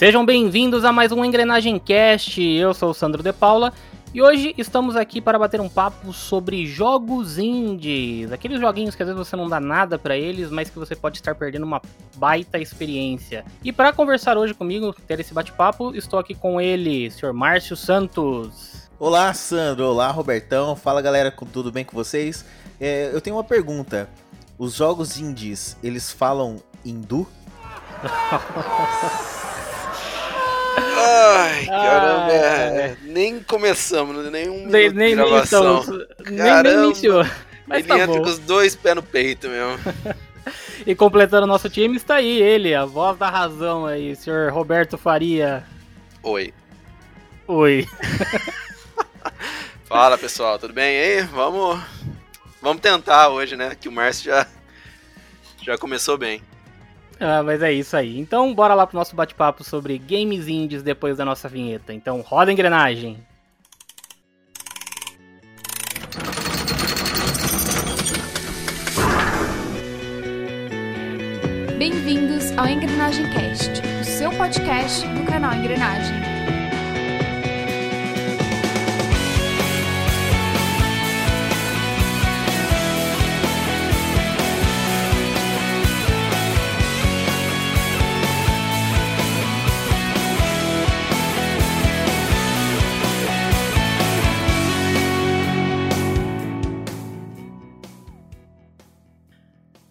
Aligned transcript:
Sejam 0.00 0.24
bem-vindos 0.24 0.82
a 0.82 0.92
mais 0.92 1.12
um 1.12 1.22
Engrenagem 1.22 1.78
Cast. 1.78 2.42
Eu 2.42 2.72
sou 2.72 2.88
o 2.88 2.94
Sandro 2.94 3.22
De 3.22 3.34
Paula 3.34 3.70
e 4.14 4.22
hoje 4.22 4.54
estamos 4.56 4.96
aqui 4.96 5.20
para 5.20 5.38
bater 5.38 5.60
um 5.60 5.68
papo 5.68 6.10
sobre 6.10 6.64
jogos 6.64 7.36
indies, 7.36 8.32
aqueles 8.32 8.58
joguinhos 8.58 8.94
que 8.94 9.02
às 9.02 9.08
vezes 9.10 9.28
você 9.28 9.36
não 9.36 9.46
dá 9.46 9.60
nada 9.60 9.98
para 9.98 10.16
eles, 10.16 10.50
mas 10.50 10.70
que 10.70 10.78
você 10.78 10.96
pode 10.96 11.18
estar 11.18 11.34
perdendo 11.34 11.64
uma 11.64 11.82
baita 12.16 12.58
experiência. 12.58 13.44
E 13.62 13.70
para 13.70 13.92
conversar 13.92 14.38
hoje 14.38 14.54
comigo, 14.54 14.96
ter 15.06 15.20
esse 15.20 15.34
bate-papo, 15.34 15.94
estou 15.94 16.18
aqui 16.18 16.34
com 16.34 16.58
ele, 16.58 17.10
Sr. 17.10 17.34
Márcio 17.34 17.76
Santos. 17.76 18.88
Olá, 18.98 19.34
Sandro. 19.34 19.84
Olá, 19.84 20.10
Robertão. 20.10 20.74
Fala, 20.74 21.02
galera, 21.02 21.30
tudo 21.52 21.70
bem 21.70 21.84
com 21.84 21.94
vocês? 21.94 22.42
É, 22.80 23.10
eu 23.12 23.20
tenho 23.20 23.36
uma 23.36 23.44
pergunta. 23.44 24.08
Os 24.58 24.76
jogos 24.76 25.18
indies, 25.18 25.76
eles 25.82 26.10
falam 26.10 26.56
hindu? 26.86 27.26
Ai, 30.82 31.66
caramba, 31.66 32.32
é, 32.32 32.96
nem 33.02 33.42
começamos, 33.42 34.30
nenhum 34.30 34.66
nem, 34.66 34.90
nem, 34.90 35.14
gravação. 35.14 35.84
Nem, 36.26 36.36
caramba, 36.36 36.76
nem 36.76 36.84
iniciou. 36.86 37.24
Mas 37.66 37.78
ele 37.78 37.88
tá 37.88 37.98
entra 37.98 38.18
bom. 38.18 38.22
com 38.22 38.28
os 38.28 38.38
dois 38.38 38.74
pés 38.74 38.96
no 38.96 39.02
peito 39.02 39.48
mesmo. 39.48 39.78
e 40.86 40.94
completando 40.94 41.44
o 41.44 41.48
nosso 41.48 41.68
time 41.68 41.96
está 41.96 42.16
aí 42.16 42.40
ele, 42.42 42.74
a 42.74 42.84
voz 42.84 43.16
da 43.16 43.30
razão 43.30 43.86
aí, 43.86 44.16
senhor 44.16 44.52
Roberto 44.52 44.98
Faria. 44.98 45.64
Oi. 46.22 46.52
Oi. 47.46 47.86
Fala 49.86 50.16
pessoal, 50.16 50.58
tudo 50.58 50.72
bem 50.72 50.98
aí? 50.98 51.22
Vamos, 51.22 51.80
vamos 52.62 52.80
tentar 52.80 53.28
hoje, 53.28 53.56
né? 53.56 53.74
Que 53.74 53.88
o 53.88 53.92
Márcio 53.92 54.26
já, 54.26 54.46
já 55.62 55.78
começou 55.78 56.16
bem. 56.16 56.42
Ah, 57.22 57.42
mas 57.42 57.60
é 57.62 57.70
isso 57.70 57.94
aí. 57.94 58.18
Então, 58.18 58.54
bora 58.54 58.72
lá 58.72 58.86
pro 58.86 58.96
nosso 58.96 59.14
bate-papo 59.14 59.62
sobre 59.62 59.98
games 59.98 60.48
indies 60.48 60.82
depois 60.82 61.18
da 61.18 61.24
nossa 61.24 61.50
vinheta. 61.50 61.92
Então, 61.92 62.22
roda 62.22 62.50
a 62.50 62.54
engrenagem. 62.54 63.18
Bem-vindos 71.76 72.56
ao 72.56 72.66
Engrenagem 72.66 73.26
Cast, 73.32 73.82
o 74.00 74.04
seu 74.04 74.30
podcast 74.30 75.06
do 75.08 75.24
canal 75.24 75.52
Engrenagem. 75.52 76.29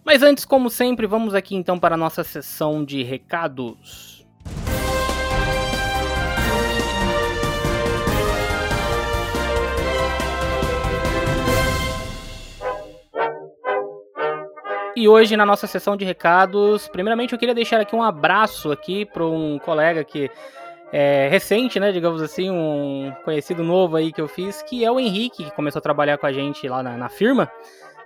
Mas 0.09 0.23
antes, 0.23 0.43
como 0.43 0.71
sempre, 0.71 1.05
vamos 1.05 1.35
aqui 1.35 1.55
então 1.55 1.77
para 1.77 1.93
a 1.93 1.97
nossa 1.97 2.23
sessão 2.23 2.83
de 2.83 3.03
recados. 3.03 4.25
E 14.95 15.07
hoje 15.07 15.37
na 15.37 15.45
nossa 15.45 15.67
sessão 15.67 15.95
de 15.95 16.03
recados, 16.03 16.87
primeiramente 16.87 17.33
eu 17.33 17.37
queria 17.37 17.53
deixar 17.53 17.79
aqui 17.79 17.95
um 17.95 18.01
abraço 18.01 18.71
aqui 18.71 19.05
para 19.05 19.23
um 19.23 19.59
colega 19.59 20.03
que 20.03 20.27
é 20.91 21.27
recente, 21.29 21.79
né, 21.79 21.91
digamos 21.91 22.23
assim, 22.23 22.49
um 22.49 23.13
conhecido 23.23 23.63
novo 23.63 23.95
aí 23.95 24.11
que 24.11 24.19
eu 24.19 24.27
fiz, 24.27 24.63
que 24.63 24.83
é 24.83 24.89
o 24.89 24.99
Henrique, 24.99 25.43
que 25.43 25.51
começou 25.51 25.77
a 25.77 25.83
trabalhar 25.83 26.17
com 26.17 26.25
a 26.25 26.33
gente 26.33 26.67
lá 26.67 26.81
na, 26.81 26.97
na 26.97 27.09
firma 27.09 27.47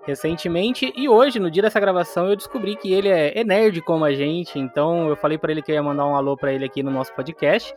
recentemente. 0.06 0.94
E 0.96 1.08
hoje, 1.08 1.40
no 1.40 1.50
dia 1.50 1.64
dessa 1.64 1.80
gravação, 1.80 2.30
eu 2.30 2.36
descobri 2.36 2.76
que 2.76 2.94
ele 2.94 3.10
é, 3.10 3.40
é 3.40 3.44
nerd 3.44 3.82
como 3.82 4.06
a 4.06 4.14
gente. 4.14 4.60
Então 4.60 5.08
eu 5.10 5.16
falei 5.16 5.38
para 5.38 5.52
ele 5.52 5.62
que 5.62 5.72
eu 5.72 5.76
ia 5.76 5.84
mandar 5.84 6.06
um 6.06 6.16
alô 6.16 6.38
para 6.38 6.54
ele 6.54 6.66
aqui 6.66 6.84
no 6.84 6.92
nosso 6.92 7.14
podcast. 7.14 7.74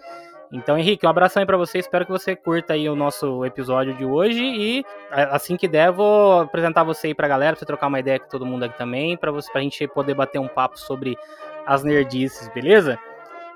Então, 0.53 0.79
Henrique, 0.79 1.05
um 1.05 1.09
abração 1.09 1.41
aí 1.41 1.47
pra 1.47 1.57
você. 1.57 1.79
Espero 1.79 2.05
que 2.05 2.13
você 2.13 2.37
curta 2.37 2.75
aí 2.75 2.89
o 2.89 2.95
nosso 2.95 3.45
episódio 3.45 3.95
de 3.95 4.05
hoje. 4.05 4.43
E 4.43 4.85
assim 5.11 5.57
que 5.57 5.67
der, 5.67 5.91
vou 5.91 6.41
apresentar 6.41 6.85
você 6.85 7.09
aí 7.09 7.15
pra 7.15 7.29
galera, 7.29 7.53
pra 7.53 7.61
você 7.61 7.67
trocar 7.67 7.89
uma 7.89 8.01
ideia 8.01 8.21
com 8.21 8.29
todo 8.29 8.47
mundo 8.47 8.65
aqui 8.65 8.79
também, 8.79 9.17
pra, 9.17 9.33
você, 9.33 9.51
pra 9.51 9.61
gente 9.61 9.87
poder 9.89 10.15
bater 10.15 10.39
um 10.39 10.49
papo 10.49 10.79
sobre 10.79 11.17
as 11.67 11.83
nerdices, 11.83 12.49
beleza? 12.49 12.99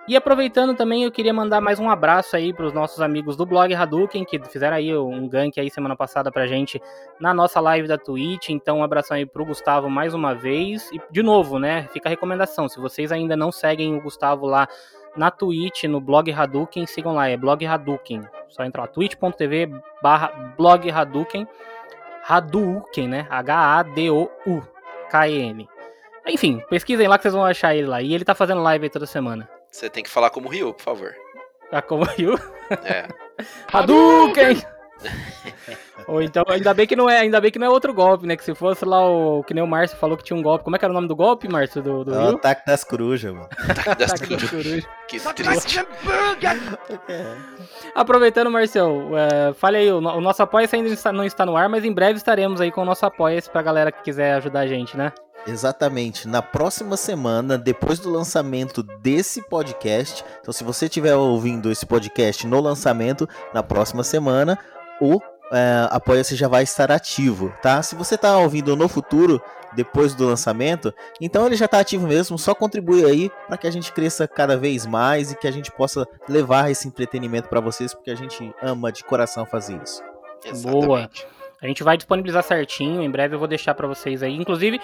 E 0.09 0.17
aproveitando 0.17 0.75
também, 0.75 1.05
eu 1.05 1.13
queria 1.13 1.33
mandar 1.33 1.61
mais 1.61 1.79
um 1.79 1.89
abraço 1.89 2.35
aí 2.35 2.53
para 2.53 2.67
os 2.67 2.73
nossos 2.73 3.01
amigos 3.01 3.37
do 3.37 3.47
blog 3.47 3.73
Hadouken, 3.73 4.25
que 4.25 4.41
fizeram 4.47 4.77
aí 4.77 4.97
um 4.97 5.29
gank 5.29 5.61
aí 5.61 5.71
semana 5.71 5.95
passada 5.95 6.33
pra 6.33 6.47
gente 6.47 6.83
na 7.21 7.33
nossa 7.35 7.61
live 7.61 7.87
da 7.87 7.97
Twitch. 7.97 8.49
Então, 8.49 8.79
um 8.79 8.83
abração 8.83 9.17
aí 9.17 9.25
pro 9.25 9.45
Gustavo 9.45 9.89
mais 9.89 10.13
uma 10.13 10.35
vez. 10.35 10.91
E, 10.91 11.01
de 11.11 11.23
novo, 11.23 11.61
né, 11.61 11.87
fica 11.93 12.09
a 12.09 12.11
recomendação, 12.11 12.69
se 12.69 12.81
vocês 12.81 13.13
ainda 13.13 13.37
não 13.37 13.53
seguem 13.53 13.95
o 13.95 14.01
Gustavo 14.01 14.47
lá 14.47 14.67
na 15.17 15.31
Twitch, 15.31 15.85
no 15.85 16.01
blog 16.01 16.33
Hadouken, 16.33 16.87
sigam 16.87 17.15
lá, 17.15 17.29
é 17.29 17.37
blog 17.37 17.65
Hadouken. 17.65 18.23
Só 18.49 18.65
entra 18.65 18.83
lá, 18.83 18.89
twitch.tv 18.89 19.71
barra 20.03 20.55
blog 20.57 20.91
Hadouken. 20.91 21.47
Hadouken, 22.27 23.07
né, 23.07 23.27
H-A-D-O-U-K-E-N. 23.31 24.09
Enfim, 26.27 26.61
pesquisem 26.69 27.07
lá 27.07 27.17
que 27.17 27.23
vocês 27.23 27.35
vão 27.35 27.45
achar 27.45 27.75
ele 27.75 27.87
lá. 27.87 28.03
E 28.03 28.13
ele 28.15 28.25
tá 28.25 28.35
fazendo 28.35 28.63
live 28.63 28.87
aí 28.87 28.91
toda 28.91 29.07
semana. 29.07 29.49
Você 29.71 29.89
tem 29.89 30.03
que 30.03 30.11
falar 30.11 30.31
como 30.31 30.49
Ryu, 30.49 30.75
por 30.75 30.83
favor. 30.83 31.15
Ah, 31.71 31.81
como 31.81 32.05
Ryu? 32.17 32.39
É. 32.85 33.07
Hadouken! 33.73 34.61
Ou 36.07 36.21
então, 36.21 36.43
ainda 36.49 36.75
bem 36.75 36.87
que 36.87 36.97
não 36.97 37.09
é, 37.09 37.19
ainda 37.21 37.41
bem 37.41 37.51
que 37.51 37.59
não 37.59 37.67
é 37.67 37.71
outro 37.71 37.95
golpe, 37.95 38.27
né? 38.27 38.37
Que 38.37 38.45
se 38.45 38.55
fosse 38.55 38.85
lá 38.85 39.01
o 39.01 39.45
que 39.45 39.55
nem 39.55 39.63
o 39.63 39.67
Márcio 39.67 39.97
falou 39.97 40.17
que 40.17 40.25
tinha 40.25 40.37
um 40.37 40.43
golpe. 40.43 40.65
Como 40.65 40.75
é 40.75 40.79
que 40.79 40.85
era 40.85 40.91
o 40.91 40.95
nome 40.95 41.07
do 41.07 41.15
golpe, 41.15 41.49
Márcio, 41.49 41.81
do, 41.81 42.05
do 42.05 42.15
É 42.15 42.33
o 42.33 42.35
ataque 42.35 42.67
das 42.67 42.83
corujas, 42.83 43.33
mano. 43.33 43.49
Ataque 43.69 43.95
das 43.95 44.21
corujas. 44.21 44.85
Que 45.07 45.21
triste. 45.21 45.87
Aproveitando, 47.95 48.51
Marcel, 48.51 49.17
é, 49.17 49.53
fale 49.55 49.79
aí, 49.79 49.93
o, 49.93 49.99
o 49.99 50.21
nosso 50.21 50.43
apoia 50.43 50.69
ainda 50.73 51.13
não 51.13 51.25
está 51.25 51.47
no 51.47 51.57
ar, 51.57 51.69
mas 51.69 51.85
em 51.85 51.93
breve 51.93 52.17
estaremos 52.17 52.61
aí 52.61 52.73
com 52.73 52.83
o 52.83 52.85
nosso 52.85 53.07
apoia 53.07 53.41
pra 53.43 53.63
galera 53.63 53.93
que 53.93 54.03
quiser 54.03 54.35
ajudar 54.35 54.61
a 54.61 54.67
gente, 54.67 54.97
né? 54.97 55.13
Exatamente. 55.47 56.29
Na 56.29 56.43
próxima 56.43 56.97
semana, 56.97 57.57
depois 57.57 57.99
do 57.99 58.11
lançamento 58.11 58.83
desse 58.83 59.43
podcast, 59.43 60.25
então 60.41 60.53
se 60.53 60.63
você 60.65 60.87
estiver 60.87 61.15
ouvindo 61.15 61.71
esse 61.71 61.87
podcast 61.87 62.47
no 62.47 62.61
lançamento, 62.61 63.29
na 63.53 63.63
próxima 63.63 64.05
semana, 64.05 64.59
o 65.01 65.21
é, 65.53 65.89
Apoia-se 65.91 66.37
já 66.37 66.47
vai 66.47 66.63
estar 66.63 66.93
ativo, 66.93 67.53
tá? 67.61 67.83
Se 67.83 67.97
você 67.97 68.17
tá 68.17 68.39
ouvindo 68.39 68.77
no 68.77 68.89
futuro, 68.89 69.43
depois 69.73 70.15
do 70.15 70.27
lançamento, 70.27 70.95
então 71.21 71.47
ele 71.47 71.57
já 71.57 71.67
tá 71.67 71.81
ativo 71.81 72.07
mesmo, 72.07 72.39
só 72.39 72.55
contribui 72.55 73.05
aí 73.05 73.31
para 73.47 73.57
que 73.57 73.67
a 73.67 73.71
gente 73.71 73.93
cresça 73.93 74.27
cada 74.29 74.57
vez 74.57 74.87
mais 74.87 75.33
e 75.33 75.37
que 75.37 75.49
a 75.49 75.51
gente 75.51 75.71
possa 75.73 76.07
levar 76.29 76.71
esse 76.71 76.87
entretenimento 76.87 77.49
para 77.49 77.61
vocês, 77.61 77.95
porque 77.95 78.11
a 78.11 78.15
gente 78.15 78.53
ama 78.63 78.93
de 78.93 79.05
coração 79.05 79.45
fazer 79.45 79.81
isso. 79.83 80.03
Exatamente. 80.45 81.27
A 81.63 81.67
gente 81.67 81.83
vai 81.83 81.97
disponibilizar 81.97 82.43
certinho, 82.43 83.03
em 83.03 83.11
breve 83.11 83.35
eu 83.35 83.39
vou 83.39 83.49
deixar 83.49 83.75
pra 83.75 83.87
vocês 83.87 84.23
aí. 84.23 84.35
Inclusive, 84.35 84.81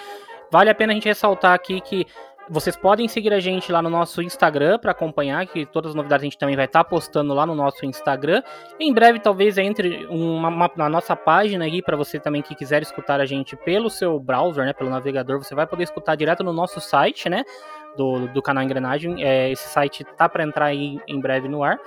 vale 0.50 0.70
a 0.70 0.74
pena 0.74 0.92
a 0.92 0.94
gente 0.94 1.08
ressaltar 1.08 1.52
aqui 1.54 1.80
que 1.80 2.06
vocês 2.48 2.76
podem 2.76 3.08
seguir 3.08 3.32
a 3.34 3.40
gente 3.40 3.72
lá 3.72 3.82
no 3.82 3.90
nosso 3.90 4.22
Instagram 4.22 4.78
pra 4.78 4.92
acompanhar, 4.92 5.44
que 5.48 5.66
todas 5.66 5.88
as 5.90 5.94
novidades 5.96 6.22
a 6.22 6.26
gente 6.26 6.38
também 6.38 6.54
vai 6.54 6.66
estar 6.66 6.84
postando 6.84 7.34
lá 7.34 7.44
no 7.44 7.56
nosso 7.56 7.84
Instagram. 7.84 8.40
Em 8.78 8.92
breve, 8.94 9.18
talvez 9.18 9.58
entre 9.58 10.06
uma, 10.06 10.48
uma- 10.48 10.70
na 10.76 10.88
nossa 10.88 11.16
página 11.16 11.64
aí 11.64 11.82
para 11.82 11.96
você 11.96 12.20
também 12.20 12.42
que 12.42 12.54
quiser 12.54 12.82
escutar 12.82 13.20
a 13.20 13.26
gente 13.26 13.56
pelo 13.56 13.90
seu 13.90 14.20
browser, 14.20 14.64
né, 14.64 14.72
pelo 14.72 14.90
navegador, 14.90 15.42
você 15.42 15.56
vai 15.56 15.66
poder 15.66 15.82
escutar 15.82 16.14
direto 16.14 16.44
no 16.44 16.52
nosso 16.52 16.80
site, 16.80 17.28
né, 17.28 17.42
do, 17.96 18.28
do 18.28 18.40
canal 18.40 18.62
Engrenagem. 18.62 19.24
É, 19.24 19.50
esse 19.50 19.68
site 19.68 20.04
tá 20.16 20.28
para 20.28 20.44
entrar 20.44 20.66
aí 20.66 21.00
em 21.08 21.18
breve 21.18 21.48
no 21.48 21.64
ar. 21.64 21.80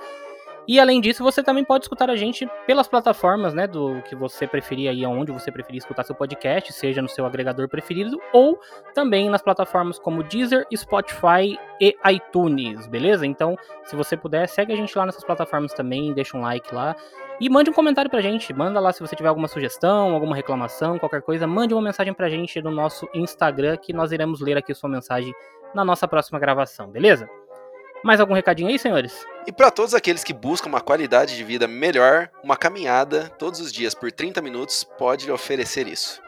E 0.68 0.78
além 0.78 1.00
disso, 1.00 1.22
você 1.22 1.42
também 1.42 1.64
pode 1.64 1.84
escutar 1.84 2.10
a 2.10 2.16
gente 2.16 2.48
pelas 2.66 2.86
plataformas, 2.86 3.54
né, 3.54 3.66
do 3.66 4.00
que 4.02 4.14
você 4.14 4.46
preferir 4.46 4.88
aí, 4.88 5.04
aonde 5.04 5.32
você 5.32 5.50
preferir 5.50 5.78
escutar 5.78 6.04
seu 6.04 6.14
podcast, 6.14 6.72
seja 6.72 7.02
no 7.02 7.08
seu 7.08 7.26
agregador 7.26 7.68
preferido 7.68 8.20
ou 8.32 8.58
também 8.94 9.28
nas 9.28 9.42
plataformas 9.42 9.98
como 9.98 10.22
Deezer, 10.22 10.66
Spotify 10.74 11.58
e 11.80 11.96
iTunes, 12.12 12.86
beleza? 12.86 13.26
Então, 13.26 13.56
se 13.84 13.96
você 13.96 14.16
puder, 14.16 14.46
segue 14.48 14.72
a 14.72 14.76
gente 14.76 14.96
lá 14.96 15.06
nessas 15.06 15.24
plataformas 15.24 15.72
também, 15.72 16.12
deixa 16.12 16.36
um 16.36 16.42
like 16.42 16.72
lá 16.74 16.94
e 17.40 17.48
mande 17.48 17.70
um 17.70 17.72
comentário 17.72 18.10
pra 18.10 18.20
gente. 18.20 18.52
Manda 18.52 18.78
lá 18.78 18.92
se 18.92 19.00
você 19.00 19.16
tiver 19.16 19.28
alguma 19.28 19.48
sugestão, 19.48 20.14
alguma 20.14 20.36
reclamação, 20.36 20.98
qualquer 20.98 21.22
coisa, 21.22 21.46
mande 21.46 21.72
uma 21.72 21.82
mensagem 21.82 22.12
pra 22.12 22.28
gente 22.28 22.60
no 22.60 22.70
nosso 22.70 23.08
Instagram 23.14 23.76
que 23.78 23.92
nós 23.92 24.12
iremos 24.12 24.40
ler 24.40 24.58
aqui 24.58 24.74
sua 24.74 24.90
mensagem 24.90 25.34
na 25.74 25.84
nossa 25.84 26.06
próxima 26.06 26.38
gravação, 26.38 26.88
beleza? 26.88 27.28
Mais 28.02 28.20
algum 28.20 28.34
recadinho 28.34 28.68
aí, 28.68 28.78
senhores? 28.78 29.26
E 29.46 29.52
para 29.52 29.70
todos 29.70 29.94
aqueles 29.94 30.24
que 30.24 30.32
buscam 30.32 30.68
uma 30.68 30.80
qualidade 30.80 31.36
de 31.36 31.44
vida 31.44 31.66
melhor, 31.66 32.30
uma 32.42 32.56
caminhada 32.56 33.30
todos 33.38 33.60
os 33.60 33.72
dias 33.72 33.94
por 33.94 34.10
30 34.12 34.40
minutos 34.40 34.84
pode 34.84 35.26
lhe 35.26 35.32
oferecer 35.32 35.86
isso. 35.86 36.20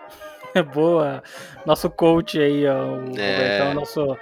Boa. 0.74 1.22
Nosso 1.64 1.88
coach 1.88 2.38
aí, 2.38 2.66
ó, 2.66 2.96
o 2.96 3.18
É. 3.18 3.72
Nosso, 3.72 4.16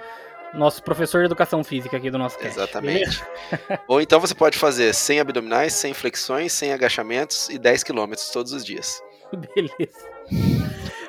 Nosso 0.53 0.83
professor 0.83 1.19
de 1.19 1.25
educação 1.25 1.63
física 1.63 1.95
aqui 1.97 2.11
do 2.11 2.17
nosso 2.17 2.37
cast. 2.37 2.57
Exatamente. 2.57 3.23
Ou 3.87 4.01
então 4.01 4.19
você 4.19 4.35
pode 4.35 4.57
fazer 4.57 4.93
100 4.93 5.21
abdominais, 5.21 5.73
100 5.73 5.93
flexões, 5.93 6.51
100 6.53 6.73
agachamentos 6.73 7.49
e 7.49 7.57
10 7.57 7.83
quilômetros 7.83 8.29
todos 8.29 8.51
os 8.51 8.63
dias. 8.63 9.01
Beleza. 9.55 10.09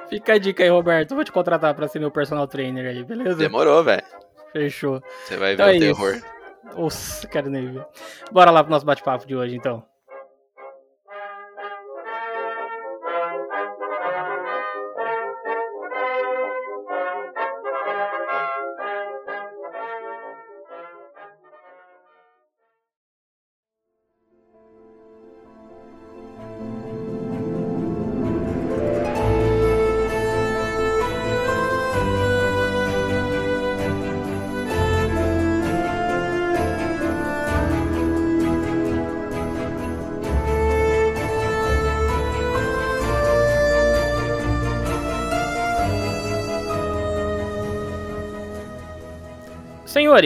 Fica 0.09 0.35
a 0.35 0.39
dica 0.39 0.63
aí, 0.63 0.69
Roberto. 0.69 1.15
Vou 1.15 1.25
te 1.25 1.33
contratar 1.33 1.75
pra 1.75 1.89
ser 1.89 1.99
meu 1.99 2.11
personal 2.11 2.47
trainer 2.47 2.87
aí, 2.87 3.03
beleza? 3.03 3.35
Demorou, 3.37 3.83
velho. 3.83 4.05
Fechou. 4.53 5.03
Você 5.25 5.37
vai 5.37 5.57
ver 5.57 5.63
Então 5.63 5.67
o 5.67 5.71
é 5.71 5.77
isso. 6.17 6.25
Nossa, 6.65 7.27
quero 7.27 7.51
nem 7.51 7.73
ver. 7.73 7.87
Bora 8.31 8.51
lá 8.51 8.63
pro 8.63 8.71
nosso 8.71 8.87
bate-papo 8.87 9.27
de 9.27 9.35
hoje, 9.35 9.57
então. 9.57 9.85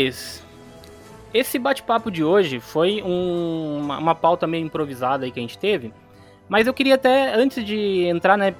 Senhores, 0.00 0.42
esse 1.32 1.58
bate-papo 1.58 2.10
de 2.10 2.22
hoje 2.22 2.60
foi 2.60 3.02
um- 3.02 3.78
uma, 3.82 3.98
uma 3.98 4.14
pauta 4.14 4.46
meio 4.46 4.64
improvisada 4.64 5.24
aí 5.24 5.30
que 5.30 5.38
a 5.38 5.42
gente 5.42 5.56
teve, 5.58 5.90
mas 6.48 6.66
eu 6.66 6.74
queria 6.74 6.96
até, 6.96 7.34
antes 7.34 7.64
de 7.64 8.04
entrar, 8.04 8.36
né, 8.36 8.54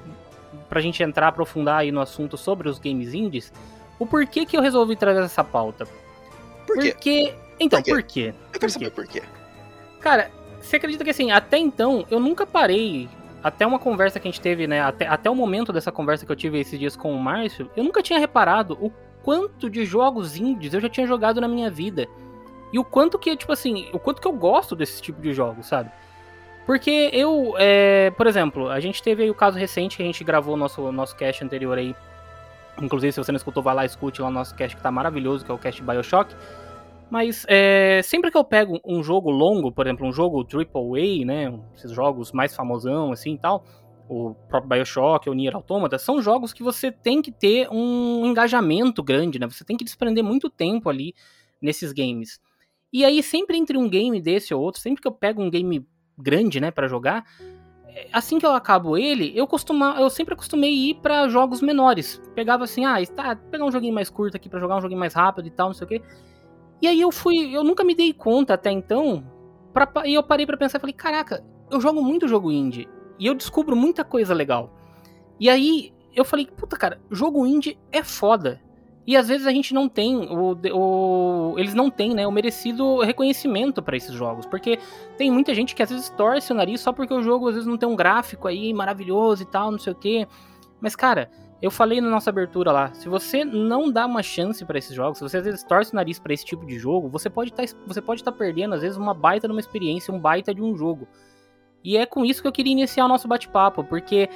pra 0.67 0.81
gente 0.81 1.01
entrar, 1.03 1.27
aprofundar 1.27 1.79
aí 1.79 1.91
no 1.91 2.01
assunto 2.01 2.37
sobre 2.37 2.67
os 2.67 2.79
games 2.79 3.13
indies, 3.13 3.53
o 3.99 4.05
porquê 4.05 4.45
que 4.47 4.57
eu 4.57 4.61
resolvi 4.61 4.95
trazer 4.95 5.21
essa 5.21 5.43
pauta. 5.43 5.85
Por 6.65 6.79
quê? 6.79 6.91
Porque... 6.91 7.33
Então, 7.59 7.81
Por 7.81 7.85
quê? 7.85 7.91
por 7.93 8.03
quê? 8.03 8.27
Eu 8.29 8.51
Por 8.51 8.59
quero 8.59 8.71
saber 8.71 8.91
por 8.91 9.07
quê. 9.07 9.21
Cara, 9.99 10.29
você 10.61 10.75
acredita 10.77 11.03
que 11.03 11.09
assim, 11.11 11.31
até 11.31 11.57
então, 11.57 12.05
eu 12.09 12.19
nunca 12.19 12.45
parei. 12.45 13.07
Até 13.43 13.65
uma 13.65 13.79
conversa 13.79 14.19
que 14.19 14.27
a 14.27 14.31
gente 14.31 14.41
teve, 14.41 14.67
né? 14.67 14.81
Até, 14.81 15.07
até 15.07 15.29
o 15.29 15.35
momento 15.35 15.71
dessa 15.73 15.91
conversa 15.91 16.25
que 16.25 16.31
eu 16.31 16.35
tive 16.35 16.59
esses 16.59 16.79
dias 16.79 16.95
com 16.95 17.11
o 17.15 17.19
Márcio, 17.19 17.69
eu 17.75 17.83
nunca 17.83 18.01
tinha 18.03 18.19
reparado 18.19 18.77
o 18.81 18.91
quanto 19.27 19.69
de 19.69 19.83
jogos 19.83 20.37
indies 20.37 20.73
eu 20.73 20.79
já 20.79 20.87
tinha 20.87 21.05
jogado 21.05 21.41
na 21.41 21.49
minha 21.49 21.69
vida. 21.69 22.07
E 22.71 22.79
o 22.79 22.83
quanto 22.83 23.19
que, 23.19 23.35
tipo 23.35 23.51
assim, 23.51 23.89
o 23.91 23.99
quanto 23.99 24.21
que 24.21 24.27
eu 24.27 24.31
gosto 24.31 24.73
desse 24.73 25.01
tipo 25.01 25.21
de 25.21 25.33
jogos, 25.33 25.65
sabe? 25.65 25.91
Porque 26.65 27.09
eu, 27.11 27.53
é, 27.57 28.09
por 28.11 28.25
exemplo, 28.25 28.69
a 28.69 28.79
gente 28.79 29.03
teve 29.03 29.23
aí 29.23 29.29
o 29.29 29.35
caso 29.35 29.59
recente 29.59 29.97
que 29.97 30.03
a 30.03 30.05
gente 30.05 30.23
gravou 30.23 30.53
o 30.53 30.57
nosso, 30.57 30.93
nosso 30.93 31.13
cast 31.17 31.43
anterior 31.43 31.77
aí. 31.77 31.93
Inclusive, 32.81 33.11
se 33.11 33.21
você 33.21 33.33
não 33.33 33.35
escutou, 33.35 33.61
vai 33.61 33.75
lá, 33.75 33.83
escute 33.83 34.21
lá 34.21 34.29
o 34.29 34.31
nosso 34.31 34.55
cast 34.55 34.77
que 34.77 34.81
tá 34.81 34.91
maravilhoso, 34.91 35.43
que 35.43 35.51
é 35.51 35.53
o 35.53 35.57
cast 35.57 35.83
Bioshock. 35.83 36.33
Mas 37.09 37.45
é, 37.49 37.99
sempre 38.05 38.31
que 38.31 38.37
eu 38.37 38.45
pego 38.45 38.79
um 38.85 39.03
jogo 39.03 39.29
longo, 39.29 39.73
por 39.73 39.85
exemplo, 39.85 40.07
um 40.07 40.13
jogo 40.13 40.47
AAA, 40.49 41.25
né, 41.25 41.53
esses 41.75 41.91
jogos 41.91 42.31
mais 42.31 42.55
famosão 42.55 43.11
assim 43.11 43.33
e 43.33 43.37
tal, 43.37 43.65
o 44.09 44.33
próprio 44.47 44.69
BioShock, 44.69 45.29
o 45.29 45.33
Nier 45.33 45.55
Automata, 45.55 45.97
são 45.97 46.21
jogos 46.21 46.53
que 46.53 46.63
você 46.63 46.91
tem 46.91 47.21
que 47.21 47.31
ter 47.31 47.67
um 47.69 48.25
engajamento 48.25 49.03
grande, 49.03 49.39
né? 49.39 49.47
Você 49.47 49.65
tem 49.65 49.75
que 49.75 49.83
desprender 49.83 50.23
muito 50.23 50.49
tempo 50.49 50.89
ali 50.89 51.13
nesses 51.61 51.91
games. 51.91 52.39
E 52.91 53.03
aí 53.03 53.21
sempre 53.21 53.57
entre 53.57 53.77
um 53.77 53.89
game 53.89 54.21
desse 54.21 54.53
ou 54.53 54.61
outro, 54.61 54.81
sempre 54.81 55.01
que 55.01 55.07
eu 55.07 55.11
pego 55.11 55.41
um 55.41 55.49
game 55.49 55.85
grande, 56.17 56.59
né, 56.59 56.71
para 56.71 56.87
jogar, 56.87 57.25
é, 57.89 58.07
assim 58.11 58.39
que 58.39 58.45
eu 58.45 58.53
acabo 58.53 58.97
ele, 58.97 59.31
eu 59.35 59.45
costuma, 59.45 59.99
eu 59.99 60.09
sempre 60.09 60.33
acostumei 60.33 60.71
ir 60.71 60.95
pra 60.95 61.27
jogos 61.27 61.61
menores. 61.61 62.21
Pegava 62.33 62.63
assim, 62.63 62.85
ah, 62.85 62.95
tá, 63.05 63.35
pegar 63.35 63.65
um 63.65 63.71
joguinho 63.71 63.93
mais 63.93 64.09
curto 64.09 64.37
aqui 64.37 64.49
pra 64.49 64.59
jogar 64.59 64.77
um 64.77 64.81
joguinho 64.81 64.99
mais 64.99 65.13
rápido 65.13 65.47
e 65.47 65.51
tal, 65.51 65.67
não 65.67 65.73
sei 65.73 65.85
o 65.85 65.87
quê. 65.87 66.01
E 66.81 66.87
aí 66.87 67.01
eu 67.01 67.11
fui, 67.11 67.55
eu 67.55 67.63
nunca 67.63 67.83
me 67.83 67.93
dei 67.93 68.13
conta 68.13 68.53
até 68.53 68.71
então, 68.71 69.23
pra, 69.73 69.91
e 70.05 70.13
eu 70.13 70.23
parei 70.23 70.45
pra 70.45 70.57
pensar 70.57 70.77
e 70.77 70.81
falei, 70.81 70.93
caraca, 70.93 71.43
eu 71.69 71.81
jogo 71.81 72.01
muito 72.01 72.27
jogo 72.27 72.51
indie 72.51 72.87
e 73.19 73.25
eu 73.25 73.33
descubro 73.33 73.75
muita 73.75 74.03
coisa 74.03 74.33
legal. 74.33 74.71
E 75.39 75.49
aí 75.49 75.93
eu 76.15 76.25
falei, 76.25 76.47
puta 76.47 76.75
cara, 76.75 76.99
jogo 77.11 77.45
indie 77.45 77.77
é 77.91 78.03
foda. 78.03 78.61
E 79.05 79.15
às 79.15 79.29
vezes 79.29 79.47
a 79.47 79.51
gente 79.51 79.73
não 79.73 79.87
tem 79.87 80.17
o, 80.17 80.57
o 80.73 81.55
eles 81.57 81.73
não 81.73 81.89
têm, 81.89 82.13
né, 82.13 82.27
o 82.27 82.31
merecido 82.31 82.99
reconhecimento 82.99 83.81
pra 83.81 83.95
esses 83.95 84.13
jogos, 84.13 84.45
porque 84.45 84.77
tem 85.17 85.31
muita 85.31 85.53
gente 85.53 85.73
que 85.73 85.81
às 85.81 85.89
vezes 85.89 86.09
torce 86.09 86.51
o 86.51 86.55
nariz 86.55 86.81
só 86.81 86.91
porque 86.91 87.13
o 87.13 87.23
jogo 87.23 87.47
às 87.47 87.53
vezes 87.53 87.67
não 87.67 87.77
tem 87.77 87.87
um 87.87 87.95
gráfico 87.95 88.49
aí 88.49 88.73
maravilhoso 88.73 89.43
e 89.43 89.45
tal, 89.45 89.71
não 89.71 89.79
sei 89.79 89.93
o 89.93 89.95
quê. 89.95 90.27
Mas 90.81 90.93
cara, 90.93 91.31
eu 91.61 91.71
falei 91.71 92.01
na 92.01 92.09
nossa 92.09 92.29
abertura 92.29 92.71
lá, 92.71 92.93
se 92.93 93.07
você 93.07 93.45
não 93.45 93.89
dá 93.89 94.05
uma 94.05 94.21
chance 94.21 94.65
pra 94.65 94.77
esses 94.77 94.93
jogos, 94.93 95.19
se 95.19 95.23
você 95.23 95.37
às 95.37 95.45
vezes 95.45 95.63
torce 95.63 95.93
o 95.93 95.95
nariz 95.95 96.19
pra 96.19 96.33
esse 96.33 96.43
tipo 96.43 96.65
de 96.65 96.77
jogo, 96.77 97.07
você 97.07 97.29
pode 97.29 97.53
tá, 97.53 97.63
você 97.85 98.01
pode 98.01 98.19
estar 98.19 98.33
perdendo 98.33 98.75
às 98.75 98.81
vezes 98.81 98.97
uma 98.97 99.13
baita 99.13 99.47
de 99.47 99.53
uma 99.53 99.61
experiência, 99.61 100.13
um 100.13 100.19
baita 100.19 100.53
de 100.53 100.61
um 100.61 100.75
jogo. 100.75 101.07
E 101.87 101.95
é 101.95 102.05
com 102.05 102.25
isso 102.25 102.41
que 102.41 102.47
eu 102.49 102.51
queria 102.51 102.73
iniciar 102.73 103.05
o 103.05 103.07
nosso 103.07 103.29
bate-papo, 103.29 103.81
porque 103.81 104.27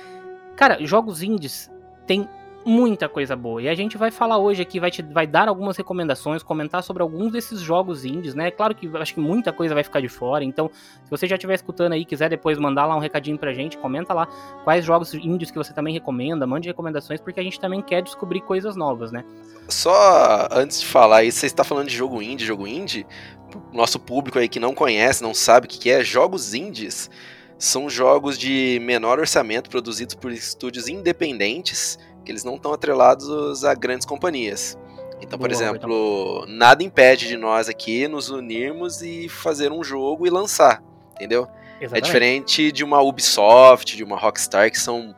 cara, 0.56 0.78
jogos 0.86 1.22
indies 1.22 1.70
tem 2.08 2.26
muita 2.66 3.10
coisa 3.10 3.36
boa. 3.36 3.62
E 3.62 3.68
a 3.68 3.76
gente 3.76 3.98
vai 3.98 4.10
falar 4.10 4.38
hoje 4.38 4.62
aqui, 4.62 4.80
vai, 4.80 4.90
te, 4.90 5.02
vai 5.02 5.28
dar 5.28 5.50
algumas 5.50 5.76
recomendações, 5.76 6.42
comentar 6.42 6.82
sobre 6.82 7.04
alguns 7.04 7.34
desses 7.34 7.60
jogos 7.60 8.06
indies, 8.06 8.34
né? 8.34 8.52
Claro 8.52 8.74
que 8.74 8.90
acho 8.96 9.16
que 9.16 9.20
muita 9.20 9.52
coisa 9.52 9.74
vai 9.74 9.84
ficar 9.84 10.00
de 10.00 10.08
fora, 10.08 10.46
então 10.46 10.72
se 11.04 11.12
você 11.12 11.28
já 11.28 11.36
estiver 11.36 11.56
escutando 11.56 11.92
aí, 11.92 12.06
quiser 12.06 12.30
depois 12.30 12.58
mandar 12.58 12.86
lá 12.86 12.96
um 12.96 13.00
recadinho 13.00 13.38
pra 13.38 13.52
gente, 13.52 13.78
comenta 13.78 14.14
lá 14.14 14.28
quais 14.64 14.86
jogos 14.86 15.14
indies 15.14 15.52
que 15.52 15.58
você 15.58 15.74
também 15.74 15.94
recomenda, 15.94 16.48
mande 16.48 16.70
recomendações, 16.70 17.20
porque 17.20 17.42
a 17.42 17.44
gente 17.44 17.60
também 17.60 17.82
quer 17.82 18.02
descobrir 18.02 18.40
coisas 18.40 18.78
novas, 18.78 19.12
né? 19.12 19.26
Só 19.68 20.48
antes 20.52 20.80
de 20.80 20.88
falar 20.88 21.26
isso, 21.26 21.40
você 21.40 21.48
está 21.48 21.66
falando 21.66 21.90
de 21.90 21.98
jogo 21.98 22.22
indie, 22.22 22.46
jogo 22.46 22.66
indie. 22.66 23.06
Nosso 23.74 24.00
público 24.00 24.40
aí 24.40 24.48
que 24.48 24.62
não 24.62 24.74
conhece, 24.74 25.22
não 25.22 25.34
sabe 25.34 25.66
o 25.66 25.70
que 25.70 25.90
é, 25.92 26.02
jogos 26.02 26.54
indies 26.54 27.10
são 27.62 27.88
jogos 27.88 28.40
de 28.40 28.80
menor 28.82 29.20
orçamento 29.20 29.70
produzidos 29.70 30.16
por 30.16 30.32
estúdios 30.32 30.88
independentes, 30.88 32.00
que 32.26 32.32
eles 32.32 32.44
não 32.44 32.56
estão 32.56 32.74
atrelados 32.74 33.64
a 33.64 33.76
grandes 33.76 34.06
companhias. 34.06 34.76
Então, 35.22 35.38
por 35.38 35.48
Boa, 35.48 35.52
exemplo, 35.52 36.46
nada 36.48 36.84
impede 36.84 37.28
de 37.28 37.38
nós 37.38 37.70
aqui 37.70 38.08
nos 38.08 38.32
unirmos 38.32 39.04
e 39.04 39.30
fazer 39.30 39.72
um 39.72 39.84
jogo 39.84 40.26
e 40.26 40.32
lançar, 40.32 40.84
entendeu? 41.14 41.48
É 41.80 42.02
diferente 42.02 42.72
de 42.72 42.84
uma 42.84 43.00
Ubisoft, 43.00 43.96
de 43.96 44.04
uma 44.04 44.18
Rockstar, 44.18 44.72
que 44.72 44.80
são 44.80 45.16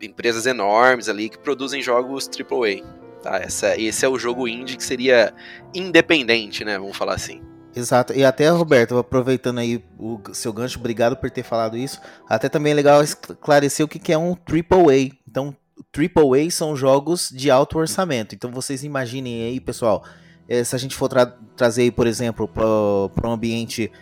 empresas 0.00 0.46
enormes 0.46 1.08
ali 1.08 1.28
que 1.28 1.38
produzem 1.38 1.82
jogos 1.82 2.28
AAA. 2.28 2.86
Tá? 3.22 3.38
Essa, 3.38 3.76
esse 3.76 4.04
é 4.04 4.08
o 4.08 4.16
jogo 4.16 4.46
indie 4.46 4.76
que 4.76 4.84
seria 4.84 5.34
independente, 5.74 6.64
né? 6.64 6.78
Vamos 6.78 6.96
falar 6.96 7.14
assim. 7.14 7.42
Exato. 7.76 8.14
E 8.14 8.24
até, 8.24 8.48
Roberto, 8.48 8.96
aproveitando 8.96 9.58
aí 9.58 9.84
o 9.98 10.18
seu 10.32 10.50
gancho, 10.50 10.78
obrigado 10.78 11.14
por 11.14 11.30
ter 11.30 11.42
falado 11.42 11.76
isso. 11.76 12.00
Até 12.26 12.48
também 12.48 12.72
é 12.72 12.74
legal 12.74 13.02
esclarecer 13.02 13.84
o 13.84 13.88
que 13.88 13.98
que 13.98 14.14
é 14.14 14.16
um 14.16 14.30
AAA. 14.30 15.14
Então, 15.28 15.54
AAA 15.94 16.50
são 16.50 16.74
jogos 16.74 17.28
de 17.28 17.50
alto 17.50 17.78
orçamento. 17.78 18.34
Então, 18.34 18.50
vocês 18.50 18.82
imaginem 18.82 19.44
aí, 19.44 19.60
pessoal, 19.60 20.02
eh, 20.48 20.64
se 20.64 20.74
a 20.74 20.78
gente 20.78 20.96
for 20.96 21.06
tra 21.10 21.26
trazer, 21.54 21.82
aí, 21.82 21.90
por 21.90 22.06
exemplo, 22.06 22.48
para 22.48 23.28
um 23.28 23.32
ambiente 23.32 23.92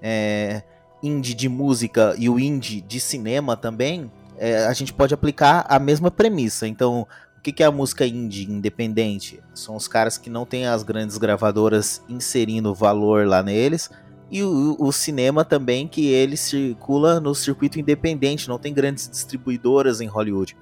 é, 0.00 0.62
indie 1.02 1.34
de 1.34 1.48
música 1.48 2.14
e 2.16 2.28
o 2.28 2.38
indie 2.38 2.80
de 2.80 3.00
cinema 3.00 3.56
também, 3.56 4.08
é, 4.38 4.66
a 4.66 4.72
gente 4.72 4.92
pode 4.92 5.12
aplicar 5.12 5.66
a 5.68 5.80
mesma 5.80 6.12
premissa. 6.12 6.68
Então, 6.68 7.08
que, 7.46 7.52
que 7.52 7.62
é 7.62 7.66
a 7.66 7.70
música 7.70 8.04
indie 8.04 8.50
independente? 8.50 9.40
São 9.54 9.76
os 9.76 9.86
caras 9.86 10.18
que 10.18 10.28
não 10.28 10.44
têm 10.44 10.66
as 10.66 10.82
grandes 10.82 11.16
gravadoras 11.16 12.02
inserindo 12.08 12.74
valor 12.74 13.24
lá 13.24 13.40
neles. 13.40 13.88
E 14.28 14.42
o, 14.42 14.74
o, 14.76 14.90
cinema 14.90 15.44
também, 15.44 15.86
que 15.86 16.08
ele 16.08 16.36
circula 16.36 17.20
no 17.20 17.36
circuito 17.36 17.78
independente, 17.78 18.48
não 18.48 18.58
tem 18.58 18.74
grandes 18.74 19.08
distribuidoras 19.08 20.00
em 20.00 20.08
Hollywood. 20.08 20.56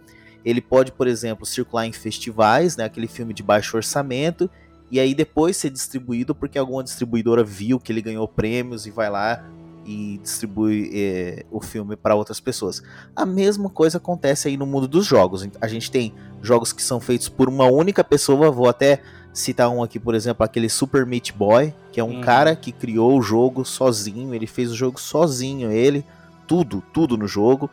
Ele 0.45 0.61
pode, 0.61 0.93
por 0.93 1.07
exemplo, 1.07 1.47
circular 1.47 1.87
em 1.87 1.93
festivais, 1.93 2.77
né, 2.77 2.85
aquele 2.85 3.09
filme 3.09 3.33
de 3.33 3.43
baixo 3.43 3.79
orçamento, 3.79 4.51
e 4.91 5.01
aí 5.01 5.15
depois 5.15 5.57
ser 5.57 5.71
distribuído 5.71 6.35
porque 6.35 6.59
alguma 6.59 6.85
distribuidora 6.85 7.43
viu 7.43 7.81
que 7.81 7.91
ele 7.91 8.03
ganhou 8.03 8.29
prêmios 8.29 8.87
e 8.87 8.91
vai 8.91 9.09
lá 9.09 9.43
e 9.85 10.19
distribui 10.23 10.91
eh, 10.95 11.45
o 11.51 11.61
filme 11.61 11.97
para 11.97 12.15
outras 12.15 12.41
pessoas. 12.41 12.83
A 13.15 13.27
mesma 13.27 13.69
coisa 13.69 13.99
acontece 13.99 14.49
aí 14.49 14.57
no 14.57 14.67
mundo 14.67 14.89
dos 14.89 15.07
jogos. 15.07 15.47
A 15.61 15.69
gente 15.69 15.91
tem 15.91 16.15
jogos 16.43 16.73
que 16.73 16.83
são 16.83 17.01
feitos 17.01 17.29
por 17.29 17.49
uma 17.49 17.67
única 17.67 18.03
pessoa, 18.03 18.51
vou 18.51 18.69
até 18.69 19.01
citar 19.33 19.69
um 19.69 19.83
aqui, 19.83 19.99
por 19.99 20.15
exemplo, 20.15 20.45
aquele 20.45 20.69
Super 20.69 21.05
Meat 21.05 21.33
Boy, 21.33 21.75
que 21.93 21.99
é 21.99 22.05
um 22.05 22.17
Uhum. 22.17 22.21
cara 22.21 22.55
que 22.55 22.71
criou 22.71 23.19
o 23.19 23.23
jogo 23.23 23.65
sozinho, 23.65 24.33
ele 24.35 24.47
fez 24.47 24.71
o 24.71 24.77
jogo 24.77 25.01
sozinho, 25.01 25.73
ele, 25.73 26.05
tudo, 26.47 26.83
tudo 26.93 27.17
no 27.17 27.27
jogo. 27.27 27.69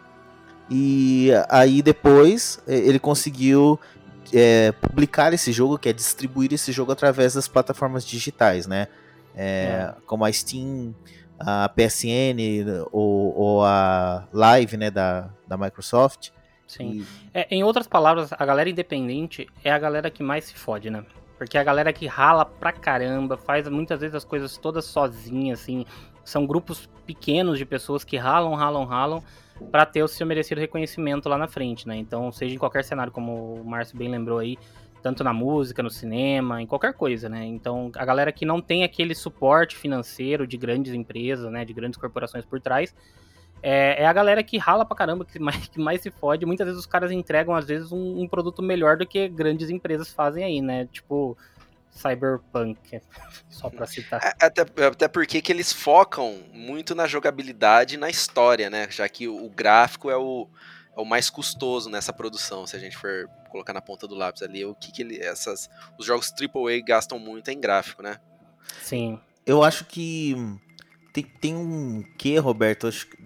E 0.69 1.29
aí 1.49 1.81
depois 1.81 2.59
eh, 2.67 2.77
ele 2.77 2.97
conseguiu 2.99 3.79
é, 4.33 4.71
publicar 4.71 5.33
esse 5.33 5.51
jogo, 5.51 5.77
que 5.77 5.89
é 5.89 5.93
distribuir 5.93 6.53
esse 6.53 6.71
jogo 6.71 6.91
através 6.91 7.33
das 7.33 7.47
plataformas 7.47 8.05
digitais, 8.05 8.65
né? 8.65 8.87
É, 9.35 9.43
é. 9.43 9.93
Como 10.05 10.25
a 10.25 10.31
Steam, 10.31 10.93
a 11.45 11.69
PSN 11.69 12.85
ou, 12.91 13.37
ou, 13.37 13.65
a 13.65 14.27
Live, 14.31 14.77
né, 14.77 14.91
da, 14.91 15.29
da 15.47 15.57
Microsoft. 15.57 16.29
Sim. 16.67 17.01
E... 17.01 17.05
É, 17.33 17.47
em 17.51 17.63
outras 17.63 17.87
palavras, 17.87 18.31
a 18.31 18.45
galera 18.45 18.69
independente 18.69 19.47
é 19.63 19.71
a 19.71 19.79
galera 19.79 20.09
que 20.09 20.23
mais 20.23 20.45
se 20.45 20.55
fode, 20.55 20.89
né? 20.89 21.03
Porque 21.37 21.57
é 21.57 21.61
a 21.61 21.63
galera 21.63 21.91
que 21.91 22.05
rala 22.05 22.45
pra 22.45 22.71
caramba, 22.71 23.35
faz 23.35 23.67
muitas 23.67 23.99
vezes 23.99 24.15
as 24.15 24.23
coisas 24.23 24.57
todas 24.57 24.85
sozinha, 24.85 25.53
assim. 25.53 25.85
São 26.23 26.45
grupos 26.45 26.87
pequenos 27.05 27.57
de 27.57 27.65
pessoas 27.65 28.03
que 28.03 28.15
ralam, 28.15 28.53
ralam, 28.53 28.85
ralam 28.85 29.23
para 29.71 29.85
ter 29.85 30.01
o 30.01 30.07
seu 30.07 30.25
merecido 30.25 30.61
reconhecimento 30.61 31.27
lá 31.27 31.37
na 31.37 31.47
frente, 31.47 31.87
né? 31.87 31.95
Então, 31.95 32.31
seja 32.31 32.55
em 32.55 32.57
qualquer 32.57 32.83
cenário, 32.83 33.11
como 33.11 33.55
o 33.55 33.65
Márcio 33.65 33.97
bem 33.97 34.09
lembrou 34.09 34.39
aí, 34.39 34.57
tanto 35.01 35.23
na 35.23 35.33
música, 35.33 35.81
no 35.81 35.89
cinema, 35.89 36.61
em 36.61 36.67
qualquer 36.67 36.93
coisa, 36.93 37.27
né? 37.27 37.43
Então, 37.45 37.91
a 37.95 38.05
galera 38.05 38.31
que 38.31 38.45
não 38.45 38.61
tem 38.61 38.83
aquele 38.83 39.15
suporte 39.15 39.75
financeiro 39.75 40.45
de 40.45 40.57
grandes 40.57 40.93
empresas, 40.93 41.51
né, 41.51 41.65
de 41.65 41.73
grandes 41.73 41.99
corporações 41.99 42.45
por 42.45 42.61
trás, 42.61 42.93
é, 43.63 44.03
é 44.03 44.05
a 44.05 44.13
galera 44.13 44.43
que 44.43 44.57
rala 44.57 44.85
pra 44.85 44.95
caramba, 44.95 45.25
que 45.25 45.39
mais, 45.39 45.67
que 45.69 45.79
mais 45.79 46.01
se 46.01 46.11
fode. 46.11 46.45
Muitas 46.45 46.65
vezes 46.65 46.79
os 46.79 46.85
caras 46.85 47.11
entregam, 47.11 47.55
às 47.55 47.65
vezes, 47.65 47.91
um, 47.91 48.21
um 48.21 48.27
produto 48.27 48.61
melhor 48.61 48.97
do 48.97 49.05
que 49.05 49.27
grandes 49.27 49.69
empresas 49.69 50.11
fazem 50.11 50.43
aí, 50.43 50.61
né? 50.61 50.87
Tipo, 50.91 51.37
Cyberpunk, 51.91 53.01
só 53.49 53.69
pra 53.69 53.85
citar. 53.85 54.21
É, 54.23 54.45
até, 54.45 54.61
até 54.85 55.07
porque 55.07 55.41
que 55.41 55.51
eles 55.51 55.73
focam 55.73 56.39
muito 56.53 56.95
na 56.95 57.07
jogabilidade 57.07 57.95
e 57.95 57.97
na 57.97 58.09
história, 58.09 58.69
né? 58.69 58.87
Já 58.89 59.07
que 59.07 59.27
o 59.27 59.49
gráfico 59.49 60.09
é 60.09 60.17
o, 60.17 60.47
o 61.01 61.05
mais 61.05 61.29
custoso 61.29 61.89
nessa 61.89 62.13
produção, 62.13 62.65
se 62.65 62.75
a 62.75 62.79
gente 62.79 62.97
for 62.97 63.27
colocar 63.49 63.73
na 63.73 63.81
ponta 63.81 64.07
do 64.07 64.15
lápis 64.15 64.41
ali, 64.41 64.63
o 64.63 64.75
que, 64.75 64.91
que 64.91 65.01
ele, 65.01 65.19
essas, 65.19 65.69
os 65.97 66.05
jogos 66.05 66.31
AAA 66.31 66.81
gastam 66.85 67.19
muito 67.19 67.49
em 67.49 67.59
gráfico, 67.59 68.01
né? 68.01 68.19
Sim. 68.81 69.19
Eu 69.45 69.63
acho 69.63 69.85
que 69.85 70.35
tem, 71.13 71.23
tem 71.23 71.55
um 71.55 72.03
que, 72.17 72.37
Roberto, 72.37 72.87
acho 72.87 73.07
que 73.07 73.17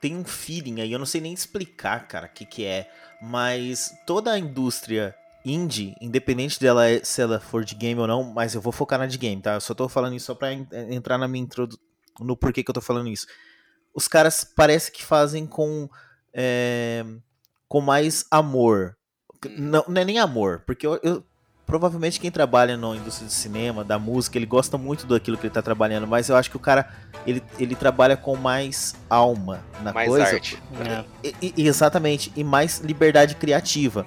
tem 0.00 0.16
um 0.16 0.24
feeling 0.24 0.80
aí, 0.80 0.92
eu 0.92 0.98
não 0.98 1.06
sei 1.06 1.20
nem 1.20 1.32
explicar, 1.32 2.06
cara, 2.06 2.26
o 2.26 2.30
que 2.30 2.44
que 2.44 2.64
é, 2.64 2.90
mas 3.20 3.94
toda 4.06 4.32
a 4.32 4.38
indústria 4.38 5.14
indie, 5.44 5.94
independente 6.00 6.58
dela 6.58 6.82
se 7.02 7.22
ela 7.22 7.38
for 7.38 7.64
de 7.64 7.74
game 7.74 8.00
ou 8.00 8.06
não, 8.06 8.24
mas 8.24 8.54
eu 8.54 8.60
vou 8.60 8.72
focar 8.72 8.98
na 8.98 9.06
de 9.06 9.16
game, 9.16 9.40
tá? 9.40 9.54
Eu 9.54 9.60
só 9.60 9.74
tô 9.74 9.88
falando 9.88 10.16
isso 10.16 10.26
só 10.26 10.34
pra 10.34 10.52
entrar 10.52 11.16
na 11.18 11.28
minha 11.28 11.44
introdução, 11.44 11.80
no 12.20 12.36
porquê 12.36 12.64
que 12.64 12.70
eu 12.70 12.74
tô 12.74 12.80
falando 12.80 13.08
isso. 13.08 13.26
Os 13.94 14.08
caras 14.08 14.44
parece 14.44 14.90
que 14.90 15.04
fazem 15.04 15.46
com 15.46 15.88
é, 16.36 17.02
com 17.66 17.80
mais 17.80 18.26
amor. 18.30 18.94
Não, 19.56 19.84
não 19.88 20.02
é 20.02 20.04
nem 20.04 20.18
amor, 20.18 20.62
porque 20.66 20.86
eu, 20.86 21.00
eu 21.02 21.24
provavelmente 21.64 22.20
quem 22.20 22.30
trabalha 22.30 22.76
na 22.76 22.94
indústria 22.94 23.26
de 23.26 23.32
cinema, 23.32 23.82
da 23.82 23.98
música, 23.98 24.38
ele 24.38 24.46
gosta 24.46 24.76
muito 24.76 25.06
daquilo 25.06 25.36
que 25.38 25.46
ele 25.46 25.54
tá 25.54 25.62
trabalhando, 25.62 26.06
mas 26.06 26.28
eu 26.28 26.36
acho 26.36 26.50
que 26.50 26.56
o 26.56 26.60
cara 26.60 26.88
ele, 27.26 27.42
ele 27.58 27.74
trabalha 27.74 28.16
com 28.16 28.36
mais 28.36 28.94
alma 29.08 29.64
na 29.82 29.92
mais 29.92 30.08
coisa. 30.08 30.26
Arte. 30.26 30.62
E, 31.42 31.54
e, 31.56 31.66
exatamente, 31.66 32.32
e 32.36 32.44
mais 32.44 32.80
liberdade 32.80 33.34
criativa. 33.34 34.06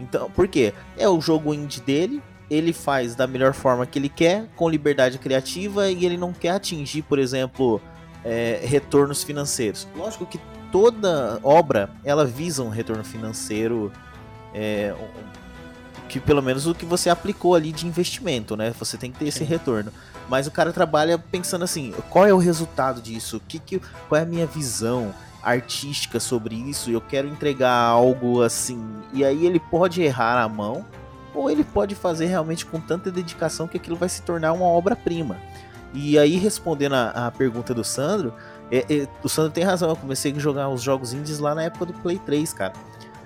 Então, 0.00 0.30
por 0.30 0.48
quê? 0.48 0.74
É 0.96 1.08
o 1.08 1.20
jogo 1.20 1.54
indie 1.54 1.80
dele, 1.80 2.22
ele 2.50 2.72
faz 2.72 3.14
da 3.14 3.26
melhor 3.26 3.54
forma 3.54 3.86
que 3.86 3.98
ele 3.98 4.08
quer, 4.08 4.46
com 4.56 4.68
liberdade 4.68 5.18
criativa, 5.18 5.90
e 5.90 6.04
ele 6.04 6.16
não 6.16 6.32
quer 6.32 6.50
atingir, 6.50 7.02
por 7.02 7.18
exemplo, 7.18 7.80
é, 8.24 8.60
retornos 8.62 9.22
financeiros. 9.22 9.86
Lógico 9.96 10.26
que 10.26 10.38
toda 10.70 11.38
obra 11.42 11.90
ela 12.04 12.24
visa 12.24 12.62
um 12.62 12.68
retorno 12.68 13.04
financeiro, 13.04 13.92
é, 14.54 14.94
que 16.08 16.20
pelo 16.20 16.42
menos 16.42 16.66
o 16.66 16.74
que 16.74 16.84
você 16.84 17.10
aplicou 17.10 17.54
ali 17.54 17.72
de 17.72 17.86
investimento, 17.86 18.56
né? 18.56 18.74
Você 18.78 18.96
tem 18.96 19.10
que 19.10 19.18
ter 19.18 19.28
esse 19.28 19.44
retorno. 19.44 19.92
Mas 20.28 20.46
o 20.46 20.50
cara 20.50 20.72
trabalha 20.72 21.18
pensando 21.18 21.64
assim, 21.64 21.94
qual 22.10 22.26
é 22.26 22.32
o 22.32 22.38
resultado 22.38 23.00
disso? 23.00 23.40
Que, 23.46 23.58
que, 23.58 23.80
qual 24.08 24.18
é 24.18 24.22
a 24.22 24.26
minha 24.26 24.46
visão? 24.46 25.14
artística 25.46 26.18
sobre 26.18 26.56
isso, 26.56 26.90
eu 26.90 27.00
quero 27.00 27.28
entregar 27.28 27.70
algo 27.70 28.42
assim. 28.42 28.84
E 29.12 29.24
aí 29.24 29.46
ele 29.46 29.60
pode 29.60 30.02
errar 30.02 30.42
a 30.42 30.48
mão, 30.48 30.84
ou 31.32 31.48
ele 31.48 31.62
pode 31.62 31.94
fazer 31.94 32.26
realmente 32.26 32.66
com 32.66 32.80
tanta 32.80 33.12
dedicação 33.12 33.68
que 33.68 33.76
aquilo 33.76 33.94
vai 33.94 34.08
se 34.08 34.22
tornar 34.22 34.52
uma 34.52 34.64
obra-prima. 34.64 35.36
E 35.94 36.18
aí, 36.18 36.36
respondendo 36.36 36.94
a, 36.94 37.28
a 37.28 37.30
pergunta 37.30 37.72
do 37.72 37.84
Sandro, 37.84 38.34
é, 38.70 38.84
é, 38.88 39.08
o 39.22 39.28
Sandro 39.28 39.52
tem 39.52 39.64
razão, 39.64 39.88
eu 39.88 39.96
comecei 39.96 40.32
a 40.32 40.38
jogar 40.38 40.68
os 40.68 40.82
jogos 40.82 41.12
indies 41.12 41.38
lá 41.38 41.54
na 41.54 41.64
época 41.64 41.86
do 41.86 41.92
Play 41.94 42.18
3, 42.18 42.52
cara. 42.52 42.72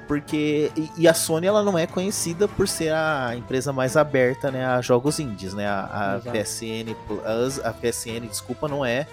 Porque. 0.06 0.72
E, 0.76 0.90
e, 0.98 1.08
a 1.08 1.14
Sony 1.14 1.46
ela 1.46 1.62
não 1.62 1.78
é 1.78 1.86
conhecida 1.86 2.48
por 2.48 2.66
ser 2.66 2.92
a 2.92 3.34
empresa 3.36 3.72
mais 3.72 3.96
aberta 3.96 4.50
né, 4.50 4.66
a 4.66 4.80
jogos 4.80 5.20
indies, 5.20 5.54
né? 5.54 5.66
A, 5.68 6.16
a 6.16 6.20
PSN 6.20 6.94
Plus, 7.06 7.60
a 7.64 7.72
PSN, 7.72 8.26
desculpa, 8.28 8.66
não 8.66 8.84
é 8.84 9.06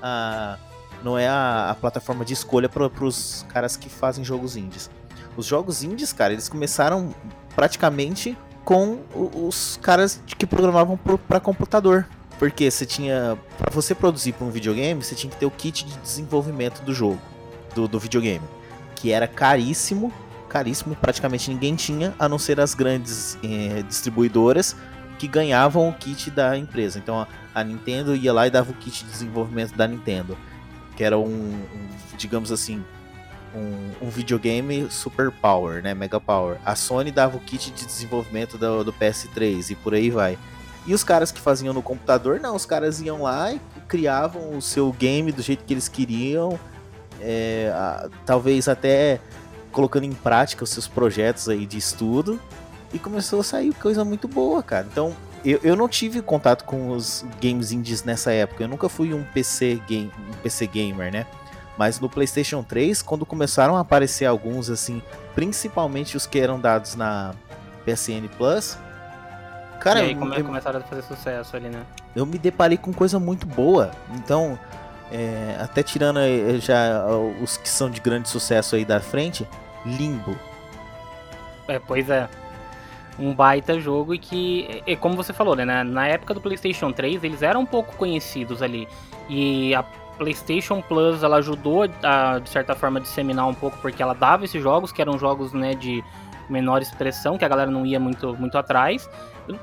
a 0.00 0.56
não 1.02 1.18
é 1.18 1.28
a, 1.28 1.70
a 1.70 1.74
plataforma 1.74 2.24
de 2.24 2.32
escolha 2.32 2.68
para 2.68 3.04
os 3.04 3.44
caras 3.50 3.76
que 3.76 3.90
fazem 3.90 4.24
jogos 4.24 4.56
indies. 4.56 4.88
Os 5.36 5.44
jogos 5.44 5.82
indies, 5.82 6.12
cara, 6.12 6.32
eles 6.32 6.48
começaram 6.48 7.14
praticamente 7.54 8.38
com 8.64 9.00
os 9.12 9.78
caras 9.82 10.20
que 10.24 10.46
programavam 10.46 10.98
para 11.28 11.40
computador. 11.40 12.06
Porque 12.38 12.70
você 12.70 12.84
tinha. 12.84 13.38
para 13.58 13.70
você 13.72 13.94
produzir 13.94 14.32
para 14.32 14.46
um 14.46 14.50
videogame, 14.50 15.02
você 15.02 15.14
tinha 15.14 15.30
que 15.30 15.36
ter 15.36 15.46
o 15.46 15.50
kit 15.50 15.84
de 15.84 15.96
desenvolvimento 15.98 16.82
do 16.82 16.92
jogo, 16.92 17.20
do, 17.74 17.86
do 17.86 17.98
videogame. 17.98 18.44
Que 18.96 19.12
era 19.12 19.28
caríssimo, 19.28 20.12
caríssimo, 20.48 20.96
praticamente 20.96 21.50
ninguém 21.50 21.74
tinha, 21.74 22.14
a 22.18 22.28
não 22.28 22.38
ser 22.38 22.60
as 22.60 22.74
grandes 22.74 23.38
eh, 23.42 23.82
distribuidoras 23.82 24.76
que 25.18 25.28
ganhavam 25.28 25.88
o 25.88 25.94
kit 25.94 26.30
da 26.30 26.56
empresa. 26.58 26.98
Então 26.98 27.20
a, 27.20 27.28
a 27.54 27.62
Nintendo 27.62 28.16
ia 28.16 28.32
lá 28.32 28.46
e 28.46 28.50
dava 28.50 28.72
o 28.72 28.74
kit 28.74 29.04
de 29.04 29.10
desenvolvimento 29.10 29.76
da 29.76 29.86
Nintendo 29.86 30.36
que 30.96 31.04
era 31.04 31.18
um, 31.18 31.24
um 31.24 31.88
digamos 32.16 32.52
assim, 32.52 32.82
um, 33.54 34.06
um, 34.06 34.10
videogame 34.10 34.88
super 34.90 35.30
power, 35.30 35.82
né, 35.82 35.94
mega 35.94 36.20
power. 36.20 36.58
A 36.64 36.74
Sony 36.74 37.10
dava 37.10 37.36
o 37.36 37.40
kit 37.40 37.70
de 37.70 37.84
desenvolvimento 37.84 38.56
do, 38.56 38.84
do 38.84 38.92
PS3 38.92 39.70
e 39.70 39.74
por 39.74 39.94
aí 39.94 40.10
vai. 40.10 40.38
E 40.86 40.92
os 40.92 41.02
caras 41.02 41.32
que 41.32 41.40
faziam 41.40 41.72
no 41.72 41.82
computador, 41.82 42.40
não, 42.40 42.54
os 42.54 42.66
caras 42.66 43.00
iam 43.00 43.22
lá 43.22 43.52
e 43.52 43.60
criavam 43.88 44.56
o 44.56 44.62
seu 44.62 44.92
game 44.92 45.32
do 45.32 45.42
jeito 45.42 45.64
que 45.64 45.72
eles 45.72 45.88
queriam, 45.88 46.58
é, 47.20 47.72
a, 47.74 48.08
talvez 48.26 48.68
até 48.68 49.20
colocando 49.72 50.04
em 50.04 50.12
prática 50.12 50.62
os 50.62 50.70
seus 50.70 50.86
projetos 50.86 51.48
aí 51.48 51.66
de 51.66 51.78
estudo, 51.78 52.40
e 52.92 52.98
começou 52.98 53.40
a 53.40 53.44
sair 53.44 53.74
coisa 53.74 54.04
muito 54.04 54.28
boa, 54.28 54.62
cara. 54.62 54.86
Então, 54.90 55.16
eu, 55.44 55.58
eu 55.62 55.76
não 55.76 55.88
tive 55.88 56.22
contato 56.22 56.64
com 56.64 56.90
os 56.90 57.24
games 57.40 57.72
indies 57.72 58.04
nessa 58.04 58.32
época. 58.32 58.62
Eu 58.64 58.68
nunca 58.68 58.88
fui 58.88 59.12
um 59.12 59.24
PC, 59.24 59.80
game, 59.86 60.10
um 60.30 60.32
PC 60.42 60.66
gamer, 60.66 61.12
né? 61.12 61.26
Mas 61.76 61.98
no 61.98 62.08
PlayStation 62.08 62.62
3, 62.62 63.02
quando 63.02 63.26
começaram 63.26 63.76
a 63.76 63.80
aparecer 63.80 64.26
alguns, 64.26 64.70
assim, 64.70 65.02
principalmente 65.34 66.16
os 66.16 66.24
que 66.26 66.38
eram 66.38 66.60
dados 66.60 66.94
na 66.94 67.34
PSN 67.84 68.28
Plus. 68.38 68.78
Cara, 69.80 70.00
e 70.00 70.08
aí 70.08 70.14
como 70.14 70.32
eu, 70.34 70.44
começaram 70.44 70.80
a 70.80 70.82
fazer 70.82 71.02
sucesso 71.02 71.56
ali, 71.56 71.68
né? 71.68 71.82
Eu 72.14 72.24
me 72.24 72.38
deparei 72.38 72.76
com 72.78 72.92
coisa 72.92 73.18
muito 73.18 73.46
boa. 73.46 73.90
Então, 74.14 74.58
é, 75.12 75.56
até 75.60 75.82
tirando 75.82 76.18
já 76.60 77.06
os 77.42 77.56
que 77.56 77.68
são 77.68 77.90
de 77.90 78.00
grande 78.00 78.28
sucesso 78.28 78.76
aí 78.76 78.84
da 78.84 79.00
frente, 79.00 79.46
Limbo. 79.84 80.36
É, 81.68 81.78
pois 81.78 82.08
é 82.10 82.28
um 83.18 83.32
baita 83.32 83.78
jogo 83.78 84.14
e 84.14 84.18
que, 84.18 84.82
é, 84.86 84.96
como 84.96 85.14
você 85.14 85.32
falou, 85.32 85.54
né, 85.54 85.84
na 85.84 86.06
época 86.08 86.34
do 86.34 86.40
PlayStation 86.40 86.92
3 86.92 87.22
eles 87.22 87.42
eram 87.42 87.60
um 87.60 87.66
pouco 87.66 87.94
conhecidos 87.96 88.62
ali 88.62 88.88
e 89.28 89.74
a 89.74 89.82
PlayStation 90.18 90.80
Plus 90.80 91.22
ela 91.22 91.36
ajudou 91.36 91.88
a, 92.02 92.38
de 92.38 92.48
certa 92.48 92.74
forma 92.74 92.98
a 92.98 93.02
disseminar 93.02 93.46
um 93.46 93.54
pouco 93.54 93.76
porque 93.78 94.02
ela 94.02 94.14
dava 94.14 94.44
esses 94.44 94.62
jogos 94.62 94.92
que 94.92 95.00
eram 95.00 95.18
jogos 95.18 95.52
né, 95.52 95.74
de 95.74 96.04
menor 96.48 96.82
expressão 96.82 97.38
que 97.38 97.44
a 97.44 97.48
galera 97.48 97.70
não 97.70 97.86
ia 97.86 97.98
muito, 97.98 98.34
muito 98.36 98.58
atrás. 98.58 99.08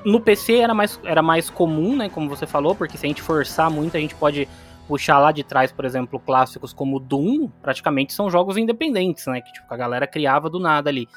No 0.06 0.20
PC 0.20 0.58
era 0.58 0.74
mais, 0.74 1.00
era 1.04 1.22
mais 1.22 1.50
comum, 1.50 1.96
né, 1.96 2.10
como 2.10 2.30
você 2.30 2.46
falou, 2.46 2.76
porque 2.76 2.98
se 2.98 3.06
a 3.06 3.10
gente 3.10 3.22
forçar 3.22 3.70
muito 3.70 3.98
a 3.98 4.00
gente 4.00 4.14
pode 4.16 4.48
puxar 4.88 5.20
lá 5.20 5.32
de 5.32 5.44
trás, 5.44 5.72
por 5.72 5.86
exemplo, 5.86 6.20
clássicos 6.20 6.74
como 6.74 7.00
Doom, 7.00 7.48
praticamente 7.62 8.14
são 8.14 8.30
jogos 8.30 8.58
independentes, 8.58 9.26
né, 9.28 9.42
que 9.42 9.52
tipo, 9.52 9.74
a 9.74 9.78
galera 9.78 10.06
criava 10.06 10.50
do 10.50 10.60
nada 10.60 10.90
ali. 10.90 11.08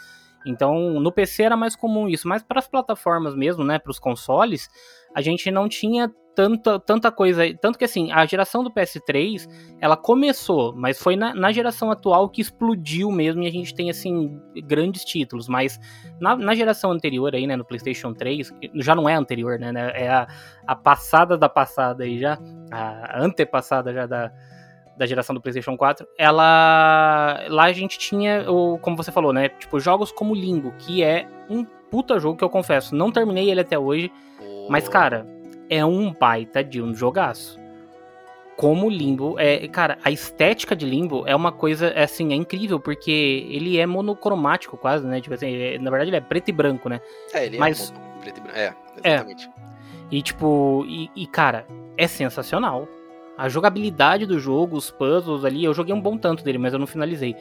Então, 0.47 1.01
no 1.01 1.11
PC 1.11 1.43
era 1.43 1.57
mais 1.57 1.75
comum 1.75 2.09
isso, 2.09 2.29
mas 2.29 2.43
para 2.43 2.59
as 2.59 2.69
plataformas 2.69 3.35
mesmo, 3.35 3.65
né, 3.65 3.79
para 3.79 3.91
os 3.91 3.99
consoles, 3.99 4.69
a 5.15 5.21
gente 5.21 5.51
não 5.51 5.69
tinha 5.69 6.13
tanta, 6.35 6.79
tanta 6.79 7.11
coisa. 7.11 7.43
Tanto 7.61 7.79
que, 7.79 7.85
assim, 7.85 8.11
a 8.13 8.27
geração 8.27 8.63
do 8.63 8.71
PS3, 8.71 9.49
ela 9.81 9.97
começou, 9.97 10.75
mas 10.75 11.01
foi 11.01 11.17
na, 11.17 11.35
na 11.35 11.53
geração 11.53 11.91
atual 11.91 12.29
que 12.29 12.41
explodiu 12.41 13.11
mesmo 13.11 13.43
e 13.43 13.47
a 13.47 13.51
gente 13.51 13.75
tem, 13.75 13.91
assim, 13.91 14.41
grandes 14.65 15.05
títulos. 15.05 15.49
Mas 15.49 15.79
na, 16.21 16.37
na 16.37 16.55
geração 16.55 16.91
anterior 16.91 17.35
aí, 17.35 17.47
né, 17.47 17.57
no 17.57 17.65
PlayStation 17.65 18.13
3, 18.13 18.53
já 18.77 18.95
não 18.95 19.09
é 19.09 19.15
anterior, 19.15 19.59
né, 19.59 19.73
é 19.95 20.09
a, 20.09 20.27
a 20.67 20.77
passada 20.77 21.37
da 21.39 21.49
passada 21.49 22.05
aí 22.05 22.19
já, 22.19 22.39
a 22.71 23.23
antepassada 23.23 23.93
já 23.93 24.07
da 24.07 24.33
da 24.97 25.07
geração 25.07 25.35
do 25.35 25.41
PlayStation 25.41 25.77
4, 25.77 26.07
ela. 26.17 27.41
Lá 27.49 27.65
a 27.65 27.73
gente 27.73 27.99
tinha, 27.99 28.49
o, 28.49 28.79
como 28.79 28.97
você 28.97 29.11
falou, 29.11 29.33
né? 29.33 29.49
Tipo, 29.49 29.81
jogos 29.81 30.13
como 30.13 30.35
Limbo, 30.35 30.73
que 30.79 31.03
é 31.03 31.27
um 31.51 31.65
puta 31.91 32.19
jogo 32.19 32.39
que 32.39 32.45
eu 32.45 32.51
confesso, 32.51 32.95
não 32.95 33.11
terminei 33.11 33.51
ele 33.51 33.61
até 33.61 33.79
hoje, 33.79 34.13
mas, 34.69 34.89
cara, 34.89 35.27
é 35.69 35.85
um 35.85 36.13
baita 36.13 36.63
de 36.63 36.81
um 36.81 36.95
jogaço. 36.95 37.59
Como 38.57 38.89
Limbo, 38.89 39.37
é, 39.39 39.67
cara, 39.67 39.99
a 40.05 40.13
estética 40.13 40.77
de 40.77 40.87
Limbo 40.87 41.25
é 41.27 41.35
uma 41.35 41.51
coisa, 41.51 41.89
é, 41.89 42.05
assim, 42.05 42.33
é 42.33 42.37
incrível, 42.37 42.79
porque 42.79 43.47
ele 43.51 43.79
é 43.79 43.85
monocromático 43.85 44.77
quase, 44.77 45.05
né? 45.07 45.21
Tipo 45.21 45.35
assim, 45.35 45.53
é, 45.57 45.79
na 45.79 45.91
verdade 45.91 46.11
ele 46.11 46.17
é 46.17 46.21
preto 46.21 46.51
e 46.51 46.53
branco, 46.53 46.89
né? 46.89 47.01
É, 47.33 47.47
ele 47.47 47.59
mas, 47.59 47.91
é 47.91 48.21
preto 48.21 48.39
e 48.39 48.41
branco. 48.41 48.59
É, 48.59 48.75
exatamente. 49.05 49.49
É. 49.49 49.65
E 50.11 50.23
tipo, 50.23 50.85
e, 50.87 51.11
e, 51.17 51.27
cara, 51.27 51.67
é 51.97 52.07
sensacional. 52.07 52.87
A 53.37 53.49
jogabilidade 53.49 54.27
do 54.27 54.39
jogo, 54.39 54.77
os 54.77 54.91
puzzles 54.91 55.45
ali, 55.45 55.65
eu 55.65 55.75
joguei 55.75 55.93
um 55.93 56.01
bom 56.01 56.17
tanto 56.17 56.45
dele, 56.45 56.59
mas 56.59 56.73
eu 56.73 56.79
não 56.79 56.87
finalizei. 56.87 57.35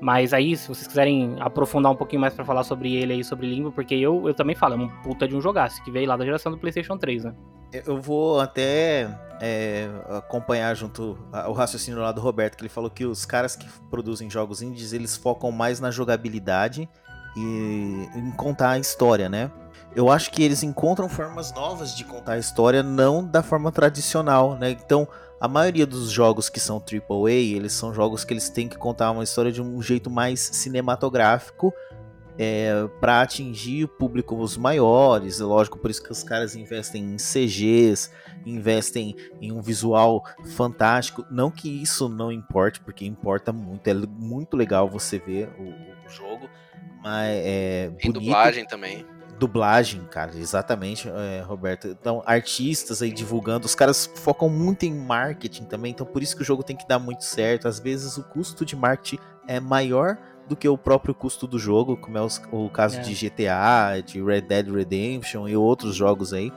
Mas 0.00 0.32
aí, 0.32 0.56
se 0.56 0.68
vocês 0.68 0.86
quiserem 0.86 1.36
aprofundar 1.40 1.92
um 1.92 1.96
pouquinho 1.96 2.20
mais 2.20 2.34
para 2.34 2.44
falar 2.44 2.64
sobre 2.64 2.94
ele 2.94 3.12
aí, 3.12 3.24
sobre 3.24 3.46
Limbo, 3.46 3.70
porque 3.70 3.94
eu, 3.94 4.26
eu 4.26 4.34
também 4.34 4.56
falo, 4.56 4.74
é 4.74 4.76
um 4.78 4.88
puta 5.02 5.28
de 5.28 5.36
um 5.36 5.40
jogaço, 5.40 5.82
que 5.84 5.90
veio 5.90 6.08
lá 6.08 6.16
da 6.16 6.24
geração 6.24 6.50
do 6.50 6.58
PlayStation 6.58 6.96
3, 6.96 7.24
né? 7.24 7.34
Eu 7.86 8.00
vou 8.00 8.40
até 8.40 9.08
é, 9.40 9.88
acompanhar 10.10 10.74
junto 10.74 11.18
o 11.48 11.52
raciocínio 11.52 12.00
lá 12.00 12.12
do 12.12 12.20
Roberto, 12.20 12.56
que 12.56 12.62
ele 12.62 12.68
falou 12.68 12.90
que 12.90 13.04
os 13.04 13.24
caras 13.24 13.56
que 13.56 13.68
produzem 13.90 14.30
jogos 14.30 14.62
indies, 14.62 14.92
eles 14.92 15.16
focam 15.16 15.50
mais 15.50 15.80
na 15.80 15.90
jogabilidade 15.90 16.88
e 17.36 18.08
em 18.14 18.30
contar 18.36 18.70
a 18.70 18.78
história, 18.78 19.28
né? 19.28 19.50
eu 19.94 20.10
acho 20.10 20.30
que 20.30 20.42
eles 20.42 20.62
encontram 20.62 21.08
formas 21.08 21.52
novas 21.52 21.94
de 21.94 22.04
contar 22.04 22.32
a 22.32 22.38
história, 22.38 22.82
não 22.82 23.24
da 23.24 23.42
forma 23.42 23.70
tradicional, 23.70 24.56
né? 24.56 24.70
Então, 24.70 25.06
a 25.40 25.46
maioria 25.46 25.86
dos 25.86 26.10
jogos 26.10 26.48
que 26.48 26.58
são 26.58 26.76
AAA, 26.76 27.30
eles 27.30 27.72
são 27.72 27.94
jogos 27.94 28.24
que 28.24 28.32
eles 28.32 28.48
têm 28.48 28.68
que 28.68 28.76
contar 28.76 29.10
uma 29.12 29.22
história 29.22 29.52
de 29.52 29.62
um 29.62 29.80
jeito 29.80 30.10
mais 30.10 30.40
cinematográfico 30.40 31.72
é, 32.38 32.88
para 33.00 33.22
atingir 33.22 33.86
públicos 33.88 34.56
maiores. 34.56 35.40
É 35.40 35.44
lógico, 35.44 35.78
por 35.78 35.90
isso 35.90 36.02
que 36.02 36.12
os 36.12 36.22
caras 36.22 36.56
investem 36.56 37.14
em 37.14 37.16
CGs, 37.16 38.10
investem 38.44 39.14
em 39.40 39.52
um 39.52 39.60
visual 39.60 40.24
fantástico. 40.56 41.24
Não 41.30 41.50
que 41.50 41.68
isso 41.68 42.08
não 42.08 42.30
importe, 42.32 42.80
porque 42.80 43.04
importa 43.04 43.52
muito. 43.52 43.88
É 43.88 43.94
muito 43.94 44.56
legal 44.56 44.88
você 44.88 45.18
ver 45.18 45.48
o, 45.58 45.62
o 45.64 46.08
jogo. 46.08 46.48
Mas 47.02 47.30
é. 47.30 47.90
Tem 47.98 48.12
bonito. 48.12 48.24
dublagem 48.24 48.66
também 48.66 49.06
dublagem, 49.38 50.04
cara, 50.04 50.36
exatamente, 50.36 51.08
é, 51.08 51.40
Roberto. 51.40 51.88
Então, 51.88 52.22
artistas 52.24 53.02
aí 53.02 53.12
divulgando, 53.12 53.66
os 53.66 53.74
caras 53.74 54.10
focam 54.16 54.48
muito 54.48 54.84
em 54.84 54.94
marketing 54.94 55.64
também, 55.64 55.92
então 55.92 56.06
por 56.06 56.22
isso 56.22 56.36
que 56.36 56.42
o 56.42 56.44
jogo 56.44 56.62
tem 56.62 56.76
que 56.76 56.86
dar 56.86 56.98
muito 56.98 57.24
certo. 57.24 57.68
Às 57.68 57.78
vezes 57.78 58.16
o 58.16 58.22
custo 58.22 58.64
de 58.64 58.76
marketing 58.76 59.18
é 59.46 59.60
maior 59.60 60.18
do 60.48 60.54
que 60.56 60.68
o 60.68 60.76
próprio 60.76 61.14
custo 61.14 61.46
do 61.46 61.58
jogo, 61.58 61.96
como 61.96 62.18
é 62.18 62.20
o, 62.20 62.28
o 62.52 62.70
caso 62.70 62.98
é. 62.98 63.00
de 63.00 63.14
GTA, 63.14 64.00
de 64.04 64.22
Red 64.22 64.42
Dead 64.42 64.68
Redemption 64.68 65.48
e 65.48 65.56
outros 65.56 65.94
jogos 65.94 66.32
aí. 66.32 66.52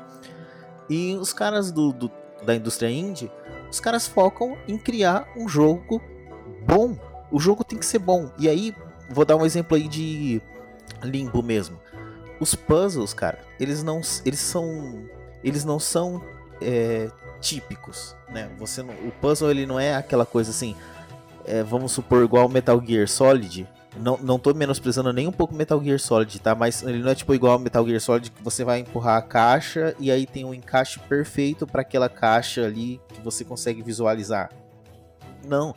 E 0.90 1.16
os 1.16 1.34
caras 1.34 1.72
do, 1.72 1.92
do, 1.92 2.12
da 2.46 2.56
indústria 2.56 2.90
indie, 2.90 3.32
os 3.70 3.80
caras 3.80 4.08
focam 4.08 4.58
em 4.68 4.78
criar 4.78 5.28
um 5.36 5.48
jogo 5.48 6.02
bom. 6.66 6.98
O 7.32 7.40
jogo 7.40 7.64
tem 7.64 7.78
que 7.78 7.86
ser 7.86 8.00
bom. 8.00 8.32
E 8.38 8.48
aí, 8.48 8.74
vou 9.10 9.26
dar 9.26 9.36
um 9.36 9.46
exemplo 9.46 9.76
aí 9.76 9.88
de 9.88 10.42
Limbo 11.04 11.44
mesmo 11.44 11.78
os 12.40 12.56
puzzles, 12.56 13.14
cara, 13.14 13.40
eles 13.60 13.84
não, 13.84 14.02
eles 14.26 14.40
são, 14.40 15.08
eles 15.44 15.66
não 15.66 15.80
são 15.80 16.22
é, 16.62 17.10
típicos, 17.40 18.16
né? 18.30 18.50
Você 18.58 18.84
não, 18.84 18.94
o 18.94 19.12
puzzle 19.20 19.50
ele 19.50 19.66
não 19.66 19.80
é 19.80 19.96
aquela 19.96 20.26
coisa 20.26 20.52
assim, 20.52 20.76
é, 21.46 21.64
vamos 21.64 21.92
supor 21.92 22.24
igual 22.24 22.48
Metal 22.48 22.82
Gear 22.86 23.08
Solid. 23.08 23.68
Não, 24.00 24.18
não 24.18 24.40
tô 24.40 24.54
menosprezando 24.54 25.12
nem 25.12 25.28
um 25.28 25.32
pouco 25.32 25.56
Metal 25.56 25.82
Gear 25.84 26.00
Solid, 26.00 26.40
tá? 26.40 26.54
Mas 26.56 26.84
ele 26.84 27.00
não 27.00 27.12
é 27.12 27.16
tipo 27.16 27.34
igual 27.34 27.58
Metal 27.60 27.86
Gear 27.86 28.00
Solid 28.00 28.32
que 28.32 28.44
você 28.44 28.64
vai 28.64 28.80
empurrar 28.80 29.18
a 29.18 29.22
caixa 29.22 29.96
e 30.00 30.12
aí 30.12 30.26
tem 30.26 30.46
um 30.46 30.54
encaixe 30.54 31.00
perfeito 31.00 31.66
para 31.66 31.82
aquela 31.82 32.10
caixa 32.10 32.66
ali 32.66 33.02
que 33.14 33.22
você 33.22 33.44
consegue 33.44 33.82
visualizar. 33.82 34.50
Não 35.46 35.74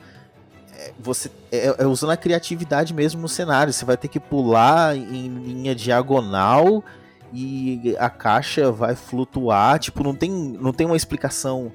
você 0.99 1.31
é, 1.51 1.83
é, 1.83 1.87
usando 1.87 2.11
a 2.11 2.16
criatividade 2.16 2.95
mesmo 2.95 3.21
no 3.21 3.29
cenário. 3.29 3.73
Você 3.73 3.85
vai 3.85 3.97
ter 3.97 4.09
que 4.09 4.21
pular 4.21 4.97
em 4.97 5.29
linha 5.29 5.75
diagonal 5.75 6.83
e 7.33 7.95
a 7.99 8.09
caixa 8.09 8.71
vai 8.71 8.95
flutuar. 8.95 9.79
Tipo, 9.79 10.03
não 10.03 10.14
tem, 10.14 10.31
não 10.31 10.73
tem 10.73 10.87
uma 10.87 10.97
explicação 10.97 11.73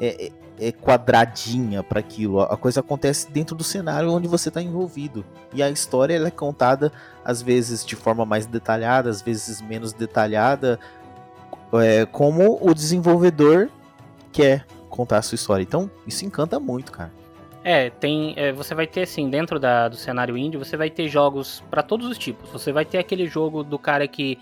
é, 0.00 0.30
é, 0.62 0.72
quadradinha 0.72 1.82
para 1.82 1.98
aquilo. 1.98 2.40
A 2.40 2.56
coisa 2.56 2.80
acontece 2.80 3.30
dentro 3.30 3.56
do 3.56 3.64
cenário 3.64 4.10
onde 4.10 4.28
você 4.28 4.48
está 4.48 4.62
envolvido. 4.62 5.24
E 5.52 5.62
a 5.62 5.68
história 5.68 6.14
ela 6.14 6.28
é 6.28 6.30
contada 6.30 6.92
às 7.24 7.42
vezes 7.42 7.84
de 7.84 7.96
forma 7.96 8.24
mais 8.24 8.46
detalhada, 8.46 9.10
às 9.10 9.20
vezes 9.20 9.60
menos 9.60 9.92
detalhada, 9.92 10.78
é, 11.74 12.06
como 12.06 12.58
o 12.60 12.72
desenvolvedor 12.72 13.68
quer 14.30 14.64
contar 14.88 15.18
a 15.18 15.22
sua 15.22 15.36
história. 15.36 15.62
Então, 15.62 15.90
isso 16.06 16.24
encanta 16.24 16.60
muito, 16.60 16.92
cara. 16.92 17.12
É, 17.64 17.90
tem. 17.90 18.34
É, 18.36 18.52
você 18.52 18.74
vai 18.74 18.86
ter, 18.86 19.02
assim, 19.02 19.30
dentro 19.30 19.58
da, 19.58 19.88
do 19.88 19.96
cenário 19.96 20.36
indie, 20.36 20.56
você 20.56 20.76
vai 20.76 20.90
ter 20.90 21.08
jogos 21.08 21.62
para 21.70 21.82
todos 21.82 22.08
os 22.08 22.18
tipos. 22.18 22.50
Você 22.50 22.72
vai 22.72 22.84
ter 22.84 22.98
aquele 22.98 23.26
jogo 23.26 23.62
do 23.62 23.78
cara 23.78 24.06
que 24.08 24.38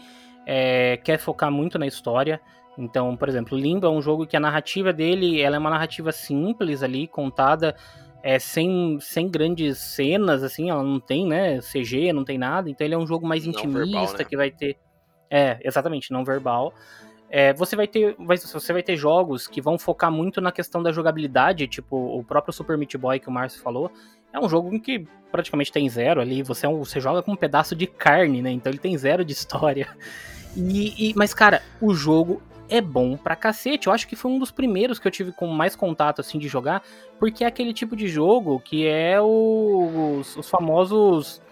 é, 0.47 0.99
quer 0.99 1.19
focar 1.19 1.51
muito 1.51 1.79
na 1.79 1.87
história. 1.87 2.41
Então, 2.81 3.17
por 3.17 3.29
exemplo, 3.29 3.57
Limbo 3.57 3.87
é 3.87 3.91
um 3.91 4.01
jogo 4.01 4.27
que 4.27 4.37
a 4.37 4.41
narrativa 4.41 4.93
dele 4.93 5.41
ela 5.41 5.57
é 5.57 5.59
uma 5.59 5.71
narrativa 5.71 6.11
simples 6.13 6.83
ali, 6.83 7.07
contada 7.07 7.77
é, 8.23 8.39
sem, 8.39 8.99
sem 9.01 9.29
grandes 9.29 9.79
cenas, 9.79 10.43
assim, 10.43 10.71
ela 10.71 10.83
não 10.83 11.01
tem, 11.01 11.27
né, 11.27 11.59
CG, 11.61 12.13
não 12.13 12.25
tem 12.25 12.39
nada. 12.39 12.69
Então 12.71 12.87
ele 12.87 12.95
é 12.95 12.99
um 12.99 13.07
jogo 13.07 13.27
mais 13.27 13.47
intimista, 13.47 13.79
verbal, 13.79 14.13
né? 14.19 14.25
que 14.25 14.37
vai 14.37 14.51
ter. 14.51 14.77
É, 15.31 15.59
exatamente, 15.63 16.11
não 16.11 16.25
verbal. 16.25 16.75
É, 17.33 17.53
você 17.53 17.77
vai 17.77 17.87
ter 17.87 18.17
você 18.19 18.73
vai 18.73 18.83
ter 18.83 18.97
jogos 18.97 19.47
que 19.47 19.61
vão 19.61 19.79
focar 19.79 20.11
muito 20.11 20.41
na 20.41 20.51
questão 20.51 20.83
da 20.83 20.91
jogabilidade, 20.91 21.69
tipo 21.69 21.97
o 21.97 22.25
próprio 22.25 22.53
Super 22.53 22.77
Meat 22.77 22.97
Boy 22.99 23.21
que 23.21 23.29
o 23.29 23.33
Márcio 23.33 23.63
falou. 23.63 23.93
É 24.33 24.41
um 24.41 24.49
jogo 24.49 24.75
em 24.75 24.81
que 24.81 25.07
praticamente 25.31 25.71
tem 25.71 25.89
zero 25.89 26.21
ali, 26.21 26.43
você, 26.43 26.67
é 26.67 26.69
um, 26.69 26.79
você 26.79 27.01
joga 27.01 27.23
com 27.23 27.33
um 27.33 27.37
pedaço 27.37 27.77
de 27.77 27.87
carne, 27.87 28.43
né? 28.43 28.51
Então 28.51 28.71
ele 28.71 28.81
tem 28.81 28.99
zero 28.99 29.25
de 29.25 29.33
história. 29.33 29.89
E, 30.57 31.11
e, 31.11 31.15
mas, 31.15 31.33
cara, 31.33 31.63
o 31.81 31.95
jogo 31.95 32.43
é 32.71 32.81
bom 32.81 33.17
pra 33.17 33.37
cacete. 33.37 33.89
Eu 33.89 33.93
acho 33.93 34.07
que 34.07 34.17
foi 34.17 34.31
um 34.31 34.39
dos 34.39 34.51
primeiros 34.51 34.99
que 34.99 35.07
eu 35.07 35.13
tive 35.13 35.33
com 35.33 35.47
mais 35.49 35.75
contato, 35.77 36.21
assim, 36.21 36.39
de 36.39 36.49
jogar, 36.49 36.83
porque 37.19 37.45
é 37.45 37.47
aquele 37.47 37.75
tipo 37.75 37.97
de 37.97 38.09
jogo 38.09 38.61
que 38.61 38.87
é 38.87 39.21
o, 39.21 40.19
os, 40.21 40.37
os 40.37 40.49
famosos. 40.49 41.43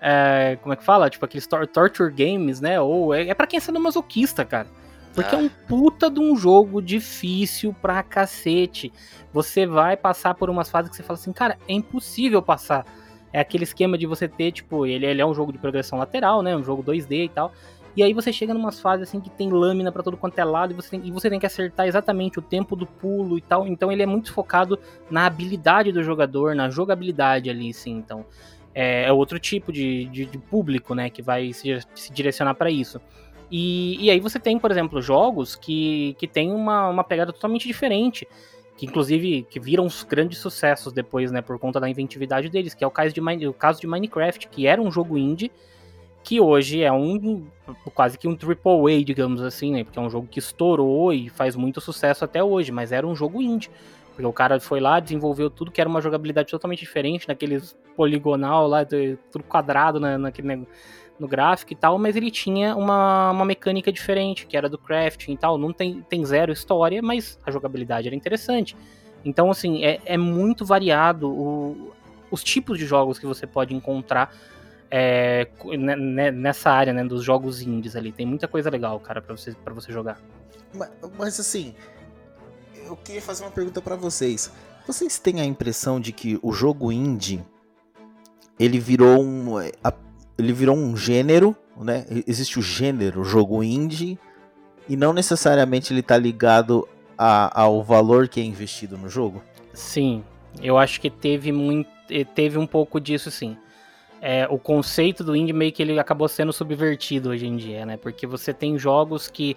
É, 0.00 0.56
como 0.62 0.72
é 0.72 0.76
que 0.76 0.84
fala? 0.84 1.10
Tipo, 1.10 1.24
aqueles 1.26 1.46
torture 1.46 2.10
games, 2.10 2.60
né? 2.60 2.80
Ou 2.80 3.12
é, 3.12 3.28
é 3.28 3.34
pra 3.34 3.46
quem 3.46 3.60
é 3.60 3.78
masoquista, 3.78 4.44
cara. 4.44 4.68
Porque 5.14 5.34
é 5.34 5.38
um 5.38 5.48
puta 5.48 6.08
de 6.08 6.20
um 6.20 6.36
jogo 6.36 6.80
difícil 6.80 7.74
pra 7.82 8.02
cacete. 8.02 8.92
Você 9.32 9.66
vai 9.66 9.96
passar 9.96 10.34
por 10.34 10.48
umas 10.48 10.70
fases 10.70 10.90
que 10.90 10.96
você 10.96 11.02
fala 11.02 11.18
assim, 11.18 11.32
cara, 11.32 11.58
é 11.68 11.72
impossível 11.72 12.40
passar. 12.40 12.86
É 13.32 13.40
aquele 13.40 13.64
esquema 13.64 13.98
de 13.98 14.06
você 14.06 14.28
ter, 14.28 14.52
tipo, 14.52 14.86
ele, 14.86 15.06
ele 15.06 15.20
é 15.20 15.26
um 15.26 15.34
jogo 15.34 15.52
de 15.52 15.58
progressão 15.58 15.98
lateral, 15.98 16.42
né? 16.42 16.56
Um 16.56 16.64
jogo 16.64 16.82
2D 16.82 17.24
e 17.24 17.28
tal. 17.28 17.52
E 17.96 18.02
aí 18.02 18.12
você 18.14 18.32
chega 18.32 18.54
numas 18.54 18.80
fases 18.80 19.08
assim 19.08 19.20
que 19.20 19.30
tem 19.30 19.50
lâmina 19.50 19.90
para 19.90 20.02
todo 20.02 20.16
quanto 20.16 20.38
é 20.38 20.44
lado 20.44 20.72
e 20.72 20.76
você, 20.76 20.90
tem, 20.90 21.06
e 21.06 21.10
você 21.10 21.28
tem 21.28 21.40
que 21.40 21.46
acertar 21.46 21.86
exatamente 21.86 22.38
o 22.38 22.42
tempo 22.42 22.76
do 22.76 22.86
pulo 22.86 23.36
e 23.36 23.40
tal. 23.40 23.66
Então 23.66 23.90
ele 23.90 24.02
é 24.02 24.06
muito 24.06 24.32
focado 24.32 24.78
na 25.10 25.26
habilidade 25.26 25.92
do 25.92 26.02
jogador, 26.02 26.54
na 26.54 26.70
jogabilidade 26.70 27.50
ali, 27.50 27.72
sim. 27.74 27.92
Então 27.92 28.24
é, 28.74 29.04
é 29.04 29.12
outro 29.12 29.38
tipo 29.38 29.72
de, 29.72 30.04
de, 30.06 30.24
de, 30.26 30.38
público, 30.38 30.94
né, 30.94 31.10
que 31.10 31.22
vai 31.22 31.52
se, 31.52 31.78
se 31.94 32.12
direcionar 32.12 32.54
para 32.54 32.70
isso. 32.70 33.00
E, 33.50 34.04
e 34.04 34.10
aí 34.10 34.20
você 34.20 34.38
tem, 34.38 34.58
por 34.58 34.70
exemplo, 34.70 35.02
jogos 35.02 35.56
que, 35.56 36.14
que 36.18 36.28
tem 36.28 36.52
uma, 36.52 36.88
uma 36.88 37.02
pegada 37.02 37.32
totalmente 37.32 37.66
diferente 37.66 38.26
que 38.80 38.86
inclusive 38.86 39.42
que 39.50 39.60
viram 39.60 39.84
uns 39.84 40.02
grandes 40.02 40.38
sucessos 40.38 40.90
depois, 40.90 41.30
né, 41.30 41.42
por 41.42 41.58
conta 41.58 41.78
da 41.78 41.86
inventividade 41.86 42.48
deles, 42.48 42.72
que 42.72 42.82
é 42.82 42.86
o 42.86 42.90
caso 42.90 43.12
de, 43.12 43.20
o 43.46 43.52
caso 43.52 43.78
de 43.78 43.86
Minecraft, 43.86 44.48
que 44.48 44.66
era 44.66 44.80
um 44.80 44.90
jogo 44.90 45.18
indie, 45.18 45.52
que 46.22 46.40
hoje 46.40 46.82
é 46.82 46.92
um 46.92 47.46
quase 47.94 48.18
que 48.18 48.28
um 48.28 48.32
AAA, 48.32 49.04
digamos 49.04 49.42
assim, 49.42 49.72
né, 49.72 49.84
porque 49.84 49.98
é 49.98 50.02
um 50.02 50.10
jogo 50.10 50.26
que 50.26 50.38
estourou 50.38 51.12
e 51.12 51.28
faz 51.28 51.56
muito 51.56 51.80
sucesso 51.80 52.24
até 52.24 52.42
hoje, 52.42 52.70
mas 52.72 52.92
era 52.92 53.06
um 53.06 53.14
jogo 53.14 53.40
indie. 53.40 53.70
Porque 54.10 54.26
o 54.26 54.32
cara 54.32 54.60
foi 54.60 54.80
lá, 54.80 55.00
desenvolveu 55.00 55.48
tudo 55.48 55.70
que 55.70 55.80
era 55.80 55.88
uma 55.88 56.00
jogabilidade 56.00 56.50
totalmente 56.50 56.80
diferente, 56.80 57.26
naqueles 57.26 57.76
poligonal 57.96 58.66
lá, 58.66 58.84
tudo 58.84 59.44
quadrado 59.44 59.98
na, 59.98 60.18
naquele 60.18 60.66
no 61.18 61.28
gráfico 61.28 61.74
e 61.74 61.76
tal, 61.76 61.98
mas 61.98 62.16
ele 62.16 62.30
tinha 62.30 62.74
uma, 62.74 63.30
uma 63.30 63.44
mecânica 63.44 63.92
diferente, 63.92 64.46
que 64.46 64.56
era 64.56 64.68
do 64.68 64.78
crafting 64.78 65.32
e 65.32 65.36
tal. 65.36 65.58
Não 65.58 65.72
tem, 65.72 66.02
tem 66.08 66.24
zero 66.24 66.50
história, 66.50 67.02
mas 67.02 67.38
a 67.44 67.50
jogabilidade 67.50 68.08
era 68.08 68.16
interessante. 68.16 68.74
Então, 69.22 69.50
assim, 69.50 69.84
é, 69.84 70.00
é 70.06 70.16
muito 70.16 70.64
variado 70.64 71.30
o, 71.30 71.92
os 72.30 72.42
tipos 72.42 72.78
de 72.78 72.86
jogos 72.86 73.18
que 73.18 73.26
você 73.26 73.46
pode 73.46 73.74
encontrar 73.74 74.34
é, 74.90 75.46
nessa 76.32 76.70
área, 76.70 76.92
né, 76.92 77.04
dos 77.04 77.22
jogos 77.22 77.62
indies 77.62 77.94
ali. 77.94 78.12
Tem 78.12 78.26
muita 78.26 78.48
coisa 78.48 78.68
legal, 78.68 78.98
cara, 79.00 79.22
para 79.22 79.36
você, 79.36 79.52
pra 79.52 79.72
você 79.72 79.92
jogar. 79.92 80.20
Mas, 80.74 80.90
mas, 81.16 81.40
assim, 81.40 81.74
eu 82.86 82.96
queria 82.96 83.22
fazer 83.22 83.44
uma 83.44 83.50
pergunta 83.50 83.80
para 83.80 83.96
vocês. 83.96 84.50
Vocês 84.86 85.18
têm 85.18 85.40
a 85.40 85.44
impressão 85.44 86.00
de 86.00 86.12
que 86.12 86.38
o 86.42 86.52
jogo 86.52 86.90
indie 86.90 87.44
ele 88.58 88.78
virou 88.78 89.22
um 89.22 89.58
ele 90.36 90.52
virou 90.52 90.76
um 90.76 90.96
gênero, 90.96 91.56
né? 91.76 92.04
Existe 92.26 92.58
o 92.58 92.62
gênero 92.62 93.24
jogo 93.24 93.62
indie 93.62 94.18
e 94.88 94.96
não 94.96 95.12
necessariamente 95.12 95.92
ele 95.92 96.00
está 96.00 96.16
ligado 96.16 96.88
a, 97.16 97.60
ao 97.62 97.82
valor 97.82 98.26
que 98.28 98.40
é 98.40 98.44
investido 98.44 98.98
no 98.98 99.08
jogo? 99.08 99.42
Sim, 99.72 100.24
eu 100.60 100.76
acho 100.76 101.00
que 101.00 101.08
teve 101.08 101.52
muito, 101.52 101.90
teve 102.34 102.58
um 102.58 102.66
pouco 102.66 103.00
disso 103.00 103.30
sim. 103.30 103.56
É, 104.22 104.46
o 104.50 104.58
conceito 104.58 105.24
do 105.24 105.34
indie 105.34 105.52
meio 105.52 105.72
que 105.72 105.82
ele 105.82 105.98
acabou 105.98 106.28
sendo 106.28 106.52
subvertido 106.52 107.30
hoje 107.30 107.46
em 107.46 107.56
dia, 107.56 107.86
né? 107.86 107.96
Porque 107.96 108.26
você 108.26 108.52
tem 108.52 108.78
jogos 108.78 109.28
que 109.28 109.56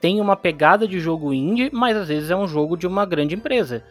tem 0.00 0.20
uma 0.20 0.36
pegada 0.36 0.86
de 0.86 1.00
jogo 1.00 1.32
indie, 1.32 1.70
mas 1.72 1.96
às 1.96 2.08
vezes 2.08 2.30
é 2.30 2.36
um 2.36 2.46
jogo 2.46 2.76
de 2.76 2.86
uma 2.86 3.04
grande 3.04 3.34
empresa. 3.34 3.82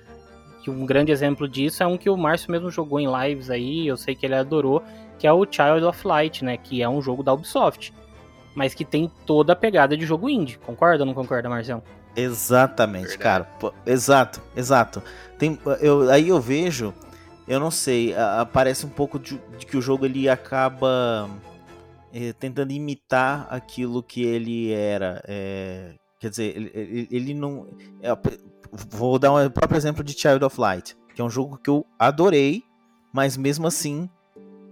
Que 0.63 0.69
um 0.69 0.86
grande 0.86 1.12
exemplo 1.12 1.47
disso 1.47 1.83
é 1.83 1.88
um 1.88 1.97
que 1.97 2.09
o 2.09 2.15
Márcio 2.15 2.51
mesmo 2.51 2.71
jogou 2.71 2.99
em 2.99 3.07
lives 3.07 3.49
aí, 3.49 3.86
eu 3.86 3.97
sei 3.97 4.15
que 4.15 4.25
ele 4.25 4.36
adorou, 4.36 4.81
que 5.19 5.27
é 5.27 5.33
o 5.33 5.45
Child 5.49 5.83
of 5.83 6.07
Light, 6.07 6.45
né? 6.45 6.55
Que 6.55 6.81
é 6.81 6.88
um 6.88 7.01
jogo 7.01 7.21
da 7.21 7.33
Ubisoft. 7.33 7.93
Mas 8.55 8.73
que 8.73 8.86
tem 8.86 9.12
toda 9.25 9.53
a 9.53 9.55
pegada 9.55 9.97
de 9.97 10.05
jogo 10.05 10.29
indie. 10.29 10.57
Concorda 10.59 11.03
ou 11.03 11.07
não 11.07 11.13
concorda, 11.13 11.49
Marcião? 11.49 11.81
Exatamente, 12.15 13.17
Verdade. 13.17 13.23
cara. 13.23 13.43
Pô, 13.59 13.73
exato, 13.86 14.41
exato. 14.55 15.01
Tem, 15.38 15.59
eu, 15.81 16.09
aí 16.09 16.29
eu 16.29 16.39
vejo, 16.39 16.93
eu 17.47 17.60
não 17.60 17.71
sei, 17.71 18.15
aparece 18.15 18.86
um 18.86 18.89
pouco 18.89 19.19
de, 19.19 19.39
de 19.58 19.65
que 19.65 19.77
o 19.77 19.82
jogo 19.82 20.06
ele 20.06 20.29
acaba 20.29 21.29
é, 22.13 22.32
tentando 22.34 22.71
imitar 22.71 23.47
aquilo 23.49 24.01
que 24.03 24.23
ele 24.23 24.71
era. 24.71 25.21
É, 25.27 25.95
quer 26.19 26.29
dizer, 26.29 26.56
ele, 26.56 26.71
ele, 26.73 27.08
ele 27.12 27.34
não. 27.34 27.67
É, 28.01 28.15
vou 28.71 29.19
dar 29.19 29.34
um 29.34 29.49
próprio 29.49 29.77
exemplo 29.77 30.03
de 30.03 30.13
Child 30.13 30.45
of 30.45 30.60
Light, 30.60 30.95
que 31.13 31.21
é 31.21 31.23
um 31.23 31.29
jogo 31.29 31.58
que 31.58 31.69
eu 31.69 31.86
adorei, 31.97 32.63
mas 33.12 33.36
mesmo 33.36 33.67
assim 33.67 34.10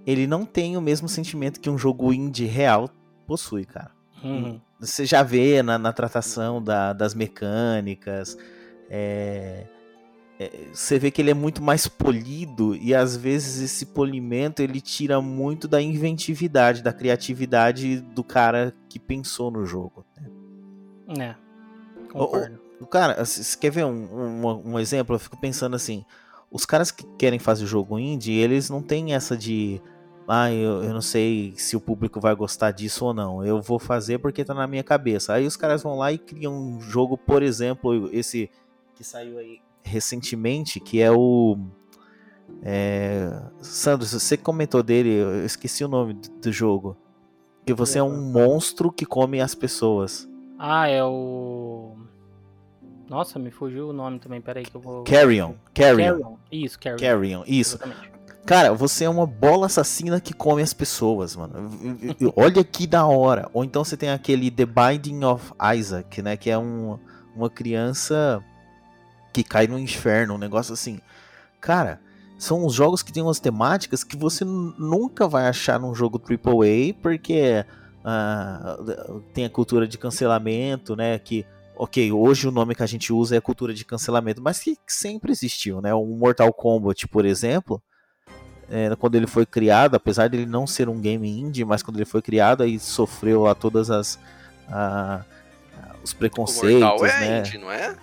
ele 0.05 0.25
não 0.25 0.45
tem 0.45 0.77
o 0.77 0.81
mesmo 0.81 1.07
sentimento 1.07 1.59
que 1.59 1.69
um 1.69 1.77
jogo 1.77 2.11
indie 2.13 2.45
real 2.45 2.89
possui, 3.27 3.65
cara. 3.65 3.91
Uhum. 4.23 4.59
Você 4.79 5.05
já 5.05 5.21
vê 5.23 5.61
na, 5.61 5.77
na 5.77 5.93
tratação 5.93 6.61
da, 6.61 6.91
das 6.93 7.13
mecânicas, 7.13 8.37
é, 8.89 9.65
você 10.71 10.97
vê 10.97 11.11
que 11.11 11.21
ele 11.21 11.31
é 11.31 11.33
muito 11.33 11.61
mais 11.61 11.87
polido 11.87 12.75
e 12.75 12.95
às 12.95 13.15
vezes 13.17 13.61
esse 13.61 13.85
polimento 13.87 14.61
ele 14.61 14.79
tira 14.79 15.21
muito 15.21 15.67
da 15.67 15.81
inventividade, 15.81 16.81
da 16.81 16.93
criatividade 16.93 17.99
do 17.99 18.23
cara 18.23 18.73
que 18.87 18.99
pensou 18.99 19.51
no 19.51 19.65
jogo. 19.65 20.05
Né? 21.07 21.35
É, 22.05 22.11
concordo. 22.11 22.59
O 22.79 22.85
cara, 22.87 23.23
você 23.23 23.57
quer 23.57 23.69
ver 23.69 23.85
um, 23.85 23.91
um, 23.91 24.71
um, 24.71 24.79
exemplo? 24.79 25.15
Eu 25.15 25.19
fico 25.19 25.37
pensando 25.37 25.75
assim: 25.75 26.03
os 26.49 26.65
caras 26.65 26.89
que 26.89 27.05
querem 27.17 27.37
fazer 27.37 27.65
jogo 27.65 27.99
indie, 27.99 28.33
eles 28.33 28.69
não 28.69 28.81
têm 28.81 29.13
essa 29.13 29.37
de. 29.37 29.81
Ah, 30.27 30.51
eu, 30.51 30.83
eu 30.83 30.93
não 30.93 31.01
sei 31.01 31.53
se 31.57 31.75
o 31.75 31.81
público 31.81 32.19
vai 32.19 32.33
gostar 32.33 32.71
disso 32.71 33.05
ou 33.05 33.13
não. 33.13 33.45
Eu 33.45 33.61
vou 33.61 33.77
fazer 33.77 34.17
porque 34.19 34.45
tá 34.45 34.53
na 34.53 34.65
minha 34.65 34.83
cabeça. 34.83 35.33
Aí 35.33 35.45
os 35.45 35.57
caras 35.57 35.83
vão 35.83 35.97
lá 35.97 36.11
e 36.11 36.17
criam 36.17 36.53
um 36.53 36.79
jogo, 36.79 37.17
por 37.17 37.43
exemplo, 37.43 38.09
esse 38.13 38.49
que 38.95 39.03
saiu 39.03 39.37
aí 39.37 39.59
recentemente, 39.83 40.79
que 40.79 41.01
é 41.01 41.11
o. 41.11 41.57
É... 42.63 43.41
Sandro, 43.61 44.05
você 44.05 44.37
comentou 44.37 44.83
dele, 44.83 45.09
eu 45.09 45.45
esqueci 45.45 45.83
o 45.83 45.87
nome 45.87 46.13
do 46.13 46.51
jogo. 46.51 46.97
Que 47.65 47.73
você 47.73 47.99
é 47.99 48.03
um 48.03 48.31
monstro 48.31 48.91
que 48.91 49.05
come 49.05 49.39
as 49.39 49.53
pessoas. 49.53 50.27
Ah, 50.57 50.87
é 50.87 51.03
o. 51.03 51.95
Nossa, 53.09 53.37
me 53.37 53.51
fugiu 53.51 53.89
o 53.89 53.93
nome 53.93 54.19
também, 54.19 54.39
peraí 54.39 54.63
que 54.63 54.75
eu 54.75 54.81
vou. 54.81 55.03
Carrion. 55.03 55.53
Carrion. 55.73 55.97
Carrion. 55.97 56.35
Isso, 56.51 56.79
Carrion. 56.79 56.97
Carrion, 56.97 57.43
isso. 57.45 57.75
Exatamente. 57.75 58.11
Cara, 58.45 58.73
você 58.73 59.03
é 59.03 59.09
uma 59.09 59.25
bola 59.25 59.67
assassina 59.67 60.19
que 60.19 60.33
come 60.33 60.61
as 60.61 60.73
pessoas, 60.73 61.35
mano. 61.35 61.69
Olha 62.35 62.63
que 62.63 62.87
da 62.87 63.05
hora. 63.05 63.49
Ou 63.53 63.63
então 63.63 63.83
você 63.83 63.95
tem 63.95 64.09
aquele 64.09 64.49
The 64.49 64.65
Binding 64.65 65.23
of 65.23 65.53
Isaac, 65.75 66.21
né? 66.21 66.35
Que 66.35 66.49
é 66.49 66.57
um, 66.57 66.97
uma 67.35 67.49
criança 67.49 68.43
que 69.31 69.43
cai 69.43 69.67
no 69.67 69.79
inferno, 69.79 70.35
um 70.35 70.37
negócio 70.37 70.73
assim. 70.73 70.99
Cara, 71.59 71.99
são 72.37 72.65
os 72.65 72.73
jogos 72.73 73.03
que 73.03 73.11
têm 73.11 73.21
umas 73.21 73.39
temáticas 73.39 74.03
que 74.03 74.17
você 74.17 74.43
nunca 74.43 75.27
vai 75.27 75.47
achar 75.47 75.79
num 75.79 75.93
jogo 75.93 76.19
AAA, 76.19 76.93
porque 77.01 77.65
uh, 78.03 79.21
tem 79.33 79.45
a 79.45 79.49
cultura 79.49 79.87
de 79.87 79.97
cancelamento, 79.97 80.95
né? 80.95 81.19
Que 81.19 81.45
ok, 81.75 82.11
hoje 82.11 82.47
o 82.47 82.51
nome 82.51 82.75
que 82.75 82.83
a 82.83 82.87
gente 82.87 83.11
usa 83.11 83.35
é 83.35 83.41
cultura 83.41 83.73
de 83.73 83.85
cancelamento, 83.85 84.41
mas 84.41 84.59
que 84.59 84.77
sempre 84.87 85.31
existiu, 85.31 85.81
né? 85.81 85.93
O 85.93 86.05
Mortal 86.05 86.51
Kombat, 86.53 87.07
por 87.07 87.25
exemplo, 87.25 87.81
é, 88.69 88.95
quando 88.95 89.15
ele 89.15 89.27
foi 89.27 89.45
criado, 89.45 89.95
apesar 89.95 90.29
dele 90.29 90.45
não 90.45 90.65
ser 90.65 90.87
um 90.87 90.99
game 90.99 91.27
indie, 91.27 91.65
mas 91.65 91.83
quando 91.83 91.97
ele 91.97 92.05
foi 92.05 92.21
criado, 92.21 92.63
aí 92.63 92.79
sofreu 92.79 93.43
lá 93.43 93.53
todas 93.53 93.89
as 93.89 94.19
a, 94.69 95.25
os 96.03 96.13
preconceitos, 96.13 96.81
o 96.81 96.85
Mortal 96.85 97.05
é 97.05 97.19
né? 97.19 97.39
Indie, 97.39 97.57
não 97.57 97.71
é? 97.71 97.95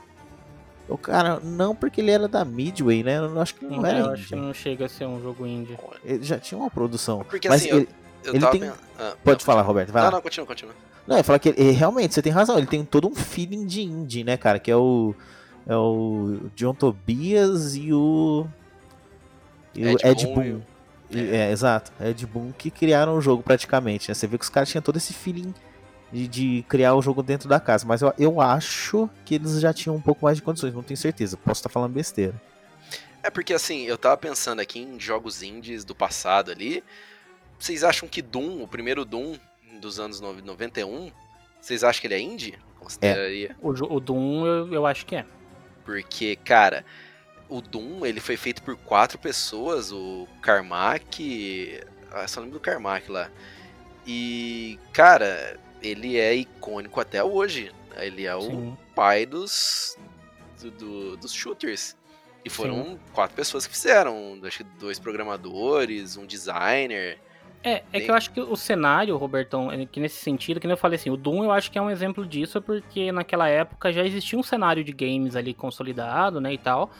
O 0.88 0.96
cara, 0.96 1.38
não 1.42 1.74
porque 1.74 2.00
ele 2.00 2.10
era 2.10 2.26
da 2.26 2.44
Midway, 2.44 3.02
né? 3.02 3.18
Eu 3.18 3.40
acho 3.40 3.54
que 3.54 3.64
não, 3.64 3.76
não 3.76 3.86
era. 3.86 3.98
Eu 3.98 4.06
indie. 4.06 4.14
acho 4.14 4.28
que 4.28 4.36
não 4.36 4.54
chega 4.54 4.86
a 4.86 4.88
ser 4.88 5.06
um 5.06 5.20
jogo 5.20 5.46
indie. 5.46 5.76
Ele 6.02 6.24
já 6.24 6.38
tinha 6.38 6.58
uma 6.58 6.70
produção. 6.70 7.24
Porque 7.28 7.48
mas 7.48 7.60
assim, 7.60 7.74
ele, 7.74 7.88
eu, 8.24 8.32
eu 8.32 8.34
ele 8.34 8.46
tem. 8.46 8.72
Ah, 8.98 9.14
Pode 9.22 9.40
não, 9.40 9.44
falar, 9.44 9.62
Roberto. 9.62 9.92
Vai 9.92 10.02
não, 10.02 10.08
lá. 10.08 10.16
não, 10.16 10.22
continua, 10.22 10.46
continua. 10.46 10.74
Não, 11.06 11.18
eu 11.18 11.24
falar 11.24 11.38
que 11.38 11.50
ele, 11.50 11.72
realmente, 11.72 12.14
você 12.14 12.22
tem 12.22 12.32
razão, 12.32 12.56
ele 12.56 12.66
tem 12.66 12.84
todo 12.84 13.06
um 13.06 13.14
feeling 13.14 13.66
de 13.66 13.82
indie, 13.82 14.24
né, 14.24 14.36
cara? 14.36 14.58
Que 14.58 14.70
é 14.70 14.76
o. 14.76 15.14
É 15.66 15.76
o 15.76 16.40
John 16.56 16.72
Tobias 16.72 17.76
e 17.76 17.92
o. 17.92 18.46
E 19.74 19.86
Ed 19.86 20.02
o 20.02 20.08
Ed 20.08 20.26
Boon. 20.26 20.34
Boon. 20.34 20.60
É. 21.12 21.36
é. 21.36 21.50
exato. 21.52 21.92
Ed 22.00 22.26
Boon 22.26 22.50
que 22.56 22.70
criaram 22.70 23.14
o 23.14 23.20
jogo 23.20 23.42
praticamente. 23.42 24.08
Né? 24.08 24.14
Você 24.14 24.26
vê 24.26 24.38
que 24.38 24.44
os 24.44 24.50
caras 24.50 24.70
tinham 24.70 24.80
todo 24.80 24.96
esse 24.96 25.12
feeling 25.12 25.52
de, 26.12 26.28
de, 26.28 26.64
criar 26.68 26.94
o 26.94 27.02
jogo 27.02 27.22
dentro 27.22 27.48
da 27.48 27.60
casa. 27.60 27.86
Mas 27.86 28.02
eu, 28.02 28.12
eu 28.18 28.40
acho 28.40 29.08
que 29.24 29.34
eles 29.34 29.60
já 29.60 29.72
tinham 29.72 29.96
um 29.96 30.00
pouco 30.00 30.24
mais 30.24 30.36
de 30.36 30.42
condições, 30.42 30.74
não 30.74 30.82
tenho 30.82 30.96
certeza. 30.96 31.36
Posso 31.36 31.60
estar 31.60 31.68
falando 31.68 31.92
besteira. 31.92 32.34
É 33.22 33.30
porque 33.30 33.52
assim, 33.52 33.84
eu 33.84 33.98
tava 33.98 34.16
pensando 34.16 34.60
aqui 34.60 34.78
em 34.78 34.98
jogos 34.98 35.42
indies 35.42 35.84
do 35.84 35.94
passado 35.94 36.50
ali. 36.50 36.82
Vocês 37.58 37.82
acham 37.82 38.08
que 38.08 38.22
Doom, 38.22 38.62
o 38.62 38.68
primeiro 38.68 39.04
Doom, 39.04 39.36
dos 39.80 39.98
anos 39.98 40.20
91, 40.20 41.10
vocês 41.60 41.82
acham 41.82 42.00
que 42.00 42.06
ele 42.06 42.14
é 42.14 42.20
indie? 42.20 42.58
Consideraria? 42.78 43.50
É. 43.50 43.54
O, 43.60 43.70
o 43.70 44.00
Doom 44.00 44.46
eu, 44.46 44.72
eu 44.72 44.86
acho 44.86 45.04
que 45.04 45.16
é. 45.16 45.26
Porque, 45.84 46.36
cara, 46.36 46.84
o 47.48 47.60
Doom 47.60 48.06
ele 48.06 48.20
foi 48.20 48.36
feito 48.36 48.62
por 48.62 48.76
quatro 48.76 49.18
pessoas, 49.18 49.90
o 49.90 50.28
Carmack, 50.40 51.80
ah, 52.12 52.26
só 52.26 52.40
lembro 52.40 52.58
do 52.58 52.60
Carmack 52.60 53.10
lá. 53.10 53.30
E, 54.06 54.78
cara, 54.92 55.58
ele 55.82 56.18
é 56.18 56.34
icônico 56.34 57.00
até 57.00 57.22
hoje. 57.22 57.72
Ele 57.96 58.26
é 58.26 58.40
Sim. 58.40 58.68
o 58.68 58.78
pai 58.94 59.26
dos, 59.26 59.96
do, 60.60 60.70
do, 60.70 61.16
dos 61.16 61.32
shooters. 61.32 61.96
E 62.44 62.50
foram 62.50 62.84
Sim. 62.84 62.98
quatro 63.12 63.34
pessoas 63.36 63.66
que 63.66 63.74
fizeram, 63.74 64.38
acho 64.44 64.58
que 64.58 64.64
dois 64.78 64.98
programadores, 64.98 66.16
um 66.16 66.24
designer. 66.24 67.18
É, 67.62 67.82
é 67.92 68.00
que 68.00 68.10
eu 68.10 68.14
acho 68.14 68.30
que 68.30 68.40
o 68.40 68.56
cenário, 68.56 69.16
Robertão, 69.16 69.70
é 69.72 69.84
que 69.84 69.98
nesse 69.98 70.22
sentido, 70.22 70.60
que 70.60 70.66
nem 70.66 70.74
eu 70.74 70.78
falei 70.78 70.96
assim, 70.96 71.10
o 71.10 71.16
Doom 71.16 71.44
eu 71.44 71.50
acho 71.50 71.70
que 71.70 71.76
é 71.76 71.82
um 71.82 71.90
exemplo 71.90 72.24
disso, 72.24 72.62
porque 72.62 73.10
naquela 73.10 73.48
época 73.48 73.92
já 73.92 74.04
existia 74.04 74.38
um 74.38 74.42
cenário 74.42 74.84
de 74.84 74.92
games 74.92 75.34
ali 75.34 75.52
consolidado, 75.52 76.40
né, 76.40 76.52
e 76.52 76.58
tal. 76.58 76.90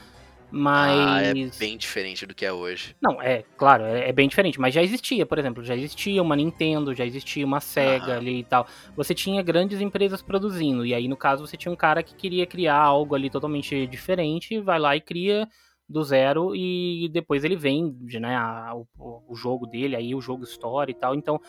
Mas. 0.50 0.98
Ah, 0.98 1.22
é 1.22 1.34
bem 1.58 1.76
diferente 1.76 2.26
do 2.26 2.34
que 2.34 2.44
é 2.44 2.52
hoje. 2.52 2.96
Não, 3.00 3.20
é, 3.20 3.44
claro, 3.56 3.84
é, 3.84 4.08
é, 4.08 4.12
bem 4.12 4.28
diferente, 4.28 4.61
mas 4.61 4.74
já 4.74 4.82
existia, 4.82 5.26
por 5.26 5.38
exemplo, 5.38 5.62
já 5.62 5.76
existia 5.76 6.22
uma 6.22 6.34
Nintendo, 6.34 6.94
já 6.94 7.04
existia 7.04 7.44
uma 7.44 7.61
Sega 7.61 8.14
ah. 8.14 8.16
ali 8.16 8.40
e 8.40 8.44
tal. 8.44 8.66
Você 8.96 9.14
tinha 9.14 9.42
grandes 9.42 9.80
empresas 9.80 10.22
produzindo, 10.22 10.87
e 10.87 10.94
aí 10.94 11.06
no 11.06 11.16
caso 11.16 11.46
você 11.46 11.56
tinha 11.56 11.72
um 11.72 11.76
cara 11.76 12.02
que 12.02 12.14
queria 12.14 12.46
criar 12.46 12.78
algo 12.78 13.14
ali 13.14 13.28
totalmente 13.28 13.87
diferente, 13.87 14.61
vai 14.61 14.78
lá 14.78 14.96
e 14.96 15.00
cria 15.00 15.48
do 15.88 16.02
zero 16.04 16.54
e 16.54 17.08
depois 17.11 17.44
ele 17.44 17.56
vende, 17.56 18.20
né, 18.20 18.37
a, 18.37 18.74
o, 18.74 18.87
o, 19.26 19.34
jogo 19.34 19.66
dele, 19.66 19.96
aí 19.96 20.14
o 20.14 20.20
jogo 20.20 20.44
história 20.44 20.92
e 20.92 20.94
tal. 20.94 21.14
Então, 21.14 21.40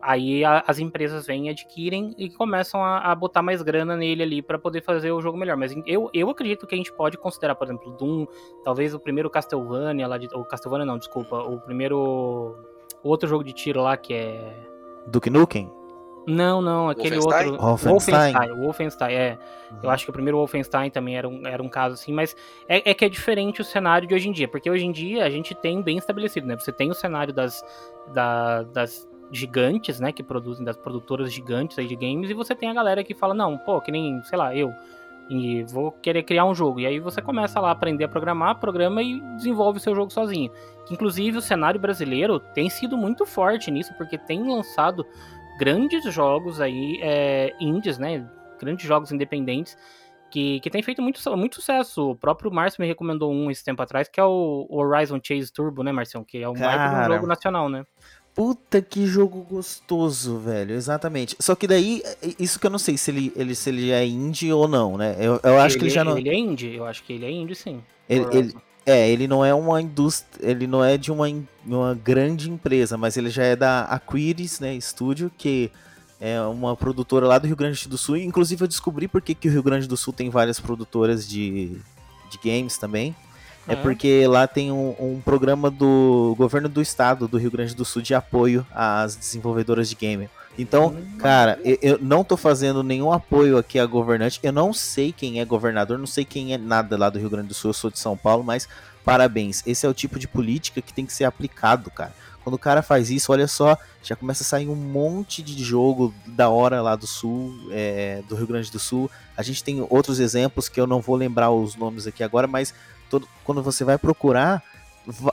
aí 0.00 0.44
a, 0.44 0.64
as 0.66 0.78
empresas 0.78 1.26
vêm, 1.26 1.48
adquirem 1.50 2.14
e 2.16 2.30
começam 2.30 2.82
a, 2.82 2.98
a 2.98 3.14
botar 3.14 3.42
mais 3.42 3.62
grana 3.62 3.96
nele 3.96 4.22
ali 4.22 4.42
para 4.42 4.58
poder 4.58 4.82
fazer 4.82 5.12
o 5.12 5.20
jogo 5.20 5.38
melhor. 5.38 5.56
Mas 5.56 5.74
eu, 5.86 6.10
eu 6.12 6.30
acredito 6.30 6.66
que 6.66 6.74
a 6.74 6.78
gente 6.78 6.92
pode 6.92 7.16
considerar, 7.18 7.54
por 7.54 7.66
exemplo, 7.66 7.92
Doom, 7.92 8.26
talvez 8.64 8.94
o 8.94 9.00
primeiro 9.00 9.30
Castlevania 9.30 10.06
lá 10.06 10.18
de, 10.18 10.26
o 10.34 10.44
Castlevania 10.44 10.86
não, 10.86 10.98
desculpa, 10.98 11.36
o 11.36 11.60
primeiro 11.60 12.56
o 13.02 13.08
outro 13.08 13.28
jogo 13.28 13.42
de 13.42 13.52
tiro 13.52 13.82
lá 13.82 13.96
que 13.96 14.12
é 14.12 14.66
Duke 15.06 15.30
Nukem? 15.30 15.70
Não, 16.26 16.60
não, 16.60 16.88
aquele 16.88 17.18
Wolfenstein? 17.18 17.50
outro. 17.50 17.66
Wolfenstein. 17.66 18.32
Wolfenstein, 18.32 18.60
Wolfenstein, 18.60 19.14
é. 19.14 19.38
Uhum. 19.70 19.78
Eu 19.82 19.90
acho 19.90 20.04
que 20.04 20.10
o 20.10 20.12
primeiro 20.12 20.36
Wolfenstein 20.36 20.90
também 20.90 21.16
era 21.16 21.28
um, 21.28 21.46
era 21.46 21.62
um 21.62 21.68
caso 21.68 21.94
assim, 21.94 22.12
mas 22.12 22.36
é, 22.68 22.90
é, 22.90 22.94
que 22.94 23.04
é 23.04 23.08
diferente 23.08 23.60
o 23.60 23.64
cenário 23.64 24.06
de 24.06 24.14
hoje 24.14 24.28
em 24.28 24.32
dia, 24.32 24.46
porque 24.46 24.70
hoje 24.70 24.84
em 24.84 24.92
dia 24.92 25.24
a 25.24 25.30
gente 25.30 25.54
tem 25.54 25.82
bem 25.82 25.96
estabelecido, 25.96 26.46
né? 26.46 26.56
Você 26.56 26.72
tem 26.72 26.90
o 26.90 26.94
cenário 26.94 27.32
das, 27.32 27.64
da, 28.12 28.62
das 28.64 29.08
gigantes, 29.30 30.00
né, 30.00 30.12
que 30.12 30.22
produzem, 30.22 30.64
das 30.64 30.76
produtoras 30.76 31.32
gigantes 31.32 31.78
aí 31.78 31.86
de 31.86 31.96
games, 31.96 32.30
e 32.30 32.34
você 32.34 32.54
tem 32.54 32.68
a 32.68 32.74
galera 32.74 33.04
que 33.04 33.14
fala, 33.14 33.34
não, 33.34 33.56
pô, 33.58 33.80
que 33.80 33.92
nem, 33.92 34.22
sei 34.24 34.38
lá, 34.38 34.54
eu. 34.54 34.72
e 35.28 35.62
vou 35.64 35.92
querer 35.92 36.24
criar 36.24 36.44
um 36.44 36.54
jogo. 36.54 36.80
E 36.80 36.86
aí 36.86 36.98
você 36.98 37.22
começa 37.22 37.60
lá 37.60 37.68
a 37.68 37.72
aprender 37.72 38.04
a 38.04 38.08
programar, 38.08 38.58
programa 38.58 39.02
e 39.02 39.20
desenvolve 39.36 39.78
o 39.78 39.80
seu 39.80 39.94
jogo 39.94 40.10
sozinho. 40.10 40.50
Inclusive 40.90 41.38
o 41.38 41.42
cenário 41.42 41.78
brasileiro 41.78 42.40
tem 42.40 42.68
sido 42.68 42.96
muito 42.96 43.24
forte 43.24 43.70
nisso, 43.70 43.94
porque 43.96 44.18
tem 44.18 44.42
lançado 44.42 45.06
grandes 45.58 46.02
jogos 46.12 46.60
aí, 46.60 46.98
é, 47.00 47.54
indies, 47.60 47.98
né? 47.98 48.28
Grandes 48.58 48.86
jogos 48.86 49.12
independentes 49.12 49.76
que, 50.30 50.60
que 50.60 50.70
tem 50.70 50.82
feito 50.82 51.02
muito, 51.02 51.20
muito 51.36 51.56
sucesso. 51.56 52.10
O 52.10 52.16
próprio 52.16 52.50
Márcio 52.50 52.80
me 52.80 52.88
recomendou 52.88 53.32
um 53.32 53.50
esse 53.50 53.64
tempo 53.64 53.82
atrás, 53.82 54.08
que 54.08 54.18
é 54.18 54.24
o 54.24 54.66
Horizon 54.70 55.20
Chase 55.22 55.52
Turbo, 55.52 55.82
né, 55.82 55.92
Marcião? 55.92 56.24
Que 56.24 56.38
é 56.38 56.48
um 56.48 56.54
Cara, 56.54 57.14
jogo 57.14 57.26
nacional, 57.26 57.68
né? 57.68 57.84
Puta 58.34 58.80
que 58.80 59.06
jogo 59.06 59.42
gostoso, 59.42 60.38
velho. 60.38 60.74
Exatamente. 60.74 61.36
Só 61.40 61.54
que 61.54 61.66
daí, 61.66 62.02
isso 62.38 62.58
que 62.58 62.66
eu 62.66 62.70
não 62.70 62.78
sei 62.78 62.96
se 62.96 63.10
ele, 63.10 63.32
ele, 63.36 63.54
se 63.54 63.70
ele 63.70 63.90
é 63.90 64.06
indie 64.06 64.52
ou 64.52 64.68
não, 64.68 64.96
né? 64.96 65.16
Eu, 65.18 65.40
eu 65.42 65.58
acho 65.58 65.74
ele, 65.74 65.80
que 65.80 65.84
ele 65.86 65.94
já 65.94 66.04
não. 66.04 66.16
Ele 66.16 66.28
é 66.28 66.34
indie, 66.34 66.74
eu 66.74 66.86
acho 66.86 67.02
que 67.02 67.12
ele 67.12 67.26
é 67.26 67.30
indie, 67.30 67.54
sim. 67.54 67.82
Ele, 68.08 68.24
ele, 68.32 68.54
é, 68.86 69.10
ele 69.10 69.26
não 69.26 69.44
é 69.44 69.52
uma 69.52 69.82
indústria. 69.82 70.50
Ele 70.50 70.66
não 70.66 70.84
é 70.84 70.96
de 70.96 71.10
uma, 71.10 71.26
uma 71.66 71.94
grande 71.94 72.48
empresa, 72.48 72.96
mas 72.96 73.16
ele 73.16 73.30
já 73.30 73.42
é 73.42 73.56
da 73.56 73.82
Aquiris, 73.82 74.60
né? 74.60 74.78
Studio, 74.80 75.30
que 75.36 75.70
é 76.20 76.40
uma 76.40 76.76
produtora 76.76 77.26
lá 77.26 77.38
do 77.38 77.46
Rio 77.46 77.56
Grande 77.56 77.88
do 77.88 77.98
Sul. 77.98 78.16
Inclusive, 78.16 78.62
eu 78.62 78.68
descobri 78.68 79.08
porque 79.08 79.34
que 79.34 79.48
o 79.48 79.50
Rio 79.50 79.62
Grande 79.62 79.88
do 79.88 79.96
Sul 79.96 80.12
tem 80.12 80.30
várias 80.30 80.60
produtoras 80.60 81.28
de, 81.28 81.78
de 82.30 82.38
games 82.42 82.78
também. 82.78 83.14
É 83.72 83.76
porque 83.76 84.26
lá 84.26 84.46
tem 84.46 84.72
um, 84.72 84.94
um, 84.98 85.20
programa 85.24 85.70
do 85.70 86.34
governo 86.36 86.68
do 86.68 86.82
estado 86.82 87.28
do 87.28 87.38
Rio 87.38 87.50
Grande 87.50 87.74
do 87.74 87.84
Sul 87.84 88.02
de 88.02 88.14
apoio 88.14 88.66
às 88.72 89.14
desenvolvedoras 89.14 89.88
de 89.88 89.94
game. 89.94 90.28
Então, 90.58 90.88
hum. 90.88 91.18
cara, 91.18 91.58
eu, 91.64 91.78
eu, 91.80 91.98
não 92.00 92.24
tô 92.24 92.36
fazendo 92.36 92.82
nenhum 92.82 93.12
apoio 93.12 93.56
aqui 93.56 93.78
a 93.78 93.86
governante. 93.86 94.40
Eu 94.42 94.52
não 94.52 94.72
sei 94.72 95.12
quem 95.12 95.40
é 95.40 95.44
governador, 95.44 95.98
não 95.98 96.06
sei 96.06 96.24
quem 96.24 96.52
é 96.52 96.58
nada 96.58 96.98
lá 96.98 97.08
do 97.08 97.18
Rio 97.18 97.30
Grande 97.30 97.48
do 97.48 97.54
Sul. 97.54 97.70
Eu 97.70 97.74
sou 97.74 97.90
de 97.90 97.98
São 97.98 98.16
Paulo, 98.16 98.42
mas 98.42 98.68
parabéns. 99.04 99.62
Esse 99.66 99.86
é 99.86 99.88
o 99.88 99.94
tipo 99.94 100.18
de 100.18 100.26
política 100.26 100.82
que 100.82 100.92
tem 100.92 101.06
que 101.06 101.12
ser 101.12 101.24
aplicado, 101.24 101.90
cara. 101.90 102.12
Quando 102.42 102.54
o 102.54 102.58
cara 102.58 102.82
faz 102.82 103.10
isso, 103.10 103.32
olha 103.32 103.46
só, 103.46 103.76
já 104.02 104.16
começa 104.16 104.42
a 104.42 104.46
sair 104.46 104.68
um 104.68 104.74
monte 104.74 105.42
de 105.42 105.62
jogo 105.62 106.14
da 106.26 106.48
hora 106.48 106.80
lá 106.80 106.96
do 106.96 107.06
sul, 107.06 107.54
é, 107.70 108.22
do 108.28 108.34
Rio 108.34 108.46
Grande 108.46 108.70
do 108.72 108.78
Sul. 108.78 109.10
A 109.36 109.42
gente 109.42 109.62
tem 109.62 109.86
outros 109.90 110.18
exemplos 110.18 110.68
que 110.68 110.80
eu 110.80 110.86
não 110.86 111.00
vou 111.00 111.16
lembrar 111.16 111.50
os 111.50 111.76
nomes 111.76 112.06
aqui 112.06 112.24
agora, 112.24 112.46
mas 112.46 112.74
todo, 113.10 113.28
quando 113.44 113.62
você 113.62 113.84
vai 113.84 113.98
procurar, 113.98 114.62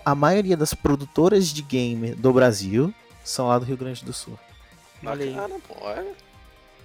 a 0.03 0.15
maioria 0.15 0.57
das 0.57 0.73
produtoras 0.73 1.47
de 1.47 1.61
game 1.61 2.13
do 2.15 2.33
Brasil 2.33 2.93
são 3.23 3.47
lá 3.47 3.59
do 3.59 3.65
Rio 3.65 3.77
Grande 3.77 4.03
do 4.03 4.11
Sul. 4.11 4.37
Bacana, 5.01 5.55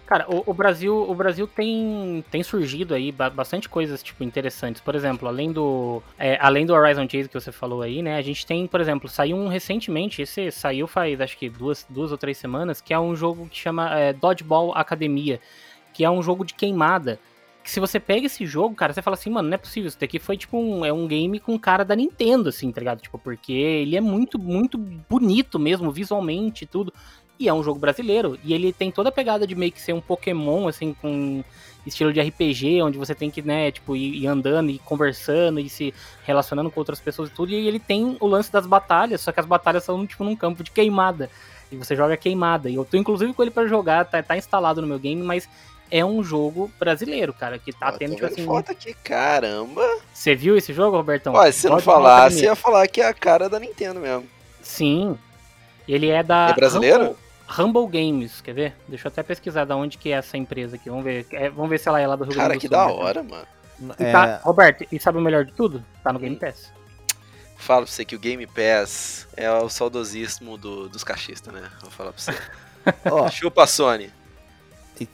Cara, 0.05 0.27
o, 0.29 0.43
o, 0.51 0.53
Brasil, 0.53 0.95
o 0.95 1.15
Brasil 1.15 1.47
tem, 1.47 2.23
tem 2.31 2.43
surgido 2.43 2.93
aí 2.93 3.11
bastante 3.11 3.67
coisas 3.67 4.03
tipo 4.03 4.23
interessantes. 4.23 4.83
Por 4.83 4.95
exemplo, 4.95 5.27
além 5.27 5.51
do 5.51 6.03
é, 6.19 6.37
além 6.39 6.67
do 6.67 6.75
Horizon 6.75 7.09
Chase 7.09 7.29
que 7.29 7.41
você 7.41 7.51
falou 7.51 7.81
aí, 7.81 8.03
né? 8.03 8.17
A 8.17 8.21
gente 8.21 8.45
tem, 8.45 8.67
por 8.67 8.81
exemplo, 8.81 9.09
saiu 9.09 9.39
um 9.39 9.49
recentemente. 9.49 10.21
Esse 10.21 10.51
saiu 10.51 10.87
faz 10.87 11.19
acho 11.19 11.39
que 11.39 11.49
duas, 11.49 11.87
duas 11.89 12.13
ou 12.13 12.19
três 12.19 12.37
semanas, 12.37 12.81
que 12.81 12.93
é 12.93 12.99
um 12.99 13.17
jogo 13.17 13.49
que 13.49 13.57
chama 13.57 13.99
é, 13.99 14.13
Dodgeball 14.13 14.77
Academia, 14.77 15.41
que 15.95 16.05
é 16.05 16.11
um 16.11 16.23
jogo 16.23 16.45
de 16.45 16.53
queimada 16.53 17.19
que 17.63 17.71
se 17.71 17.81
você 17.81 18.01
pega 18.01 18.27
esse 18.27 18.45
jogo, 18.45 18.75
cara, 18.75 18.93
você 18.93 19.01
fala 19.01 19.15
assim, 19.15 19.31
mano, 19.31 19.49
não 19.49 19.55
é 19.55 19.59
possível, 19.59 19.89
isso 19.89 19.99
daqui 19.99 20.19
foi 20.19 20.37
tipo 20.37 20.59
um, 20.59 20.85
é 20.85 20.93
um 20.93 21.07
game 21.07 21.39
com 21.39 21.59
cara 21.59 21.85
da 21.85 21.95
Nintendo, 21.95 22.49
assim, 22.49 22.71
tá 22.73 22.81
ligado? 22.81 23.01
Tipo, 23.01 23.19
porque 23.19 23.53
ele 23.53 23.97
é 23.97 24.01
muito, 24.01 24.39
muito 24.39 24.77
bonito 24.77 25.59
mesmo, 25.59 25.91
visualmente 25.93 26.65
e 26.65 26.67
tudo. 26.67 26.93
E 27.39 27.49
é 27.49 27.55
um 27.55 27.63
jogo 27.63 27.79
brasileiro. 27.79 28.39
E 28.45 28.53
ele 28.55 28.73
tem 28.73 28.91
toda 28.91 29.09
a 29.09 29.13
pegada 29.13 29.47
de 29.47 29.55
meio 29.55 29.73
que 29.73 29.81
ser 29.81 29.93
um 29.93 30.01
Pokémon, 30.01 30.69
assim, 30.69 30.95
com 30.95 31.43
estilo 31.85 32.13
de 32.13 32.21
RPG, 32.21 32.83
onde 32.83 32.99
você 32.99 33.15
tem 33.15 33.31
que, 33.31 33.43
né, 33.43 33.71
tipo, 33.71 33.97
ir, 33.97 34.27
andando 34.27 34.71
e 34.71 34.79
conversando 34.79 35.59
e 35.59 35.69
se 35.69 35.93
relacionando 36.25 36.71
com 36.71 36.81
outras 36.81 37.01
pessoas 37.01 37.31
e 37.31 37.33
tudo. 37.33 37.51
E 37.51 37.67
ele 37.67 37.81
tem 37.81 38.17
o 38.21 38.27
lance 38.27 38.53
das 38.53 38.67
batalhas, 38.67 39.21
só 39.21 39.33
que 39.33 39.41
as 39.41 39.47
batalhas 39.47 39.83
são, 39.85 40.07
tipo, 40.07 40.23
num 40.23 40.37
campo 40.37 40.63
de 40.63 40.71
queimada. 40.71 41.31
E 41.71 41.77
você 41.77 41.97
joga 41.97 42.17
queimada. 42.17 42.69
E 42.69 42.75
eu 42.75 42.85
tô 42.85 42.97
inclusive 42.97 43.33
com 43.33 43.43
ele 43.43 43.51
para 43.51 43.67
jogar, 43.67 44.05
tá, 44.05 44.23
tá 44.23 44.37
instalado 44.37 44.81
no 44.81 44.87
meu 44.87 44.99
game, 44.99 45.23
mas 45.23 45.49
é 45.93 46.03
um 46.03 46.25
jogo 46.25 46.73
brasileiro, 46.79 47.35
cara, 47.35 47.59
que 47.59 47.71
tá 47.71 47.93
tendo, 47.93 48.15
tipo 48.15 48.25
assim... 48.25 48.47
foto 48.47 48.73
aqui, 48.73 48.95
caramba! 49.05 49.87
Você 50.15 50.35
viu 50.35 50.57
esse 50.57 50.73
jogo, 50.73 50.97
Robertão? 50.97 51.35
Olha, 51.35 51.53
se 51.53 51.69
não 51.69 51.79
falasse, 51.79 52.45
ia 52.45 52.57
falar 52.57 52.89
que 52.89 53.03
é 53.03 53.07
a 53.07 53.13
cara 53.13 53.47
da 53.47 53.61
Nintendo 53.61 54.01
mesmo. 54.01 54.27
Sim. 54.63 55.19
Ele 55.87 56.09
é 56.09 56.23
da... 56.23 56.49
É 56.49 56.55
brasileiro? 56.55 57.15
Humble, 57.59 57.83
Humble 57.83 57.87
Games, 57.89 58.41
quer 58.41 58.55
ver? 58.55 58.75
Deixa 58.89 59.07
eu 59.07 59.13
até 59.13 59.23
pesquisar 59.23 59.67
da 59.67 59.77
onde 59.77 59.99
que 59.99 60.11
é 60.11 60.17
essa 60.17 60.39
empresa 60.39 60.77
aqui. 60.77 60.89
Vamos 60.89 61.05
ver, 61.05 61.27
é, 61.31 61.51
vamos 61.51 61.69
ver 61.69 61.79
se 61.79 61.87
ela 61.91 62.01
é 62.01 62.07
lá 62.07 62.17
do 62.17 62.25
Rio 62.25 62.33
Grande 62.37 62.55
do 62.55 62.61
Sul. 62.63 62.71
Cara, 62.71 62.87
que 62.87 62.91
da 62.91 63.05
hora, 63.05 63.23
mano. 63.23 63.47
E 64.01 64.13
tá, 64.13 64.27
é... 64.27 64.41
Roberto, 64.43 64.87
e 64.91 64.99
sabe 64.99 65.19
o 65.19 65.21
melhor 65.21 65.45
de 65.45 65.53
tudo? 65.53 65.85
Tá 66.03 66.11
no 66.11 66.19
Game 66.19 66.37
Pass. 66.37 66.73
Falo 67.59 67.85
pra 67.85 67.93
você 67.93 68.03
que 68.07 68.17
o 68.17 68.19
Game 68.19 68.47
Pass 68.47 69.29
é 69.37 69.51
o 69.51 69.69
saudosismo 69.69 70.57
do, 70.57 70.89
dos 70.89 71.05
cachistas, 71.05 71.53
né? 71.53 71.71
Vou 71.83 71.91
falar 71.91 72.13
pra 72.13 72.23
você. 72.23 72.33
oh. 73.13 73.29
Chupa 73.31 73.67
Sony. 73.67 74.11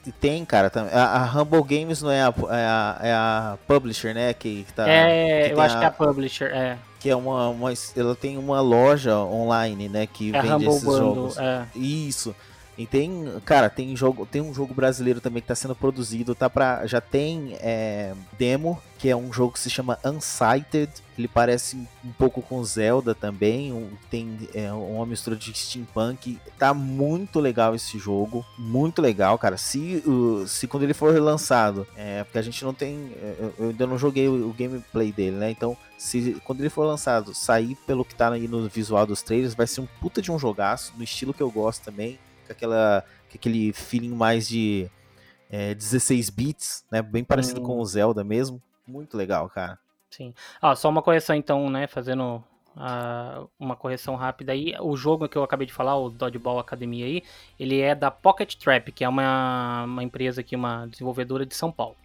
E, 0.06 0.12
tem, 0.12 0.44
cara, 0.44 0.70
a, 0.92 1.22
a 1.22 1.24
Humble 1.24 1.62
Games 1.62 2.02
não 2.02 2.10
é 2.10 2.22
a, 2.22 2.34
é 2.50 2.64
a, 2.64 2.98
é 3.02 3.12
a 3.12 3.58
publisher, 3.66 4.14
né? 4.14 4.32
Que, 4.34 4.64
que 4.64 4.72
tá, 4.72 4.88
é, 4.88 5.48
que 5.48 5.54
eu 5.54 5.60
acho 5.60 5.76
a, 5.76 5.78
que 5.78 5.84
é 5.84 5.88
a 5.88 5.90
publisher, 5.90 6.50
é. 6.52 6.78
Que 7.00 7.10
é 7.10 7.16
uma, 7.16 7.48
uma. 7.48 7.72
Ela 7.96 8.14
tem 8.14 8.36
uma 8.36 8.60
loja 8.60 9.16
online, 9.18 9.88
né? 9.88 10.06
Que 10.06 10.34
é 10.34 10.42
vende 10.42 10.66
esses 10.66 10.82
Bundle, 10.82 11.14
jogos. 11.14 11.38
É. 11.38 11.66
Isso. 11.76 12.34
E 12.78 12.86
tem, 12.86 13.24
cara, 13.44 13.68
tem 13.68 13.96
jogo, 13.96 14.24
tem 14.24 14.40
um 14.40 14.54
jogo 14.54 14.72
brasileiro 14.72 15.20
também 15.20 15.42
que 15.42 15.46
está 15.46 15.54
sendo 15.56 15.74
produzido, 15.74 16.32
tá 16.32 16.48
para 16.48 16.86
já 16.86 17.00
tem 17.00 17.56
é, 17.60 18.14
demo, 18.38 18.80
que 18.96 19.08
é 19.08 19.16
um 19.16 19.32
jogo 19.32 19.54
que 19.54 19.58
se 19.58 19.68
chama 19.68 19.98
Unsighted. 20.04 20.88
Ele 21.18 21.26
parece 21.26 21.76
um 22.04 22.12
pouco 22.16 22.40
com 22.40 22.62
Zelda 22.62 23.16
também, 23.16 23.90
tem 24.08 24.48
é, 24.54 24.72
uma 24.72 25.04
mistura 25.04 25.34
de 25.34 25.52
steampunk. 25.52 26.38
Tá 26.56 26.72
muito 26.72 27.40
legal 27.40 27.74
esse 27.74 27.98
jogo, 27.98 28.46
muito 28.56 29.02
legal, 29.02 29.36
cara. 29.36 29.56
Se, 29.56 30.00
se 30.46 30.68
quando 30.68 30.84
ele 30.84 30.94
for 30.94 31.12
relançado, 31.12 31.84
é, 31.96 32.22
porque 32.22 32.38
a 32.38 32.42
gente 32.42 32.64
não 32.64 32.72
tem, 32.72 33.10
eu, 33.40 33.54
eu 33.58 33.68
ainda 33.70 33.88
não 33.88 33.98
joguei 33.98 34.28
o, 34.28 34.50
o 34.50 34.54
gameplay 34.56 35.10
dele, 35.10 35.34
né? 35.36 35.50
Então 35.50 35.76
se 35.98 36.40
quando 36.44 36.60
ele 36.60 36.70
for 36.70 36.84
lançado, 36.84 37.34
sair 37.34 37.74
pelo 37.84 38.04
que 38.04 38.14
tá 38.14 38.30
aí 38.30 38.46
no 38.46 38.68
visual 38.68 39.04
dos 39.04 39.20
trailers, 39.20 39.54
vai 39.54 39.66
ser 39.66 39.80
um 39.80 39.88
puta 40.00 40.22
de 40.22 40.30
um 40.30 40.38
jogaço, 40.38 40.92
no 40.96 41.02
estilo 41.02 41.34
que 41.34 41.42
eu 41.42 41.50
gosto 41.50 41.82
também 41.82 42.16
com, 42.48 42.52
aquela, 42.52 43.04
com 43.30 43.36
aquele 43.36 43.72
feeling 43.72 44.14
mais 44.14 44.48
de 44.48 44.90
é, 45.50 45.74
16 45.74 46.30
bits, 46.30 46.84
né? 46.90 47.02
Bem 47.02 47.22
parecido 47.22 47.60
hum. 47.60 47.64
com 47.64 47.78
o 47.78 47.84
Zelda 47.84 48.24
mesmo. 48.24 48.60
Muito 48.86 49.16
legal, 49.16 49.48
cara. 49.48 49.78
Sim. 50.10 50.34
Ah, 50.60 50.74
só 50.74 50.88
uma 50.88 51.02
correção 51.02 51.36
então, 51.36 51.68
né? 51.68 51.86
Fazendo 51.86 52.42
uh, 52.76 53.48
uma 53.58 53.76
correção 53.76 54.16
rápida 54.16 54.52
aí. 54.52 54.74
O 54.80 54.96
jogo 54.96 55.28
que 55.28 55.36
eu 55.36 55.42
acabei 55.42 55.66
de 55.66 55.72
falar, 55.72 55.96
o 55.96 56.08
Dodgeball 56.08 56.58
Academia 56.58 57.04
aí, 57.04 57.22
ele 57.58 57.80
é 57.80 57.94
da 57.94 58.10
Pocket 58.10 58.56
Trap, 58.56 58.90
que 58.92 59.04
é 59.04 59.08
uma, 59.08 59.84
uma 59.84 60.02
empresa 60.02 60.40
aqui, 60.40 60.56
uma 60.56 60.86
desenvolvedora 60.86 61.44
de 61.44 61.54
São 61.54 61.70
Paulo. 61.70 61.96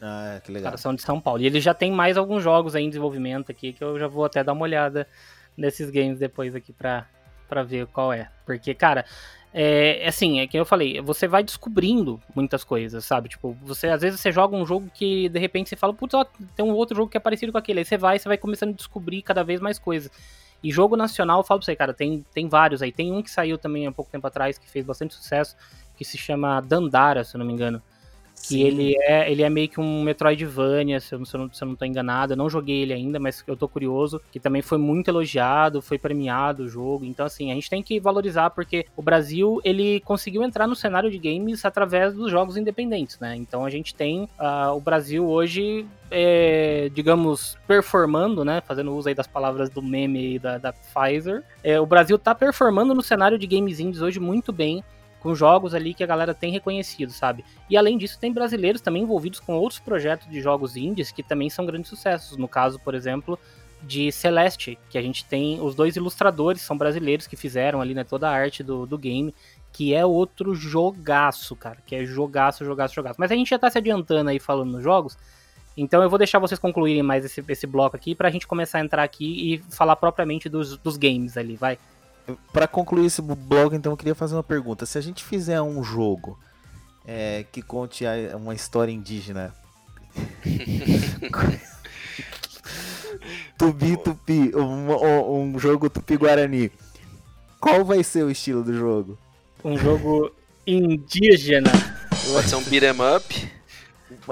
Ah, 0.00 0.40
que 0.44 0.52
legal. 0.52 0.74
Os 0.74 0.80
são 0.80 0.94
de 0.94 1.02
São 1.02 1.20
Paulo. 1.20 1.42
E 1.42 1.46
ele 1.46 1.60
já 1.60 1.74
tem 1.74 1.90
mais 1.90 2.16
alguns 2.16 2.42
jogos 2.42 2.74
aí 2.74 2.84
em 2.84 2.88
desenvolvimento 2.88 3.50
aqui, 3.50 3.72
que 3.72 3.82
eu 3.82 3.98
já 3.98 4.06
vou 4.06 4.24
até 4.24 4.42
dar 4.42 4.52
uma 4.52 4.62
olhada 4.62 5.06
nesses 5.56 5.90
games 5.90 6.18
depois 6.18 6.54
aqui 6.54 6.72
pra, 6.72 7.06
pra 7.48 7.62
ver 7.62 7.86
qual 7.88 8.12
é. 8.12 8.30
Porque, 8.46 8.74
cara, 8.74 9.04
é, 9.52 10.06
assim, 10.06 10.40
é 10.40 10.46
que 10.46 10.58
eu 10.58 10.64
falei, 10.64 11.00
você 11.00 11.26
vai 11.26 11.42
descobrindo 11.42 12.20
muitas 12.34 12.62
coisas, 12.62 13.04
sabe? 13.04 13.28
Tipo, 13.28 13.56
você 13.62 13.88
às 13.88 14.02
vezes 14.02 14.20
você 14.20 14.30
joga 14.30 14.54
um 14.54 14.66
jogo 14.66 14.90
que 14.92 15.28
de 15.28 15.38
repente 15.38 15.68
você 15.68 15.76
fala, 15.76 15.94
putz, 15.94 16.14
ó, 16.14 16.24
tem 16.54 16.64
um 16.64 16.72
outro 16.72 16.96
jogo 16.96 17.10
que 17.10 17.16
é 17.16 17.20
parecido 17.20 17.52
com 17.52 17.58
aquele. 17.58 17.80
Aí 17.80 17.84
você 17.84 17.96
vai, 17.96 18.18
você 18.18 18.28
vai 18.28 18.36
começando 18.36 18.70
a 18.70 18.76
descobrir 18.76 19.22
cada 19.22 19.42
vez 19.42 19.60
mais 19.60 19.78
coisas. 19.78 20.10
E 20.62 20.70
jogo 20.70 20.96
nacional, 20.96 21.40
eu 21.40 21.44
falo 21.44 21.60
pra 21.60 21.66
você, 21.66 21.76
cara, 21.76 21.94
tem, 21.94 22.24
tem 22.34 22.48
vários 22.48 22.82
aí. 22.82 22.92
Tem 22.92 23.12
um 23.12 23.22
que 23.22 23.30
saiu 23.30 23.56
também 23.56 23.86
há 23.86 23.92
pouco 23.92 24.10
tempo 24.10 24.26
atrás, 24.26 24.58
que 24.58 24.68
fez 24.68 24.84
bastante 24.84 25.14
sucesso, 25.14 25.56
que 25.96 26.04
se 26.04 26.18
chama 26.18 26.60
Dandara, 26.60 27.24
se 27.24 27.36
eu 27.36 27.38
não 27.38 27.46
me 27.46 27.52
engano. 27.52 27.80
Que 28.48 28.62
ele 28.62 28.94
é, 29.00 29.30
ele 29.30 29.42
é 29.42 29.50
meio 29.50 29.68
que 29.68 29.80
um 29.80 30.02
Metroidvania, 30.02 31.00
se 31.00 31.14
eu, 31.14 31.24
se, 31.24 31.34
eu 31.34 31.40
não, 31.40 31.52
se 31.52 31.62
eu 31.62 31.68
não 31.68 31.74
tô 31.74 31.84
enganado. 31.84 32.32
Eu 32.32 32.36
não 32.36 32.48
joguei 32.48 32.82
ele 32.82 32.92
ainda, 32.92 33.18
mas 33.18 33.42
eu 33.46 33.56
tô 33.56 33.68
curioso. 33.68 34.20
Que 34.32 34.40
também 34.40 34.62
foi 34.62 34.78
muito 34.78 35.08
elogiado, 35.08 35.82
foi 35.82 35.98
premiado 35.98 36.64
o 36.64 36.68
jogo. 36.68 37.04
Então, 37.04 37.26
assim, 37.26 37.50
a 37.50 37.54
gente 37.54 37.70
tem 37.70 37.82
que 37.82 38.00
valorizar, 38.00 38.50
porque 38.50 38.86
o 38.96 39.02
Brasil, 39.02 39.60
ele 39.64 40.00
conseguiu 40.00 40.42
entrar 40.42 40.66
no 40.66 40.74
cenário 40.74 41.10
de 41.10 41.18
games 41.18 41.64
através 41.64 42.14
dos 42.14 42.30
jogos 42.30 42.56
independentes, 42.56 43.18
né? 43.18 43.36
Então 43.36 43.64
a 43.64 43.70
gente 43.70 43.94
tem 43.94 44.28
uh, 44.38 44.74
o 44.74 44.80
Brasil 44.80 45.26
hoje 45.28 45.86
é, 46.10 46.90
digamos, 46.92 47.56
performando, 47.66 48.44
né? 48.44 48.62
Fazendo 48.66 48.94
uso 48.94 49.08
aí 49.08 49.14
das 49.14 49.26
palavras 49.26 49.70
do 49.70 49.82
meme 49.82 50.38
da, 50.38 50.58
da 50.58 50.72
Pfizer. 50.72 51.42
É, 51.62 51.80
o 51.80 51.86
Brasil 51.86 52.18
tá 52.18 52.34
performando 52.34 52.94
no 52.94 53.02
cenário 53.02 53.38
de 53.38 53.46
games 53.46 53.80
indies 53.80 54.00
hoje 54.00 54.18
muito 54.18 54.52
bem 54.52 54.82
com 55.20 55.34
jogos 55.34 55.74
ali 55.74 55.94
que 55.94 56.04
a 56.04 56.06
galera 56.06 56.34
tem 56.34 56.52
reconhecido, 56.52 57.10
sabe? 57.10 57.44
E 57.68 57.76
além 57.76 57.98
disso, 57.98 58.18
tem 58.18 58.32
brasileiros 58.32 58.80
também 58.80 59.02
envolvidos 59.02 59.40
com 59.40 59.56
outros 59.56 59.80
projetos 59.80 60.28
de 60.30 60.40
jogos 60.40 60.76
indies 60.76 61.10
que 61.10 61.22
também 61.22 61.50
são 61.50 61.66
grandes 61.66 61.90
sucessos. 61.90 62.36
No 62.36 62.48
caso, 62.48 62.78
por 62.78 62.94
exemplo, 62.94 63.38
de 63.82 64.10
Celeste, 64.10 64.78
que 64.90 64.98
a 64.98 65.02
gente 65.02 65.24
tem 65.24 65.60
os 65.60 65.74
dois 65.74 65.96
ilustradores 65.96 66.62
são 66.62 66.76
brasileiros 66.76 67.26
que 67.26 67.36
fizeram 67.36 67.80
ali 67.80 67.94
né, 67.94 68.04
toda 68.04 68.28
a 68.28 68.32
arte 68.32 68.62
do, 68.62 68.86
do 68.86 68.98
game. 68.98 69.34
que 69.72 69.94
é 69.94 70.04
outro 70.04 70.54
jogaço, 70.54 71.54
cara, 71.54 71.78
que 71.86 71.94
é 71.94 72.04
jogaço, 72.04 72.64
jogaço, 72.64 72.94
jogaço. 72.94 73.20
Mas 73.20 73.30
a 73.30 73.34
gente 73.34 73.50
já 73.50 73.58
tá 73.58 73.70
se 73.70 73.78
adiantando 73.78 74.30
aí 74.30 74.40
falando 74.40 74.72
nos 74.72 74.82
jogos, 74.82 75.16
então 75.76 76.02
eu 76.02 76.10
vou 76.10 76.18
deixar 76.18 76.40
vocês 76.40 76.58
concluírem 76.58 77.02
mais 77.02 77.24
esse, 77.24 77.44
esse 77.46 77.66
bloco 77.66 77.94
aqui 77.94 78.14
pra 78.14 78.30
gente 78.30 78.48
começar 78.48 78.78
a 78.78 78.80
entrar 78.80 79.04
aqui 79.04 79.54
e 79.54 79.58
falar 79.70 79.94
propriamente 79.94 80.48
dos, 80.48 80.76
dos 80.78 80.96
games 80.96 81.36
ali, 81.36 81.54
vai. 81.54 81.78
Para 82.52 82.68
concluir 82.68 83.06
esse 83.06 83.22
bloco, 83.22 83.74
então 83.74 83.92
eu 83.92 83.96
queria 83.96 84.14
fazer 84.14 84.34
uma 84.34 84.42
pergunta. 84.42 84.84
Se 84.84 84.98
a 84.98 85.00
gente 85.00 85.24
fizer 85.24 85.60
um 85.62 85.82
jogo 85.82 86.38
é, 87.06 87.46
que 87.50 87.62
conte 87.62 88.04
uma 88.34 88.54
história 88.54 88.92
indígena. 88.92 89.54
Tubi 93.56 93.96
Tupi, 94.04 94.52
um, 94.54 95.32
um 95.32 95.58
jogo 95.58 95.88
Tupi-Guarani. 95.88 96.70
Qual 97.58 97.84
vai 97.84 98.04
ser 98.04 98.24
o 98.24 98.30
estilo 98.30 98.62
do 98.62 98.74
jogo? 98.76 99.18
Um 99.64 99.76
jogo 99.78 100.30
indígena. 100.66 101.70
Pode 102.32 102.48
ser 102.48 102.56
um 102.56 102.62
beat'em 102.64 102.90
up. 103.16 103.52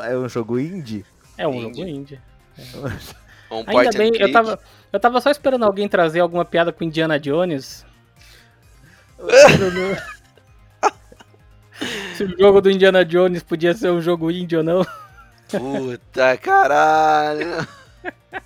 É 0.03 0.17
um 0.17 0.29
jogo 0.29 0.59
indie? 0.59 1.05
É 1.39 1.49
um 1.49 1.55
indie. 1.55 1.79
jogo 1.79 1.89
indie. 1.89 2.21
É. 2.59 3.27
Um 3.49 3.63
Ainda 3.79 3.97
bem, 3.97 4.11
eu 4.19 4.33
tava, 4.33 4.59
eu 4.97 5.01
tava 5.01 5.21
só 5.21 5.31
esperando 5.31 5.65
alguém 5.65 5.89
trazer 5.89 6.19
alguma 6.21 6.45
piada 6.45 6.73
com 6.73 6.83
Indiana 6.83 7.21
Jones. 7.21 7.87
Se 12.17 12.25
o 12.25 12.39
jogo 12.39 12.63
do 12.63 12.71
Indiana 12.71 13.05
Jones 13.05 13.43
podia 13.43 13.75
ser 13.75 13.91
um 13.91 14.01
jogo 14.01 14.31
indie 14.31 14.57
ou 14.57 14.65
não. 14.65 14.87
Puta 15.51 16.39
caralho. 16.39 17.69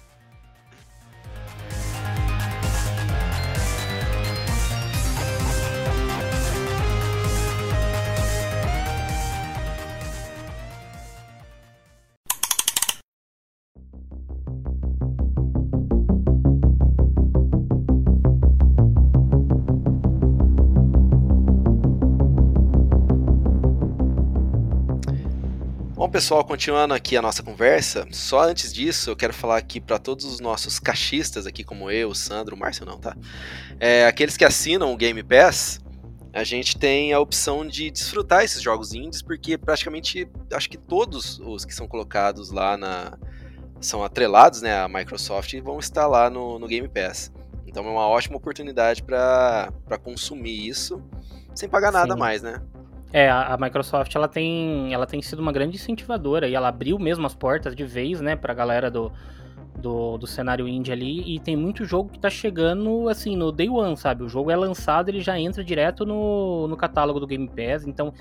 pessoal, 26.11 26.45
continuando 26.45 26.93
aqui 26.93 27.17
a 27.17 27.23
nossa 27.23 27.41
conversa, 27.41 28.05
só 28.11 28.43
antes 28.43 28.73
disso, 28.73 29.11
eu 29.11 29.17
quero 29.17 29.33
falar 29.33 29.57
aqui 29.57 29.81
para 29.81 29.97
todos 29.97 30.25
os 30.25 30.41
nossos 30.41 30.81
caixistas 30.81 31.47
aqui, 31.47 31.63
como 31.63 31.89
eu, 31.89 32.09
o 32.09 32.15
Sandro, 32.15 32.57
o 32.57 32.59
Márcio 32.59 32.85
não, 32.85 32.99
tá? 32.99 33.17
É, 33.79 34.05
aqueles 34.05 34.37
que 34.37 34.45
assinam 34.45 34.93
o 34.93 34.97
Game 34.97 35.23
Pass, 35.23 35.81
a 36.33 36.43
gente 36.43 36.77
tem 36.77 37.13
a 37.13 37.21
opção 37.21 37.65
de 37.65 37.93
desfrutar 37.93 38.43
esses 38.43 38.61
jogos 38.61 38.93
indies, 38.93 39.23
porque 39.23 39.57
praticamente, 39.57 40.29
acho 40.53 40.69
que 40.69 40.77
todos 40.77 41.39
os 41.39 41.65
que 41.65 41.73
são 41.73 41.87
colocados 41.87 42.51
lá 42.51 42.77
na... 42.77 43.17
são 43.81 44.03
atrelados, 44.03 44.63
né, 44.63 44.81
à 44.81 44.89
Microsoft 44.89 45.53
e 45.53 45.61
vão 45.61 45.79
estar 45.79 46.09
lá 46.09 46.29
no, 46.29 46.59
no 46.59 46.67
Game 46.67 46.89
Pass. 46.89 47.33
Então 47.67 47.87
é 47.87 47.89
uma 47.89 48.09
ótima 48.09 48.37
oportunidade 48.37 49.01
para 49.05 49.71
consumir 50.03 50.67
isso 50.67 51.01
sem 51.55 51.69
pagar 51.69 51.93
nada 51.93 52.15
Sim. 52.15 52.19
mais, 52.19 52.43
né? 52.43 52.61
É, 53.13 53.29
a, 53.29 53.57
Microsoft 53.61 54.15
ela 54.15 54.29
tem, 54.29 54.95
ela 54.95 55.05
tem 55.05 55.21
sido 55.21 55.41
uma 55.41 55.51
grande 55.51 55.77
incentivadora 55.77 56.49
e 56.49 56.55
ela 56.55 56.69
abriu 56.69 56.99
mesmo 56.99 57.27
as 57.27 57.35
portas 57.35 57.75
de 57.75 57.85
vez, 57.85 58.21
né, 58.21 58.37
pra 58.37 58.55
galera 58.55 58.89
do, 58.89 59.11
do, 59.77 60.17
do 60.17 60.27
cenário 60.27 60.69
indie 60.69 60.93
ali. 60.93 61.35
E 61.35 61.41
tem 61.41 61.57
muito 61.57 61.85
jogo 61.85 62.11
que 62.11 62.21
tá 62.21 62.31
chegando, 62.31 63.09
assim, 63.09 63.37
no 63.37 63.51
day 63.51 63.69
one, 63.69 63.97
sabe? 63.97 64.23
O 64.23 64.29
jogo 64.29 64.51
é 64.51 64.57
lançado, 64.57 65.09
ele 65.09 65.21
já 65.21 65.39
entra 65.39 65.65
direto 65.65 66.07
no, 66.07 66.69
no 66.69 66.77
catálogo 66.77 67.19
do 67.19 67.27
Game 67.27 67.49
Pass. 67.49 67.85
Então 67.85 68.13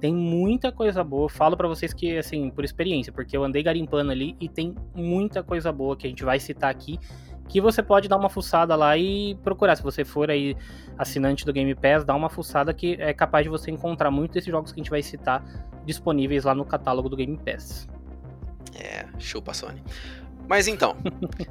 tem 0.00 0.14
muita 0.14 0.70
coisa 0.70 1.02
boa. 1.02 1.28
Falo 1.28 1.56
para 1.56 1.66
vocês 1.66 1.92
que, 1.92 2.16
assim, 2.16 2.48
por 2.50 2.64
experiência, 2.64 3.12
porque 3.12 3.36
eu 3.36 3.42
andei 3.42 3.62
garimpando 3.64 4.12
ali 4.12 4.36
e 4.40 4.48
tem 4.48 4.76
muita 4.94 5.42
coisa 5.42 5.72
boa 5.72 5.96
que 5.96 6.06
a 6.06 6.10
gente 6.10 6.22
vai 6.22 6.38
citar 6.38 6.70
aqui 6.70 7.00
que 7.48 7.60
você 7.60 7.82
pode 7.82 8.08
dar 8.08 8.16
uma 8.16 8.28
fuçada 8.28 8.74
lá 8.74 8.96
e 8.96 9.34
procurar. 9.42 9.76
Se 9.76 9.82
você 9.82 10.04
for 10.04 10.30
aí 10.30 10.56
assinante 10.98 11.44
do 11.44 11.52
Game 11.52 11.74
Pass, 11.74 12.04
dá 12.04 12.14
uma 12.14 12.28
fuçada 12.28 12.72
que 12.74 12.96
é 13.00 13.12
capaz 13.12 13.44
de 13.44 13.50
você 13.50 13.70
encontrar 13.70 14.10
muitos 14.10 14.34
desses 14.34 14.50
jogos 14.50 14.72
que 14.72 14.80
a 14.80 14.82
gente 14.82 14.90
vai 14.90 15.02
citar 15.02 15.44
disponíveis 15.84 16.44
lá 16.44 16.54
no 16.54 16.64
catálogo 16.64 17.08
do 17.08 17.16
Game 17.16 17.38
Pass. 17.38 17.88
É, 18.74 19.06
chupa 19.18 19.54
Sony. 19.54 19.82
Mas 20.48 20.68
então, 20.68 20.96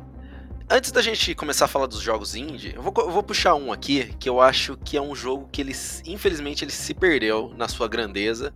antes 0.69 0.91
da 0.91 1.01
gente 1.01 1.33
começar 1.35 1.65
a 1.65 1.67
falar 1.67 1.87
dos 1.87 2.01
jogos 2.01 2.35
indie, 2.35 2.73
eu 2.75 2.81
vou, 2.81 2.93
eu 2.97 3.11
vou, 3.11 3.23
puxar 3.23 3.55
um 3.55 3.71
aqui 3.71 4.13
que 4.19 4.29
eu 4.29 4.39
acho 4.39 4.77
que 4.77 4.97
é 4.97 5.01
um 5.01 5.15
jogo 5.15 5.49
que 5.51 5.61
ele, 5.61 5.73
infelizmente, 6.05 6.63
ele 6.63 6.71
se 6.71 6.93
perdeu 6.93 7.53
na 7.57 7.67
sua 7.67 7.87
grandeza, 7.87 8.53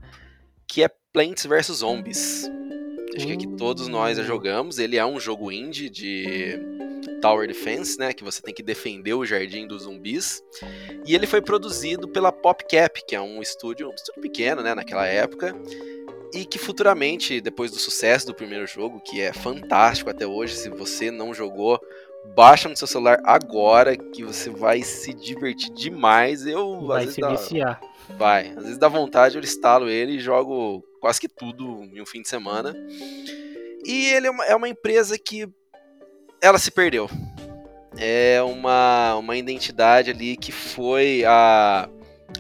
que 0.68 0.84
é 0.84 0.90
Plants 1.12 1.46
vs 1.46 1.78
Zombies. 1.78 2.50
Acho 3.16 3.26
que 3.26 3.34
aqui 3.34 3.48
todos 3.48 3.88
nós 3.88 4.18
já 4.18 4.24
jogamos. 4.24 4.78
Ele 4.78 4.96
é 4.96 5.06
um 5.06 5.20
jogo 5.20 5.52
indie 5.52 5.90
de 5.90 6.60
Tower 7.22 7.48
Defense, 7.48 7.98
né, 7.98 8.14
que 8.14 8.24
você 8.24 8.42
tem 8.42 8.54
que 8.54 8.64
defender 8.64 9.14
o 9.14 9.26
jardim 9.26 9.68
dos 9.68 9.84
zumbis. 9.84 10.44
E 11.06 11.16
ele 11.16 11.28
foi 11.28 11.42
produzido 11.42 12.08
pela 12.08 12.32
PopCap, 12.32 13.06
que 13.06 13.16
é 13.16 13.22
um 13.22 13.42
estúdio, 13.42 13.90
um 13.90 13.94
estúdio 13.94 14.22
pequeno, 14.22 14.62
né, 14.62 14.74
naquela 14.74 15.06
época, 15.06 15.56
e 16.34 16.46
que 16.46 16.60
futuramente, 16.60 17.42
depois 17.42 17.72
do 17.72 17.78
sucesso 17.78 18.28
do 18.28 18.36
primeiro 18.36 18.68
jogo, 18.68 19.02
que 19.02 19.20
é 19.22 19.34
fantástico 19.34 20.10
até 20.10 20.26
hoje, 20.26 20.56
se 20.56 20.70
você 20.70 21.10
não 21.10 21.34
jogou, 21.34 21.80
baixa 22.36 22.70
no 22.70 22.78
seu 22.78 22.88
celular 22.88 23.20
agora 23.24 23.98
que 23.98 24.24
você 24.24 24.50
vai 24.50 24.82
se 24.84 25.14
divertir 25.14 25.72
demais. 25.72 26.46
Eu 26.46 26.86
vai 26.86 27.08
se 27.08 27.22
dá... 27.22 27.30
viciar. 27.30 27.82
Vai, 28.18 28.50
às 28.50 28.64
vezes 28.64 28.78
dá 28.78 28.88
vontade, 28.88 29.38
eu 29.38 29.44
instalo 29.44 29.88
ele 29.88 30.14
e 30.14 30.20
jogo 30.20 30.84
quase 31.00 31.22
que 31.22 31.28
tudo 31.28 31.84
em 31.84 32.02
um 32.02 32.06
fim 32.06 32.22
de 32.22 32.28
semana. 32.28 32.76
E 33.86 34.08
ele 34.08 34.28
é 34.28 34.32
uma, 34.32 34.46
é 34.46 34.56
uma 34.56 34.68
empresa 34.68 35.18
que 35.18 35.48
ela 36.42 36.58
se 36.58 36.72
perdeu. 36.72 37.10
É 37.98 38.42
uma, 38.42 39.16
uma 39.16 39.36
identidade 39.36 40.12
ali 40.12 40.38
que 40.38 40.52
foi 40.52 41.24
a. 41.26 41.90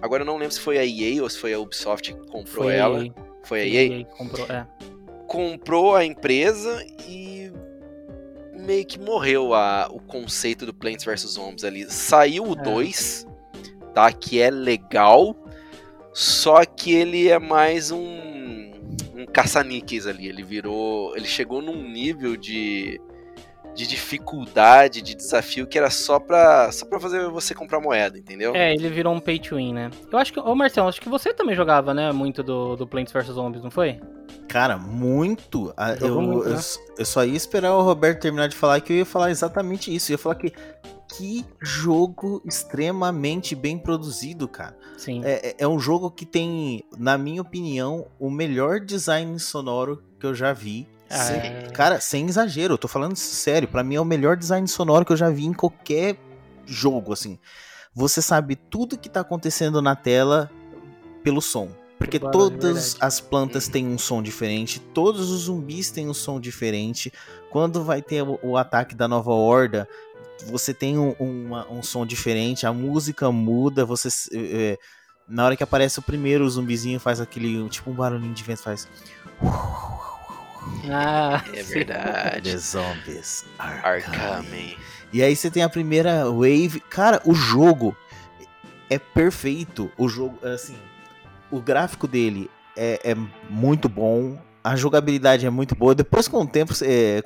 Agora 0.02 0.22
eu 0.22 0.26
não 0.26 0.38
lembro 0.38 0.54
se 0.54 0.60
foi 0.60 0.78
a 0.78 0.86
EA 0.86 1.22
ou 1.22 1.30
se 1.30 1.38
foi 1.38 1.54
a 1.54 1.60
Ubisoft 1.60 2.14
que 2.14 2.20
comprou 2.28 2.66
foi 2.66 2.76
ela. 2.76 3.04
A 3.04 3.46
foi 3.46 3.62
a 3.62 3.66
EA? 3.66 4.00
EA 4.00 4.06
comprou, 4.06 4.48
é. 4.48 4.68
comprou 5.28 5.96
a 5.96 6.06
empresa 6.06 6.86
e 7.08 7.52
meio 8.54 8.86
que 8.86 9.00
morreu 9.00 9.54
a, 9.54 9.90
o 9.92 10.00
conceito 10.00 10.66
do 10.66 10.74
Plants 10.74 11.04
vs 11.04 11.22
Zombies 11.32 11.64
ali. 11.64 11.90
Saiu 11.90 12.44
o 12.46 12.56
2, 12.56 13.26
é. 13.26 13.86
tá? 13.94 14.14
Que 14.14 14.40
é 14.40 14.52
legal, 14.52 15.36
só 16.14 16.64
que 16.64 16.94
ele 16.94 17.28
é 17.28 17.40
mais 17.40 17.92
um, 17.92 18.72
um 19.16 19.26
caça-níqueis 19.26 20.06
ali. 20.06 20.28
Ele 20.28 20.44
virou. 20.44 21.18
Ele 21.18 21.28
chegou 21.28 21.62
num 21.62 21.90
nível 21.90 22.38
de 22.38 23.02
de 23.80 23.88
dificuldade, 23.88 25.02
de 25.02 25.16
desafio 25.16 25.66
que 25.66 25.78
era 25.78 25.90
só 25.90 26.20
pra, 26.20 26.70
só 26.70 26.86
pra 26.86 27.00
fazer 27.00 27.30
você 27.30 27.56
comprar 27.56 27.80
moeda, 27.80 28.18
entendeu? 28.18 28.54
É, 28.54 28.74
ele 28.74 28.90
virou 28.90 29.14
um 29.14 29.22
pay 29.22 29.40
to 29.40 29.56
win, 29.56 29.74
né? 29.74 29.90
Eu 30.12 30.20
acho 30.20 30.34
que, 30.34 30.40
ô 30.40 30.54
Marcelo, 30.54 30.90
acho 30.90 31.00
que 31.00 31.08
você 31.08 31.34
também 31.34 31.56
jogava, 31.56 31.94
né, 31.94 32.12
muito 32.12 32.44
do, 32.44 32.76
do 32.76 32.86
Plants 32.86 33.14
vs 33.14 33.28
Zombies, 33.28 33.64
não 33.64 33.72
foi? 33.72 34.02
Cara, 34.50 34.78
muito. 34.78 35.74
Eu, 36.02 36.22
muito, 36.22 36.50
né? 36.50 36.56
eu, 36.56 36.96
eu, 36.98 37.06
só 37.06 37.24
ia 37.24 37.38
esperar 37.38 37.74
o 37.74 37.82
Roberto 37.82 38.20
terminar 38.20 38.50
de 38.50 38.56
falar 38.56 38.82
que 38.82 38.92
eu 38.92 38.98
ia 38.98 39.06
falar 39.06 39.32
exatamente 39.32 39.96
isso. 39.96 40.12
Eu 40.12 40.16
ia 40.16 40.18
falar 40.18 40.36
que 40.36 40.52
que 41.16 41.44
jogo 41.60 42.40
extremamente 42.46 43.56
bem 43.56 43.80
produzido, 43.80 44.48
cara. 44.48 44.78
Sim. 44.96 45.24
É, 45.24 45.50
é, 45.50 45.56
é 45.60 45.68
um 45.68 45.80
jogo 45.80 46.12
que 46.12 46.26
tem, 46.26 46.84
na 46.98 47.18
minha 47.18 47.42
opinião, 47.42 48.06
o 48.20 48.30
melhor 48.30 48.80
design 48.80 49.40
sonoro 49.40 50.04
que 50.20 50.26
eu 50.26 50.36
já 50.36 50.54
vi 50.54 50.88
sem, 51.10 51.40
ah. 51.40 51.72
cara, 51.72 52.00
sem 52.00 52.28
exagero, 52.28 52.76
eu 52.76 52.78
tô 52.78 52.88
falando 52.88 53.16
sério. 53.16 53.68
para 53.68 53.84
mim 53.84 53.96
é 53.96 54.02
o 54.02 54.06
melhor 54.06 54.38
design 54.38 54.68
sonoro 54.68 55.06
que 55.06 55.12
eu 55.12 55.18
já 55.18 55.30
vi 55.30 55.46
em 55.46 55.54
qualquer 55.54 56.18
jogo, 56.66 57.14
assim. 57.14 57.40
Você 57.94 58.22
sabe 58.22 58.56
tudo 58.56 58.98
que 58.98 59.10
tá 59.10 59.22
acontecendo 59.22 59.82
na 59.82 59.96
tela 59.96 60.50
pelo 61.24 61.42
som. 61.42 61.70
Porque 61.98 62.18
todas 62.18 62.96
é 62.96 62.98
as 63.02 63.20
plantas 63.20 63.68
têm 63.68 63.86
um 63.86 63.98
som 63.98 64.24
diferente, 64.24 64.80
todos 64.80 65.30
os 65.30 65.42
zumbis 65.42 65.92
têm 65.92 66.08
um 66.08 66.14
som 66.14 66.40
diferente. 66.40 67.12
Quando 67.52 67.84
vai 67.84 68.02
ter 68.02 68.24
o, 68.24 68.40
o 68.42 68.56
ataque 68.56 68.96
da 68.96 69.06
nova 69.06 69.32
horda, 69.32 69.86
você 70.46 70.74
tem 70.74 70.98
um, 70.98 71.12
uma, 71.20 71.70
um 71.70 71.84
som 71.84 72.06
diferente, 72.06 72.66
a 72.66 72.72
música 72.72 73.30
muda, 73.32 73.84
você. 73.84 74.08
É, 74.34 74.78
na 75.28 75.46
hora 75.46 75.58
que 75.58 75.64
aparece 75.64 76.00
o 76.00 76.02
primeiro 76.02 76.50
zumbizinho, 76.50 77.02
faz 77.02 77.20
aquele. 77.20 77.68
Tipo 77.68 77.92
um 77.92 77.94
barulhinho 77.94 78.34
de 78.34 78.44
vento, 78.44 78.64
faz. 78.64 78.88
Ah, 80.92 81.44
é 81.54 81.64
verdade. 81.64 82.52
The 82.52 82.58
zombies 82.58 83.46
are, 83.58 83.80
are 83.84 84.02
coming. 84.04 84.44
coming. 84.44 84.78
E 85.12 85.24
aí 85.24 85.36
você 85.36 85.50
tem 85.50 85.64
a 85.64 85.70
primeira 85.70 86.26
wave. 86.26 86.80
Cara, 86.90 87.22
o 87.26 87.34
jogo 87.34 87.96
é 88.90 88.98
perfeito. 88.98 89.92
O 89.98 90.08
jogo, 90.08 90.38
assim, 90.46 90.76
o 91.52 91.60
gráfico 91.60 92.08
dele 92.08 92.50
é, 92.76 93.12
é 93.12 93.16
muito 93.50 93.90
bom. 93.90 94.40
A 94.64 94.76
jogabilidade 94.76 95.46
é 95.46 95.50
muito 95.50 95.74
boa. 95.76 95.96
Depois, 95.96 96.28
com 96.28 96.42
o 96.42 96.48
tempo, 96.48 96.74
você, 96.74 97.24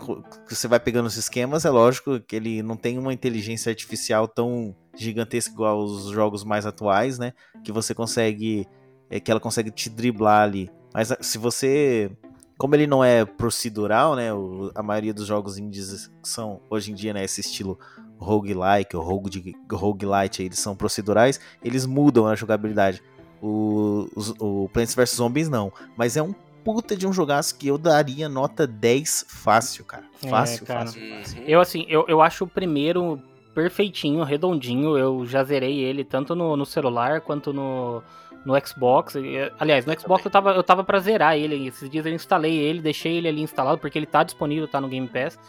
você 0.48 0.68
vai 0.68 0.80
pegando 0.80 1.08
os 1.08 1.18
esquemas. 1.18 1.66
É 1.66 1.70
lógico 1.70 2.20
que 2.20 2.36
ele 2.36 2.62
não 2.62 2.78
tem 2.78 2.98
uma 2.98 3.14
inteligência 3.14 3.70
artificial 3.70 4.28
tão 4.28 4.76
gigantesca 4.96 5.52
igual 5.52 5.84
os 5.84 6.10
jogos 6.10 6.44
mais 6.44 6.66
atuais, 6.66 7.18
né? 7.18 7.34
Que 7.64 7.72
você 7.72 7.94
consegue. 7.94 8.68
É, 9.10 9.20
que 9.20 9.30
ela 9.30 9.40
consegue 9.40 9.72
te 9.72 9.90
driblar 9.90 10.44
ali. 10.44 10.70
Mas 10.94 11.14
se 11.22 11.38
você. 11.38 12.12
Como 12.58 12.76
ele 12.76 12.88
não 12.88 13.04
é 13.04 13.26
procedural, 13.26 14.16
né? 14.16 14.34
O, 14.34 14.72
a 14.76 14.84
maioria 14.84 15.14
dos 15.14 15.26
jogos 15.26 15.58
indies 15.58 16.12
são, 16.22 16.62
hoje 16.70 16.92
em 16.92 16.96
dia, 16.96 17.14
né? 17.14 17.24
Esse 17.24 17.42
estilo 17.42 17.80
roguelike 18.18 18.96
ou 18.96 19.04
rogue, 19.04 19.56
roguelite, 19.72 20.44
eles 20.44 20.60
são 20.60 20.76
procedurais, 20.76 21.40
eles 21.64 21.86
mudam 21.86 22.28
a 22.28 22.36
jogabilidade. 22.36 23.02
O, 23.42 24.08
o, 24.40 24.64
o 24.64 24.70
Plants 24.70 24.96
vs 24.96 25.16
Zombies 25.16 25.50
não. 25.50 25.72
Mas 25.98 26.16
é 26.16 26.22
um 26.22 26.34
puta 26.64 26.96
de 26.96 27.06
um 27.06 27.12
jogaço 27.12 27.58
que 27.58 27.68
eu 27.68 27.78
daria 27.78 28.30
nota 28.30 28.66
10 28.66 29.26
fácil, 29.28 29.84
cara. 29.84 30.06
É, 30.24 30.28
fácil, 30.30 30.64
é, 30.64 30.68
cara. 30.68 30.86
fácil, 30.86 31.18
fácil. 31.18 31.44
Eu, 31.46 31.60
assim, 31.60 31.86
eu, 31.90 32.06
eu 32.08 32.22
acho 32.22 32.46
o 32.46 32.48
primeiro 32.48 33.22
perfeitinho, 33.54 34.24
redondinho. 34.24 34.98
Eu 34.98 35.26
já 35.26 35.44
zerei 35.44 35.80
ele 35.80 36.04
tanto 36.04 36.36
no, 36.36 36.56
no 36.56 36.66
celular 36.66 37.22
quanto 37.22 37.52
no, 37.52 38.02
no 38.46 38.54
Xbox. 38.66 39.16
Aliás, 39.60 39.86
no 39.86 40.00
Xbox 40.00 40.26
eu 40.26 40.32
tava, 40.32 40.52
eu 40.52 40.64
tava 40.64 40.84
pra 40.84 41.00
zerar 41.00 41.38
ele. 41.38 41.68
Esses 41.68 41.90
dias 41.90 42.06
eu 42.06 42.14
instalei 42.14 42.58
ele, 42.58 42.82
deixei 42.82 43.18
ele 43.18 43.28
ali 43.28 43.42
instalado, 43.42 43.80
porque 43.80 43.98
ele 43.98 44.06
tá 44.06 44.24
disponível, 44.24 44.68
tá 44.68 44.80
no 44.80 44.88
Game 44.88 45.08
Pass. 45.08 45.40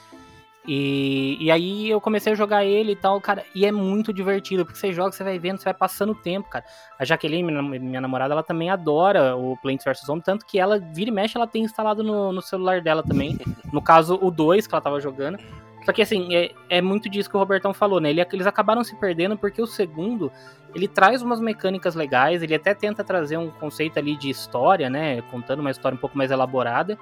E, 0.67 1.37
e 1.39 1.51
aí 1.51 1.91
eu 1.91 2.01
comecei 2.01 2.33
a 2.33 2.37
jogar 2.37 2.65
ele 2.65 2.93
e 2.93 2.97
tal, 2.97 3.21
cara, 3.21 3.45
e 3.55 3.67
é 3.67 3.73
muito 3.73 4.15
divertido, 4.15 4.65
porque 4.65 4.79
você 4.79 4.95
joga, 4.95 5.13
você 5.13 5.23
vai 5.23 5.39
vendo, 5.39 5.59
você 5.59 5.65
vai 5.65 5.75
passando 5.75 6.13
o 6.13 6.15
tempo, 6.15 6.49
cara. 6.49 6.65
A 6.99 7.05
Jaqueline, 7.05 7.43
minha, 7.43 7.63
minha 7.63 8.01
namorada, 8.01 8.33
ela 8.33 8.43
também 8.43 8.71
adora 8.71 9.37
o 9.37 9.59
Plants 9.59 9.85
vs 9.85 10.07
Zombies, 10.07 10.25
tanto 10.25 10.47
que 10.47 10.59
ela, 10.59 10.79
vira 10.79 11.11
e 11.11 11.13
mexe, 11.13 11.37
ela 11.37 11.47
tem 11.47 11.65
instalado 11.65 12.03
no, 12.03 12.33
no 12.33 12.41
celular 12.41 12.81
dela 12.81 13.03
também. 13.03 13.39
No 13.75 13.83
caso, 13.83 14.17
o 14.23 14.31
2 14.31 14.69
que 14.69 14.75
ela 14.75 14.81
tava 14.81 15.01
jogando. 15.01 15.37
Só 15.85 15.93
que 15.93 16.03
assim, 16.03 16.35
é, 16.35 16.53
é 16.69 16.81
muito 16.81 17.09
disso 17.09 17.29
que 17.29 17.37
o 17.37 17.39
Robertão 17.39 17.75
falou, 17.75 18.01
né? 18.01 18.11
Ele, 18.11 18.25
eles 18.33 18.47
acabaram 18.47 18.83
se 18.83 18.97
perdendo 18.97 19.37
porque 19.37 19.61
o 19.61 19.67
segundo, 19.67 20.33
ele 20.75 20.89
traz 20.89 21.23
umas 21.23 21.41
mecânicas 21.41 21.95
legais, 21.95 22.43
ele 22.43 22.55
até 22.55 22.75
tenta 22.75 23.05
trazer 23.05 23.37
um 23.37 23.51
conceito 23.51 23.99
ali 23.99 24.17
de 24.17 24.31
história, 24.31 24.89
né? 24.89 25.21
Contando 25.31 25.61
uma 25.61 25.71
história 25.71 25.97
um 25.97 26.01
pouco 26.01 26.17
mais 26.17 26.31
elaborada 26.31 26.99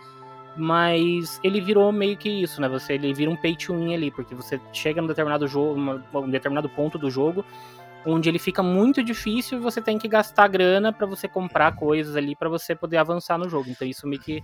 mas 0.57 1.41
ele 1.43 1.61
virou 1.61 1.91
meio 1.93 2.17
que 2.17 2.29
isso, 2.29 2.61
né? 2.61 2.69
Você 2.69 2.95
ele 2.95 3.13
vira 3.15 3.31
um 3.31 3.37
pay 3.37 3.57
to 3.57 3.75
win 3.75 3.95
ali, 3.95 4.11
porque 4.11 4.35
você 4.35 4.61
chega 4.73 5.01
num 5.01 5.09
determinado 5.09 5.47
jogo, 5.49 5.81
um 6.15 6.31
determinado 6.31 6.69
ponto 6.69 6.99
do 6.99 7.11
jogo, 7.11 7.45
onde 8.05 8.29
ele 8.29 8.39
fica 8.39 8.63
muito 8.63 9.03
difícil 9.03 9.59
e 9.59 9.61
você 9.61 9.81
tem 9.81 9.99
que 9.99 10.09
gastar 10.09 10.49
grana 10.49 10.93
para 10.93 11.07
você 11.07 11.29
comprar 11.29 11.75
coisas 11.77 12.17
ali 12.17 12.37
para 12.37 12.49
você 12.49 12.75
poder 12.75 12.99
avançar 12.99 13.39
no 13.39 13.49
jogo. 13.49 13.71
Então 13.71 13.87
isso 13.87 14.07
meio 14.07 14.21
que 14.21 14.43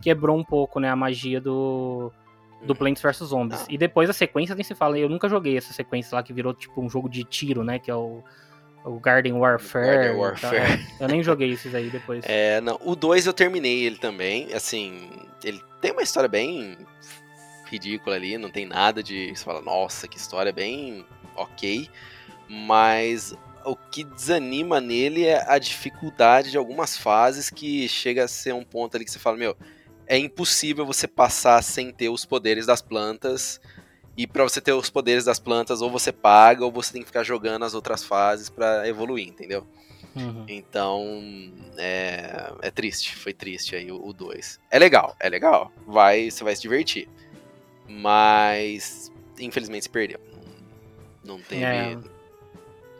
quebrou 0.00 0.38
um 0.38 0.44
pouco, 0.44 0.80
né, 0.80 0.88
a 0.88 0.96
magia 0.96 1.40
do 1.40 2.10
do 2.62 2.74
Plants 2.74 3.02
vs 3.02 3.28
Zombies. 3.28 3.66
E 3.68 3.78
depois 3.78 4.10
a 4.10 4.12
sequência 4.12 4.54
nem 4.54 4.64
se 4.64 4.74
fala, 4.74 4.98
eu 4.98 5.08
nunca 5.08 5.28
joguei 5.28 5.56
essa 5.56 5.72
sequência 5.72 6.14
lá 6.14 6.22
que 6.22 6.32
virou 6.32 6.52
tipo 6.52 6.80
um 6.80 6.88
jogo 6.88 7.08
de 7.08 7.24
tiro, 7.24 7.64
né, 7.64 7.78
que 7.78 7.90
é 7.90 7.94
o 7.94 8.22
o 8.84 8.98
Garden 8.98 9.34
Warfare. 9.34 9.86
Garden 9.86 10.16
Warfare. 10.16 10.86
Eu 10.98 11.08
nem 11.08 11.22
joguei 11.22 11.50
esses 11.52 11.74
aí 11.74 11.90
depois. 11.90 12.24
É, 12.26 12.60
não. 12.60 12.78
O 12.82 12.96
2 12.96 13.26
eu 13.26 13.32
terminei 13.32 13.84
ele 13.84 13.96
também. 13.96 14.52
Assim, 14.54 15.10
ele 15.44 15.60
tem 15.80 15.92
uma 15.92 16.02
história 16.02 16.28
bem 16.28 16.78
ridícula 17.66 18.16
ali, 18.16 18.38
não 18.38 18.50
tem 18.50 18.66
nada 18.66 19.02
de. 19.02 19.28
Você 19.34 19.44
fala, 19.44 19.60
nossa, 19.60 20.08
que 20.08 20.16
história 20.16 20.52
bem 20.52 21.04
ok. 21.36 21.88
Mas 22.48 23.36
o 23.64 23.76
que 23.76 24.02
desanima 24.02 24.80
nele 24.80 25.26
é 25.26 25.44
a 25.46 25.58
dificuldade 25.58 26.50
de 26.50 26.56
algumas 26.56 26.96
fases 26.96 27.50
que 27.50 27.88
chega 27.88 28.24
a 28.24 28.28
ser 28.28 28.54
um 28.54 28.64
ponto 28.64 28.96
ali 28.96 29.04
que 29.04 29.10
você 29.10 29.18
fala, 29.18 29.36
meu, 29.36 29.56
é 30.10 30.18
impossível 30.18 30.84
você 30.84 31.06
passar 31.06 31.62
sem 31.62 31.92
ter 31.92 32.08
os 32.08 32.24
poderes 32.24 32.66
das 32.66 32.82
plantas 32.82 33.60
e 34.16 34.26
para 34.26 34.42
você 34.42 34.60
ter 34.60 34.72
os 34.72 34.90
poderes 34.90 35.24
das 35.24 35.38
plantas, 35.38 35.80
ou 35.80 35.88
você 35.88 36.10
paga, 36.10 36.64
ou 36.64 36.72
você 36.72 36.92
tem 36.92 37.02
que 37.02 37.06
ficar 37.06 37.22
jogando 37.22 37.64
as 37.64 37.74
outras 37.74 38.02
fases 38.02 38.50
para 38.50 38.88
evoluir, 38.88 39.28
entendeu? 39.28 39.64
Uhum. 40.16 40.44
Então, 40.48 41.54
é, 41.78 42.52
é 42.60 42.70
triste, 42.72 43.14
foi 43.14 43.32
triste 43.32 43.76
aí 43.76 43.92
o 43.92 44.12
2. 44.12 44.58
É 44.68 44.80
legal, 44.80 45.14
é 45.20 45.28
legal, 45.28 45.70
vai, 45.86 46.28
você 46.28 46.42
vai 46.42 46.56
se 46.56 46.62
divertir. 46.62 47.08
Mas, 47.88 49.12
infelizmente, 49.38 49.84
se 49.84 49.90
perdeu. 49.90 50.18
Não, 51.24 51.36
não 51.36 51.40
teve... 51.40 51.62
É. 51.62 51.96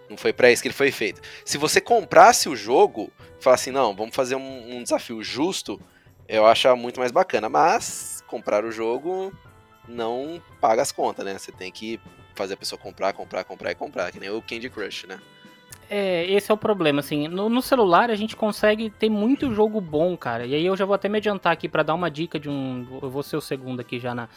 Não 0.08 0.16
foi 0.16 0.32
para 0.32 0.52
isso 0.52 0.62
que 0.62 0.68
ele 0.68 0.74
foi 0.74 0.92
feito. 0.92 1.20
Se 1.44 1.58
você 1.58 1.80
comprasse 1.80 2.48
o 2.48 2.54
jogo, 2.54 3.12
falasse 3.40 3.64
assim, 3.64 3.76
não, 3.76 3.96
vamos 3.96 4.14
fazer 4.14 4.36
um, 4.36 4.76
um 4.76 4.82
desafio 4.82 5.22
justo, 5.24 5.80
eu 6.30 6.46
acho 6.46 6.74
muito 6.76 7.00
mais 7.00 7.10
bacana. 7.10 7.48
Mas, 7.48 8.22
comprar 8.26 8.64
o 8.64 8.70
jogo 8.70 9.32
não 9.88 10.40
paga 10.60 10.80
as 10.80 10.92
contas, 10.92 11.24
né? 11.24 11.36
Você 11.36 11.50
tem 11.50 11.72
que 11.72 12.00
fazer 12.34 12.54
a 12.54 12.56
pessoa 12.56 12.78
comprar, 12.78 13.12
comprar, 13.12 13.44
comprar 13.44 13.72
e 13.72 13.74
comprar, 13.74 14.12
que 14.12 14.20
nem 14.20 14.30
o 14.30 14.40
Candy 14.40 14.70
Crush, 14.70 15.06
né? 15.06 15.18
É, 15.90 16.24
esse 16.30 16.52
é 16.52 16.54
o 16.54 16.56
problema, 16.56 17.00
assim, 17.00 17.26
no, 17.26 17.48
no, 17.48 17.60
celular 17.60 18.10
a 18.10 18.14
gente 18.14 18.36
consegue 18.36 18.90
ter 18.90 19.10
muito 19.10 19.52
jogo 19.52 19.80
bom, 19.80 20.16
cara, 20.16 20.46
e 20.46 20.54
aí 20.54 20.64
eu 20.64 20.76
já 20.76 20.84
vou 20.84 20.94
até 20.94 21.08
me 21.08 21.18
adiantar 21.18 21.52
aqui 21.52 21.68
para 21.68 21.82
dar 21.82 21.94
uma 21.94 22.08
dica 22.08 22.38
de 22.38 22.48
um, 22.48 22.86
eu 23.02 23.10
vou 23.10 23.24
ser 23.24 23.36
o 23.36 23.40
segundo 23.40 23.80
aqui 23.80 23.98
já 23.98 24.14
na, 24.14 24.28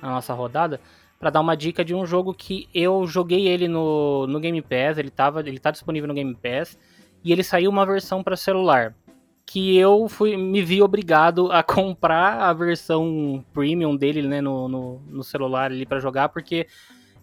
na 0.00 0.10
nossa 0.10 0.32
rodada, 0.32 0.80
para 1.18 1.28
dar 1.28 1.40
uma 1.40 1.56
dica 1.56 1.84
de 1.84 1.92
um 1.92 2.06
jogo 2.06 2.32
que 2.32 2.68
eu 2.72 3.04
joguei 3.04 3.48
ele 3.48 3.66
no, 3.66 4.28
no 4.28 4.38
Game 4.38 4.62
Pass, 4.62 4.96
ele, 4.96 5.10
tava, 5.10 5.40
ele 5.40 5.58
tá 5.58 5.72
disponível 5.72 6.06
no 6.06 6.14
Game 6.14 6.36
Pass, 6.36 6.78
e 7.24 7.32
ele 7.32 7.42
saiu 7.42 7.68
uma 7.68 7.84
versão 7.84 8.22
para 8.22 8.36
celular 8.36 8.94
que 9.46 9.76
eu 9.76 10.08
fui, 10.08 10.36
me 10.36 10.62
vi 10.62 10.82
obrigado 10.82 11.50
a 11.52 11.62
comprar 11.64 12.40
a 12.40 12.52
versão 12.52 13.44
premium 13.52 13.96
dele, 13.96 14.22
né, 14.22 14.40
no, 14.40 14.68
no, 14.68 15.02
no 15.06 15.22
celular 15.22 15.70
ali 15.70 15.84
para 15.84 16.00
jogar, 16.00 16.28
porque 16.28 16.66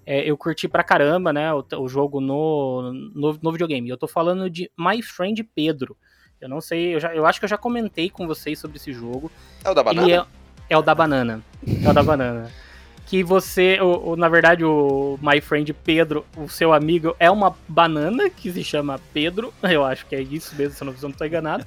é, 0.05 0.27
eu 0.29 0.35
curti 0.35 0.67
pra 0.67 0.83
caramba, 0.83 1.31
né, 1.31 1.53
o, 1.53 1.63
o 1.77 1.87
jogo 1.87 2.19
no, 2.19 2.91
no, 3.13 3.39
no, 3.41 3.51
videogame. 3.51 3.89
Eu 3.89 3.97
tô 3.97 4.07
falando 4.07 4.49
de 4.49 4.71
My 4.75 5.01
Friend 5.03 5.43
Pedro. 5.43 5.95
Eu 6.41 6.49
não 6.49 6.59
sei, 6.61 6.95
eu, 6.95 6.99
já, 6.99 7.13
eu 7.13 7.25
acho 7.27 7.39
que 7.39 7.45
eu 7.45 7.49
já 7.49 7.57
comentei 7.57 8.09
com 8.09 8.25
vocês 8.25 8.57
sobre 8.57 8.77
esse 8.77 8.91
jogo. 8.91 9.31
É 9.63 9.69
o 9.69 9.73
da 9.75 9.83
banana? 9.83 10.11
É, 10.11 10.25
é, 10.69 10.77
o 10.77 10.81
da 10.81 10.95
banana. 10.95 11.43
É 11.83 11.87
o 11.87 11.93
da 11.93 12.01
banana. 12.01 12.49
Que 13.05 13.23
você, 13.23 13.79
o, 13.81 14.11
o, 14.11 14.15
na 14.15 14.29
verdade, 14.29 14.63
o 14.63 15.19
My 15.21 15.41
Friend 15.41 15.71
Pedro, 15.73 16.25
o 16.35 16.47
seu 16.49 16.73
amigo, 16.73 17.15
é 17.19 17.29
uma 17.29 17.55
banana 17.67 18.31
que 18.31 18.51
se 18.51 18.63
chama 18.63 18.99
Pedro. 19.13 19.53
Eu 19.61 19.85
acho 19.85 20.07
que 20.07 20.15
é 20.15 20.21
isso 20.21 20.55
mesmo, 20.55 20.73
se 20.73 20.83
eu 20.83 21.09
não, 21.09 21.11
tô 21.11 21.25
enganado. 21.25 21.65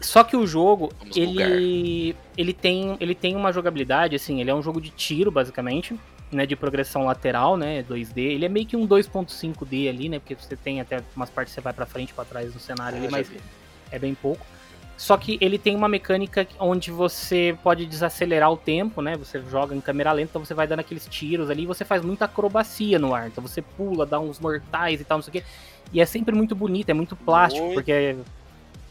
Só 0.00 0.22
que 0.22 0.36
o 0.36 0.46
jogo, 0.46 0.92
ele, 1.14 2.14
ele, 2.36 2.52
tem, 2.52 2.96
ele 3.00 3.14
tem 3.14 3.34
uma 3.34 3.52
jogabilidade, 3.52 4.14
assim, 4.14 4.40
ele 4.40 4.50
é 4.50 4.54
um 4.54 4.62
jogo 4.62 4.80
de 4.80 4.90
tiro, 4.90 5.30
basicamente, 5.30 5.98
né, 6.30 6.44
de 6.44 6.54
progressão 6.54 7.04
lateral, 7.04 7.56
né, 7.56 7.82
2D. 7.82 8.18
Ele 8.18 8.44
é 8.44 8.48
meio 8.48 8.66
que 8.66 8.76
um 8.76 8.86
2.5D 8.86 9.88
ali, 9.88 10.08
né, 10.08 10.18
porque 10.18 10.34
você 10.34 10.56
tem 10.56 10.80
até 10.80 11.02
umas 11.14 11.30
partes 11.30 11.52
que 11.52 11.60
você 11.60 11.64
vai 11.64 11.72
para 11.72 11.86
frente, 11.86 12.12
para 12.12 12.24
trás 12.24 12.52
no 12.52 12.60
cenário 12.60 12.98
ali, 12.98 13.08
mas 13.10 13.30
é 13.90 13.98
bem 13.98 14.14
pouco. 14.14 14.44
Só 14.96 15.16
que 15.16 15.36
ele 15.42 15.58
tem 15.58 15.76
uma 15.76 15.88
mecânica 15.88 16.46
onde 16.58 16.90
você 16.90 17.56
pode 17.62 17.84
desacelerar 17.84 18.50
o 18.50 18.56
tempo, 18.56 19.02
né? 19.02 19.14
Você 19.16 19.42
joga 19.42 19.74
em 19.74 19.80
câmera 19.80 20.10
lenta, 20.10 20.30
então 20.30 20.44
você 20.44 20.54
vai 20.54 20.66
dando 20.66 20.80
aqueles 20.80 21.06
tiros 21.06 21.50
ali 21.50 21.64
e 21.64 21.66
você 21.66 21.84
faz 21.84 22.02
muita 22.02 22.24
acrobacia 22.24 22.98
no 22.98 23.14
ar. 23.14 23.26
Então 23.26 23.46
você 23.46 23.60
pula, 23.60 24.06
dá 24.06 24.18
uns 24.18 24.40
mortais 24.40 25.00
e 25.00 25.04
tal, 25.04 25.18
não 25.18 25.22
sei 25.22 25.30
o 25.30 25.32
quê. 25.32 25.44
E 25.92 26.00
é 26.00 26.06
sempre 26.06 26.34
muito 26.34 26.54
bonito, 26.54 26.88
é 26.88 26.94
muito 26.94 27.14
plástico, 27.14 27.66
muito. 27.66 27.74
porque 27.74 28.16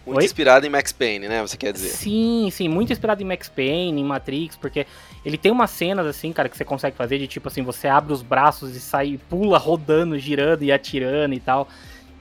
muito 0.06 0.20
Oi? 0.20 0.26
inspirado 0.26 0.66
em 0.66 0.70
Max 0.70 0.92
Payne, 0.92 1.28
né? 1.28 1.42
Você 1.42 1.58
quer 1.58 1.74
dizer? 1.74 1.90
Sim, 1.90 2.50
sim, 2.52 2.68
muito 2.68 2.94
inspirado 2.94 3.22
em 3.22 3.26
Max 3.26 3.50
Payne, 3.50 4.00
em 4.00 4.04
Matrix, 4.04 4.56
porque 4.56 4.86
ele 5.26 5.38
tem 5.38 5.52
umas 5.52 5.72
cenas 5.72 6.06
assim, 6.06 6.32
cara, 6.32 6.48
que 6.48 6.56
você 6.56 6.64
consegue 6.64 6.96
fazer 6.96 7.18
de 7.18 7.28
tipo 7.28 7.48
assim, 7.48 7.64
você 7.64 7.88
abre 7.88 8.14
os 8.14 8.22
braços 8.22 8.76
e 8.76 8.80
sai, 8.80 9.20
pula 9.30 9.58
rodando, 9.58 10.18
girando 10.20 10.64
e 10.64 10.72
atirando 10.72 11.34
e 11.34 11.40
tal. 11.40 11.68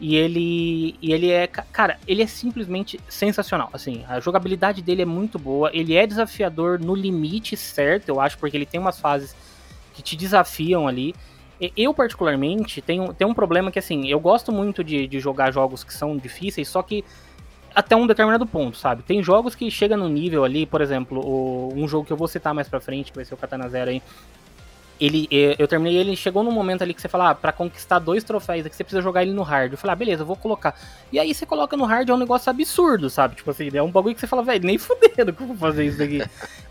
E 0.01 0.17
ele, 0.17 0.97
e 1.01 1.13
ele 1.13 1.31
é, 1.31 1.47
cara, 1.47 1.99
ele 2.07 2.23
é 2.23 2.27
simplesmente 2.27 2.99
sensacional. 3.09 3.71
Assim, 3.73 4.05
a 4.09 4.19
jogabilidade 4.19 4.83
dele 4.83 5.03
é 5.03 5.07
muito 5.07 5.39
boa. 5.39 5.71
Ele 5.73 5.95
é 5.95 6.07
desafiador 6.07 6.81
no 6.81 6.95
limite 6.95 7.57
certo, 7.57 8.09
eu 8.09 8.21
acho, 8.21 8.37
porque 8.39 8.57
ele 8.57 8.67
tem 8.67 8.81
umas 8.81 8.99
fases 8.99 9.37
que 9.93 10.03
te 10.03 10.17
desafiam 10.17 10.89
ali. 10.89 11.15
Eu, 11.77 11.95
particularmente, 11.95 12.83
tenho, 12.83 13.15
tenho 13.15 13.31
um 13.31 13.35
problema 13.35 13.71
que, 13.71 13.79
assim, 13.79 14.09
eu 14.09 14.19
gosto 14.19 14.51
muito 14.51 14.83
de, 14.83 15.07
de 15.07 15.21
jogar 15.21 15.53
jogos 15.53 15.85
que 15.85 15.95
são 15.95 16.17
difíceis, 16.17 16.69
só 16.69 16.83
que 16.83 17.05
até 17.75 17.97
um 17.97 18.07
determinado 18.07 18.47
ponto, 18.47 18.77
sabe? 18.77 19.03
Tem 19.03 19.23
jogos 19.23 19.55
que 19.55 19.71
chega 19.71 19.97
no 19.97 20.09
nível 20.09 20.45
ali, 20.45 20.65
por 20.65 20.81
exemplo, 20.81 21.21
o, 21.21 21.73
um 21.75 21.89
jogo 21.89 22.07
que 22.07 22.13
eu 22.13 22.17
vou 22.17 22.29
citar 22.29 22.55
mais 22.55 22.69
pra 22.69 22.81
frente, 22.81 23.11
que 23.11 23.17
vai 23.17 23.25
ser 23.25 23.35
o 23.35 23.37
Katana 23.37 23.69
Zero 23.69 23.91
aí. 23.91 24.03
Ele, 25.01 25.29
eu 25.59 25.67
terminei 25.67 25.97
ele, 25.97 26.15
chegou 26.15 26.45
num 26.45 26.53
momento 26.53 26.83
ali 26.83 26.95
que 26.95 27.03
você 27.03 27.09
fala, 27.09 27.31
ah, 27.31 27.35
pra 27.35 27.51
conquistar 27.51 27.99
dois 27.99 28.23
troféus 28.23 28.65
aqui, 28.65 28.77
você 28.77 28.85
precisa 28.85 29.03
jogar 29.03 29.23
ele 29.23 29.33
no 29.33 29.43
hard. 29.43 29.73
Eu 29.73 29.79
falei, 29.79 29.93
ah, 29.93 29.97
beleza, 29.97 30.23
eu 30.23 30.27
vou 30.27 30.37
colocar. 30.37 30.79
E 31.11 31.19
aí 31.19 31.35
você 31.35 31.45
coloca 31.45 31.77
no 31.77 31.85
hard, 31.85 32.09
é 32.09 32.15
um 32.15 32.19
negócio 32.19 32.49
absurdo, 32.49 33.11
sabe? 33.11 33.35
Tipo 33.35 33.51
assim, 33.51 33.69
é 33.75 33.83
um 33.83 33.91
bagulho 33.91 34.15
que 34.15 34.21
você 34.21 34.29
fala, 34.29 34.45
velho, 34.45 34.65
nem 34.65 34.79
fudendo 34.79 35.33
que 35.33 35.43
eu 35.43 35.49
vou 35.49 35.57
fazer 35.57 35.85
isso 35.85 35.99
daqui. 35.99 36.23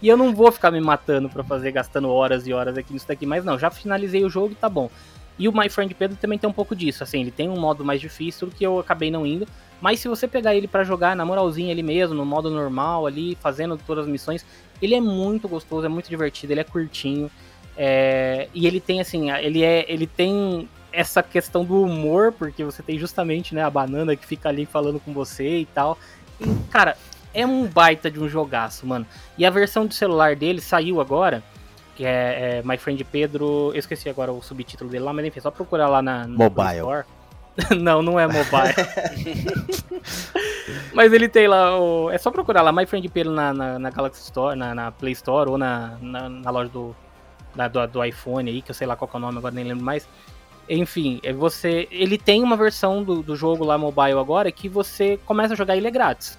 e 0.02 0.08
eu 0.08 0.16
não 0.16 0.34
vou 0.34 0.50
ficar 0.54 0.72
me 0.72 0.80
matando 0.80 1.28
pra 1.28 1.44
fazer, 1.44 1.74
gastando 1.74 2.10
horas 2.10 2.48
e 2.48 2.54
horas 2.54 2.78
aqui 2.78 2.94
nisso 2.94 3.08
daqui, 3.08 3.26
mas 3.26 3.44
não, 3.44 3.60
já 3.60 3.70
finalizei 3.70 4.24
o 4.24 4.30
jogo 4.30 4.54
e 4.54 4.56
tá 4.56 4.70
bom. 4.70 4.90
E 5.38 5.50
o 5.50 5.52
My 5.52 5.68
Friend 5.68 5.94
Pedro 5.94 6.16
também 6.16 6.40
tem 6.40 6.50
um 6.50 6.54
pouco 6.54 6.76
disso, 6.76 7.04
assim, 7.04 7.22
ele 7.22 7.32
tem 7.32 7.50
um 7.50 7.60
modo 7.60 7.84
mais 7.84 8.00
difícil 8.00 8.50
que 8.56 8.64
eu 8.66 8.80
acabei 8.80 9.12
não 9.12 9.26
indo, 9.26 9.48
mas 9.84 10.00
se 10.00 10.08
você 10.08 10.30
pegar 10.30 10.56
ele 10.56 10.66
para 10.66 10.86
jogar 10.86 11.14
na 11.14 11.26
moralzinha 11.26 11.74
ali 11.74 11.84
mesmo, 11.84 12.16
no 12.16 12.26
modo 12.26 12.50
normal 12.50 13.06
ali, 13.06 13.38
fazendo 13.42 13.76
todas 13.76 14.06
as 14.06 14.10
missões, 14.10 14.46
ele 14.82 14.96
é 14.96 15.02
muito 15.02 15.46
gostoso, 15.46 15.86
é 15.86 15.90
muito 15.90 16.08
divertido, 16.08 16.54
ele 16.54 16.62
é 16.62 16.64
curtinho. 16.64 17.30
É, 17.76 18.48
e 18.54 18.66
ele 18.66 18.80
tem 18.80 19.02
assim, 19.02 19.30
ele 19.30 19.62
é, 19.62 19.84
ele 19.92 20.08
tem 20.08 20.70
essa 20.90 21.22
questão 21.22 21.66
do 21.66 21.84
humor, 21.84 22.32
porque 22.32 22.64
você 22.64 22.82
tem 22.82 22.98
justamente, 22.98 23.54
né, 23.54 23.62
a 23.62 23.70
banana 23.70 24.16
que 24.16 24.26
fica 24.26 24.48
ali 24.48 24.66
falando 24.66 25.02
com 25.02 25.12
você 25.12 25.58
e 25.60 25.66
tal. 25.66 25.98
E, 26.40 26.46
cara, 26.72 26.96
é 27.34 27.46
um 27.46 27.68
baita 27.68 28.10
de 28.10 28.22
um 28.22 28.30
jogaço, 28.30 28.88
mano. 28.88 29.06
E 29.38 29.46
a 29.46 29.50
versão 29.50 29.86
do 29.86 29.94
celular 29.94 30.34
dele 30.34 30.62
saiu 30.62 31.02
agora, 31.02 31.44
que 31.98 32.06
é, 32.06 32.60
é 32.60 32.64
My 32.64 32.78
Friend 32.78 33.04
Pedro. 33.04 33.72
Eu 33.74 33.80
esqueci 33.80 34.08
agora 34.08 34.32
o 34.32 34.42
subtítulo 34.42 34.90
dele 34.90 35.04
lá, 35.04 35.12
mas 35.12 35.26
enfim, 35.26 35.40
é 35.40 35.42
só 35.42 35.52
procurar 35.52 35.90
lá 35.90 36.02
na 36.02 36.26
no 36.26 36.38
Mobile. 36.38 36.78
Store. 36.78 37.06
não, 37.80 38.02
não 38.02 38.20
é 38.20 38.26
mobile. 38.26 38.74
Mas 40.94 41.14
ele 41.14 41.28
tem 41.30 41.48
lá 41.48 41.80
o. 41.80 42.10
É 42.10 42.18
só 42.18 42.32
procurar 42.32 42.62
lá 42.62 42.72
My 42.72 42.86
Friend 42.86 43.08
Pedro 43.10 43.32
na, 43.32 43.54
na, 43.54 43.80
na 43.80 43.90
Galaxy 43.90 44.24
Store, 44.24 44.58
na, 44.58 44.74
na, 44.74 44.92
Play 44.92 45.14
Store 45.14 45.50
ou 45.50 45.58
na, 45.58 45.98
na, 46.02 46.30
na 46.30 46.52
loja 46.52 46.70
do, 46.70 46.96
da, 47.56 47.68
do, 47.68 47.88
do, 47.88 48.04
iPhone 48.04 48.50
aí, 48.50 48.62
que 48.62 48.72
eu 48.72 48.76
sei 48.76 48.88
lá 48.88 48.96
qual 48.96 49.10
é 49.14 49.18
o 49.18 49.20
nome, 49.20 49.38
agora 49.38 49.54
nem 49.54 49.66
lembro 49.66 49.84
mais. 49.84 50.08
Enfim, 50.68 51.20
é 51.24 51.32
você. 51.32 51.88
Ele 51.92 52.18
tem 52.18 52.42
uma 52.42 52.56
versão 52.56 53.04
do, 53.04 53.22
do 53.22 53.36
jogo 53.36 53.64
lá 53.64 53.78
mobile 53.78 54.18
agora 54.20 54.52
que 54.52 54.68
você 54.68 55.20
começa 55.26 55.54
a 55.54 55.58
jogar 55.58 55.78
ele 55.78 55.88
é 55.88 55.92
grátis. 55.92 56.38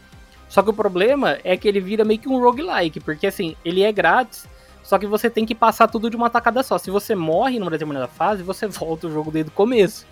Só 0.48 0.62
que 0.62 0.70
o 0.70 0.74
problema 0.74 1.38
é 1.44 1.56
que 1.56 1.66
ele 1.66 1.80
vira 1.80 2.04
meio 2.04 2.20
que 2.20 2.28
um 2.28 2.40
roguelike, 2.40 3.00
porque 3.00 3.26
assim, 3.26 3.56
ele 3.64 3.82
é 3.82 3.90
grátis, 3.90 4.48
só 4.82 4.98
que 4.98 5.06
você 5.06 5.30
tem 5.30 5.44
que 5.44 5.54
passar 5.54 5.88
tudo 5.88 6.10
de 6.10 6.16
uma 6.16 6.30
tacada 6.30 6.62
só. 6.62 6.78
Se 6.78 6.90
você 6.90 7.14
morre 7.14 7.58
numa 7.58 7.70
determinada 7.70 8.06
fase, 8.06 8.42
você 8.42 8.66
volta 8.68 9.06
o 9.06 9.12
jogo 9.12 9.30
desde 9.30 9.50
o 9.50 9.54
começo. 9.54 10.06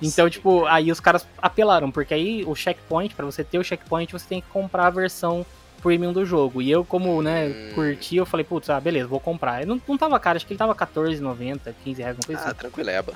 Então, 0.00 0.30
tipo, 0.30 0.64
aí 0.66 0.90
os 0.92 1.00
caras 1.00 1.26
apelaram, 1.40 1.90
porque 1.90 2.14
aí 2.14 2.44
o 2.46 2.54
checkpoint, 2.54 3.14
para 3.14 3.26
você 3.26 3.42
ter 3.42 3.58
o 3.58 3.64
checkpoint, 3.64 4.12
você 4.12 4.26
tem 4.28 4.40
que 4.40 4.48
comprar 4.48 4.86
a 4.86 4.90
versão 4.90 5.44
premium 5.82 6.12
do 6.12 6.24
jogo. 6.24 6.60
E 6.62 6.70
eu, 6.70 6.84
como, 6.84 7.22
né, 7.22 7.48
hum. 7.48 7.74
curti, 7.74 8.16
eu 8.16 8.26
falei, 8.26 8.44
putz, 8.44 8.70
ah, 8.70 8.80
beleza, 8.80 9.06
vou 9.06 9.20
comprar. 9.20 9.64
Não, 9.66 9.80
não 9.86 9.98
tava 9.98 10.18
caro, 10.20 10.36
acho 10.36 10.46
que 10.46 10.52
ele 10.52 10.58
tava 10.58 10.74
14,90, 10.74 11.74
15 11.84 12.02
reais, 12.02 12.16
uma 12.16 12.26
coisa 12.26 12.42
ah, 12.42 12.44
assim. 12.46 12.54
tranquileba. 12.54 13.14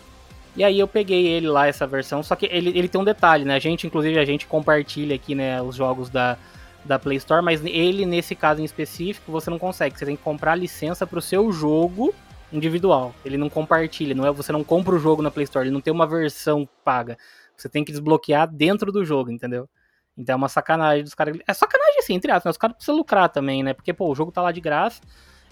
E 0.55 0.63
aí 0.63 0.79
eu 0.79 0.87
peguei 0.87 1.27
ele 1.27 1.49
lá, 1.49 1.67
essa 1.67 1.87
versão, 1.87 2.23
só 2.23 2.37
que 2.37 2.47
ele, 2.47 2.77
ele 2.77 2.89
tem 2.89 3.01
um 3.01 3.05
detalhe, 3.05 3.45
né? 3.45 3.55
A 3.55 3.59
gente, 3.59 3.87
inclusive, 3.87 4.19
a 4.19 4.25
gente 4.25 4.47
compartilha 4.47 5.15
aqui, 5.15 5.35
né, 5.35 5.63
os 5.63 5.77
jogos 5.77 6.11
da, 6.11 6.37
da 6.85 6.99
Play 6.99 7.17
Store, 7.17 7.43
mas 7.43 7.65
ele, 7.65 8.05
nesse 8.05 8.35
caso 8.35 8.61
em 8.61 8.65
específico, 8.65 9.33
você 9.33 9.49
não 9.49 9.59
consegue. 9.59 9.99
Você 9.99 10.05
tem 10.05 10.17
que 10.17 10.23
comprar 10.23 10.55
licença 10.55 11.07
pro 11.07 11.23
seu 11.23 11.51
jogo 11.53 12.15
individual. 12.53 13.15
Ele 13.25 13.37
não 13.37 13.49
compartilha, 13.49 14.15
não 14.15 14.27
é? 14.27 14.31
Você 14.31 14.53
não 14.53 14.63
compra 14.63 14.95
o 14.95 14.99
jogo 14.99 15.23
na 15.23 15.31
Play 15.31 15.45
Store, 15.45 15.67
ele 15.67 15.73
não 15.73 15.81
tem 15.81 15.93
uma 15.93 16.07
versão 16.07 16.69
paga. 16.85 17.17
Você 17.57 17.69
tem 17.69 17.85
que 17.85 17.93
desbloquear 17.93 18.47
dentro 18.47 18.93
do 18.93 19.05
jogo, 19.05 19.31
entendeu? 19.31 19.69
Então 20.17 20.35
é 20.35 20.37
uma 20.37 20.49
sacanagem 20.49 21.05
dos 21.05 21.15
caras. 21.15 21.39
É 21.47 21.55
sacanagem 21.55 21.99
assim, 21.99 22.15
entre 22.15 22.31
aspas, 22.31 22.45
mas 22.45 22.55
os 22.55 22.59
caras 22.59 22.77
precisam 22.77 22.97
lucrar 22.97 23.29
também, 23.29 23.63
né? 23.63 23.73
Porque, 23.73 23.93
pô, 23.93 24.11
o 24.11 24.15
jogo 24.15 24.31
tá 24.31 24.43
lá 24.43 24.53
de 24.53 24.61
graça. 24.61 25.01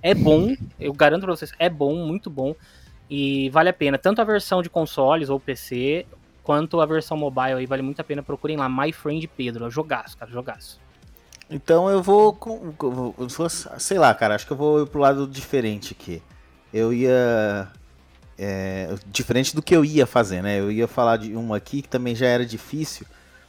É 0.03 0.15
bom, 0.15 0.55
eu 0.79 0.93
garanto 0.93 1.23
pra 1.23 1.35
vocês, 1.35 1.53
é 1.59 1.69
bom, 1.69 1.95
muito 2.07 2.31
bom. 2.31 2.55
E 3.09 3.51
vale 3.51 3.69
a 3.69 3.73
pena. 3.73 3.99
Tanto 3.99 4.21
a 4.21 4.25
versão 4.25 4.63
de 4.63 4.71
consoles 4.71 5.29
ou 5.29 5.41
PC, 5.41 6.07
quanto 6.43 6.81
a 6.81 6.87
versão 6.87 7.17
mobile 7.17 7.55
aí, 7.55 7.67
vale 7.67 7.83
muito 7.83 8.01
a 8.01 8.05
pena. 8.05 8.23
Procurem 8.23 8.57
lá, 8.57 8.69
My 8.69 8.93
Friend 8.93 9.27
Pedro. 9.29 9.71
Jogaço, 9.71 10.17
cara, 10.17 10.31
jogaço. 10.31 10.81
Então 11.49 11.91
eu 11.91 12.03
vou, 12.03 12.39
eu 12.79 13.29
vou. 13.29 13.49
Sei 13.49 13.99
lá, 13.99 14.15
cara, 14.15 14.37
acho 14.37 14.47
que 14.47 14.53
eu 14.53 14.57
vou 14.57 14.87
pro 14.87 15.01
lado 15.01 15.27
diferente 15.27 15.97
aqui 15.99 16.23
eu 16.73 16.93
ia. 16.93 17.69
É, 18.39 18.95
diferente 19.07 19.55
do 19.55 19.61
que 19.61 19.77
eu 19.77 19.85
ia 19.85 20.07
fazer, 20.07 20.43
né? 20.43 20.59
Eu 20.59 20.73
ia 20.73 20.89
falar 20.89 21.19
de 21.19 21.35
uma 21.35 21.59
aqui 21.59 21.83
que 21.83 21.89
também 21.89 22.15
já 22.15 22.27
era 22.27 22.47
difícil, 22.47 23.07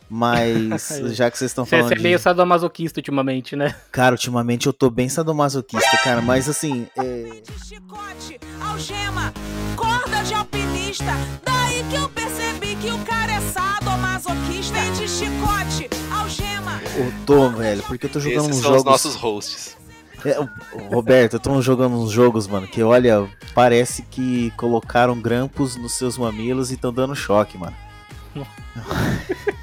mas 0.09 0.89
já 1.15 1.31
que 1.31 1.37
vocês 1.37 1.51
estão 1.51 1.65
falando. 1.65 1.87
Você 1.87 1.93
é 1.93 1.99
meio 1.99 2.17
de... 2.17 2.23
sadomasoquista 2.23 2.99
ultimamente, 2.99 3.55
né? 3.55 3.73
Cara, 3.89 4.15
ultimamente 4.15 4.67
eu 4.67 4.73
tô 4.73 4.89
bem 4.89 5.07
sadomasoquista, 5.07 5.97
cara, 6.03 6.21
mas 6.21 6.49
assim. 6.49 6.87
É... 6.97 7.41
Chicote, 7.65 8.37
algema, 8.59 9.33
corda 9.77 10.21
de 10.23 10.33
alpinista. 10.33 11.13
Daí 11.45 11.85
que 11.89 11.95
eu 11.95 12.09
percebi 12.09 12.75
que 12.75 12.91
o 12.91 12.97
cara 13.05 13.31
é 13.31 13.39
sadomasoquista. 13.39 14.73
Vem 14.73 14.91
de 14.93 15.07
chicote, 15.07 15.89
algema. 16.11 16.81
Eu 16.97 17.13
tô, 17.25 17.49
velho, 17.49 17.81
porque 17.83 18.07
eu 18.07 18.09
tô 18.09 18.19
jogando 18.19 18.49
Esses 18.49 18.57
uns 18.57 18.61
são 18.61 18.71
jogos. 18.73 18.81
os 18.81 18.85
nossos 18.85 19.15
hosts. 19.15 19.77
É, 20.25 20.37
Roberto, 20.93 21.33
eu 21.33 21.39
tô 21.39 21.61
jogando 21.61 21.95
uns 21.95 22.11
jogos, 22.11 22.47
mano, 22.47 22.67
que 22.67 22.83
olha, 22.83 23.27
parece 23.55 24.03
que 24.03 24.51
colocaram 24.55 25.19
grampos 25.19 25.75
nos 25.75 25.93
seus 25.93 26.17
mamilos 26.17 26.71
e 26.71 26.75
estão 26.75 26.93
dando 26.93 27.15
choque, 27.15 27.57
mano. 27.57 27.75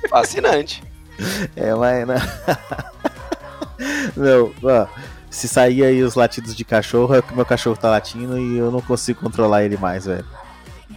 Fascinante. 0.08 0.82
É, 1.56 1.74
mas. 1.74 2.06
Não, 2.06 2.14
né? 2.14 2.22
Meu, 4.16 4.54
ó, 4.62 4.86
se 5.28 5.48
sair 5.48 5.84
aí 5.84 6.00
os 6.00 6.14
latidos 6.14 6.54
de 6.54 6.64
cachorro, 6.64 7.12
é 7.14 7.20
que 7.20 7.34
meu 7.34 7.44
cachorro 7.44 7.76
tá 7.76 7.90
latindo 7.90 8.38
e 8.38 8.56
eu 8.56 8.70
não 8.70 8.80
consigo 8.80 9.20
controlar 9.20 9.64
ele 9.64 9.76
mais, 9.76 10.06
velho. 10.06 10.24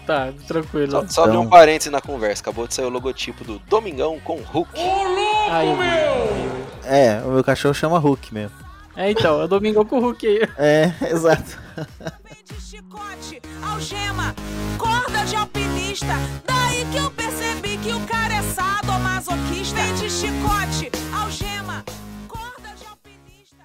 Tá, 0.05 0.31
tranquilo. 0.47 0.91
Só, 0.91 1.07
só 1.07 1.27
então... 1.27 1.41
um 1.41 1.49
parênteses 1.49 1.91
na 1.91 2.01
conversa. 2.01 2.41
Acabou 2.41 2.67
de 2.67 2.73
sair 2.73 2.85
o 2.85 2.89
logotipo 2.89 3.43
do 3.43 3.59
Domingão 3.59 4.19
com 4.19 4.41
Hulk. 4.41 4.79
Ô, 4.79 5.03
louco, 5.03 5.77
meu! 5.77 6.61
É, 6.83 7.21
o 7.25 7.31
meu 7.31 7.43
cachorro 7.43 7.73
chama 7.73 7.99
Hulk 7.99 8.33
mesmo. 8.33 8.55
É, 9.01 9.09
então, 9.09 9.41
é 9.41 9.45
o 9.45 9.47
Domingão 9.47 9.83
com 9.83 9.97
o 9.97 9.99
Hulk 9.99 10.27
aí. 10.27 10.41
É, 10.59 10.93
exato. 11.09 11.59
chicote, 12.59 13.41
algema, 13.59 14.35
corda 14.77 15.25
de 15.25 15.35
alpinista. 15.35 16.13
Daí 16.45 16.85
que 16.91 16.97
eu 16.97 17.09
percebi 17.09 17.77
que 17.77 17.91
o 17.93 17.99
cara 18.05 18.35
é 18.35 18.43
sadomasoquista. 18.43 19.81
Vem 19.81 19.95
de 19.95 20.07
chicote, 20.07 20.91
algema, 21.11 21.83
corda 22.27 22.75
de 22.77 22.85
alpinista. 22.85 23.57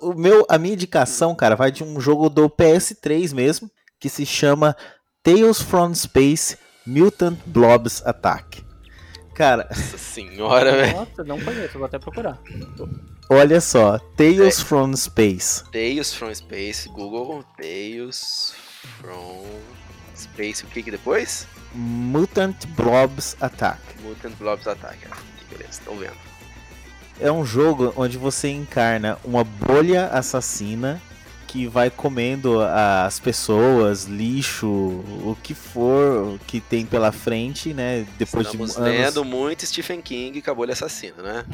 O 0.00 0.14
meu, 0.14 0.46
a 0.48 0.56
minha 0.56 0.74
indicação, 0.74 1.34
cara, 1.34 1.56
vai 1.56 1.72
de 1.72 1.82
um 1.82 2.00
jogo 2.00 2.30
do 2.30 2.48
PS3 2.48 3.34
mesmo, 3.34 3.68
que 3.98 4.08
se 4.08 4.24
chama 4.24 4.76
Tales 5.20 5.60
from 5.60 5.92
Space 5.96 6.56
Mutant 6.86 7.40
Blobs 7.44 8.06
Attack. 8.06 8.69
Cara. 9.40 9.66
Nossa 9.70 9.96
senhora, 9.96 10.70
velho. 10.70 10.96
Nossa, 10.98 11.24
não 11.24 11.40
conheço, 11.40 11.78
vou 11.78 11.86
até 11.86 11.98
procurar. 11.98 12.38
Olha 13.30 13.58
só, 13.58 13.98
Tales 14.14 14.60
é. 14.60 14.64
from 14.64 14.94
Space. 14.94 15.64
Tales 15.72 16.12
from 16.12 16.34
Space, 16.34 16.86
Google, 16.90 17.42
Tales 17.56 18.52
from 19.00 19.46
Space, 20.14 20.62
o 20.62 20.66
que 20.66 20.82
que 20.82 20.90
depois? 20.90 21.46
Mutant 21.74 22.66
Blobs 22.76 23.34
Attack. 23.40 23.80
Mutant 24.02 24.34
Blobs 24.36 24.68
Attack, 24.68 24.98
ah, 25.10 25.16
beleza, 25.48 25.70
estão 25.70 25.96
vendo. 25.96 26.18
É 27.18 27.32
um 27.32 27.42
jogo 27.42 27.94
onde 27.96 28.18
você 28.18 28.50
encarna 28.50 29.16
uma 29.24 29.42
bolha 29.42 30.08
assassina 30.08 31.00
que 31.50 31.66
vai 31.66 31.90
comendo 31.90 32.60
as 32.60 33.18
pessoas, 33.18 34.04
lixo, 34.04 34.68
o 34.68 35.36
que 35.42 35.52
for 35.52 36.38
que 36.46 36.60
tem 36.60 36.86
pela 36.86 37.10
frente, 37.10 37.74
né? 37.74 38.06
Depois 38.16 38.46
Estamos 38.46 38.76
de 38.76 38.80
anos... 38.80 38.92
lendo 38.92 39.24
muito 39.24 39.66
Stephen 39.66 40.00
King 40.00 40.40
com 40.40 40.50
a 40.52 40.54
bolha 40.54 40.74
assassina, 40.74 41.20
né? 41.20 41.44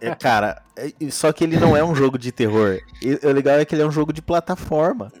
É, 0.00 0.08
é, 0.08 0.14
cara, 0.16 0.60
é, 0.76 0.90
só 1.08 1.32
que 1.32 1.44
ele 1.44 1.56
não 1.56 1.76
é 1.76 1.84
um 1.84 1.94
jogo 1.94 2.18
de 2.18 2.32
terror. 2.32 2.80
E, 3.00 3.14
o 3.24 3.32
legal 3.32 3.60
é 3.60 3.64
que 3.64 3.76
ele 3.76 3.82
é 3.82 3.86
um 3.86 3.92
jogo 3.92 4.12
de 4.12 4.20
plataforma. 4.20 5.12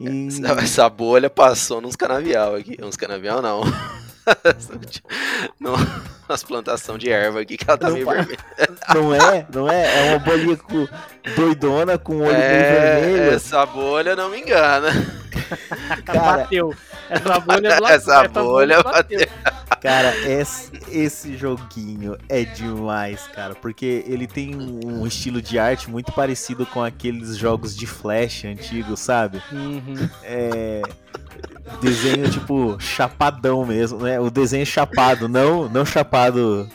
E... 0.00 0.28
Essa 0.58 0.90
bolha 0.90 1.30
passou 1.30 1.80
nos 1.80 1.94
canavial 1.94 2.56
aqui. 2.56 2.76
Uns 2.82 2.96
canavial 2.96 3.40
não. 3.40 3.62
no, 5.60 5.74
as 6.28 6.42
plantações 6.42 6.98
de 6.98 7.10
erva 7.10 7.40
aqui 7.40 7.56
que 7.56 7.64
ela 7.68 7.78
tá 7.78 7.88
não, 7.88 7.94
meio 7.94 8.06
vermelha. 8.06 8.38
Não 8.94 9.14
é? 9.14 9.46
Não 9.52 9.70
é? 9.70 9.84
É 9.84 10.10
uma 10.10 10.18
bolinha 10.18 10.56
com, 10.56 10.88
doidona 11.36 11.98
com 11.98 12.16
o 12.16 12.22
olho 12.22 12.36
é, 12.36 13.00
meio 13.00 13.14
vermelho. 13.14 13.34
Essa 13.34 13.66
bolha 13.66 14.16
não 14.16 14.30
me 14.30 14.40
engana. 14.40 14.90
Cara, 16.04 16.20
bateu. 16.20 16.74
Essa 17.10 17.38
bolha, 17.40 17.68
essa, 17.88 18.24
essa 18.24 18.28
bolha 18.28 18.82
bateu. 18.82 19.18
bateu. 19.18 19.28
Cara, 19.80 20.16
esse, 20.26 20.72
esse 20.90 21.36
joguinho 21.36 22.16
é 22.28 22.44
demais, 22.44 23.26
cara, 23.34 23.54
porque 23.54 24.04
ele 24.06 24.26
tem 24.26 24.54
um 24.56 25.06
estilo 25.06 25.42
de 25.42 25.58
arte 25.58 25.90
muito 25.90 26.12
parecido 26.12 26.64
com 26.64 26.82
aqueles 26.82 27.36
jogos 27.36 27.76
de 27.76 27.86
flash 27.86 28.44
antigos, 28.44 29.00
sabe? 29.00 29.42
Uhum. 29.52 30.08
É 30.22 30.82
desenho 31.80 32.30
tipo 32.30 32.78
chapadão 32.80 33.64
mesmo, 33.64 33.98
né? 34.00 34.20
O 34.20 34.30
desenho 34.30 34.66
chapado, 34.66 35.28
não, 35.28 35.68
não 35.68 35.84
chapado 35.84 36.68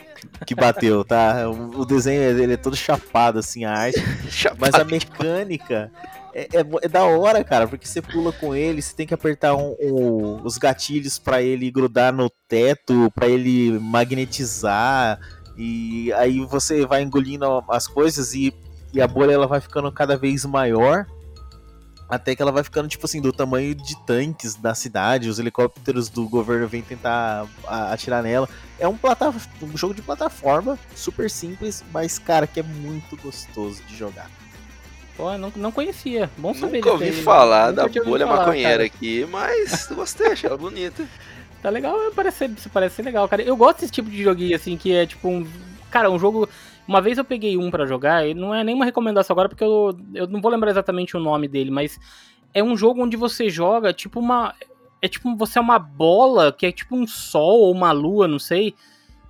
que 0.46 0.54
bateu, 0.54 1.04
tá? 1.04 1.48
O, 1.48 1.84
desenho 1.84 2.22
ele 2.22 2.54
é 2.54 2.56
todo 2.56 2.76
chapado 2.76 3.38
assim 3.38 3.64
a 3.64 3.72
arte, 3.72 4.02
mas 4.58 4.74
a 4.74 4.84
mecânica 4.84 5.90
é, 6.34 6.48
é, 6.52 6.66
é, 6.82 6.88
da 6.88 7.04
hora, 7.04 7.42
cara, 7.42 7.66
porque 7.66 7.86
você 7.86 8.00
pula 8.00 8.32
com 8.32 8.54
ele, 8.54 8.80
você 8.80 8.94
tem 8.94 9.06
que 9.06 9.14
apertar 9.14 9.54
um, 9.54 9.76
um, 9.80 10.42
os 10.44 10.58
gatilhos 10.58 11.18
para 11.18 11.42
ele 11.42 11.70
grudar 11.70 12.12
no 12.12 12.30
teto, 12.48 13.10
para 13.14 13.28
ele 13.28 13.78
magnetizar 13.78 15.18
e 15.56 16.12
aí 16.14 16.40
você 16.44 16.86
vai 16.86 17.02
engolindo 17.02 17.44
as 17.68 17.86
coisas 17.86 18.34
e, 18.34 18.54
e 18.92 19.00
a 19.00 19.06
bolha 19.06 19.32
ela 19.32 19.46
vai 19.46 19.60
ficando 19.60 19.90
cada 19.92 20.16
vez 20.16 20.44
maior 20.44 21.06
até 22.10 22.34
que 22.34 22.42
ela 22.42 22.50
vai 22.50 22.64
ficando, 22.64 22.88
tipo 22.88 23.06
assim, 23.06 23.20
do 23.20 23.32
tamanho 23.32 23.72
de 23.72 23.94
tanques 24.04 24.56
da 24.56 24.74
cidade. 24.74 25.28
Os 25.28 25.38
helicópteros 25.38 26.08
do 26.08 26.28
governo 26.28 26.66
vêm 26.66 26.82
tentar 26.82 27.46
atirar 27.68 28.20
nela. 28.20 28.48
É 28.80 28.88
um, 28.88 28.98
um 29.62 29.76
jogo 29.76 29.94
de 29.94 30.02
plataforma, 30.02 30.76
super 30.96 31.30
simples, 31.30 31.84
mas, 31.92 32.18
cara, 32.18 32.48
que 32.48 32.58
é 32.58 32.64
muito 32.64 33.16
gostoso 33.16 33.80
de 33.84 33.96
jogar. 33.96 34.28
Não, 35.38 35.52
não 35.56 35.72
conhecia. 35.72 36.30
Bom 36.38 36.54
saber 36.54 36.78
Nunca 36.78 36.92
ouvi 36.92 37.04
aí, 37.06 37.12
falar 37.12 37.68
Nunca 37.68 37.76
da 37.76 37.82
ouvido 37.84 38.04
bolha 38.04 38.26
falar, 38.26 38.38
maconheira 38.40 38.70
cara. 38.70 38.84
aqui, 38.84 39.26
mas 39.30 39.86
gostei, 39.94 40.28
achei 40.32 40.48
ela 40.48 40.58
bonita. 40.58 41.04
Tá 41.62 41.68
legal, 41.70 41.94
parece, 42.14 42.48
ser- 42.56 42.70
parece 42.72 42.96
ser 42.96 43.02
legal, 43.02 43.28
cara. 43.28 43.42
Eu 43.42 43.56
gosto 43.56 43.80
desse 43.80 43.92
tipo 43.92 44.08
de 44.08 44.22
joguinho, 44.22 44.56
assim, 44.56 44.76
que 44.76 44.92
é 44.92 45.06
tipo 45.06 45.28
um. 45.28 45.46
Cara, 45.90 46.10
um 46.10 46.18
jogo. 46.18 46.48
Uma 46.88 47.00
vez 47.00 47.18
eu 47.18 47.24
peguei 47.24 47.56
um 47.56 47.70
pra 47.70 47.86
jogar, 47.86 48.26
e 48.26 48.34
não 48.34 48.54
é 48.54 48.64
nenhuma 48.64 48.84
recomendação 48.84 49.34
agora, 49.34 49.48
porque 49.48 49.62
eu, 49.62 49.96
eu 50.14 50.26
não 50.26 50.40
vou 50.40 50.50
lembrar 50.50 50.70
exatamente 50.70 51.16
o 51.16 51.20
nome 51.20 51.46
dele, 51.46 51.70
mas 51.70 52.00
é 52.52 52.62
um 52.64 52.76
jogo 52.76 53.02
onde 53.02 53.16
você 53.16 53.48
joga 53.50 53.92
tipo 53.92 54.18
uma. 54.18 54.54
É 55.02 55.06
tipo, 55.08 55.34
você 55.36 55.58
é 55.58 55.62
uma 55.62 55.78
bola, 55.78 56.52
que 56.52 56.66
é 56.66 56.72
tipo 56.72 56.96
um 56.96 57.06
sol 57.06 57.60
ou 57.60 57.72
uma 57.72 57.92
lua, 57.92 58.26
não 58.26 58.38
sei. 58.38 58.74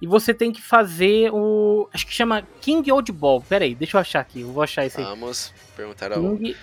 E 0.01 0.07
você 0.07 0.32
tem 0.32 0.51
que 0.51 0.62
fazer 0.62 1.30
o. 1.32 1.88
Acho 1.92 2.07
que 2.07 2.12
chama 2.14 2.42
King 2.61 2.90
Oddball. 2.90 3.42
Pera 3.42 3.64
aí, 3.64 3.74
deixa 3.74 3.96
eu 3.96 4.01
achar 4.01 4.20
aqui. 4.20 4.40
Eu 4.40 4.53
vou 4.53 4.62
achar 4.62 4.86
esse 4.86 4.98
aí. 4.98 5.05
Vamos 5.05 5.53
perguntar 5.76 6.11
ao. 6.12 6.20
King 6.36 6.57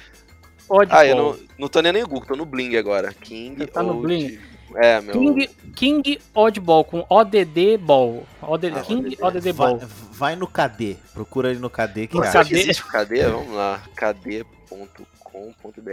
Oddball. 0.67 0.99
Ah, 0.99 1.05
eu 1.05 1.15
não, 1.15 1.39
não 1.59 1.67
tô 1.67 1.79
nem 1.81 1.93
no 1.93 1.99
Google, 2.07 2.25
tô 2.27 2.35
no 2.35 2.45
Bling 2.45 2.75
agora. 2.77 3.13
King 3.13 3.67
Tá 3.67 3.83
no 3.83 3.89
Old- 3.93 4.01
Bling? 4.07 4.39
É, 4.75 4.99
meu. 4.99 5.13
King, 5.13 5.47
King 5.75 6.19
Oddball 6.33 6.83
com 6.83 7.05
ODD 7.09 7.77
Ball. 7.77 8.25
ODD, 8.41 8.73
Ah, 8.77 8.81
King 8.81 9.15
ODD. 9.21 9.38
ODD 9.38 9.51
Vai, 9.53 9.67
Ball. 9.75 9.79
vai 10.11 10.35
no 10.35 10.45
KD. 10.47 10.97
Procura 11.13 11.51
ele 11.51 11.59
no 11.59 11.69
KD 11.69 12.07
que 12.07 12.15
No 12.15 12.23
acha. 12.23 12.43
KD? 12.43 12.59
existe 12.59 12.83
o 12.83 12.88
KD? 12.88 13.23
Vamos 13.27 13.53
lá. 13.53 13.81
kd.com.br 13.95 15.91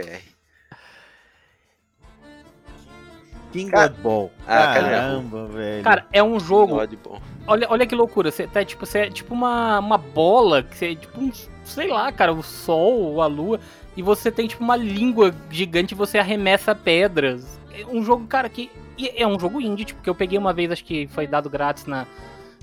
King 3.53 3.71
Cara- 3.71 3.85
Oddball. 3.85 4.31
Ah, 4.45 4.73
Caramba, 4.73 5.47
velho. 5.47 5.83
Cara, 5.83 6.05
é 6.11 6.21
um 6.21 6.37
jogo. 6.39 6.75
Mod 6.75 6.95
bom. 6.97 7.21
Olha, 7.47 7.67
olha 7.69 7.85
que 7.85 7.95
loucura. 7.95 8.31
Você 8.31 8.47
tá 8.47 8.63
tipo, 8.63 8.85
você 8.85 8.99
é 8.99 9.09
tipo 9.09 9.33
uma, 9.33 9.79
uma 9.79 9.97
bola, 9.97 10.63
que 10.63 10.75
você 10.75 10.91
é 10.91 10.95
tipo 10.95 11.19
um, 11.19 11.31
sei 11.63 11.87
lá, 11.87 12.11
cara, 12.11 12.33
o 12.33 12.41
sol, 12.41 13.21
a 13.21 13.27
lua, 13.27 13.59
e 13.95 14.01
você 14.01 14.31
tem 14.31 14.47
tipo 14.47 14.63
uma 14.63 14.75
língua 14.75 15.33
gigante 15.49 15.93
e 15.93 15.97
você 15.97 16.17
arremessa 16.17 16.73
pedras. 16.73 17.59
É 17.73 17.85
um 17.85 18.03
jogo, 18.03 18.25
cara, 18.27 18.49
que 18.49 18.71
é 19.15 19.27
um 19.27 19.39
jogo 19.39 19.61
indie, 19.61 19.85
tipo, 19.85 20.01
que 20.01 20.09
eu 20.09 20.15
peguei 20.15 20.37
uma 20.37 20.53
vez, 20.53 20.71
acho 20.71 20.83
que 20.83 21.07
foi 21.07 21.27
dado 21.27 21.49
grátis 21.49 21.85
na 21.85 22.05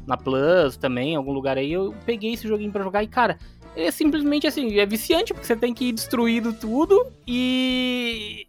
na 0.06 0.16
Plus 0.16 0.76
também, 0.76 1.12
em 1.12 1.16
algum 1.16 1.32
lugar 1.32 1.56
aí, 1.56 1.72
eu 1.72 1.94
peguei 2.04 2.32
esse 2.32 2.46
joguinho 2.48 2.72
pra 2.72 2.82
jogar 2.82 3.02
e 3.02 3.06
cara, 3.06 3.38
é 3.76 3.90
simplesmente 3.90 4.46
assim, 4.46 4.78
é 4.78 4.84
viciante 4.84 5.32
porque 5.32 5.46
você 5.46 5.56
tem 5.56 5.72
que 5.72 5.86
ir 5.86 5.92
destruindo 5.92 6.52
tudo 6.52 7.06
e 7.26 8.46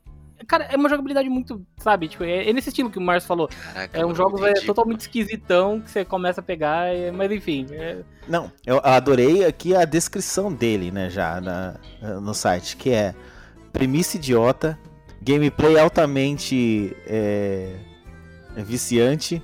Cara, 0.48 0.66
é 0.66 0.76
uma 0.76 0.90
jogabilidade 0.90 1.30
muito, 1.30 1.66
sabe? 1.78 2.08
Tipo, 2.08 2.24
é, 2.24 2.50
é 2.50 2.54
nesse 2.54 2.70
estilo 2.70 2.90
que 2.90 2.98
o 2.98 3.02
Márcio 3.02 3.28
falou. 3.28 3.48
Caraca, 3.48 3.98
É 4.00 4.06
um 4.06 4.14
jogo 4.16 4.46
é, 4.46 4.54
totalmente 4.54 5.02
esquisitão 5.02 5.80
que 5.82 5.90
você 5.92 6.04
começa 6.06 6.40
a 6.42 6.44
pegar, 6.44 6.88
é- 6.94 7.12
mas 7.12 7.32
enfim. 7.32 7.66
é- 7.72 7.98
Não, 8.28 8.52
eu 8.66 8.80
adorei 8.84 9.46
aqui 9.46 9.76
a 9.76 9.86
descrição 9.86 10.52
dele, 10.52 10.92
né, 10.92 11.10
já 11.10 11.40
na, 11.42 11.76
no 12.22 12.34
site, 12.34 12.78
que 12.78 12.90
é 12.92 13.14
premissa 13.72 14.18
idiota, 14.18 14.78
gameplay 15.22 15.80
altamente 15.80 16.96
é, 17.08 17.76
viciante, 18.58 19.42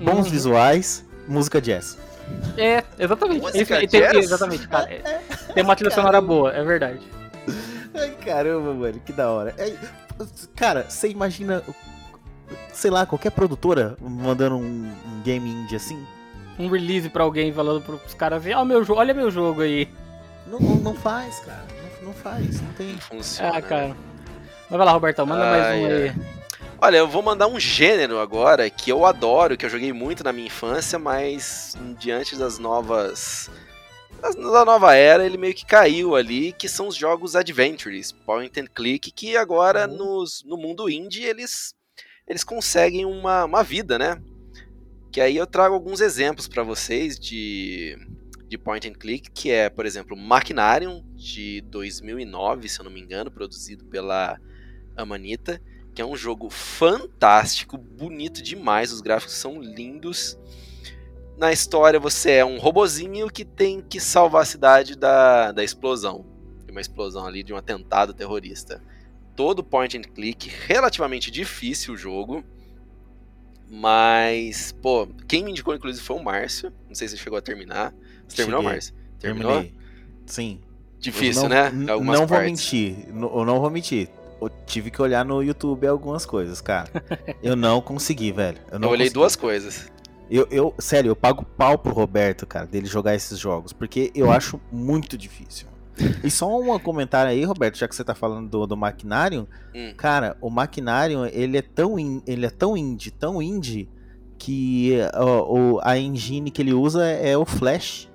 bons 0.00 0.26
Uhum. 0.26 0.30
visuais, 0.32 1.04
música 1.28 1.60
jazz. 1.60 1.98
É, 2.56 2.82
exatamente. 2.98 3.40
Música 3.42 3.60
Esse- 3.76 3.84
e 3.84 3.88
tem- 3.88 4.00
jazz? 4.00 4.16
exatamente, 4.24 4.66
cara. 4.68 4.88
É- 4.90 5.52
tem 5.54 5.62
uma 5.62 5.76
trilha 5.76 5.90
sonora 5.92 6.20
boa, 6.20 6.52
é 6.52 6.62
verdade. 6.64 7.00
Ai, 7.96 8.10
caramba, 8.24 8.74
mano, 8.74 9.00
que 9.04 9.12
da 9.12 9.30
hora. 9.30 9.54
É, 9.56 9.74
cara, 10.54 10.86
você 10.88 11.08
imagina, 11.08 11.62
sei 12.72 12.90
lá, 12.90 13.06
qualquer 13.06 13.30
produtora 13.30 13.96
mandando 14.00 14.56
um, 14.56 14.92
um 15.06 15.22
game 15.22 15.48
indie 15.48 15.76
assim? 15.76 16.04
Um 16.58 16.68
release 16.68 17.08
pra 17.08 17.24
alguém 17.24 17.52
falando 17.52 17.82
pros 17.82 18.14
caras 18.14 18.40
assim, 18.40 18.54
ó, 18.54 18.64
meu 18.64 18.84
jogo, 18.84 19.00
olha 19.00 19.12
meu 19.12 19.30
jogo 19.30 19.62
aí. 19.62 19.88
Não, 20.46 20.58
não, 20.60 20.76
não 20.76 20.94
faz, 20.94 21.40
cara, 21.40 21.64
não, 22.00 22.08
não 22.08 22.14
faz, 22.14 22.60
não 22.60 22.72
tem. 22.72 22.96
Funciona. 22.98 23.50
Ah, 23.50 23.54
né? 23.54 23.62
cara. 23.62 23.96
Mas 24.68 24.78
vai 24.78 24.86
lá, 24.86 24.92
Robertão, 24.92 25.26
manda 25.26 25.44
mais 25.44 25.64
Ai, 25.64 25.80
um 25.80 25.86
aí. 25.86 26.14
Olha, 26.78 26.98
eu 26.98 27.08
vou 27.08 27.22
mandar 27.22 27.46
um 27.46 27.58
gênero 27.58 28.18
agora 28.18 28.68
que 28.68 28.90
eu 28.90 29.06
adoro, 29.06 29.56
que 29.56 29.64
eu 29.64 29.70
joguei 29.70 29.92
muito 29.92 30.22
na 30.22 30.32
minha 30.32 30.46
infância, 30.46 30.98
mas 30.98 31.74
diante 31.98 32.36
das 32.36 32.58
novas. 32.58 33.50
Da 34.20 34.64
nova 34.64 34.94
era, 34.94 35.24
ele 35.24 35.36
meio 35.36 35.54
que 35.54 35.64
caiu 35.64 36.14
ali, 36.14 36.52
que 36.52 36.68
são 36.68 36.88
os 36.88 36.96
jogos 36.96 37.36
adventures, 37.36 38.12
point 38.12 38.58
and 38.60 38.66
click, 38.66 39.10
que 39.10 39.36
agora 39.36 39.86
nos, 39.86 40.42
no 40.44 40.56
mundo 40.56 40.88
indie 40.90 41.24
eles, 41.24 41.74
eles 42.26 42.42
conseguem 42.42 43.04
uma, 43.04 43.44
uma 43.44 43.62
vida, 43.62 43.98
né? 43.98 44.20
Que 45.12 45.20
aí 45.20 45.36
eu 45.36 45.46
trago 45.46 45.74
alguns 45.74 46.00
exemplos 46.00 46.48
pra 46.48 46.62
vocês 46.62 47.18
de, 47.18 47.96
de 48.48 48.58
point 48.58 48.88
and 48.88 48.94
click, 48.94 49.30
que 49.30 49.50
é, 49.50 49.70
por 49.70 49.86
exemplo, 49.86 50.16
Machinarium, 50.16 51.04
de 51.14 51.60
2009, 51.62 52.68
se 52.68 52.80
eu 52.80 52.84
não 52.84 52.90
me 52.90 53.00
engano, 53.00 53.30
produzido 53.30 53.84
pela 53.84 54.38
Amanita 54.96 55.60
que 55.96 56.02
é 56.02 56.04
um 56.04 56.14
jogo 56.14 56.50
fantástico, 56.50 57.78
bonito 57.78 58.42
demais, 58.42 58.92
os 58.92 59.00
gráficos 59.00 59.34
são 59.34 59.58
lindos. 59.58 60.38
Na 61.36 61.52
história 61.52 62.00
você 62.00 62.32
é 62.32 62.44
um 62.44 62.58
robozinho 62.58 63.28
que 63.28 63.44
tem 63.44 63.80
que 63.80 64.00
salvar 64.00 64.42
a 64.42 64.46
cidade 64.46 64.96
da, 64.96 65.52
da 65.52 65.62
explosão, 65.62 66.24
de 66.64 66.72
uma 66.72 66.80
explosão 66.80 67.26
ali, 67.26 67.42
de 67.42 67.52
um 67.52 67.56
atentado 67.56 68.14
terrorista. 68.14 68.82
Todo 69.34 69.62
point 69.62 69.98
and 69.98 70.02
click, 70.02 70.50
relativamente 70.66 71.30
difícil 71.30 71.92
o 71.92 71.96
jogo, 71.96 72.42
mas, 73.68 74.72
pô, 74.80 75.08
quem 75.28 75.44
me 75.44 75.50
indicou 75.50 75.74
inclusive 75.74 76.04
foi 76.04 76.16
o 76.16 76.22
Márcio, 76.22 76.72
não 76.88 76.94
sei 76.94 77.08
se 77.08 77.18
chegou 77.18 77.38
a 77.38 77.42
terminar. 77.42 77.92
Você 78.28 78.36
terminou, 78.36 78.60
Cheguei. 78.62 78.74
Márcio? 78.74 78.94
Terminou? 79.18 79.52
Terminei. 79.52 79.74
Sim. 80.26 80.60
Difícil, 80.98 81.42
não, 81.42 81.48
né? 81.50 81.66
Algumas 81.92 82.18
não 82.18 82.26
vou 82.26 82.38
partes. 82.38 82.50
mentir, 82.50 83.08
n- 83.10 83.22
eu 83.26 83.44
não 83.44 83.60
vou 83.60 83.70
mentir. 83.70 84.08
Eu 84.40 84.50
tive 84.66 84.90
que 84.90 85.00
olhar 85.02 85.24
no 85.24 85.42
YouTube 85.42 85.86
algumas 85.86 86.24
coisas, 86.24 86.60
cara. 86.60 86.88
eu 87.42 87.54
não 87.56 87.80
consegui, 87.80 88.32
velho. 88.32 88.58
Eu, 88.70 88.78
não 88.78 88.88
Eu 88.88 88.92
olhei 88.92 89.06
consegui. 89.06 89.14
duas 89.14 89.36
coisas. 89.36 89.92
Eu, 90.30 90.46
eu, 90.50 90.74
sério, 90.78 91.10
eu 91.10 91.16
pago 91.16 91.44
pau 91.56 91.78
pro 91.78 91.92
Roberto, 91.92 92.46
cara, 92.46 92.66
dele 92.66 92.86
jogar 92.86 93.14
esses 93.14 93.38
jogos, 93.38 93.72
porque 93.72 94.10
eu 94.14 94.30
acho 94.30 94.60
muito 94.72 95.16
difícil. 95.16 95.68
E 96.22 96.30
só 96.30 96.60
um 96.60 96.78
comentário 96.78 97.30
aí, 97.30 97.42
Roberto, 97.44 97.78
já 97.78 97.88
que 97.88 97.94
você 97.96 98.04
tá 98.04 98.14
falando 98.14 98.48
do, 98.50 98.66
do 98.66 98.76
Machinarium, 98.76 99.46
Hum. 99.74 99.94
cara, 99.96 100.36
o 100.40 100.50
Machinarium, 100.50 101.26
ele 101.26 101.56
é 101.58 101.62
tão, 101.62 101.98
in- 101.98 102.22
ele 102.26 102.44
é 102.44 102.50
tão 102.50 102.76
indie, 102.76 103.10
tão 103.10 103.40
indie, 103.40 103.88
que 104.38 104.98
ó, 105.14 105.42
o, 105.76 105.80
a 105.82 105.96
engine 105.98 106.50
que 106.50 106.60
ele 106.60 106.74
usa 106.74 107.04
é 107.06 107.36
o 107.36 107.46
Flash. 107.46 108.08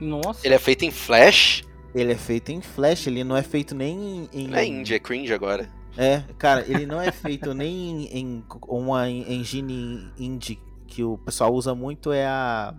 Nossa. 0.00 0.46
Ele 0.46 0.54
é 0.54 0.58
feito 0.58 0.84
em 0.84 0.90
Flash, 0.90 1.62
Ele 1.94 2.12
é 2.12 2.16
feito 2.16 2.50
em 2.50 2.60
Flash, 2.60 3.06
ele 3.06 3.22
não 3.24 3.36
é 3.36 3.42
feito 3.42 3.74
nem 3.74 4.28
em... 4.32 4.48
não 4.48 4.58
é 4.58 4.66
indie, 4.66 4.94
é 4.94 4.98
cringe 4.98 5.32
agora. 5.32 5.68
É, 5.96 6.22
cara, 6.36 6.64
ele 6.68 6.84
não 6.86 7.00
é 7.00 7.10
feito 7.12 7.52
nem 7.54 8.04
em 8.12 8.44
uma 8.68 9.08
engine 9.08 10.08
indie 10.18 10.58
que 10.96 11.04
o 11.04 11.18
pessoal 11.18 11.52
usa 11.52 11.74
muito 11.74 12.10
é 12.10 12.24
a 12.26 12.74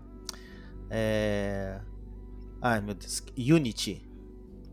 é 0.90 1.78
ai 2.60 2.82
meu 2.82 2.96
Deus, 2.96 3.24
Unity, 3.38 4.02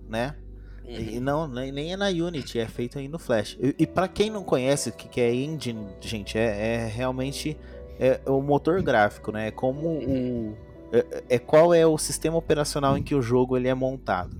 né? 0.08 0.34
Uhum. 0.82 0.94
E 0.94 1.20
não, 1.20 1.46
nem 1.46 1.92
é 1.92 1.96
na 1.96 2.08
Unity, 2.08 2.58
é 2.58 2.66
feito 2.66 2.98
aí 2.98 3.06
no 3.06 3.18
Flash. 3.18 3.58
E, 3.60 3.74
e 3.80 3.86
para 3.86 4.08
quem 4.08 4.30
não 4.30 4.42
conhece 4.42 4.88
o 4.88 4.92
que 4.92 5.08
que 5.08 5.20
é 5.20 5.34
engine, 5.34 5.86
gente, 6.00 6.38
é, 6.38 6.84
é 6.84 6.86
realmente 6.86 7.54
é 8.00 8.18
o 8.26 8.40
motor 8.40 8.82
gráfico, 8.82 9.30
né? 9.30 9.48
É 9.48 9.50
como 9.50 9.88
o 9.88 10.56
é, 10.90 11.24
é 11.36 11.38
qual 11.38 11.74
é 11.74 11.86
o 11.86 11.98
sistema 11.98 12.38
operacional 12.38 12.96
em 12.96 13.02
que 13.02 13.14
o 13.14 13.20
jogo 13.20 13.58
ele 13.58 13.68
é 13.68 13.74
montado. 13.74 14.34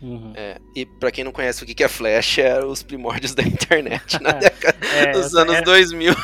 Uhum. 0.00 0.32
É, 0.34 0.58
e 0.74 0.86
pra 0.86 1.10
quem 1.10 1.24
não 1.24 1.32
conhece 1.32 1.62
o 1.62 1.66
que 1.66 1.74
que 1.74 1.84
é 1.84 1.88
Flash, 1.88 2.38
é 2.38 2.64
os 2.64 2.82
primórdios 2.82 3.34
da 3.34 3.42
internet 3.44 4.22
na 4.22 4.32
década 4.32 4.78
É, 4.94 5.12
dos 5.12 5.26
essa, 5.26 5.42
anos 5.42 5.56
é- 5.56 5.62
2000. 5.62 6.14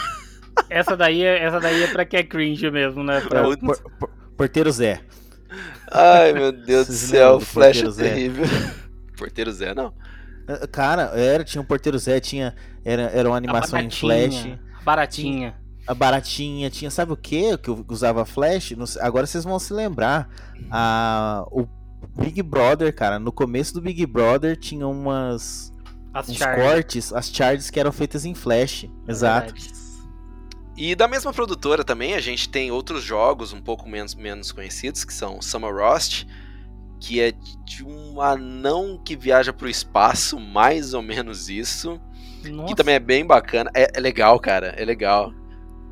Essa 0.78 0.96
daí 0.96 1.22
é, 1.22 1.42
essa 1.44 1.60
daí 1.60 1.82
é 1.82 1.86
pra 1.86 2.04
que 2.04 2.16
é 2.16 2.22
cringe 2.22 2.70
mesmo, 2.70 3.02
né? 3.02 3.20
Pra- 3.20 3.40
É, 3.40 3.56
por- 3.56 3.78
por- 3.98 4.10
Porteiro 4.36 4.70
Zé. 4.72 5.00
Ai, 5.90 6.32
meu 6.32 6.50
Deus 6.64 6.86
do 6.86 6.92
céu, 6.92 7.38
Flash 7.40 7.82
é 7.82 7.90
terrível. 7.90 8.44
Porteiro 9.16 9.52
Zé, 9.52 9.74
não. 9.74 9.92
Ah, 10.48 10.66
Cara, 10.66 11.02
era, 11.14 11.44
tinha 11.44 11.60
um 11.60 11.64
Porteiro 11.64 11.98
Zé, 11.98 12.18
tinha. 12.20 12.54
Era, 12.84 13.02
era 13.02 13.28
uma 13.28 13.36
animação 13.36 13.78
em 13.78 13.90
flash. 13.90 14.48
Baratinha. 14.84 15.54
A 15.86 15.94
baratinha, 15.94 16.70
tinha. 16.70 16.90
Sabe 16.90 17.12
o 17.12 17.16
que 17.16 17.56
que 17.58 17.68
eu 17.70 17.84
usava 17.88 18.24
flash? 18.24 18.74
Agora 19.00 19.26
vocês 19.26 19.44
vão 19.44 19.58
se 19.58 19.72
lembrar. 19.72 20.28
A, 20.70 21.44
o 21.50 21.66
Big 22.18 22.42
Brother, 22.42 22.94
cara. 22.94 23.18
No 23.18 23.30
começo 23.32 23.74
do 23.74 23.80
Big 23.80 24.04
Brother 24.06 24.56
tinha 24.56 24.86
umas. 24.86 25.72
As 26.14 26.28
uns 26.28 26.36
charges. 26.36 26.62
cortes, 26.64 27.12
as 27.12 27.28
charges 27.30 27.70
que 27.70 27.80
eram 27.80 27.90
feitas 27.92 28.24
em 28.24 28.34
flash. 28.34 28.86
Exato. 29.08 29.52
Verdade. 29.54 29.81
E 30.76 30.94
da 30.94 31.06
mesma 31.06 31.32
produtora 31.32 31.84
também, 31.84 32.14
a 32.14 32.20
gente 32.20 32.48
tem 32.48 32.70
outros 32.70 33.02
jogos 33.02 33.52
um 33.52 33.60
pouco 33.60 33.88
menos, 33.88 34.14
menos 34.14 34.52
conhecidos, 34.52 35.04
que 35.04 35.12
são 35.12 35.40
Summer 35.42 35.74
Rust, 35.74 36.24
que 36.98 37.20
é 37.20 37.32
de 37.64 37.84
um 37.84 38.20
anão 38.20 39.00
que 39.04 39.14
viaja 39.16 39.52
pro 39.52 39.68
espaço, 39.68 40.38
mais 40.40 40.94
ou 40.94 41.02
menos 41.02 41.48
isso. 41.50 42.00
Nossa. 42.44 42.68
Que 42.68 42.74
também 42.74 42.94
é 42.94 43.00
bem 43.00 43.24
bacana. 43.26 43.70
É, 43.74 43.92
é 43.94 44.00
legal, 44.00 44.38
cara. 44.40 44.68
É 44.78 44.84
legal. 44.84 45.32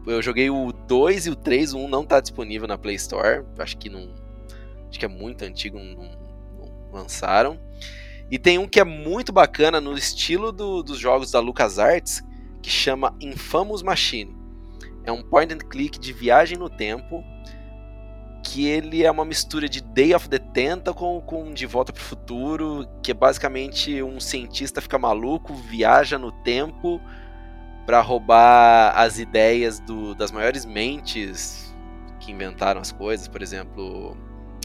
Eu 0.06 0.22
joguei 0.22 0.48
o 0.48 0.72
2 0.72 1.26
e 1.26 1.30
o 1.30 1.36
3, 1.36 1.74
o 1.74 1.78
1 1.78 1.88
não 1.88 2.04
tá 2.04 2.20
disponível 2.20 2.66
na 2.66 2.78
Play 2.78 2.94
Store. 2.96 3.44
Acho 3.58 3.76
que 3.76 3.90
não. 3.90 4.08
Acho 4.88 4.98
que 4.98 5.04
é 5.04 5.08
muito 5.08 5.44
antigo, 5.44 5.78
não, 5.78 5.84
não- 5.94 6.10
não 6.58 6.90
lançaram. 6.92 7.60
E 8.30 8.38
tem 8.38 8.56
um 8.58 8.66
que 8.66 8.80
é 8.80 8.84
muito 8.84 9.30
bacana 9.32 9.80
no 9.80 9.92
estilo 9.96 10.50
do, 10.52 10.82
dos 10.82 10.98
jogos 10.98 11.30
da 11.30 11.38
LucasArts, 11.38 12.22
que 12.62 12.70
chama 12.70 13.14
Infamous 13.20 13.82
Machine. 13.82 14.36
É 15.04 15.12
um 15.12 15.22
point 15.22 15.52
and 15.52 15.58
click 15.58 15.98
de 15.98 16.12
viagem 16.12 16.58
no 16.58 16.68
tempo, 16.68 17.24
que 18.44 18.66
ele 18.66 19.04
é 19.04 19.10
uma 19.10 19.24
mistura 19.24 19.68
de 19.68 19.80
Day 19.80 20.14
of 20.14 20.28
the 20.28 20.38
Tentacle 20.38 21.22
com 21.26 21.52
De 21.52 21.66
Volta 21.66 21.92
para 21.92 22.00
o 22.00 22.04
Futuro, 22.04 22.86
que 23.02 23.10
é 23.10 23.14
basicamente 23.14 24.02
um 24.02 24.18
cientista 24.18 24.80
fica 24.80 24.98
maluco, 24.98 25.54
viaja 25.54 26.18
no 26.18 26.32
tempo 26.42 27.00
para 27.86 28.00
roubar 28.00 28.92
as 28.96 29.18
ideias 29.18 29.80
do, 29.80 30.14
das 30.14 30.30
maiores 30.30 30.64
mentes 30.64 31.74
que 32.20 32.30
inventaram 32.30 32.80
as 32.80 32.92
coisas, 32.92 33.26
por 33.26 33.42
exemplo, 33.42 34.16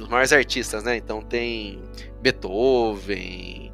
os 0.02 0.08
maiores 0.08 0.34
artistas, 0.34 0.84
né? 0.84 0.98
Então 0.98 1.22
tem 1.22 1.82
Beethoven, 2.22 3.72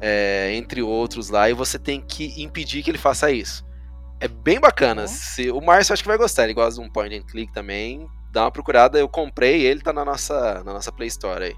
é, 0.00 0.54
entre 0.54 0.82
outros 0.82 1.28
lá, 1.28 1.50
e 1.50 1.52
você 1.52 1.78
tem 1.78 2.00
que 2.00 2.40
impedir 2.42 2.82
que 2.82 2.90
ele 2.90 2.98
faça 2.98 3.30
isso. 3.30 3.65
É 4.20 4.28
bem 4.28 4.58
bacana. 4.58 5.02
Uhum. 5.02 5.08
Se, 5.08 5.50
o 5.50 5.60
Márcio 5.60 5.92
acho 5.92 6.02
que 6.02 6.08
vai 6.08 6.18
gostar, 6.18 6.44
ele 6.44 6.54
gosta 6.54 6.80
de 6.80 6.86
um 6.86 6.90
point 6.90 7.14
and 7.14 7.22
click 7.22 7.52
também. 7.52 8.08
Dá 8.32 8.44
uma 8.44 8.50
procurada, 8.50 8.98
eu 8.98 9.08
comprei, 9.08 9.62
ele 9.62 9.80
tá 9.80 9.92
na 9.92 10.04
nossa, 10.04 10.62
na 10.64 10.72
nossa 10.72 10.92
Play 10.92 11.08
Store 11.08 11.44
aí. 11.44 11.56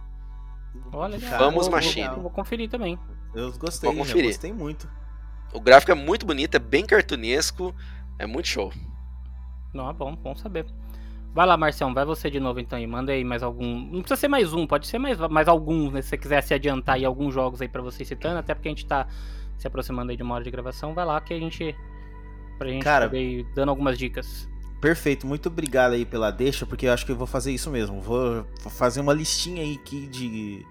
Olha, 0.92 1.18
Vamos 1.38 1.66
vou, 1.66 1.74
Machine. 1.74 2.08
Vou, 2.08 2.22
vou, 2.22 2.30
conferir 2.30 2.68
também. 2.68 2.98
Eu 3.34 3.52
gostei, 3.52 3.88
vou 3.88 3.98
conferir. 3.98 4.26
gostei 4.26 4.52
muito. 4.52 4.88
O 5.52 5.60
gráfico 5.60 5.92
é 5.92 5.94
muito 5.94 6.26
bonito, 6.26 6.54
é 6.54 6.58
bem 6.58 6.84
cartunesco, 6.84 7.74
é 8.18 8.26
muito 8.26 8.48
show. 8.48 8.72
Não, 9.72 9.88
é 9.88 9.92
bom, 9.92 10.14
bom 10.14 10.34
saber. 10.34 10.66
Vai 11.34 11.46
lá, 11.46 11.56
Marcião, 11.56 11.92
vai 11.92 12.04
você 12.04 12.30
de 12.30 12.40
novo 12.40 12.58
então 12.58 12.78
e 12.78 12.86
manda 12.86 13.12
aí 13.12 13.22
mais 13.22 13.42
algum. 13.42 13.78
Não 13.78 14.00
precisa 14.00 14.16
ser 14.16 14.28
mais 14.28 14.52
um, 14.52 14.66
pode 14.66 14.86
ser 14.86 14.98
mais, 14.98 15.18
mais 15.18 15.46
alguns, 15.46 15.92
né? 15.92 16.02
Se 16.02 16.08
você 16.08 16.18
quiser 16.18 16.42
se 16.42 16.54
adiantar 16.54 16.96
aí 16.96 17.04
alguns 17.04 17.32
jogos 17.34 17.60
aí 17.60 17.68
para 17.68 17.82
você 17.82 18.04
citando, 18.04 18.38
até 18.38 18.54
porque 18.54 18.68
a 18.68 18.70
gente 18.72 18.86
tá 18.86 19.06
se 19.56 19.66
aproximando 19.66 20.10
aí 20.10 20.16
de 20.16 20.22
uma 20.22 20.34
hora 20.34 20.44
de 20.44 20.50
gravação, 20.50 20.94
vai 20.94 21.04
lá 21.04 21.20
que 21.20 21.32
a 21.34 21.38
gente. 21.38 21.76
Pra 22.58 22.68
gente 22.68 22.82
Cara, 22.82 23.16
ir 23.16 23.46
dando 23.54 23.68
algumas 23.68 23.96
dicas. 23.96 24.48
Perfeito, 24.80 25.26
muito 25.26 25.48
obrigado 25.48 25.92
aí 25.92 26.04
pela 26.04 26.30
deixa, 26.30 26.66
porque 26.66 26.86
eu 26.86 26.92
acho 26.92 27.06
que 27.06 27.12
eu 27.12 27.16
vou 27.16 27.26
fazer 27.26 27.52
isso 27.52 27.70
mesmo. 27.70 28.00
Vou 28.00 28.44
fazer 28.70 29.00
uma 29.00 29.12
listinha 29.12 29.62
aí 29.62 29.74
aqui 29.74 30.06
de, 30.06 30.64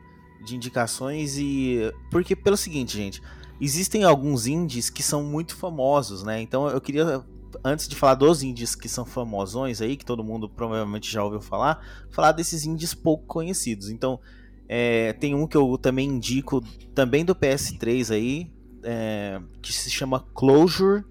de 0.43 0.55
indicações 0.55 1.37
e. 1.37 1.91
Porque, 2.11 2.35
pelo 2.35 2.55
seguinte, 2.55 2.95
gente, 2.95 3.21
existem 3.59 4.03
alguns 4.03 4.47
indies 4.47 4.89
que 4.89 5.01
são 5.01 5.23
muito 5.23 5.55
famosos, 5.55 6.23
né? 6.23 6.41
Então 6.41 6.69
eu 6.69 6.79
queria 6.79 7.23
antes 7.63 7.87
de 7.87 7.95
falar 7.95 8.15
dos 8.15 8.43
indies 8.43 8.75
que 8.75 8.89
são 8.89 9.05
famosões 9.05 9.81
aí, 9.81 9.95
que 9.95 10.05
todo 10.05 10.23
mundo 10.23 10.49
provavelmente 10.49 11.11
já 11.11 11.23
ouviu 11.23 11.41
falar, 11.41 11.81
falar 12.09 12.31
desses 12.31 12.65
indies 12.65 12.93
pouco 12.93 13.25
conhecidos. 13.25 13.89
Então, 13.89 14.19
é, 14.67 15.13
tem 15.13 15.33
um 15.33 15.47
que 15.47 15.55
eu 15.55 15.77
também 15.77 16.07
indico, 16.09 16.61
também 16.93 17.23
do 17.23 17.35
PS3 17.35 18.13
aí, 18.13 18.51
é, 18.83 19.41
que 19.61 19.71
se 19.71 19.89
chama 19.89 20.25
Closure. 20.33 21.03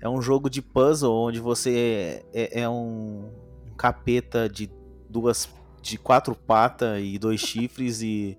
É 0.00 0.08
um 0.08 0.22
jogo 0.22 0.48
de 0.48 0.62
puzzle 0.62 1.12
onde 1.12 1.40
você 1.40 2.24
é, 2.32 2.62
é 2.62 2.68
um, 2.68 3.30
um 3.66 3.74
capeta 3.76 4.48
de 4.48 4.70
duas, 5.08 5.48
de 5.82 5.98
quatro 5.98 6.34
patas 6.34 7.02
e 7.02 7.18
dois 7.18 7.40
chifres 7.40 8.00
e, 8.00 8.38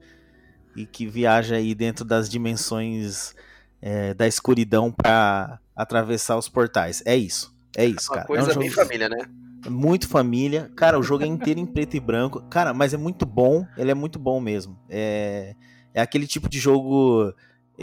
e 0.75 0.85
que 0.85 1.05
viaja 1.05 1.55
aí 1.55 1.75
dentro 1.75 2.03
das 2.03 2.29
dimensões 2.29 3.35
é, 3.81 4.13
da 4.13 4.27
escuridão 4.27 4.91
para 4.91 5.59
atravessar 5.75 6.37
os 6.37 6.47
portais. 6.47 7.03
É 7.05 7.15
isso. 7.15 7.53
É 7.75 7.85
isso, 7.85 8.09
Uma 8.09 8.15
cara. 8.15 8.27
Coisa 8.27 8.51
é 8.51 8.55
um 8.55 8.59
bem 8.59 8.69
família, 8.69 9.09
né? 9.09 9.17
Muito 9.69 10.07
família. 10.07 10.71
Cara, 10.75 10.99
o 10.99 11.03
jogo 11.03 11.23
é 11.23 11.27
inteiro 11.27 11.59
em 11.59 11.65
preto 11.65 11.95
e 11.95 11.99
branco. 11.99 12.41
Cara, 12.49 12.73
mas 12.73 12.93
é 12.93 12.97
muito 12.97 13.25
bom. 13.25 13.65
Ele 13.77 13.91
é 13.91 13.93
muito 13.93 14.19
bom 14.19 14.39
mesmo. 14.39 14.77
É, 14.89 15.55
é 15.93 16.01
aquele 16.01 16.27
tipo 16.27 16.49
de 16.49 16.59
jogo. 16.59 17.33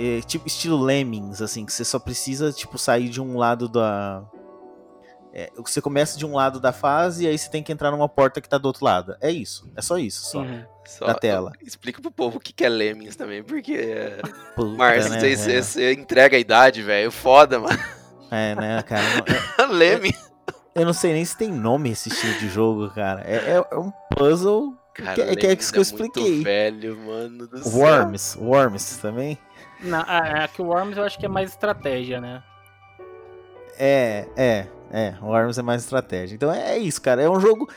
É, 0.01 0.21
tipo 0.21 0.47
estilo 0.47 0.81
Lemmings, 0.81 1.43
assim, 1.43 1.67
que 1.67 1.73
você 1.73 1.85
só 1.85 1.99
precisa, 1.99 2.53
tipo, 2.53 2.79
sair 2.79 3.09
de 3.09 3.21
um 3.21 3.37
lado 3.37 3.69
da. 3.69 4.23
É, 5.35 5.51
você 5.57 5.81
começa 5.81 6.17
de 6.17 6.25
um 6.25 6.37
lado 6.37 6.61
da 6.61 6.73
fase 6.73 7.25
e 7.25 7.29
aí 7.29 7.37
você 7.37 7.51
tem 7.51 7.65
que 7.65 7.73
entrar 7.73 7.91
numa 7.91 8.09
porta 8.09 8.41
que 8.41 8.49
tá 8.49 8.59
do 8.59 8.67
outro 8.67 8.85
lado. 8.85 9.17
É 9.21 9.29
isso. 9.29 9.69
É 9.75 9.83
só 9.83 9.99
isso, 9.99 10.25
só. 10.31 10.39
Uhum. 10.39 10.65
Só, 10.87 11.07
da 11.07 11.15
tela. 11.15 11.53
Explica 11.61 12.01
pro 12.01 12.13
povo 12.13 12.39
o 12.39 12.41
que 12.41 12.65
é 12.65 12.69
Lemmings 12.69 13.17
também, 13.17 13.43
porque. 13.43 13.77
Márcio, 14.77 15.11
né, 15.11 15.19
você, 15.19 15.53
é. 15.53 15.63
você 15.63 15.93
entrega 15.93 16.37
a 16.37 16.41
idade, 16.41 16.81
velho. 16.81 17.11
Foda, 17.11 17.59
mano. 17.59 17.79
É, 18.31 18.55
né, 18.55 18.83
cara? 18.83 19.03
Leme. 19.69 20.15
Eu, 20.75 20.83
eu, 20.83 20.87
não 20.87 20.93
sei 20.93 21.13
nem 21.13 21.25
se 21.25 21.37
tem 21.37 21.51
nome 21.51 21.91
esse 21.91 22.09
estilo 22.09 22.39
de 22.39 22.49
jogo, 22.49 22.89
cara. 22.91 23.23
É, 23.27 23.37
é, 23.37 23.67
é 23.71 23.77
um 23.77 23.91
puzzle 24.15 24.79
cara, 24.95 25.15
que, 25.15 25.21
é, 25.23 25.37
que 25.37 25.47
é 25.47 25.53
isso 25.55 25.73
que 25.73 25.79
eu 25.79 25.83
expliquei. 25.83 26.43
velho, 26.45 26.97
mano 26.99 27.49
do 27.49 27.59
céu. 27.59 27.81
Worms, 27.81 28.37
Worms 28.37 28.99
também? 28.99 29.39
Não, 29.81 30.01
é, 30.01 30.45
é 30.45 30.49
que 30.49 30.61
o 30.61 30.67
Worms 30.67 30.97
eu 30.97 31.05
acho 31.05 31.19
que 31.19 31.27
é 31.27 31.29
mais 31.29 31.51
estratégia, 31.51 32.21
né? 32.21 32.43
É, 33.79 34.27
é, 34.37 34.67
é. 34.91 35.15
O 35.23 35.27
Worms 35.27 35.59
é 35.59 35.63
mais 35.63 35.83
estratégia. 35.83 36.35
Então 36.35 36.53
é 36.53 36.77
isso, 36.79 37.01
cara. 37.01 37.23
É 37.23 37.31
um 37.31 37.41
jogo. 37.41 37.69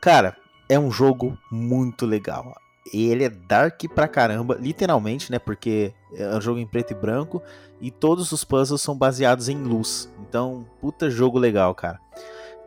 Cara, 0.00 0.36
é 0.68 0.78
um 0.78 0.90
jogo 0.90 1.38
muito 1.50 2.04
legal. 2.04 2.54
Ele 2.92 3.24
é 3.24 3.28
dark 3.28 3.82
pra 3.94 4.06
caramba, 4.06 4.56
literalmente, 4.60 5.30
né? 5.30 5.38
Porque 5.38 5.92
é 6.14 6.28
um 6.36 6.40
jogo 6.40 6.58
em 6.58 6.66
preto 6.66 6.92
e 6.92 6.94
branco 6.94 7.42
e 7.80 7.90
todos 7.90 8.32
os 8.32 8.44
puzzles 8.44 8.80
são 8.80 8.96
baseados 8.96 9.48
em 9.48 9.62
luz. 9.62 10.12
Então, 10.20 10.66
puta 10.80 11.10
jogo 11.10 11.38
legal, 11.38 11.74
cara. 11.74 12.00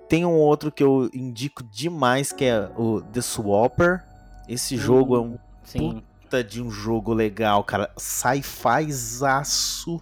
Tem 0.08 0.26
um 0.26 0.36
outro 0.36 0.72
que 0.72 0.84
eu 0.84 1.10
indico 1.14 1.64
demais 1.64 2.32
que 2.32 2.46
é 2.46 2.70
o 2.76 3.02
The 3.02 3.22
Swapper. 3.22 4.04
Esse 4.48 4.76
jogo 4.76 5.16
é 5.16 5.20
um 5.20 5.38
sim. 5.64 6.04
Puta 6.30 6.44
de 6.44 6.62
um 6.62 6.70
jogo 6.70 7.12
legal, 7.12 7.64
cara. 7.64 7.92
Sci-fi 7.98 8.92
zaço. 8.92 10.00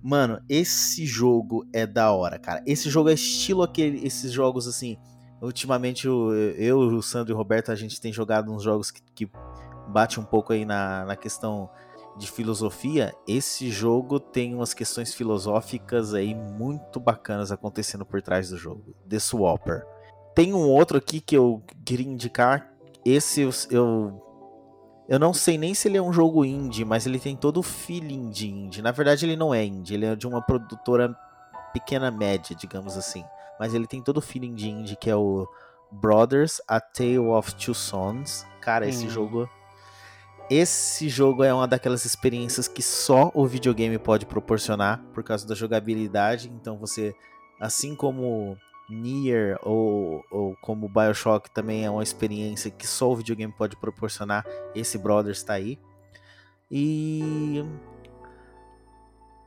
Mano, 0.00 0.40
esse 0.48 1.04
jogo 1.04 1.66
é 1.72 1.84
da 1.84 2.12
hora, 2.12 2.38
cara. 2.38 2.62
Esse 2.64 2.88
jogo 2.88 3.08
é 3.08 3.14
estilo 3.14 3.62
aquele, 3.62 4.06
esses 4.06 4.30
jogos 4.30 4.68
assim. 4.68 4.96
Ultimamente 5.40 6.06
eu, 6.06 6.32
eu, 6.32 6.78
o 6.78 7.02
Sandro 7.02 7.32
e 7.32 7.34
o 7.34 7.36
Roberto, 7.36 7.72
a 7.72 7.74
gente 7.74 8.00
tem 8.00 8.12
jogado 8.12 8.52
uns 8.52 8.62
jogos 8.62 8.92
que, 8.92 9.02
que 9.12 9.30
bate 9.88 10.20
um 10.20 10.24
pouco 10.24 10.52
aí 10.52 10.64
na, 10.64 11.04
na 11.04 11.16
questão 11.16 11.68
de 12.16 12.30
filosofia, 12.30 13.12
esse 13.26 13.70
jogo 13.70 14.20
tem 14.20 14.54
umas 14.54 14.74
questões 14.74 15.14
filosóficas 15.14 16.14
aí 16.14 16.34
muito 16.34 17.00
bacanas 17.00 17.50
acontecendo 17.50 18.04
por 18.04 18.22
trás 18.22 18.50
do 18.50 18.56
jogo. 18.56 18.94
The 19.08 19.18
Swapper. 19.18 19.84
Tem 20.34 20.52
um 20.52 20.68
outro 20.68 20.98
aqui 20.98 21.20
que 21.20 21.36
eu 21.36 21.60
queria 21.84 22.06
indicar. 22.06 22.70
Esse 23.04 23.40
eu 23.70 24.31
eu 25.08 25.18
não 25.18 25.34
sei 25.34 25.58
nem 25.58 25.74
se 25.74 25.88
ele 25.88 25.96
é 25.96 26.02
um 26.02 26.12
jogo 26.12 26.44
indie, 26.44 26.84
mas 26.84 27.06
ele 27.06 27.18
tem 27.18 27.36
todo 27.36 27.58
o 27.58 27.62
feeling 27.62 28.30
de 28.30 28.48
indie. 28.48 28.82
Na 28.82 28.92
verdade, 28.92 29.26
ele 29.26 29.36
não 29.36 29.52
é 29.52 29.64
indie, 29.64 29.94
ele 29.94 30.06
é 30.06 30.16
de 30.16 30.26
uma 30.26 30.40
produtora 30.40 31.16
pequena 31.72 32.10
média, 32.10 32.54
digamos 32.54 32.96
assim. 32.96 33.24
Mas 33.58 33.74
ele 33.74 33.86
tem 33.86 34.02
todo 34.02 34.18
o 34.18 34.22
feeling 34.22 34.54
de 34.54 34.68
indie, 34.68 34.96
que 34.96 35.10
é 35.10 35.16
o 35.16 35.48
Brothers: 35.90 36.60
A 36.66 36.80
Tale 36.80 37.18
of 37.18 37.54
Two 37.54 37.74
Sons. 37.74 38.46
Cara, 38.60 38.86
esse 38.86 39.06
hum. 39.06 39.10
jogo 39.10 39.48
esse 40.50 41.08
jogo 41.08 41.42
é 41.42 41.54
uma 41.54 41.66
daquelas 41.66 42.04
experiências 42.04 42.68
que 42.68 42.82
só 42.82 43.30
o 43.34 43.46
videogame 43.46 43.98
pode 43.98 44.26
proporcionar 44.26 45.02
por 45.14 45.24
causa 45.24 45.46
da 45.46 45.54
jogabilidade. 45.54 46.52
Então 46.54 46.76
você, 46.76 47.14
assim 47.58 47.94
como 47.94 48.58
Nier 48.92 49.58
ou, 49.62 50.22
ou 50.30 50.56
como 50.62 50.88
Bioshock 50.88 51.50
também 51.50 51.84
é 51.84 51.90
uma 51.90 52.02
experiência 52.02 52.70
que 52.70 52.86
só 52.86 53.10
o 53.10 53.16
videogame 53.16 53.52
pode 53.52 53.76
proporcionar, 53.76 54.46
esse 54.74 54.98
Brothers 54.98 55.38
está 55.38 55.54
aí. 55.54 55.78
E. 56.70 57.64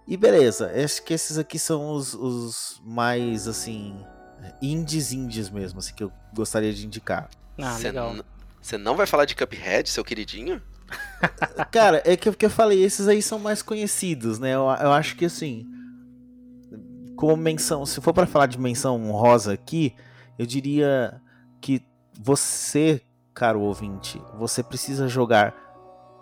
E 0.07 0.15
beleza, 0.17 0.71
acho 0.83 1.03
que 1.03 1.13
esses 1.13 1.37
aqui 1.37 1.57
são 1.57 1.91
os, 1.91 2.13
os 2.13 2.81
mais 2.85 3.47
assim. 3.47 4.05
Indies 4.61 5.11
indies 5.11 5.49
mesmo, 5.49 5.79
assim, 5.79 5.93
que 5.93 6.03
eu 6.03 6.11
gostaria 6.33 6.71
de 6.71 6.85
indicar. 6.85 7.29
Ah, 7.57 7.77
legal. 7.77 8.15
Você 8.61 8.77
não 8.77 8.95
vai 8.95 9.07
falar 9.07 9.25
de 9.25 9.35
Cuphead, 9.35 9.89
seu 9.89 10.03
queridinho? 10.03 10.61
Cara, 11.71 12.01
é 12.05 12.15
que, 12.15 12.31
que 12.31 12.45
eu 12.45 12.49
falei, 12.49 12.83
esses 12.83 13.07
aí 13.07 13.21
são 13.21 13.39
mais 13.39 13.61
conhecidos, 13.61 14.37
né? 14.37 14.51
Eu, 14.53 14.61
eu 14.61 14.91
acho 14.91 15.15
que 15.15 15.25
assim, 15.25 15.67
como 17.16 17.36
menção, 17.36 17.86
se 17.86 17.99
for 18.01 18.13
para 18.13 18.28
falar 18.28 18.47
de 18.47 18.59
menção 18.59 19.01
honrosa 19.03 19.53
aqui, 19.53 19.95
eu 20.38 20.45
diria 20.45 21.22
que 21.61 21.82
você, 22.20 23.01
caro 23.34 23.61
ouvinte, 23.61 24.22
você 24.38 24.61
precisa 24.61 25.07
jogar 25.07 25.53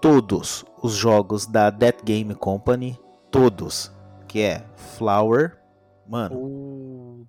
todos 0.02 0.66
os 0.82 0.94
jogos 0.94 1.46
da 1.46 1.70
Dead 1.70 1.96
Game 2.04 2.36
Company, 2.36 3.00
todos, 3.32 3.92
que 4.28 4.42
é 4.42 4.66
Flower, 4.76 5.58
mano. 6.08 6.36
Uh... 6.36 7.28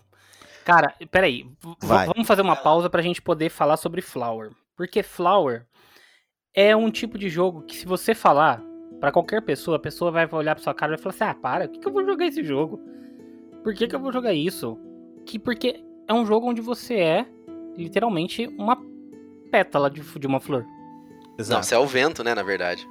Cara, 0.65 0.95
peraí, 1.11 1.45
Vai. 1.83 2.07
vamos 2.07 2.27
fazer 2.27 2.41
uma 2.41 2.57
pausa 2.57 2.89
pra 2.89 3.03
gente 3.03 3.21
poder 3.21 3.51
falar 3.51 3.77
sobre 3.77 4.01
Flower. 4.01 4.51
Porque 4.75 5.03
Flower 5.03 5.67
é 6.55 6.75
um 6.75 6.91
tipo 6.91 7.19
de 7.19 7.29
jogo 7.29 7.62
que 7.62 7.77
se 7.77 7.87
você 7.87 8.15
falar 8.15 8.62
para 8.99 9.12
qualquer 9.12 9.43
pessoa, 9.43 9.77
a 9.77 9.81
pessoa 9.81 10.11
vai 10.11 10.27
olhar 10.33 10.55
pra 10.55 10.65
sua 10.65 10.75
cara 10.75 10.95
e 10.95 10.97
vai 10.97 11.03
falar 11.03 11.15
assim: 11.15 11.39
ah, 11.39 11.41
para, 11.41 11.69
por 11.69 11.75
que, 11.75 11.81
que 11.81 11.87
eu 11.87 11.93
vou 11.93 12.05
jogar 12.05 12.27
esse 12.27 12.43
jogo? 12.43 12.81
Por 13.65 13.75
que, 13.75 13.89
que 13.89 13.97
eu 13.97 14.01
vou 14.01 14.12
jogar 14.12 14.35
isso? 14.35 14.79
Que 15.27 15.39
porque 15.39 15.83
é 16.07 16.12
um 16.12 16.25
jogo 16.27 16.47
onde 16.47 16.61
você 16.61 16.95
é 16.97 17.27
literalmente 17.77 18.47
uma 18.59 18.79
pétala 19.51 19.91
de, 19.91 20.03
de 20.03 20.27
uma 20.27 20.39
flor. 20.39 20.67
Exato. 21.39 21.57
Não, 21.57 21.62
você 21.62 21.75
é 21.75 21.79
o 21.79 21.87
vento, 21.87 22.23
né, 22.23 22.35
na 22.35 22.43
verdade. 22.43 22.87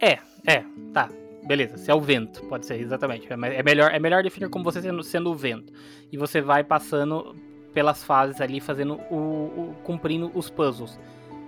É, 0.00 0.18
é, 0.46 0.64
tá. 0.92 1.10
Beleza, 1.44 1.76
se 1.76 1.90
é 1.90 1.94
o 1.94 2.00
vento, 2.00 2.42
pode 2.44 2.66
ser, 2.66 2.80
exatamente. 2.80 3.26
É, 3.30 3.34
é 3.34 3.62
melhor, 3.62 3.92
é 3.92 3.98
melhor 3.98 4.22
definir 4.22 4.48
como 4.48 4.64
você 4.64 4.82
sendo, 4.82 5.02
sendo 5.02 5.30
o 5.30 5.34
vento. 5.34 5.72
E 6.10 6.16
você 6.16 6.40
vai 6.40 6.64
passando 6.64 7.34
pelas 7.72 8.02
fases 8.02 8.40
ali, 8.40 8.60
fazendo 8.60 8.94
o, 9.10 9.16
o. 9.16 9.76
cumprindo 9.84 10.30
os 10.34 10.50
puzzles. 10.50 10.98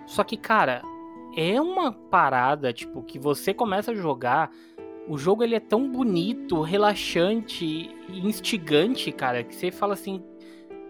Só 0.07 0.23
que, 0.25 0.37
cara, 0.37 0.83
é 1.37 1.61
uma 1.61 1.93
parada, 1.93 2.73
tipo, 2.73 3.03
que 3.03 3.18
você 3.18 3.53
começa 3.55 3.93
a 3.93 3.95
jogar. 3.95 4.51
O 5.11 5.19
jogo 5.19 5.43
ele 5.43 5.57
é 5.57 5.61
tão 5.61 5.91
bonito, 5.91 6.61
relaxante 6.61 7.65
e 7.65 8.21
instigante, 8.21 9.11
cara, 9.11 9.43
que 9.43 9.53
você 9.53 9.73
fala 9.73 9.95
assim, 9.95 10.23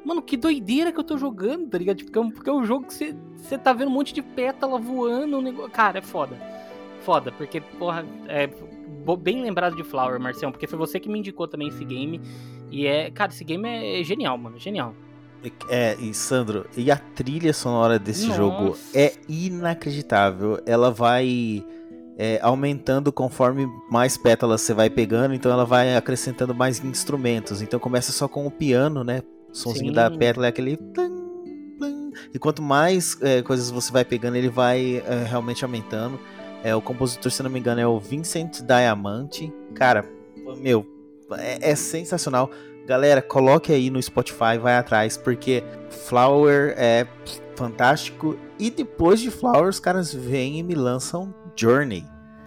Mano, 0.04 0.20
que 0.20 0.36
doideira 0.36 0.92
que 0.92 1.00
eu 1.00 1.04
tô 1.04 1.16
jogando, 1.16 1.70
tá 1.70 1.78
ligado? 1.78 2.04
Porque 2.04 2.18
é 2.18 2.20
um, 2.20 2.30
porque 2.30 2.50
é 2.50 2.52
um 2.52 2.64
jogo 2.64 2.86
que 2.86 2.92
você, 2.92 3.16
você 3.36 3.56
tá 3.56 3.72
vendo 3.72 3.88
um 3.88 3.94
monte 3.94 4.12
de 4.12 4.20
pétala 4.20 4.78
voando. 4.78 5.38
Um 5.38 5.40
negócio... 5.40 5.70
Cara, 5.70 6.00
é 6.00 6.02
foda. 6.02 6.36
Foda, 7.00 7.32
porque, 7.32 7.62
porra, 7.62 8.04
é 8.28 8.46
bem 9.18 9.40
lembrado 9.40 9.74
de 9.74 9.82
Flower, 9.82 10.20
Marcião, 10.20 10.52
porque 10.52 10.66
foi 10.66 10.78
você 10.78 11.00
que 11.00 11.08
me 11.08 11.18
indicou 11.18 11.48
também 11.48 11.68
esse 11.68 11.82
game. 11.82 12.20
E 12.70 12.86
é, 12.86 13.10
cara, 13.10 13.32
esse 13.32 13.42
game 13.42 13.66
é 13.66 14.04
genial, 14.04 14.36
mano, 14.36 14.58
genial. 14.58 14.94
É, 15.70 15.96
e 15.98 16.12
Sandro, 16.12 16.66
e 16.76 16.90
a 16.90 16.96
trilha 16.98 17.54
sonora 17.54 17.98
desse 17.98 18.26
Nossa. 18.26 18.36
jogo 18.36 18.76
é 18.94 19.14
inacreditável. 19.26 20.60
Ela 20.66 20.90
vai 20.90 21.64
é, 22.22 22.38
aumentando 22.42 23.10
conforme 23.10 23.66
mais 23.90 24.18
pétalas 24.18 24.60
você 24.60 24.74
vai 24.74 24.90
pegando, 24.90 25.32
então 25.32 25.50
ela 25.50 25.64
vai 25.64 25.96
acrescentando 25.96 26.54
mais 26.54 26.84
instrumentos. 26.84 27.62
Então 27.62 27.80
começa 27.80 28.12
só 28.12 28.28
com 28.28 28.46
o 28.46 28.50
piano, 28.50 29.02
né? 29.02 29.22
O 29.50 29.54
somzinho 29.54 29.86
Sim. 29.86 29.94
da 29.94 30.10
pétala 30.10 30.44
é 30.44 30.50
aquele. 30.50 30.78
E 32.34 32.38
quanto 32.38 32.60
mais 32.60 33.16
é, 33.22 33.40
coisas 33.40 33.70
você 33.70 33.90
vai 33.90 34.04
pegando, 34.04 34.36
ele 34.36 34.50
vai 34.50 35.02
é, 35.06 35.24
realmente 35.26 35.64
aumentando. 35.64 36.20
É, 36.62 36.76
o 36.76 36.82
compositor, 36.82 37.32
se 37.32 37.42
não 37.42 37.48
me 37.48 37.58
engano, 37.58 37.80
é 37.80 37.86
o 37.86 37.98
Vincent 37.98 38.60
Diamante. 38.60 39.50
Cara, 39.74 40.04
meu, 40.58 40.86
é, 41.38 41.70
é 41.70 41.74
sensacional. 41.74 42.50
Galera, 42.86 43.22
coloque 43.22 43.72
aí 43.72 43.88
no 43.88 44.02
Spotify, 44.02 44.58
vai 44.60 44.76
atrás, 44.76 45.16
porque 45.16 45.64
Flower 45.88 46.74
é 46.76 47.06
fantástico. 47.56 48.38
E 48.58 48.70
depois 48.70 49.20
de 49.20 49.30
Flower, 49.30 49.68
os 49.68 49.80
caras 49.80 50.12
vêm 50.12 50.58
e 50.58 50.62
me 50.62 50.74
lançam 50.74 51.34
Journey. 51.60 52.04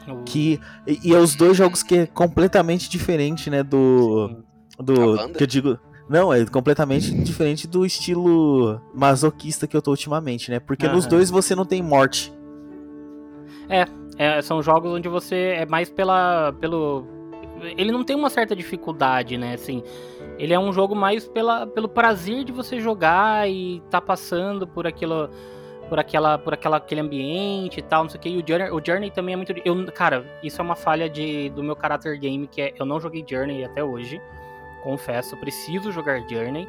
Uh. 0.07 0.23
Que, 0.23 0.59
e, 0.87 0.99
e, 1.09 1.13
é 1.13 1.17
os 1.17 1.35
dois 1.35 1.55
jogos 1.55 1.83
que 1.83 1.95
é 1.95 2.05
completamente 2.05 2.89
diferente, 2.89 3.49
né? 3.49 3.63
Do. 3.63 4.43
Do. 4.79 5.29
Que 5.29 5.43
eu 5.43 5.47
digo. 5.47 5.79
Não, 6.09 6.33
é 6.33 6.45
completamente 6.45 7.13
diferente 7.23 7.65
do 7.65 7.85
estilo 7.85 8.81
masoquista 8.93 9.65
que 9.65 9.75
eu 9.75 9.81
tô 9.81 9.91
ultimamente, 9.91 10.51
né? 10.51 10.59
Porque 10.59 10.85
uhum. 10.85 10.93
nos 10.93 11.05
dois 11.05 11.29
você 11.29 11.55
não 11.55 11.65
tem 11.65 11.81
morte. 11.81 12.33
É, 13.69 13.87
é, 14.17 14.41
são 14.41 14.61
jogos 14.61 14.91
onde 14.91 15.07
você 15.07 15.55
é 15.57 15.65
mais 15.65 15.89
pela. 15.89 16.53
pelo. 16.59 17.05
Ele 17.77 17.91
não 17.91 18.03
tem 18.03 18.15
uma 18.15 18.29
certa 18.29 18.53
dificuldade, 18.53 19.37
né? 19.37 19.53
Assim, 19.53 19.81
ele 20.37 20.53
é 20.53 20.59
um 20.59 20.73
jogo 20.73 20.93
mais 20.95 21.27
pela, 21.27 21.65
pelo 21.65 21.87
prazer 21.87 22.43
de 22.43 22.51
você 22.51 22.79
jogar 22.79 23.49
e 23.49 23.81
tá 23.89 24.01
passando 24.01 24.67
por 24.67 24.85
aquilo 24.85 25.29
por 25.89 25.99
aquela 25.99 26.37
por 26.37 26.53
aquela 26.53 26.77
aquele 26.77 27.01
ambiente 27.01 27.79
e 27.79 27.83
tal, 27.83 28.03
não 28.03 28.09
sei 28.09 28.19
o 28.19 28.21
que. 28.21 28.29
E 28.29 28.37
o 28.37 28.43
Journey, 28.47 28.71
o 28.71 28.81
Journey 28.85 29.11
também 29.11 29.33
é 29.33 29.35
muito 29.35 29.53
eu, 29.63 29.91
cara, 29.91 30.25
isso 30.43 30.61
é 30.61 30.63
uma 30.63 30.75
falha 30.75 31.09
de 31.09 31.49
do 31.49 31.63
meu 31.63 31.75
caráter 31.75 32.17
game 32.17 32.47
que 32.47 32.61
é 32.61 32.73
eu 32.77 32.85
não 32.85 32.99
joguei 32.99 33.23
Journey 33.27 33.63
até 33.63 33.83
hoje. 33.83 34.21
Confesso, 34.83 35.37
preciso 35.37 35.91
jogar 35.91 36.19
Journey. 36.27 36.67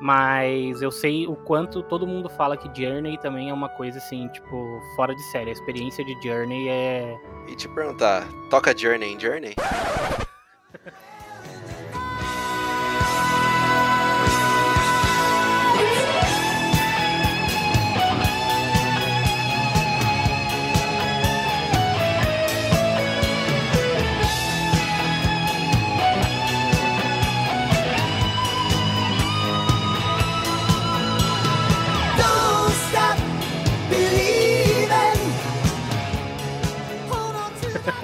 Mas 0.00 0.82
eu 0.82 0.90
sei 0.90 1.28
o 1.28 1.36
quanto 1.36 1.80
todo 1.80 2.04
mundo 2.08 2.28
fala 2.28 2.56
que 2.56 2.68
Journey 2.74 3.16
também 3.18 3.50
é 3.50 3.54
uma 3.54 3.68
coisa 3.68 3.98
assim, 3.98 4.26
tipo, 4.28 4.82
fora 4.96 5.14
de 5.14 5.22
série. 5.30 5.50
A 5.50 5.52
experiência 5.52 6.04
de 6.04 6.12
Journey 6.20 6.68
é. 6.68 7.16
E 7.46 7.54
te 7.54 7.68
perguntar, 7.68 8.26
toca 8.50 8.76
Journey 8.76 9.12
em 9.12 9.20
Journey? 9.20 9.54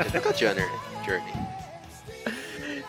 Toca 0.05 0.36
Journey. 0.36 0.64
Journey. 1.05 1.32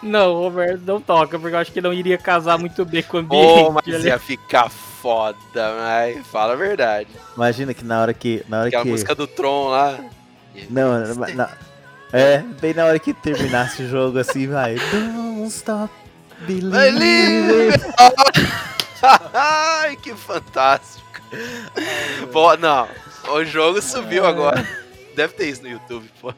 Não, 0.01 0.33
Roberto, 0.33 0.81
não 0.85 1.01
toca, 1.01 1.37
porque 1.37 1.55
eu 1.55 1.59
acho 1.59 1.71
que 1.71 1.81
não 1.81 1.91
iria 1.91 2.17
casar 2.17 2.57
muito 2.57 2.85
bem 2.85 3.03
com 3.03 3.17
o 3.17 3.19
ambiente. 3.19 3.63
Oh, 3.67 3.71
mas 3.71 4.05
ia 4.05 4.17
ficar 4.17 4.69
foda, 4.69 5.37
mas 5.53 6.25
fala 6.27 6.53
a 6.53 6.55
verdade. 6.55 7.09
Imagina 7.35 7.73
que 7.73 7.83
na 7.83 8.01
hora 8.01 8.13
que. 8.13 8.43
Na 8.47 8.59
hora 8.59 8.67
Aquela 8.67 8.83
que... 8.83 8.89
música 8.89 9.13
do 9.13 9.27
Tron 9.27 9.69
lá. 9.69 9.99
Não, 10.69 11.15
na... 11.35 11.49
é, 12.13 12.39
bem 12.61 12.73
na 12.73 12.85
hora 12.85 12.99
que 12.99 13.13
terminasse 13.13 13.83
o 13.83 13.89
jogo 13.89 14.19
assim, 14.19 14.47
vai. 14.47 14.75
Don't 14.75 15.47
stop 15.47 15.93
believing. 16.47 17.77
Ai, 19.33 19.95
que 19.97 20.13
fantástico. 20.15 21.05
Pô, 22.31 22.55
não, 22.57 22.87
o 23.33 23.43
jogo 23.43 23.81
subiu 23.81 24.25
agora. 24.25 24.65
Deve 25.15 25.33
ter 25.33 25.49
isso 25.49 25.61
no 25.61 25.69
YouTube, 25.69 26.09
pô. 26.21 26.33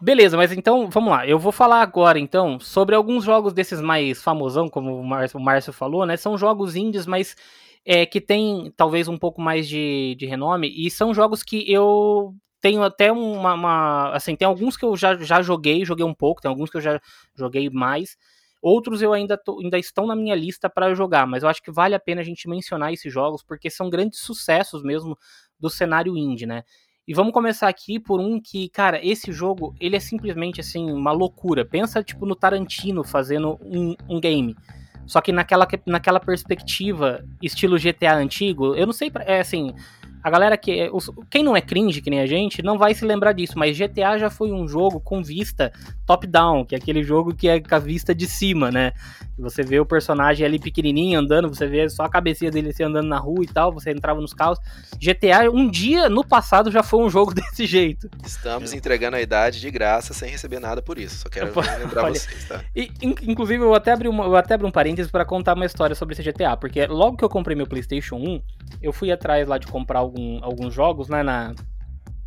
Beleza, 0.00 0.36
mas 0.36 0.52
então, 0.52 0.88
vamos 0.88 1.10
lá. 1.10 1.26
Eu 1.26 1.38
vou 1.38 1.52
falar 1.52 1.82
agora, 1.82 2.18
então, 2.18 2.58
sobre 2.60 2.94
alguns 2.94 3.24
jogos 3.24 3.52
desses 3.52 3.80
mais 3.80 4.22
famosão, 4.22 4.68
como 4.68 5.00
o 5.00 5.40
Márcio 5.40 5.72
falou, 5.72 6.06
né? 6.06 6.16
São 6.16 6.38
jogos 6.38 6.76
indies, 6.76 7.06
mas 7.06 7.36
é, 7.84 8.06
que 8.06 8.20
tem 8.20 8.72
talvez 8.76 9.08
um 9.08 9.18
pouco 9.18 9.40
mais 9.40 9.68
de, 9.68 10.14
de 10.18 10.26
renome, 10.26 10.72
e 10.74 10.90
são 10.90 11.12
jogos 11.12 11.42
que 11.42 11.70
eu 11.70 12.34
tenho 12.60 12.82
até 12.82 13.12
uma, 13.12 13.54
uma, 13.54 14.10
Assim, 14.14 14.34
tem 14.34 14.48
alguns 14.48 14.76
que 14.76 14.84
eu 14.84 14.96
já, 14.96 15.16
já 15.16 15.42
joguei, 15.42 15.84
joguei 15.84 16.04
um 16.04 16.14
pouco, 16.14 16.40
tem 16.40 16.48
alguns 16.48 16.70
que 16.70 16.78
eu 16.78 16.80
já 16.80 17.00
joguei 17.34 17.68
mais. 17.68 18.16
Outros 18.62 19.02
eu 19.02 19.12
ainda, 19.12 19.36
tô, 19.36 19.60
ainda 19.60 19.78
estão 19.78 20.06
na 20.06 20.16
minha 20.16 20.34
lista 20.34 20.70
para 20.70 20.94
jogar, 20.94 21.26
mas 21.26 21.42
eu 21.42 21.48
acho 21.50 21.62
que 21.62 21.70
vale 21.70 21.94
a 21.94 22.00
pena 22.00 22.22
a 22.22 22.24
gente 22.24 22.48
mencionar 22.48 22.94
esses 22.94 23.12
jogos, 23.12 23.42
porque 23.42 23.68
são 23.68 23.90
grandes 23.90 24.20
sucessos 24.20 24.82
mesmo 24.82 25.18
do 25.60 25.68
cenário 25.68 26.16
indie, 26.16 26.46
né? 26.46 26.64
E 27.06 27.12
vamos 27.12 27.34
começar 27.34 27.68
aqui 27.68 28.00
por 28.00 28.18
um 28.18 28.40
que, 28.40 28.68
cara, 28.70 28.98
esse 29.04 29.30
jogo, 29.30 29.74
ele 29.78 29.94
é 29.94 30.00
simplesmente, 30.00 30.60
assim, 30.60 30.90
uma 30.90 31.12
loucura. 31.12 31.64
Pensa, 31.64 32.02
tipo, 32.02 32.24
no 32.24 32.34
Tarantino 32.34 33.04
fazendo 33.04 33.58
um, 33.62 33.94
um 34.08 34.18
game. 34.18 34.56
Só 35.06 35.20
que 35.20 35.30
naquela, 35.30 35.68
naquela 35.84 36.18
perspectiva, 36.18 37.22
estilo 37.42 37.78
GTA 37.78 38.14
antigo, 38.14 38.74
eu 38.74 38.86
não 38.86 38.92
sei, 38.94 39.12
é 39.26 39.40
assim, 39.40 39.74
a 40.24 40.30
galera 40.30 40.56
que. 40.56 40.88
Os, 40.90 41.10
quem 41.30 41.44
não 41.44 41.54
é 41.54 41.60
cringe, 41.60 42.00
que 42.00 42.08
nem 42.08 42.20
a 42.20 42.26
gente, 42.26 42.62
não 42.62 42.78
vai 42.78 42.94
se 42.94 43.04
lembrar 43.04 43.32
disso, 43.32 43.58
mas 43.58 43.76
GTA 43.76 44.18
já 44.18 44.30
foi 44.30 44.50
um 44.50 44.66
jogo 44.66 44.98
com 44.98 45.22
vista 45.22 45.70
top-down, 46.06 46.64
que 46.64 46.74
é 46.74 46.78
aquele 46.78 47.02
jogo 47.02 47.34
que 47.34 47.46
é 47.46 47.60
com 47.60 47.74
a 47.74 47.78
vista 47.78 48.14
de 48.14 48.26
cima, 48.26 48.70
né? 48.70 48.92
Você 49.38 49.62
vê 49.62 49.78
o 49.78 49.84
personagem 49.84 50.46
ali 50.46 50.58
pequenininho 50.58 51.20
andando, 51.20 51.48
você 51.48 51.66
vê 51.66 51.86
só 51.90 52.04
a 52.04 52.08
cabecinha 52.08 52.50
dele 52.50 52.70
assim, 52.70 52.84
andando 52.84 53.08
na 53.08 53.18
rua 53.18 53.44
e 53.44 53.46
tal, 53.46 53.70
você 53.70 53.90
entrava 53.90 54.18
nos 54.18 54.32
carros. 54.32 54.58
GTA, 54.96 55.50
um 55.52 55.68
dia 55.68 56.08
no 56.08 56.24
passado, 56.24 56.70
já 56.70 56.82
foi 56.82 57.04
um 57.04 57.10
jogo 57.10 57.34
desse 57.34 57.66
jeito. 57.66 58.08
Estamos 58.24 58.72
é. 58.72 58.76
entregando 58.76 59.16
a 59.16 59.20
idade 59.20 59.60
de 59.60 59.70
graça 59.70 60.14
sem 60.14 60.30
receber 60.30 60.58
nada 60.58 60.80
por 60.80 60.98
isso, 60.98 61.16
só 61.16 61.28
quero 61.28 61.52
lembrar 61.78 62.08
vocês, 62.08 62.48
tá? 62.48 62.64
E, 62.74 62.90
inclusive, 63.02 63.62
eu 63.62 63.74
até 63.74 63.92
abri, 63.92 64.08
uma, 64.08 64.24
eu 64.24 64.36
até 64.36 64.54
abri 64.54 64.66
um 64.66 64.70
parênteses 64.70 65.10
para 65.10 65.24
contar 65.26 65.54
uma 65.54 65.66
história 65.66 65.94
sobre 65.94 66.14
esse 66.14 66.22
GTA, 66.22 66.56
porque 66.56 66.86
logo 66.86 67.18
que 67.18 67.24
eu 67.24 67.28
comprei 67.28 67.54
meu 67.54 67.66
PlayStation 67.66 68.16
1, 68.16 68.40
eu 68.82 68.92
fui 68.92 69.10
atrás 69.10 69.46
lá 69.48 69.58
de 69.58 69.66
comprar 69.66 70.00
algum, 70.00 70.42
alguns 70.42 70.72
jogos, 70.72 71.08
né, 71.08 71.22
na 71.22 71.54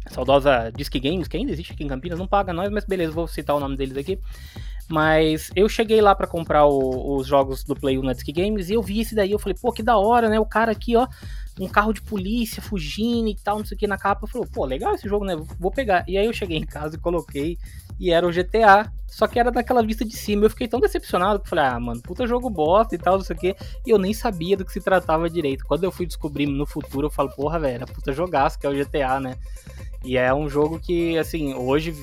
saudosa 0.09 0.71
Disc 0.75 0.93
Games, 0.99 1.27
que 1.27 1.37
ainda 1.37 1.51
existe 1.51 1.73
aqui 1.73 1.83
em 1.83 1.87
Campinas, 1.87 2.19
não 2.19 2.27
paga 2.27 2.53
nós, 2.53 2.69
mas 2.69 2.85
beleza, 2.85 3.11
vou 3.11 3.27
citar 3.27 3.55
o 3.55 3.59
nome 3.59 3.75
deles 3.75 3.97
aqui. 3.97 4.19
Mas 4.89 5.51
eu 5.53 5.67
cheguei 5.67 5.99
lá 5.99 6.15
para 6.15 6.27
comprar 6.27 6.65
o, 6.65 7.17
os 7.17 7.27
jogos 7.27 7.63
do 7.63 7.75
Play 7.75 7.97
1 7.97 8.03
na 8.03 8.13
Disc 8.13 8.27
Games 8.31 8.69
e 8.69 8.73
eu 8.73 8.81
vi 8.81 9.01
esse 9.01 9.13
daí, 9.13 9.31
eu 9.31 9.39
falei, 9.39 9.57
pô, 9.61 9.71
que 9.71 9.83
da 9.83 9.97
hora, 9.97 10.29
né? 10.29 10.39
O 10.39 10.45
cara 10.45 10.71
aqui, 10.71 10.95
ó, 10.95 11.05
um 11.59 11.67
carro 11.67 11.91
de 11.91 12.01
polícia 12.01 12.61
fugindo 12.61 13.27
e 13.27 13.35
tal, 13.35 13.57
não 13.57 13.65
sei 13.65 13.75
o 13.75 13.79
que 13.79 13.85
na 13.85 13.97
capa. 13.97 14.23
Eu 14.23 14.29
falei, 14.29 14.47
pô, 14.47 14.65
legal 14.65 14.93
esse 14.93 15.07
jogo, 15.07 15.25
né? 15.25 15.35
Vou 15.59 15.71
pegar. 15.71 16.05
E 16.07 16.17
aí 16.17 16.25
eu 16.25 16.33
cheguei 16.33 16.57
em 16.57 16.65
casa 16.65 16.95
e 16.95 16.99
coloquei 16.99 17.57
e 17.99 18.11
era 18.11 18.25
o 18.25 18.31
GTA, 18.31 18.89
só 19.07 19.25
que 19.25 19.39
era 19.39 19.49
daquela 19.49 19.81
vista 19.81 20.03
de 20.03 20.15
cima. 20.15 20.45
Eu 20.45 20.49
fiquei 20.49 20.67
tão 20.67 20.79
decepcionado 20.79 21.39
que 21.39 21.49
falei, 21.49 21.65
ah, 21.65 21.79
mano, 21.79 22.01
puta 22.01 22.27
jogo 22.27 22.49
bosta 22.49 22.93
e 22.93 22.97
tal, 22.97 23.15
não 23.17 23.23
sei 23.23 23.35
o 23.35 23.39
que. 23.39 23.55
E 23.85 23.89
eu 23.89 23.97
nem 23.97 24.13
sabia 24.13 24.57
do 24.57 24.65
que 24.65 24.71
se 24.71 24.81
tratava 24.81 25.29
direito. 25.29 25.65
Quando 25.65 25.85
eu 25.85 25.91
fui 25.91 26.05
descobrir 26.05 26.45
no 26.45 26.65
futuro, 26.65 27.07
eu 27.07 27.11
falo, 27.11 27.29
porra, 27.29 27.57
velho, 27.57 27.75
era 27.75 27.87
puta 27.87 28.11
jogaço 28.11 28.59
que 28.59 28.67
é 28.67 28.69
o 28.69 28.73
GTA, 28.73 29.19
né? 29.19 29.37
E 30.03 30.17
é 30.17 30.33
um 30.33 30.49
jogo 30.49 30.79
que, 30.79 31.17
assim, 31.17 31.53
hoje, 31.53 31.95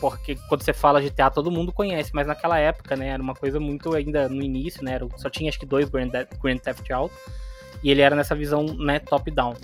porque 0.00 0.36
quando 0.48 0.62
você 0.62 0.72
fala 0.72 1.02
GTA, 1.02 1.30
todo 1.30 1.50
mundo 1.50 1.72
conhece, 1.72 2.10
mas 2.14 2.26
naquela 2.26 2.58
época, 2.58 2.96
né, 2.96 3.08
era 3.08 3.22
uma 3.22 3.34
coisa 3.34 3.58
muito 3.58 3.94
ainda 3.94 4.28
no 4.28 4.42
início, 4.42 4.82
né? 4.82 4.98
Só 5.16 5.28
tinha 5.28 5.48
acho 5.50 5.58
que 5.58 5.66
dois 5.66 5.88
Grand 5.88 6.08
Theft 6.58 6.90
Auto. 6.90 7.14
E 7.82 7.90
ele 7.90 8.00
era 8.00 8.16
nessa 8.16 8.34
visão, 8.34 8.64
né, 8.64 8.98
top-down. 9.00 9.54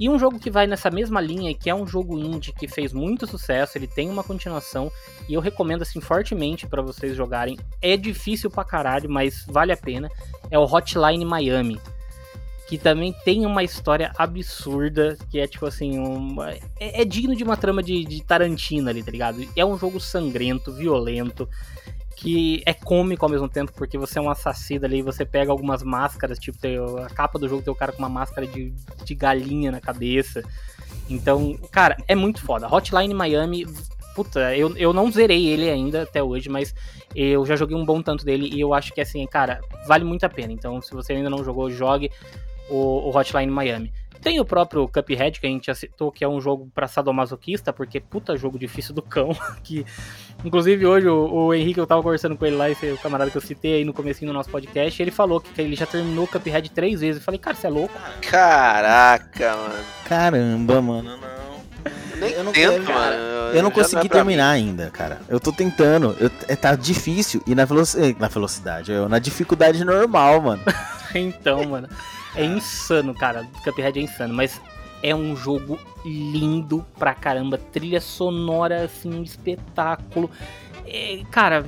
E 0.00 0.08
um 0.08 0.18
jogo 0.18 0.38
que 0.38 0.50
vai 0.50 0.66
nessa 0.66 0.90
mesma 0.90 1.20
linha, 1.20 1.54
que 1.54 1.68
é 1.68 1.74
um 1.74 1.86
jogo 1.86 2.18
indie 2.18 2.52
que 2.52 2.68
fez 2.68 2.92
muito 2.92 3.26
sucesso, 3.26 3.76
ele 3.76 3.86
tem 3.86 4.08
uma 4.08 4.22
continuação 4.22 4.90
e 5.28 5.34
eu 5.34 5.40
recomendo 5.40 5.82
assim 5.82 6.00
fortemente 6.00 6.66
para 6.66 6.82
vocês 6.82 7.16
jogarem. 7.16 7.58
É 7.82 7.96
difícil 7.96 8.50
pra 8.50 8.64
caralho, 8.64 9.10
mas 9.10 9.44
vale 9.46 9.72
a 9.72 9.76
pena. 9.76 10.08
É 10.50 10.58
o 10.58 10.64
Hotline 10.64 11.24
Miami, 11.24 11.80
que 12.68 12.78
também 12.78 13.12
tem 13.24 13.44
uma 13.44 13.64
história 13.64 14.12
absurda, 14.16 15.16
que 15.30 15.40
é 15.40 15.46
tipo 15.46 15.66
assim, 15.66 15.98
uma... 15.98 16.52
é, 16.52 16.62
é, 16.78 17.04
digno 17.04 17.34
de 17.34 17.42
uma 17.42 17.56
trama 17.56 17.82
de, 17.82 18.04
de 18.04 18.22
Tarantino 18.22 18.88
ali, 18.88 19.02
tá 19.02 19.10
ligado? 19.10 19.44
É 19.56 19.64
um 19.64 19.76
jogo 19.76 19.98
sangrento, 19.98 20.72
violento 20.72 21.48
que 22.20 22.62
é 22.66 22.74
cômico 22.74 23.24
ao 23.24 23.30
mesmo 23.30 23.48
tempo, 23.48 23.72
porque 23.72 23.96
você 23.96 24.18
é 24.18 24.22
um 24.22 24.28
assassino 24.28 24.84
ali, 24.84 25.02
você 25.02 25.24
pega 25.24 25.52
algumas 25.52 25.84
máscaras, 25.84 26.38
tipo, 26.38 26.58
tem, 26.58 26.76
a 26.76 27.08
capa 27.08 27.38
do 27.38 27.48
jogo 27.48 27.62
tem 27.62 27.72
o 27.72 27.76
cara 27.76 27.92
com 27.92 27.98
uma 27.98 28.08
máscara 28.08 28.44
de, 28.44 28.72
de 29.04 29.14
galinha 29.14 29.70
na 29.70 29.80
cabeça. 29.80 30.42
Então, 31.08 31.56
cara, 31.70 31.96
é 32.08 32.16
muito 32.16 32.40
foda. 32.40 32.66
Hotline 32.66 33.14
Miami, 33.14 33.66
puta, 34.16 34.56
eu, 34.56 34.76
eu 34.76 34.92
não 34.92 35.12
zerei 35.12 35.46
ele 35.46 35.70
ainda 35.70 36.02
até 36.02 36.20
hoje, 36.20 36.48
mas 36.48 36.74
eu 37.14 37.46
já 37.46 37.54
joguei 37.54 37.76
um 37.76 37.84
bom 37.84 38.02
tanto 38.02 38.24
dele 38.24 38.50
e 38.52 38.60
eu 38.60 38.74
acho 38.74 38.92
que, 38.92 39.00
assim, 39.00 39.24
cara, 39.26 39.60
vale 39.86 40.04
muito 40.04 40.24
a 40.24 40.28
pena. 40.28 40.52
Então, 40.52 40.82
se 40.82 40.92
você 40.92 41.12
ainda 41.12 41.30
não 41.30 41.44
jogou, 41.44 41.70
jogue 41.70 42.10
o, 42.68 43.08
o 43.08 43.16
Hotline 43.16 43.50
Miami. 43.50 43.92
Tem 44.20 44.40
o 44.40 44.44
próprio 44.44 44.88
Cuphead, 44.88 45.40
que 45.40 45.46
a 45.46 45.50
gente 45.50 45.66
já 45.66 45.74
citou, 45.74 46.10
que 46.10 46.24
é 46.24 46.28
um 46.28 46.40
jogo 46.40 46.70
pra 46.74 46.88
sadomasoquista, 46.88 47.72
porque 47.72 48.00
puta 48.00 48.36
jogo 48.36 48.58
difícil 48.58 48.94
do 48.94 49.02
cão, 49.02 49.36
que... 49.62 49.84
Inclusive 50.44 50.86
hoje 50.86 51.08
o, 51.08 51.28
o, 51.32 51.54
Henrique, 51.54 51.80
eu 51.80 51.86
tava 51.86 52.00
conversando 52.00 52.36
com 52.36 52.46
ele 52.46 52.54
lá, 52.54 52.70
esse 52.70 52.92
o 52.92 52.98
camarada 52.98 53.28
que 53.28 53.36
eu 53.36 53.40
citei 53.42 53.74
aí 53.74 53.84
no 53.84 53.92
comecinho 53.92 54.30
do 54.30 54.34
nosso 54.34 54.48
podcast, 54.48 55.02
ele 55.02 55.10
falou 55.10 55.40
que, 55.40 55.52
que 55.52 55.60
ele 55.60 55.74
já 55.74 55.84
terminou 55.84 56.26
o 56.26 56.28
Cuphead 56.28 56.70
três 56.70 57.00
vezes. 57.00 57.16
Eu 57.20 57.24
falei, 57.24 57.40
cara, 57.40 57.56
você 57.56 57.66
é 57.66 57.70
louco? 57.70 57.94
Caraca, 58.22 59.56
mano. 59.56 59.84
Caramba, 60.04 60.80
mano, 60.80 61.16
não. 61.16 61.38
Nem 62.18 62.32
eu 62.32 62.44
não 62.44 62.52
tento, 62.52 62.92
mano. 62.92 63.16
Eu 63.54 63.62
não 63.62 63.70
consegui 63.70 64.06
é 64.06 64.08
terminar 64.08 64.56
mim. 64.56 64.68
ainda, 64.68 64.90
cara. 64.90 65.20
Eu 65.28 65.38
tô 65.38 65.52
tentando. 65.52 66.16
Eu, 66.20 66.30
é, 66.48 66.56
tá 66.56 66.74
difícil. 66.74 67.42
E 67.46 67.54
na, 67.54 67.64
velocidade, 67.64 68.16
na 68.18 68.28
velocidade, 68.28 68.92
eu, 68.92 69.08
na 69.08 69.18
dificuldade 69.18 69.84
normal, 69.84 70.40
mano. 70.40 70.62
então, 71.14 71.64
mano. 71.64 71.88
É 72.38 72.44
insano, 72.44 73.12
cara. 73.12 73.44
Cuphead 73.64 73.98
é 73.98 74.02
insano, 74.02 74.32
mas 74.32 74.60
é 75.02 75.12
um 75.12 75.34
jogo 75.34 75.76
lindo 76.04 76.86
pra 76.96 77.12
caramba. 77.12 77.58
Trilha 77.58 78.00
sonora, 78.00 78.84
assim, 78.84 79.12
um 79.12 79.24
espetáculo. 79.24 80.30
É, 80.86 81.20
cara, 81.32 81.66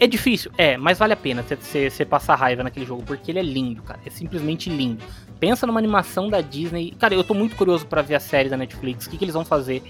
é 0.00 0.06
difícil, 0.06 0.50
é, 0.56 0.76
mas 0.76 0.98
vale 0.98 1.12
a 1.12 1.16
pena 1.16 1.44
você 1.44 2.04
passar 2.04 2.34
raiva 2.34 2.64
naquele 2.64 2.86
jogo, 2.86 3.02
porque 3.02 3.30
ele 3.30 3.38
é 3.38 3.42
lindo, 3.42 3.82
cara. 3.82 4.00
É 4.04 4.10
simplesmente 4.10 4.70
lindo. 4.70 5.04
Pensa 5.38 5.66
numa 5.66 5.78
animação 5.78 6.30
da 6.30 6.40
Disney. 6.40 6.92
Cara, 6.98 7.14
eu 7.14 7.22
tô 7.22 7.34
muito 7.34 7.54
curioso 7.54 7.86
para 7.86 8.00
ver 8.00 8.14
a 8.14 8.20
série 8.20 8.48
da 8.48 8.56
Netflix. 8.56 9.06
O 9.06 9.10
que, 9.10 9.18
que 9.18 9.24
eles 9.24 9.34
vão 9.34 9.44
fazer? 9.44 9.82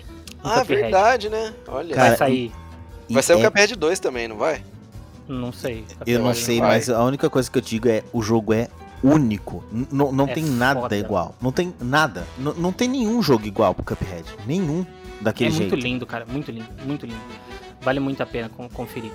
Ah, 0.43 0.61
Cuphead. 0.61 0.83
verdade, 0.83 1.29
né? 1.29 1.55
Olha. 1.69 1.95
Cara, 1.95 2.09
vai 2.09 2.17
sair. 2.17 2.53
Vai 3.09 3.23
sair 3.23 3.41
é... 3.41 3.47
o 3.47 3.51
Cuphead 3.51 3.77
2 3.77 4.01
também, 4.01 4.27
não 4.27 4.37
vai? 4.37 4.61
Não 5.29 5.53
sei. 5.53 5.85
Eu 6.05 6.21
não 6.21 6.35
sei, 6.35 6.61
mas 6.61 6.91
a 6.91 7.03
única 7.05 7.31
coisa 7.31 7.49
que 7.49 7.59
eu 7.59 7.63
digo 7.63 7.89
é 7.89 8.03
o 8.13 8.23
jogo 8.23 8.53
é 8.53 8.69
único. 9.15 9.65
N 9.73 9.87
não 9.91 10.27
é 10.27 10.35
tem 10.35 10.45
nada 10.45 10.81
foda. 10.81 10.97
igual. 10.97 11.35
Não 11.41 11.53
tem 11.53 11.75
nada. 11.81 12.27
N 12.39 12.55
não 12.57 12.73
tem 12.73 12.89
nenhum 12.89 13.23
jogo 13.23 13.47
igual 13.47 13.75
pro 13.75 13.85
Cuphead. 13.85 14.25
Nenhum 14.47 14.85
daquele 15.21 15.51
é 15.51 15.53
jeito. 15.53 15.73
É 15.73 15.77
muito 15.77 15.85
lindo, 15.87 16.07
cara. 16.07 16.27
Muito 16.27 16.51
lindo. 16.51 16.69
Muito 16.85 17.07
lindo. 17.07 17.21
Vale 17.81 18.01
muito 18.01 18.23
a 18.23 18.27
pena 18.27 18.49
conferir. 18.49 19.13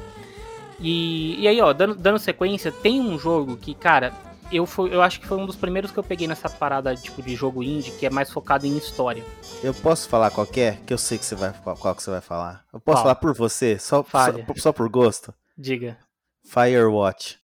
E, 0.79 1.39
e 1.39 1.47
aí, 1.47 1.61
ó, 1.61 1.73
dando, 1.73 1.95
dando 1.95 2.17
sequência, 2.17 2.71
tem 2.71 2.99
um 2.99 3.19
jogo 3.19 3.55
que, 3.55 3.75
cara, 3.75 4.13
eu, 4.51 4.65
foi, 4.65 4.93
eu 4.93 5.01
acho 5.01 5.19
que 5.19 5.27
foi 5.27 5.37
um 5.37 5.45
dos 5.45 5.55
primeiros 5.55 5.91
que 5.91 5.97
eu 5.97 6.03
peguei 6.03 6.27
nessa 6.27 6.49
parada 6.49 6.95
tipo 6.95 7.21
de 7.21 7.35
jogo 7.35 7.63
indie, 7.63 7.91
que 7.91 8.05
é 8.05 8.09
mais 8.09 8.31
focado 8.31 8.65
em 8.65 8.75
história. 8.77 9.23
Eu 9.63 9.73
posso 9.73 10.09
falar 10.09 10.31
qualquer? 10.31 10.77
Que 10.85 10.93
eu 10.93 10.97
sei 10.97 11.17
que 11.17 11.25
você 11.25 11.35
vai 11.35 11.53
qual, 11.63 11.77
qual 11.77 11.95
que 11.95 12.01
você 12.01 12.11
vai 12.11 12.21
falar. 12.21 12.65
Eu 12.73 12.79
posso 12.79 13.03
falar 13.03 13.15
por 13.15 13.33
você, 13.33 13.77
só, 13.79 14.03
só, 14.03 14.33
só 14.57 14.73
por 14.73 14.89
gosto? 14.89 15.33
Diga. 15.57 15.97
Firewatch. 16.43 17.39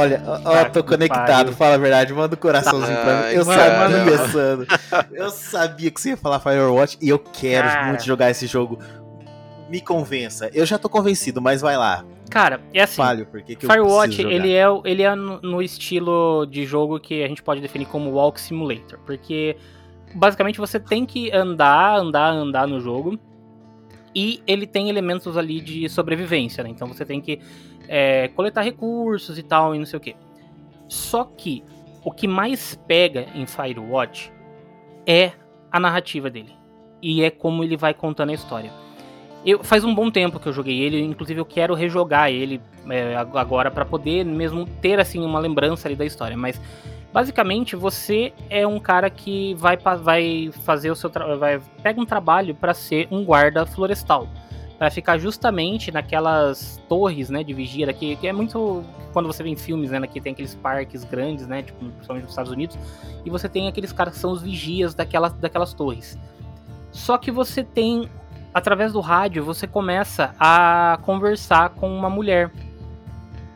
Olha, 0.00 0.22
ó, 0.44 0.64
tô 0.64 0.82
conectado, 0.82 1.52
fala 1.52 1.74
a 1.74 1.78
verdade, 1.78 2.12
manda 2.12 2.34
um 2.34 2.38
coraçãozinho 2.38 2.96
Ai, 2.96 3.04
pra 3.04 3.28
mim. 3.28 3.34
Eu 3.34 3.44
sabia, 3.44 4.28
Sandro. 4.28 4.66
Eu 5.12 5.30
sabia 5.30 5.90
que 5.90 6.00
você 6.00 6.10
ia 6.10 6.16
falar 6.16 6.40
Firewatch 6.40 6.96
e 7.00 7.08
eu 7.08 7.18
quero 7.18 7.68
Cara. 7.68 7.86
muito 7.88 8.04
jogar 8.04 8.30
esse 8.30 8.46
jogo. 8.46 8.78
Me 9.68 9.80
convença. 9.80 10.50
Eu 10.52 10.66
já 10.66 10.78
tô 10.78 10.88
convencido, 10.88 11.40
mas 11.40 11.60
vai 11.60 11.76
lá. 11.76 12.04
Cara, 12.30 12.60
é 12.72 12.82
assim. 12.82 12.96
Falho, 12.96 13.26
porque 13.26 13.56
que 13.56 13.66
Firewatch, 13.66 14.20
ele 14.22 14.52
é, 14.52 14.64
ele 14.84 15.02
é 15.02 15.14
no 15.14 15.60
estilo 15.60 16.46
de 16.46 16.64
jogo 16.64 16.98
que 16.98 17.22
a 17.22 17.28
gente 17.28 17.42
pode 17.42 17.60
definir 17.60 17.86
como 17.86 18.10
Walk 18.10 18.40
Simulator. 18.40 18.98
Porque 19.04 19.56
basicamente 20.14 20.58
você 20.58 20.80
tem 20.80 21.04
que 21.04 21.30
andar, 21.32 21.96
andar, 21.98 22.30
andar 22.30 22.66
no 22.66 22.80
jogo. 22.80 23.18
E 24.14 24.42
ele 24.46 24.66
tem 24.66 24.88
elementos 24.88 25.36
ali 25.36 25.60
de 25.60 25.88
sobrevivência, 25.88 26.64
né? 26.64 26.70
Então 26.70 26.88
você 26.88 27.04
tem 27.04 27.20
que 27.20 27.40
é, 27.92 28.28
coletar 28.28 28.62
recursos 28.62 29.36
e 29.36 29.42
tal, 29.42 29.74
e 29.74 29.78
não 29.78 29.84
sei 29.84 29.96
o 29.96 30.00
que. 30.00 30.14
Só 30.88 31.24
que 31.24 31.64
o 32.04 32.12
que 32.12 32.28
mais 32.28 32.80
pega 32.86 33.26
em 33.34 33.44
Firewatch 33.46 34.32
é 35.04 35.32
a 35.72 35.80
narrativa 35.80 36.30
dele. 36.30 36.54
E 37.02 37.24
é 37.24 37.30
como 37.30 37.64
ele 37.64 37.76
vai 37.76 37.92
contando 37.92 38.30
a 38.30 38.34
história. 38.34 38.70
Eu, 39.44 39.64
faz 39.64 39.82
um 39.82 39.92
bom 39.92 40.08
tempo 40.08 40.38
que 40.38 40.46
eu 40.46 40.52
joguei 40.52 40.80
ele, 40.80 41.02
inclusive 41.02 41.40
eu 41.40 41.44
quero 41.44 41.74
rejogar 41.74 42.30
ele 42.30 42.60
é, 42.88 43.16
agora 43.16 43.70
para 43.70 43.84
poder 43.84 44.24
mesmo 44.24 44.66
ter 44.80 45.00
assim 45.00 45.24
uma 45.24 45.40
lembrança 45.40 45.88
ali 45.88 45.96
da 45.96 46.04
história. 46.04 46.36
Mas 46.36 46.60
basicamente 47.12 47.74
você 47.74 48.32
é 48.48 48.64
um 48.64 48.78
cara 48.78 49.10
que 49.10 49.54
vai, 49.54 49.76
vai 49.76 50.50
fazer 50.64 50.92
o 50.92 50.94
seu 50.94 51.10
vai 51.38 51.60
pega 51.82 52.00
um 52.00 52.06
trabalho 52.06 52.54
para 52.54 52.72
ser 52.72 53.08
um 53.10 53.24
guarda 53.24 53.66
florestal 53.66 54.28
para 54.80 54.90
ficar 54.90 55.18
justamente 55.18 55.92
naquelas 55.92 56.82
torres, 56.88 57.28
né, 57.28 57.44
de 57.44 57.52
vigia 57.52 57.84
daqui, 57.84 58.16
que 58.16 58.26
é 58.26 58.32
muito 58.32 58.82
quando 59.12 59.26
você 59.26 59.42
vê 59.42 59.50
em 59.50 59.56
filmes, 59.56 59.90
né, 59.90 59.98
aqui 59.98 60.22
tem 60.22 60.32
aqueles 60.32 60.54
parques 60.54 61.04
grandes, 61.04 61.46
né, 61.46 61.62
tipo, 61.62 61.84
principalmente 61.84 62.22
nos 62.22 62.32
Estados 62.32 62.50
Unidos, 62.50 62.78
e 63.22 63.28
você 63.28 63.46
tem 63.46 63.68
aqueles 63.68 63.92
caras 63.92 64.14
que 64.14 64.18
são 64.18 64.32
os 64.32 64.40
vigias 64.40 64.94
daquelas, 64.94 65.34
daquelas 65.34 65.74
torres. 65.74 66.18
Só 66.90 67.18
que 67.18 67.30
você 67.30 67.62
tem, 67.62 68.08
através 68.54 68.94
do 68.94 69.00
rádio, 69.00 69.44
você 69.44 69.66
começa 69.66 70.34
a 70.40 70.98
conversar 71.02 71.68
com 71.74 71.94
uma 71.94 72.08
mulher. 72.08 72.50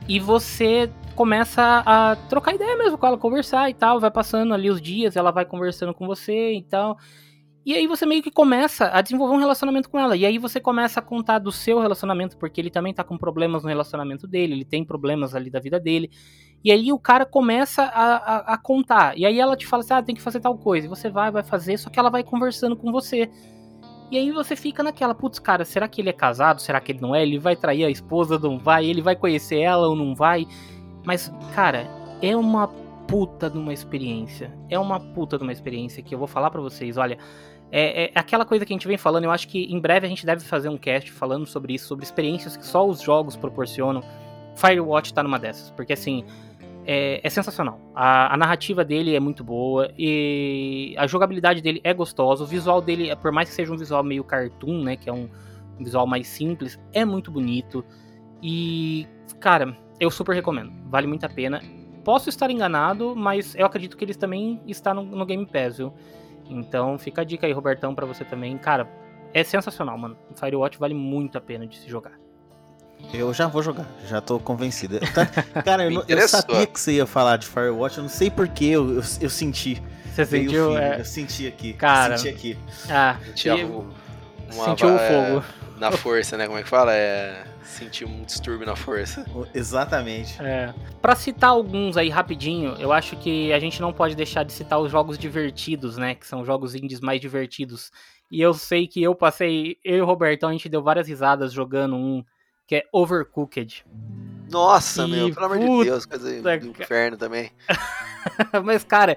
E 0.07 0.21
você 0.21 0.93
começa 1.15 1.83
a 1.87 2.17
trocar 2.29 2.55
ideia 2.55 2.77
mesmo 2.77 2.99
com 2.99 3.07
ela, 3.07 3.17
conversar 3.17 3.71
e 3.71 3.73
tal, 3.73 3.99
vai 3.99 4.11
passando 4.11 4.53
ali 4.53 4.69
os 4.69 4.79
dias, 4.79 5.17
ela 5.17 5.31
vai 5.31 5.47
conversando 5.47 5.95
com 5.95 6.07
você 6.07 6.53
e 6.53 6.63
tal. 6.63 6.99
E 7.65 7.75
aí 7.75 7.87
você 7.87 8.05
meio 8.05 8.23
que 8.23 8.31
começa 8.31 8.91
a 8.93 9.01
desenvolver 9.01 9.35
um 9.35 9.39
relacionamento 9.39 9.89
com 9.89 9.99
ela. 9.99 10.15
E 10.17 10.27
aí 10.27 10.37
você 10.37 10.61
começa 10.61 11.01
a 11.01 11.03
contar 11.03 11.39
do 11.39 11.51
seu 11.51 11.81
relacionamento, 11.81 12.37
porque 12.37 12.61
ele 12.61 12.71
também 12.71 12.93
tá 12.93 13.03
com 13.03 13.17
problemas 13.17 13.63
no 13.63 13.69
relacionamento 13.69 14.27
dele, 14.27 14.53
ele 14.53 14.65
tem 14.65 14.85
problemas 14.85 15.35
ali 15.35 15.49
da 15.49 15.61
vida 15.61 15.81
dele. 15.81 16.11
E 16.63 16.71
aí 16.71 16.93
o 16.93 16.99
cara 16.99 17.25
começa 17.25 17.83
a, 17.83 18.17
a, 18.17 18.55
a 18.55 18.59
contar. 18.59 19.17
E 19.17 19.25
aí 19.25 19.41
ela 19.41 19.57
te 19.57 19.67
fala 19.67 19.83
assim: 19.83 19.95
ah, 19.95 20.03
tem 20.03 20.15
que 20.15 20.21
fazer 20.21 20.41
tal 20.41 20.57
coisa. 20.59 20.87
E 20.87 20.89
você 20.91 21.09
vai, 21.09 21.31
vai 21.31 21.43
fazer, 21.43 21.79
só 21.79 21.89
que 21.89 21.99
ela 21.99 22.11
vai 22.11 22.23
conversando 22.23 22.77
com 22.77 22.93
você. 22.93 23.31
E 24.11 24.19
aí 24.19 24.31
você 24.31 24.55
fica 24.55 24.83
naquela, 24.83 25.15
putz, 25.15 25.39
cara, 25.39 25.65
será 25.65 25.89
que 25.89 26.01
ele 26.01 26.11
é 26.11 26.13
casado? 26.13 26.61
Será 26.61 26.81
que 26.81 26.93
ele 26.93 27.01
não 27.01 27.15
é? 27.15 27.23
Ele 27.23 27.39
vai 27.39 27.57
trair 27.57 27.85
a 27.85 27.91
esposa? 27.91 28.39
Não 28.39 28.59
vai? 28.59 28.87
Ele 28.87 29.01
vai 29.01 29.17
conhecer 29.17 29.59
ela 29.61 29.89
ou 29.89 29.97
não 29.97 30.15
vai? 30.15 30.47
Mas, 31.05 31.33
cara, 31.55 31.87
é 32.21 32.37
uma 32.37 32.69
puta 33.09 33.51
de 33.51 33.59
uma 33.59 33.73
experiência. 33.73 34.57
É 34.69 34.79
uma 34.79 35.01
puta 35.01 35.37
de 35.37 35.43
uma 35.43 35.53
experiência 35.53 36.03
que 36.03 36.15
eu 36.15 36.19
vou 36.19 36.29
falar 36.29 36.51
para 36.51 36.61
vocês. 36.61 36.97
Olha, 36.97 37.19
é, 37.71 38.05
é, 38.05 38.11
aquela 38.15 38.45
coisa 38.45 38.65
que 38.65 38.73
a 38.73 38.75
gente 38.75 38.87
vem 38.87 38.97
falando. 38.97 39.25
Eu 39.25 39.31
acho 39.31 39.49
que 39.49 39.65
em 39.65 39.79
breve 39.81 40.07
a 40.07 40.09
gente 40.09 40.25
deve 40.25 40.45
fazer 40.45 40.69
um 40.69 40.77
cast 40.77 41.11
falando 41.13 41.47
sobre 41.47 41.75
isso, 41.75 41.87
sobre 41.87 42.05
experiências 42.05 42.57
que 42.57 42.67
só 42.67 42.87
os 42.87 43.01
jogos 43.01 43.37
proporcionam. 43.37 44.03
Firewatch 44.57 45.13
tá 45.13 45.23
numa 45.23 45.39
dessas, 45.39 45.71
porque 45.71 45.93
assim. 45.93 46.25
É, 46.87 47.19
é 47.27 47.31
sensacional. 47.31 47.81
A, 47.95 48.35
a, 48.35 48.37
narrativa 48.37 48.85
dele 48.85 49.17
é 49.17 49.19
muito 49.19 49.43
boa 49.43 49.91
e 49.97 50.95
a 50.99 51.07
jogabilidade 51.07 51.63
dele 51.63 51.81
é 51.83 51.95
gostosa. 51.95 52.45
O 52.45 52.47
visual 52.47 52.83
dele, 52.83 53.17
por 53.17 53.33
mais 53.33 53.49
que 53.49 53.55
seja 53.55 53.73
um 53.73 53.77
visual 53.79 54.05
meio 54.05 54.23
cartoon, 54.23 54.83
né, 54.83 54.95
que 54.95 55.09
é 55.09 55.13
um, 55.13 55.27
visual 55.79 56.07
mais 56.07 56.27
simples, 56.27 56.79
é 56.93 57.05
muito 57.05 57.31
bonito. 57.31 57.85
E, 58.43 59.07
cara, 59.41 59.77
eu 59.99 60.11
super 60.11 60.35
recomendo. 60.35 60.73
Vale 60.87 61.07
muito 61.07 61.25
a 61.25 61.29
pena. 61.29 61.61
Posso 62.05 62.29
estar 62.29 62.51
enganado, 62.51 63.17
mas 63.17 63.55
eu 63.55 63.65
acredito 63.65 63.97
que 63.97 64.05
eles 64.05 64.17
também 64.17 64.61
está 64.67 64.93
no, 64.93 65.03
no 65.03 65.25
Game 65.25 65.47
Pass, 65.47 65.79
viu? 65.79 65.93
Então 66.49 66.99
fica 66.99 67.23
a 67.23 67.25
dica 67.25 67.47
aí, 67.47 67.53
Robertão, 67.53 67.95
para 67.95 68.07
você 68.07 68.25
também. 68.25 68.57
Cara, 68.59 68.89
é 69.33 69.43
sensacional, 69.43 69.97
mano. 69.99 70.17
Firewatch 70.35 70.79
vale 70.79 70.95
muito 70.95 71.39
a 71.39 71.41
pena 71.41 71.67
de 71.67 71.79
se 71.79 71.89
jogar. 71.89 72.13
Eu 73.13 73.35
já 73.35 73.47
vou 73.47 73.63
jogar, 73.63 73.87
já 74.07 74.21
tô 74.21 74.39
convencido. 74.39 74.99
Tá, 75.13 75.27
cara, 75.63 75.91
eu, 75.93 76.05
eu, 76.09 76.29
sabia 76.29 76.67
que 76.67 76.81
você 76.81 76.93
ia 76.93 77.07
falar 77.07 77.37
de 77.37 77.47
Firewatch, 77.47 77.99
eu 77.99 78.03
não 78.05 78.09
sei 78.09 78.31
porquê, 78.31 78.67
eu, 78.67 78.97
eu, 78.97 79.03
eu 79.21 79.31
senti. 79.31 79.83
Você 80.07 80.25
sentiu? 80.25 80.79
É... 80.79 81.01
Eu 81.01 81.05
senti 81.05 81.47
aqui. 81.47 81.73
Cara, 81.75 82.17
senti 82.17 82.29
aqui. 82.35 82.59
Ah, 82.89 83.17
sentiu 83.27 83.59
e... 83.59 83.65
uma, 83.65 84.65
sentiu 84.65 84.95
o 84.95 84.99
fogo. 84.99 85.45
Na 85.79 85.91
força, 85.93 86.37
né? 86.37 86.47
Como 86.47 86.59
é 86.59 86.63
que 86.63 86.69
fala? 86.69 86.95
É 86.95 87.45
sentir 87.65 88.05
um 88.05 88.23
distúrbio 88.23 88.67
na 88.67 88.77
força. 88.77 89.25
Exatamente. 89.55 90.41
É. 90.41 90.73
Para 91.01 91.17
citar 91.17 91.51
alguns 91.51 91.97
aí 91.97 92.09
rapidinho, 92.09 92.75
eu 92.79 92.93
acho 92.93 93.17
que 93.17 93.53
a 93.53 93.59
gente 93.59 93.81
não 93.81 93.93
pode 93.93 94.15
deixar 94.15 94.45
de 94.45 94.53
citar 94.53 94.79
os 94.81 94.91
jogos 94.91 95.19
divertidos, 95.19 95.97
né? 95.97 96.15
Que 96.15 96.27
são 96.27 96.45
jogos 96.45 96.75
indies 96.75 97.01
mais 97.01 97.21
divertidos. 97.21 97.91
E 98.31 98.41
eu 98.41 98.55
sei 98.55 98.87
que 98.87 99.03
eu 99.03 99.15
passei, 99.15 99.79
eu 99.85 99.99
e 99.99 100.01
o 100.01 100.07
Robertão, 100.07 100.49
a 100.49 100.53
gente 100.53 100.69
deu 100.69 100.83
várias 100.83 101.09
risadas 101.09 101.53
jogando 101.53 101.97
um 101.97 102.25
que 102.67 102.77
é 102.77 102.85
Overcooked. 102.93 103.85
Nossa, 104.51 105.05
e 105.05 105.11
meu, 105.11 105.35
pelo 105.35 105.47
amor 105.47 105.59
de 105.59 105.91
Deus, 105.91 106.07
coisa 106.07 106.41
do 106.41 106.69
inferno 106.69 107.17
também. 107.17 107.51
Mas, 108.65 108.85
cara, 108.85 109.17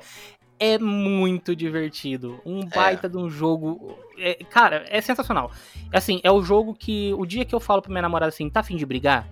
é 0.59 0.77
muito 0.77 1.55
divertido. 1.55 2.39
Um 2.45 2.61
é. 2.61 2.65
baita 2.65 3.07
é. 3.07 3.09
de 3.09 3.17
um 3.17 3.29
jogo. 3.29 3.97
É, 4.17 4.35
cara, 4.45 4.85
é 4.89 4.99
sensacional. 5.01 5.51
Assim, 5.93 6.19
é 6.23 6.31
o 6.31 6.41
jogo 6.41 6.73
que 6.73 7.13
o 7.17 7.25
dia 7.25 7.45
que 7.45 7.53
eu 7.53 7.59
falo 7.59 7.81
pra 7.81 7.91
minha 7.91 8.01
namorada 8.01 8.29
assim, 8.29 8.49
tá 8.49 8.61
afim 8.61 8.75
de 8.75 8.85
brigar? 8.85 9.27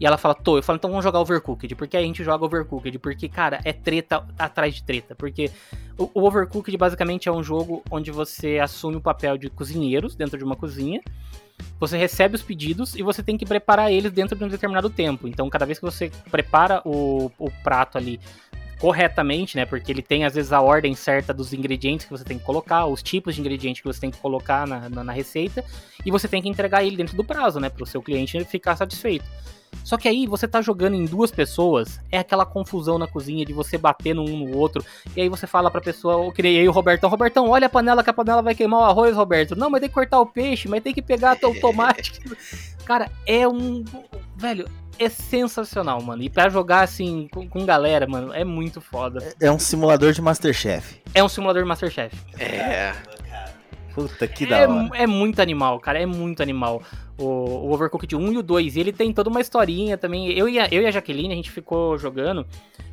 E 0.00 0.06
ela 0.06 0.16
fala, 0.16 0.34
tô. 0.34 0.56
Eu 0.56 0.62
falo, 0.62 0.78
então 0.78 0.88
vamos 0.88 1.04
jogar 1.04 1.20
Overcooked. 1.20 1.74
Porque 1.74 1.96
a 1.96 2.00
gente 2.00 2.24
joga 2.24 2.44
Overcooked. 2.46 2.98
Porque, 2.98 3.28
cara, 3.28 3.60
é 3.64 3.72
treta 3.72 4.26
atrás 4.38 4.74
de 4.74 4.82
treta. 4.82 5.14
Porque 5.14 5.50
o, 5.98 6.10
o 6.14 6.26
Overcooked 6.26 6.74
basicamente 6.78 7.28
é 7.28 7.32
um 7.32 7.42
jogo 7.42 7.82
onde 7.90 8.10
você 8.10 8.58
assume 8.58 8.96
o 8.96 9.00
papel 9.00 9.36
de 9.36 9.50
cozinheiros 9.50 10.16
dentro 10.16 10.38
de 10.38 10.44
uma 10.44 10.56
cozinha. 10.56 11.02
Você 11.78 11.98
recebe 11.98 12.34
os 12.34 12.42
pedidos 12.42 12.94
e 12.94 13.02
você 13.02 13.22
tem 13.22 13.36
que 13.36 13.44
preparar 13.44 13.92
eles 13.92 14.10
dentro 14.10 14.34
de 14.34 14.42
um 14.42 14.48
determinado 14.48 14.88
tempo. 14.88 15.28
Então, 15.28 15.50
cada 15.50 15.66
vez 15.66 15.78
que 15.78 15.84
você 15.84 16.10
prepara 16.30 16.80
o, 16.86 17.30
o 17.38 17.50
prato 17.62 17.98
ali 17.98 18.18
corretamente, 18.80 19.56
né? 19.56 19.66
Porque 19.66 19.92
ele 19.92 20.02
tem 20.02 20.24
às 20.24 20.34
vezes 20.34 20.52
a 20.52 20.60
ordem 20.60 20.94
certa 20.94 21.34
dos 21.34 21.52
ingredientes 21.52 22.06
que 22.06 22.10
você 22.10 22.24
tem 22.24 22.38
que 22.38 22.44
colocar, 22.44 22.86
os 22.86 23.02
tipos 23.02 23.34
de 23.34 23.40
ingredientes 23.40 23.82
que 23.82 23.86
você 23.86 24.00
tem 24.00 24.10
que 24.10 24.18
colocar 24.18 24.66
na, 24.66 24.88
na, 24.88 25.04
na 25.04 25.12
receita, 25.12 25.62
e 26.04 26.10
você 26.10 26.26
tem 26.26 26.40
que 26.40 26.48
entregar 26.48 26.82
ele 26.82 26.96
dentro 26.96 27.16
do 27.16 27.22
prazo, 27.22 27.60
né? 27.60 27.68
Para 27.68 27.84
o 27.84 27.86
seu 27.86 28.00
cliente 28.00 28.42
ficar 28.44 28.74
satisfeito. 28.76 29.24
Só 29.84 29.96
que 29.96 30.08
aí 30.08 30.26
você 30.26 30.48
tá 30.48 30.60
jogando 30.60 30.94
em 30.94 31.04
duas 31.04 31.30
pessoas, 31.30 32.00
é 32.10 32.18
aquela 32.18 32.44
confusão 32.44 32.98
na 32.98 33.06
cozinha 33.06 33.44
de 33.44 33.52
você 33.52 33.78
bater 33.78 34.14
no 34.14 34.24
um 34.24 34.46
no 34.46 34.56
outro, 34.56 34.84
e 35.14 35.20
aí 35.20 35.28
você 35.28 35.46
fala 35.46 35.70
pra 35.70 35.80
pessoa, 35.80 36.24
eu 36.24 36.32
criei 36.32 36.66
o 36.66 36.72
Robertão, 36.72 37.08
Robertão, 37.08 37.48
olha 37.48 37.66
a 37.66 37.70
panela 37.70 38.02
que 38.02 38.10
a 38.10 38.14
panela 38.14 38.42
vai 38.42 38.54
queimar 38.54 38.80
o 38.80 38.84
arroz, 38.84 39.14
Roberto. 39.14 39.54
Não, 39.54 39.70
mas 39.70 39.80
tem 39.80 39.88
que 39.88 39.94
cortar 39.94 40.20
o 40.20 40.26
peixe, 40.26 40.68
mas 40.68 40.82
tem 40.82 40.94
que 40.94 41.02
pegar 41.02 41.38
o 41.42 41.60
tomate. 41.60 42.20
Cara, 42.84 43.10
é 43.26 43.46
um. 43.46 43.84
Velho, 44.36 44.66
é 45.00 45.08
sensacional, 45.08 46.00
mano. 46.02 46.22
E 46.22 46.28
pra 46.28 46.50
jogar 46.50 46.82
assim 46.82 47.26
com, 47.32 47.48
com 47.48 47.64
galera, 47.64 48.06
mano, 48.06 48.34
é 48.34 48.44
muito 48.44 48.80
foda. 48.82 49.34
É, 49.40 49.46
é 49.46 49.52
um 49.52 49.58
simulador 49.58 50.12
de 50.12 50.20
Masterchef. 50.20 51.00
É 51.14 51.24
um 51.24 51.28
simulador 51.28 51.62
de 51.62 51.68
Masterchef. 51.68 52.14
É. 52.38 52.92
Puta 53.94 54.28
que 54.28 54.44
é, 54.44 54.46
da 54.46 54.68
hora. 54.68 54.90
É 54.94 55.06
muito 55.06 55.40
animal, 55.40 55.80
cara. 55.80 55.98
É 55.98 56.06
muito 56.06 56.42
animal. 56.42 56.82
O, 57.18 57.24
o 57.24 57.72
Overcooked 57.72 58.14
1 58.14 58.32
e 58.32 58.38
o 58.38 58.42
2. 58.42 58.76
E 58.76 58.80
ele 58.80 58.92
tem 58.92 59.12
toda 59.12 59.30
uma 59.30 59.40
historinha 59.40 59.96
também. 59.96 60.30
Eu 60.32 60.48
e, 60.48 60.58
a, 60.58 60.68
eu 60.70 60.82
e 60.82 60.86
a 60.86 60.90
Jaqueline, 60.90 61.32
a 61.32 61.36
gente 61.36 61.50
ficou 61.50 61.96
jogando. 61.96 62.46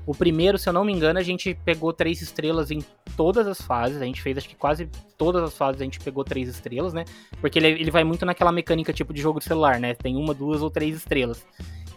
O 0.06 0.16
primeiro, 0.16 0.58
se 0.58 0.70
eu 0.70 0.74
não 0.74 0.86
me 0.86 0.94
engano, 0.94 1.20
a 1.20 1.24
gente 1.24 1.54
pegou 1.66 1.92
três 1.92 2.22
estrelas 2.22 2.72
em 2.72 2.80
todas 3.18 3.46
as 3.46 3.62
fases. 3.62 4.02
A 4.02 4.06
gente 4.06 4.22
fez, 4.22 4.38
acho 4.38 4.48
que 4.48 4.56
quase 4.56 4.90
todas 5.18 5.44
as 5.44 5.58
fases 5.58 5.82
a 5.82 5.84
gente 5.84 6.00
pegou 6.00 6.24
três 6.24 6.48
estrelas, 6.48 6.94
né? 6.94 7.04
Porque 7.42 7.60
ele, 7.60 7.68
ele 7.68 7.92
vai 7.92 8.06
muito 8.06 8.26
naquela 8.26 8.52
mecânica 8.52 8.94
tipo 8.94 9.14
de 9.14 9.22
jogo 9.22 9.40
de 9.40 9.46
celular, 9.46 9.80
né? 9.80 9.94
Tem 9.94 10.16
uma, 10.16 10.34
duas 10.34 10.62
ou 10.62 10.70
três 10.70 10.96
estrelas. 10.96 11.46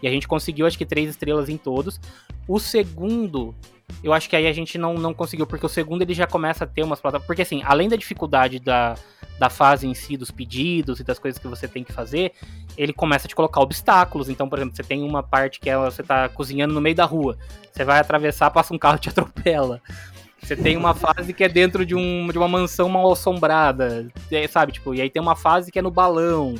E 0.02 0.08
a 0.08 0.10
gente 0.10 0.26
conseguiu, 0.26 0.66
acho 0.66 0.78
que, 0.78 0.86
três 0.86 1.10
estrelas 1.10 1.48
em 1.48 1.56
todos. 1.56 2.00
O 2.48 2.58
segundo, 2.58 3.54
eu 4.02 4.12
acho 4.12 4.28
que 4.28 4.36
aí 4.36 4.46
a 4.46 4.52
gente 4.52 4.78
não, 4.78 4.94
não 4.94 5.12
conseguiu, 5.12 5.46
porque 5.46 5.66
o 5.66 5.68
segundo 5.68 6.02
ele 6.02 6.14
já 6.14 6.26
começa 6.26 6.64
a 6.64 6.66
ter 6.66 6.82
umas 6.82 7.00
plataformas. 7.00 7.26
Porque, 7.26 7.42
assim, 7.42 7.62
além 7.64 7.88
da 7.88 7.96
dificuldade 7.96 8.58
da, 8.58 8.94
da 9.38 9.50
fase 9.50 9.86
em 9.86 9.94
si, 9.94 10.16
dos 10.16 10.30
pedidos 10.30 11.00
e 11.00 11.04
das 11.04 11.18
coisas 11.18 11.40
que 11.40 11.46
você 11.46 11.68
tem 11.68 11.84
que 11.84 11.92
fazer, 11.92 12.32
ele 12.76 12.92
começa 12.92 13.26
a 13.26 13.28
te 13.28 13.34
colocar 13.34 13.60
obstáculos. 13.60 14.28
Então, 14.28 14.48
por 14.48 14.58
exemplo, 14.58 14.76
você 14.76 14.82
tem 14.82 15.02
uma 15.02 15.22
parte 15.22 15.60
que 15.60 15.68
é 15.68 15.76
você 15.76 16.02
tá 16.02 16.28
cozinhando 16.28 16.74
no 16.74 16.80
meio 16.80 16.94
da 16.94 17.04
rua. 17.04 17.36
Você 17.72 17.84
vai 17.84 18.00
atravessar, 18.00 18.50
passa 18.50 18.74
um 18.74 18.78
carro 18.78 18.96
e 18.96 19.00
te 19.00 19.08
atropela. 19.10 19.80
Você 20.42 20.56
tem 20.56 20.76
uma 20.76 20.94
fase 20.94 21.32
que 21.32 21.44
é 21.44 21.48
dentro 21.48 21.84
de, 21.84 21.94
um, 21.94 22.28
de 22.28 22.38
uma 22.38 22.48
mansão 22.48 22.88
mal 22.88 23.12
assombrada, 23.12 24.10
sabe? 24.48 24.72
Tipo, 24.72 24.94
e 24.94 25.00
aí 25.00 25.10
tem 25.10 25.20
uma 25.20 25.36
fase 25.36 25.70
que 25.70 25.78
é 25.78 25.82
no 25.82 25.90
balão. 25.90 26.54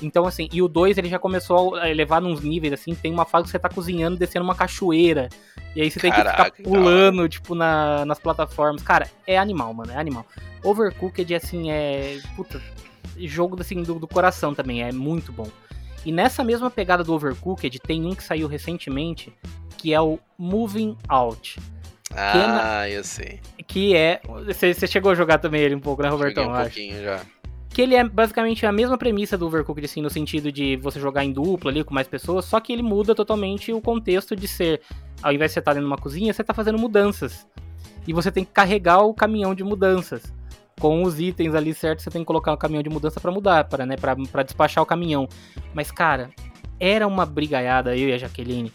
Então, 0.00 0.26
assim, 0.26 0.48
e 0.52 0.62
o 0.62 0.68
2 0.68 0.98
ele 0.98 1.08
já 1.08 1.18
começou 1.18 1.76
a 1.76 1.84
levar 1.86 2.20
nos 2.20 2.40
níveis, 2.40 2.72
assim, 2.72 2.94
tem 2.94 3.12
uma 3.12 3.24
fase 3.24 3.44
que 3.44 3.50
você 3.50 3.58
tá 3.58 3.68
cozinhando 3.68 4.16
descendo 4.16 4.44
uma 4.44 4.54
cachoeira. 4.54 5.28
E 5.74 5.82
aí 5.82 5.90
você 5.90 6.10
Caraca, 6.10 6.44
tem 6.44 6.50
que 6.50 6.56
ficar 6.56 6.70
pulando, 6.70 7.28
tipo, 7.28 7.54
na, 7.54 8.04
nas 8.04 8.18
plataformas. 8.18 8.82
Cara, 8.82 9.08
é 9.26 9.36
animal, 9.38 9.72
mano, 9.74 9.92
é 9.92 9.96
animal. 9.96 10.24
Overcooked, 10.62 11.34
assim, 11.34 11.70
é. 11.70 12.18
Puta, 12.36 12.60
jogo 13.18 13.60
assim, 13.60 13.82
do, 13.82 13.98
do 13.98 14.06
coração 14.06 14.54
também, 14.54 14.82
é 14.82 14.92
muito 14.92 15.32
bom. 15.32 15.48
E 16.04 16.12
nessa 16.12 16.44
mesma 16.44 16.70
pegada 16.70 17.02
do 17.02 17.12
Overcooked, 17.12 17.80
tem 17.80 18.04
um 18.04 18.14
que 18.14 18.22
saiu 18.22 18.46
recentemente, 18.46 19.32
que 19.76 19.92
é 19.92 20.00
o 20.00 20.18
Moving 20.38 20.96
Out. 21.08 21.60
Ah, 22.14 22.46
na... 22.46 22.88
eu 22.88 23.04
sei. 23.04 23.40
Que 23.66 23.94
é. 23.94 24.20
Você 24.46 24.86
chegou 24.86 25.12
a 25.12 25.14
jogar 25.14 25.38
também 25.38 25.60
ele 25.60 25.74
um 25.74 25.80
pouco, 25.80 26.02
né, 26.02 26.08
Robertão? 26.08 26.44
Joguei 26.44 26.58
um 26.58 26.62
pouquinho 26.62 27.02
já 27.02 27.20
que 27.78 27.82
ele 27.82 27.94
é 27.94 28.02
basicamente 28.02 28.66
a 28.66 28.72
mesma 28.72 28.98
premissa 28.98 29.38
do 29.38 29.46
Overcooked, 29.46 29.84
assim, 29.84 30.02
no 30.02 30.10
sentido 30.10 30.50
de 30.50 30.74
você 30.78 30.98
jogar 30.98 31.24
em 31.24 31.30
dupla 31.30 31.70
ali 31.70 31.84
com 31.84 31.94
mais 31.94 32.08
pessoas, 32.08 32.44
só 32.44 32.58
que 32.58 32.72
ele 32.72 32.82
muda 32.82 33.14
totalmente 33.14 33.72
o 33.72 33.80
contexto 33.80 34.34
de 34.34 34.48
ser, 34.48 34.80
ao 35.22 35.32
invés 35.32 35.52
de 35.52 35.54
você 35.54 35.58
estar 35.60 35.74
dentro 35.74 35.86
de 35.86 35.92
uma 35.92 35.96
cozinha, 35.96 36.32
você 36.32 36.42
está 36.42 36.52
fazendo 36.52 36.76
mudanças. 36.76 37.46
E 38.04 38.12
você 38.12 38.32
tem 38.32 38.44
que 38.44 38.50
carregar 38.50 39.04
o 39.04 39.14
caminhão 39.14 39.54
de 39.54 39.62
mudanças. 39.62 40.34
Com 40.80 41.04
os 41.04 41.20
itens 41.20 41.54
ali 41.54 41.72
certo, 41.72 42.02
você 42.02 42.10
tem 42.10 42.22
que 42.22 42.26
colocar 42.26 42.52
o 42.52 42.56
caminhão 42.56 42.82
de 42.82 42.90
mudança 42.90 43.20
para 43.20 43.30
mudar, 43.30 43.62
para 43.68 43.86
né, 43.86 43.94
despachar 44.44 44.82
o 44.82 44.86
caminhão. 44.86 45.28
Mas, 45.72 45.92
cara, 45.92 46.30
era 46.80 47.06
uma 47.06 47.24
brigaiada, 47.24 47.96
eu 47.96 48.08
e 48.08 48.12
a 48.12 48.18
Jaqueline. 48.18 48.72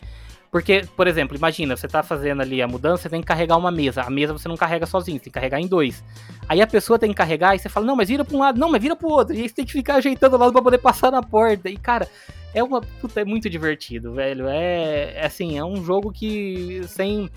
Porque, 0.54 0.86
por 0.96 1.08
exemplo, 1.08 1.36
imagina, 1.36 1.76
você 1.76 1.88
tá 1.88 2.04
fazendo 2.04 2.44
ali 2.44 2.62
a 2.62 2.68
mudança, 2.68 3.02
você 3.02 3.10
tem 3.10 3.22
que 3.22 3.26
carregar 3.26 3.58
uma 3.58 3.72
mesa. 3.72 4.04
A 4.04 4.10
mesa 4.12 4.34
você 4.34 4.48
não 4.48 4.56
carrega 4.56 4.86
sozinho, 4.86 5.18
você 5.18 5.24
tem 5.24 5.32
que 5.32 5.40
carregar 5.40 5.60
em 5.60 5.66
dois. 5.66 6.04
Aí 6.48 6.62
a 6.62 6.68
pessoa 6.68 7.00
tem 7.00 7.10
que 7.10 7.16
carregar 7.16 7.56
e 7.56 7.60
você 7.60 7.70
fala, 7.70 7.88
não, 7.88 7.96
mas 7.96 8.08
vira 8.08 8.24
pra 8.24 8.38
um 8.38 8.40
lado, 8.40 8.60
não, 8.60 8.70
mas 8.70 8.80
vira 8.80 8.96
pro 8.96 9.10
outro. 9.10 9.34
E 9.34 9.42
aí 9.42 9.50
você 9.50 9.56
tem 9.56 9.66
que 9.66 9.72
ficar 9.72 9.96
ajeitando 9.96 10.36
o 10.36 10.40
lado 10.40 10.54
pra 10.54 10.62
poder 10.62 10.78
passar 10.78 11.12
na 11.12 11.24
porta. 11.24 11.72
E, 11.72 11.76
cara, 11.76 12.08
é 12.54 12.64
uma. 12.64 12.82
Puta, 12.82 13.22
é 13.22 13.26
muito 13.26 13.50
divertido, 13.50 14.14
velho. 14.14 14.48
É, 14.48 15.14
é 15.16 15.26
assim, 15.26 15.58
é 15.58 15.66
um 15.66 15.84
jogo 15.84 16.12
que, 16.12 16.84
sem. 16.88 17.32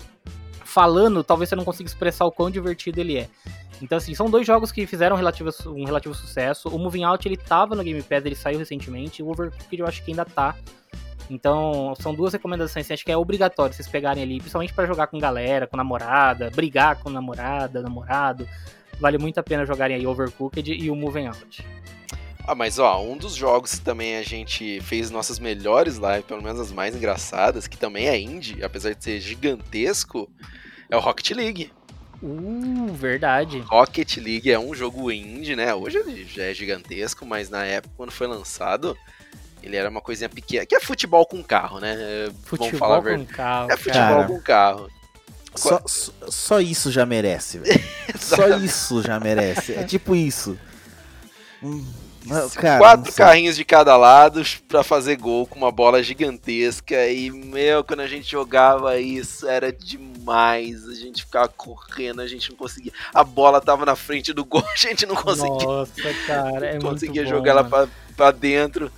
Falando, 0.63 1.23
talvez 1.23 1.49
você 1.49 1.55
não 1.55 1.65
consiga 1.65 1.89
expressar 1.89 2.25
o 2.25 2.31
quão 2.31 2.51
divertido 2.51 2.99
ele 2.99 3.17
é. 3.17 3.27
Então, 3.81 3.97
assim, 3.97 4.13
são 4.13 4.29
dois 4.29 4.45
jogos 4.45 4.71
que 4.71 4.85
fizeram 4.85 5.15
relativo, 5.15 5.49
um 5.67 5.85
relativo 5.85 6.13
sucesso. 6.13 6.69
O 6.69 6.77
Moving 6.77 7.03
Out, 7.03 7.27
ele 7.27 7.37
tava 7.37 7.73
no 7.73 7.83
Game 7.83 8.03
Pass, 8.03 8.25
ele 8.25 8.35
saiu 8.35 8.59
recentemente. 8.59 9.23
O 9.23 9.29
Overcooked 9.29 9.79
eu 9.79 9.87
acho 9.87 10.03
que 10.03 10.11
ainda 10.11 10.23
tá. 10.23 10.55
Então, 11.29 11.93
são 11.99 12.13
duas 12.13 12.33
recomendações. 12.33 12.89
Acho 12.89 13.03
que 13.03 13.11
é 13.11 13.17
obrigatório 13.17 13.73
vocês 13.73 13.87
pegarem 13.87 14.23
ali, 14.23 14.37
principalmente 14.37 14.73
para 14.73 14.85
jogar 14.85 15.07
com 15.07 15.19
galera, 15.19 15.67
com 15.67 15.75
namorada, 15.75 16.49
brigar 16.49 16.97
com 16.97 17.09
namorada, 17.09 17.81
namorado. 17.81 18.47
Vale 18.99 19.17
muito 19.17 19.39
a 19.39 19.43
pena 19.43 19.65
jogarem 19.65 19.97
aí 19.97 20.07
Overcooked 20.07 20.71
e 20.71 20.89
o 20.89 20.95
Moving 20.95 21.27
Out. 21.27 21.65
Ah, 22.47 22.55
mas 22.55 22.79
ó, 22.79 23.03
um 23.03 23.17
dos 23.17 23.35
jogos 23.35 23.75
que 23.75 23.81
também 23.81 24.15
a 24.15 24.23
gente 24.23 24.79
fez 24.79 25.11
nossas 25.11 25.37
melhores 25.37 25.97
lives, 25.97 26.25
pelo 26.25 26.41
menos 26.41 26.61
as 26.61 26.71
mais 26.71 26.95
engraçadas, 26.95 27.67
que 27.67 27.77
também 27.77 28.07
é 28.07 28.17
indie, 28.17 28.63
apesar 28.63 28.93
de 28.93 29.03
ser 29.03 29.19
gigantesco, 29.19 30.31
é 30.89 30.95
o 30.95 30.99
Rocket 31.01 31.31
League. 31.31 31.71
Uh, 32.23 32.87
verdade. 32.93 33.59
Rocket 33.59 34.17
League 34.17 34.49
é 34.49 34.57
um 34.57 34.73
jogo 34.73 35.11
indie, 35.11 35.57
né? 35.57 35.75
Hoje 35.75 35.97
ele 35.97 36.23
já 36.23 36.45
é 36.45 36.53
gigantesco, 36.53 37.25
mas 37.25 37.49
na 37.49 37.65
época, 37.65 37.93
quando 37.97 38.11
foi 38.11 38.27
lançado, 38.27 38.97
ele 39.67 39.75
era 39.75 39.89
uma 39.89 40.01
coisinha 40.01 40.29
pequena. 40.29 40.65
Que 40.65 40.75
é 40.75 40.79
futebol 40.79 41.25
com 41.25 41.43
carro, 41.43 41.79
né? 41.79 42.31
Futebol 42.43 43.03
com 43.03 43.25
carro. 43.25 43.71
É 43.71 43.77
futebol 43.77 44.01
cara. 44.01 44.27
com 44.27 44.41
carro. 44.41 44.89
Só, 45.55 45.81
só 46.29 46.59
isso 46.59 46.91
já 46.91 47.05
merece, 47.05 47.59
velho. 47.59 47.83
só 48.19 48.47
isso 48.57 49.01
já 49.01 49.19
merece. 49.19 49.73
É 49.73 49.83
tipo 49.83 50.15
isso. 50.15 50.57
Hum, 51.63 51.83
cara, 52.55 52.77
Quatro 52.77 53.13
carrinhos 53.13 53.55
de 53.55 53.65
cada 53.65 53.97
lado 53.97 54.43
para 54.67 54.83
fazer 54.83 55.15
gol 55.15 55.47
com 55.47 55.57
uma 55.57 55.71
bola 55.71 56.03
gigantesca. 56.03 57.07
E, 57.07 57.31
meu, 57.31 57.83
quando 57.83 58.01
a 58.01 58.07
gente 58.07 58.29
jogava 58.29 58.99
isso, 58.99 59.47
era 59.47 59.71
demais. 59.71 60.87
A 60.87 60.93
gente 60.93 61.25
ficava 61.25 61.47
correndo, 61.47 62.21
a 62.21 62.27
gente 62.27 62.51
não 62.51 62.57
conseguia. 62.57 62.93
A 63.13 63.23
bola 63.23 63.59
tava 63.59 63.85
na 63.85 63.95
frente 63.95 64.33
do 64.33 64.45
gol, 64.45 64.63
a 64.71 64.77
gente 64.77 65.05
não 65.05 65.15
conseguia. 65.15 65.67
Nossa, 65.67 66.13
cara, 66.27 66.67
é 66.67 66.73
não 66.73 66.91
conseguia 66.91 67.23
bom, 67.23 67.29
jogar 67.29 67.51
ela 67.51 67.63
pra, 67.63 67.87
pra 68.15 68.31
dentro. 68.31 68.91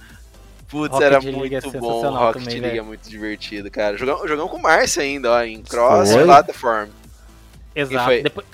Putz, 0.70 0.94
Rocket 0.94 1.06
era 1.06 1.16
é 1.16 1.32
muito 1.32 1.56
é 1.56 1.80
bom. 1.80 2.12
Rocket 2.12 2.44
também, 2.44 2.62
League 2.62 2.78
é 2.78 2.82
muito 2.82 3.10
divertido, 3.10 3.72
cara. 3.72 3.98
Jogamos, 3.98 4.30
jogamos 4.30 4.52
com 4.52 4.58
o 4.58 4.62
Márcio 4.62 5.02
ainda, 5.02 5.32
ó, 5.32 5.42
em 5.42 5.64
cross 5.64 6.12
Foi? 6.12 6.24
platform. 6.24 6.90
Exato. 7.76 8.24
Depois... 8.24 8.46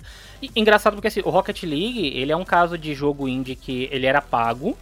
Engraçado 0.56 0.94
porque 0.94 1.08
assim, 1.08 1.22
o 1.24 1.30
Rocket 1.30 1.64
League, 1.64 2.08
ele 2.16 2.32
é 2.32 2.36
um 2.36 2.46
caso 2.46 2.78
de 2.78 2.94
jogo 2.94 3.28
indie 3.28 3.56
que 3.56 3.90
ele 3.92 4.06
era 4.06 4.22
pago, 4.22 4.78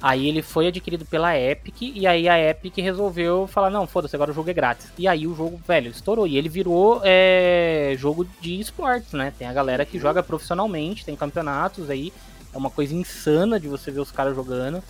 aí 0.00 0.28
ele 0.28 0.42
foi 0.42 0.68
adquirido 0.68 1.04
pela 1.04 1.36
Epic, 1.36 1.82
e 1.82 2.06
aí 2.06 2.28
a 2.28 2.38
Epic 2.38 2.76
resolveu 2.78 3.46
falar, 3.46 3.70
não, 3.70 3.86
foda-se, 3.86 4.14
agora 4.14 4.30
o 4.30 4.34
jogo 4.34 4.50
é 4.50 4.54
grátis. 4.54 4.88
E 4.96 5.08
aí 5.08 5.26
o 5.26 5.34
jogo, 5.34 5.60
velho, 5.66 5.90
estourou, 5.90 6.26
e 6.26 6.36
ele 6.36 6.48
virou 6.48 7.00
é, 7.04 7.94
jogo 7.98 8.26
de 8.40 8.60
esportes, 8.60 9.12
né? 9.12 9.32
Tem 9.36 9.48
a 9.48 9.52
galera 9.52 9.84
que 9.84 9.98
joga 9.98 10.22
profissionalmente, 10.22 11.04
tem 11.04 11.16
campeonatos 11.16 11.90
aí, 11.90 12.12
é 12.54 12.56
uma 12.56 12.70
coisa 12.70 12.94
insana 12.94 13.58
de 13.58 13.68
você 13.68 13.90
ver 13.90 14.00
os 14.00 14.12
caras 14.12 14.36
jogando. 14.36 14.82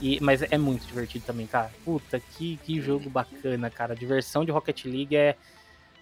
E, 0.00 0.18
mas 0.20 0.42
é 0.42 0.58
muito 0.58 0.86
divertido 0.86 1.24
também, 1.24 1.46
cara. 1.46 1.70
Puta, 1.84 2.20
que, 2.20 2.58
que 2.58 2.80
jogo 2.80 3.08
bacana, 3.08 3.70
cara. 3.70 3.92
A 3.92 3.96
diversão 3.96 4.44
de 4.44 4.50
Rocket 4.50 4.84
League 4.84 5.16
é. 5.16 5.36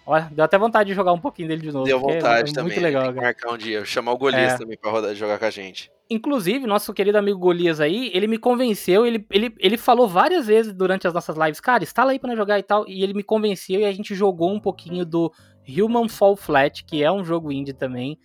Olha, 0.04 0.28
deu 0.32 0.44
até 0.44 0.58
vontade 0.58 0.88
de 0.88 0.96
jogar 0.96 1.12
um 1.12 1.18
pouquinho 1.18 1.48
dele 1.48 1.62
de 1.62 1.70
novo. 1.70 1.84
Deu 1.84 1.98
é 1.98 2.00
vontade 2.00 2.50
é, 2.50 2.54
também. 2.54 2.72
Muito 2.72 2.82
legal, 2.82 3.02
cara. 3.04 3.14
marcar 3.14 3.52
um 3.52 3.56
dia. 3.56 3.84
Chamar 3.84 4.12
o 4.12 4.18
Golias 4.18 4.54
é. 4.54 4.58
também 4.58 4.76
pra 4.76 4.90
rodar, 4.90 5.14
jogar 5.14 5.38
com 5.38 5.44
a 5.44 5.50
gente. 5.50 5.92
Inclusive, 6.10 6.66
nosso 6.66 6.92
querido 6.92 7.16
amigo 7.18 7.38
Golias 7.38 7.80
aí, 7.80 8.10
ele 8.12 8.26
me 8.26 8.36
convenceu, 8.36 9.06
ele, 9.06 9.24
ele, 9.30 9.54
ele 9.58 9.78
falou 9.78 10.06
várias 10.06 10.46
vezes 10.46 10.72
durante 10.72 11.06
as 11.06 11.14
nossas 11.14 11.36
lives, 11.36 11.58
cara, 11.58 11.82
instala 11.82 12.12
aí 12.12 12.18
pra 12.18 12.36
jogar 12.36 12.58
e 12.58 12.62
tal, 12.62 12.86
e 12.86 13.02
ele 13.02 13.14
me 13.14 13.22
convenceu 13.22 13.80
e 13.80 13.84
a 13.86 13.92
gente 13.92 14.14
jogou 14.14 14.52
um 14.52 14.60
pouquinho 14.60 15.06
do 15.06 15.32
Human 15.66 16.10
Fall 16.10 16.36
Flat, 16.36 16.84
que 16.84 17.02
é 17.02 17.10
um 17.10 17.24
jogo 17.24 17.50
indie 17.50 17.72
também 17.72 18.18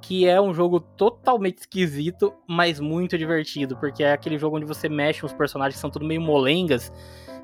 que 0.00 0.26
é 0.26 0.40
um 0.40 0.52
jogo 0.52 0.80
totalmente 0.80 1.58
esquisito, 1.58 2.32
mas 2.46 2.80
muito 2.80 3.16
divertido, 3.18 3.76
porque 3.76 4.02
é 4.02 4.12
aquele 4.12 4.38
jogo 4.38 4.56
onde 4.56 4.66
você 4.66 4.88
mexe 4.88 5.24
os 5.24 5.32
personagens 5.32 5.74
que 5.74 5.80
são 5.80 5.90
tudo 5.90 6.04
meio 6.04 6.20
molengas, 6.20 6.92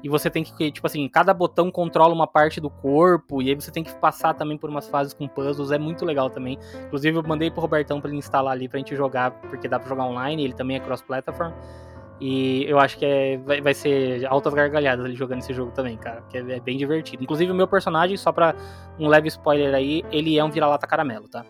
e 0.03 0.09
você 0.09 0.31
tem 0.31 0.45
que, 0.45 0.71
tipo 0.71 0.87
assim, 0.87 1.09
cada 1.09 1.35
botão 1.35 1.71
controla 1.71 2.15
uma 2.15 2.27
parte 2.27 2.61
do 2.61 2.71
corpo, 2.71 3.43
e 3.43 3.49
aí 3.49 3.55
você 3.55 3.71
tem 3.71 3.83
que 3.83 3.95
passar 3.95 4.35
também 4.35 4.57
por 4.57 4.71
umas 4.71 4.89
fases 4.89 5.13
com 5.13 5.27
puzzles, 5.27 5.71
é 5.71 5.79
muito 5.79 6.05
legal 6.05 6.31
também. 6.31 6.59
Inclusive 6.87 7.17
eu 7.19 7.23
mandei 7.23 7.51
pro 7.51 7.61
Robertão 7.61 8.01
pra 8.01 8.09
ele 8.09 8.19
instalar 8.19 8.53
ali 8.53 8.69
pra 8.69 8.79
gente 8.79 8.95
jogar, 8.95 9.33
porque 9.33 9.69
dá 9.69 9.79
pra 9.79 9.89
jogar 9.89 10.05
online, 10.05 10.45
ele 10.45 10.53
também 10.53 10.77
é 10.77 10.81
cross-platform. 10.81 11.53
E 12.21 12.65
eu 12.65 12.79
acho 12.79 12.97
que 12.99 13.05
é, 13.05 13.37
vai, 13.39 13.61
vai, 13.61 13.75
ser 13.75 14.25
altas 14.27 14.55
gargalhadas 14.55 15.05
ali 15.05 15.15
jogando 15.15 15.41
esse 15.41 15.53
jogo 15.53 15.71
também, 15.73 15.97
cara. 15.99 16.23
Que 16.31 16.39
é, 16.39 16.41
é, 16.53 16.61
bem 16.61 16.79
divertido. 16.79 17.23
Inclusive, 17.23 17.53
o 17.53 17.55
meu 17.55 17.69
personagem, 17.69 18.17
só 18.17 18.33
pra 18.33 18.55
um 18.99 19.07
leve 19.07 19.29
spoiler 19.29 19.75
aí, 19.75 20.03
ele 20.11 20.39
é 20.39 20.43
um 20.43 20.51
vira-lata 20.51 20.87
caramelo, 20.87 21.29
tá? 21.29 21.45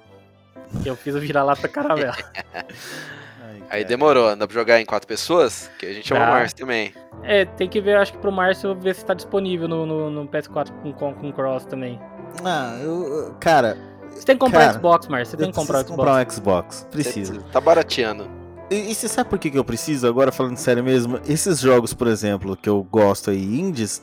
Que 0.83 0.89
eu 0.89 0.97
fiz 0.97 1.15
o 1.15 1.21
vira-lata 1.21 1.69
caramelo. 1.69 2.13
Aí 3.69 3.85
demorou, 3.85 4.29
anda 4.29 4.47
pra 4.47 4.55
jogar 4.55 4.81
em 4.81 4.85
quatro 4.85 5.09
pessoas? 5.09 5.71
Que 5.79 5.87
a 5.87 5.93
gente 5.93 6.07
chama 6.07 6.25
o 6.25 6.29
Márcio 6.29 6.57
também. 6.57 6.95
É, 7.23 7.45
tem 7.45 7.69
que 7.69 7.81
ver, 7.81 7.97
acho 7.97 8.13
que 8.13 8.19
pro 8.19 8.31
Márcio 8.31 8.75
ver 8.75 8.95
se 8.95 9.05
tá 9.05 9.13
disponível 9.13 9.67
no, 9.67 9.85
no, 9.85 10.11
no 10.11 10.29
PS4 10.29 10.71
com, 10.83 10.93
com, 10.93 11.15
com 11.15 11.33
Cross 11.33 11.65
também. 11.65 12.01
Ah, 12.45 12.79
eu. 12.81 13.35
Cara. 13.41 13.77
Você 14.11 14.25
tem 14.25 14.37
que 14.37 14.41
comprar 14.41 14.67
cara, 14.67 14.73
Xbox, 14.75 15.09
Márcio. 15.09 15.31
Você 15.33 15.37
tem 15.37 15.51
que 15.51 15.57
comprar 15.57 15.81
Xbox. 15.81 15.97
comprar 15.97 16.27
um 16.27 16.31
Xbox. 16.31 16.87
Precisa. 16.91 17.41
Tá 17.53 17.61
barateando. 17.61 18.31
E, 18.71 18.91
e, 18.91 18.95
você 18.95 19.09
sabe 19.09 19.31
por 19.31 19.39
que, 19.39 19.51
que 19.51 19.59
eu 19.59 19.65
preciso? 19.65 20.07
Agora 20.07 20.33
falando 20.33 20.57
sério 20.57 20.83
mesmo, 20.83 21.21
esses 21.27 21.61
jogos, 21.61 21.93
por 21.93 22.07
exemplo, 22.07 22.57
que 22.57 22.69
eu 22.69 22.83
gosto 22.83 23.31
aí, 23.31 23.61
indies, 23.61 24.03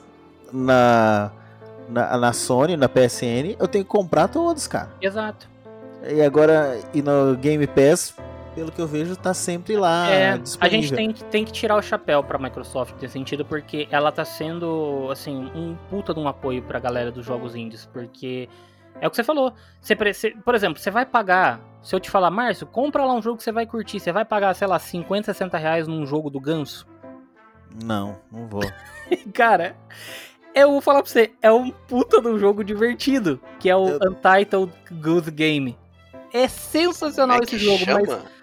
na, 0.52 1.32
na, 1.90 2.18
na 2.18 2.34
Sony, 2.34 2.78
na 2.78 2.88
PSN, 2.88 3.56
eu 3.60 3.68
tenho 3.68 3.84
que 3.84 3.90
comprar 3.90 4.28
todos, 4.28 4.68
cara. 4.68 4.90
Exato. 5.02 5.53
E 6.10 6.22
agora, 6.22 6.80
e 6.94 7.02
no 7.02 7.36
Game 7.38 7.66
Pass, 7.68 8.16
pelo 8.54 8.72
que 8.72 8.82
eu 8.82 8.88
vejo, 8.88 9.16
tá 9.16 9.34
sempre 9.34 9.78
lá. 9.78 10.10
É, 10.10 10.40
a 10.60 10.68
gente 10.68 10.94
tem, 10.94 11.14
tem 11.14 11.46
que 11.46 11.52
tirar 11.52 11.76
o 11.76 11.82
chapéu 11.82 12.24
pra 12.24 12.38
Microsoft 12.38 12.96
nesse 13.02 13.14
sentido, 13.14 13.46
porque 13.46 13.88
ela 13.90 14.12
tá 14.12 14.26
sendo, 14.26 15.08
assim, 15.12 15.50
um 15.56 15.76
puta 15.90 16.14
de 16.14 16.20
um 16.20 16.28
apoio 16.28 16.62
pra 16.62 16.80
galera 16.80 17.12
dos 17.12 17.26
jogos 17.26 17.56
indies, 17.56 17.86
porque 17.86 18.50
é 19.00 19.08
o 19.08 19.10
que 19.10 19.16
você 19.16 19.24
falou. 19.24 19.54
Você, 19.82 19.96
por 19.96 20.56
exemplo, 20.56 20.80
você 20.80 20.92
vai 20.92 21.06
pagar. 21.06 21.60
Se 21.82 21.96
eu 21.96 22.00
te 22.00 22.10
falar, 22.10 22.30
Márcio, 22.30 22.68
compra 22.68 23.06
lá 23.06 23.14
um 23.14 23.22
jogo 23.22 23.38
que 23.38 23.44
você 23.44 23.52
vai 23.52 23.66
curtir. 23.66 24.00
Você 24.00 24.12
vai 24.12 24.24
pagar, 24.24 24.54
sei 24.54 24.68
lá, 24.68 24.80
50, 24.80 25.34
60 25.34 25.58
reais 25.58 25.88
num 25.88 26.06
jogo 26.06 26.30
do 26.30 26.40
ganso? 26.40 26.88
Não, 27.84 28.18
não 28.32 28.48
vou. 28.48 28.64
Cara, 29.34 29.76
eu 30.54 30.72
vou 30.72 30.82
falar 30.82 31.02
pra 31.02 31.12
você, 31.12 31.32
é 31.42 31.52
um 31.52 31.72
puta 31.72 32.22
de 32.22 32.28
um 32.28 32.38
jogo 32.38 32.64
divertido, 32.64 33.40
que 33.60 33.70
é 33.70 33.76
o 33.76 33.88
eu... 33.88 34.12
Untitled 34.12 34.72
Goose 35.02 35.32
Game. 35.32 35.78
É 36.34 36.48
sensacional 36.48 37.38
é 37.38 37.44
esse 37.44 37.58
jogo, 37.58 37.86
chama? 37.86 38.02
mas. 38.08 38.34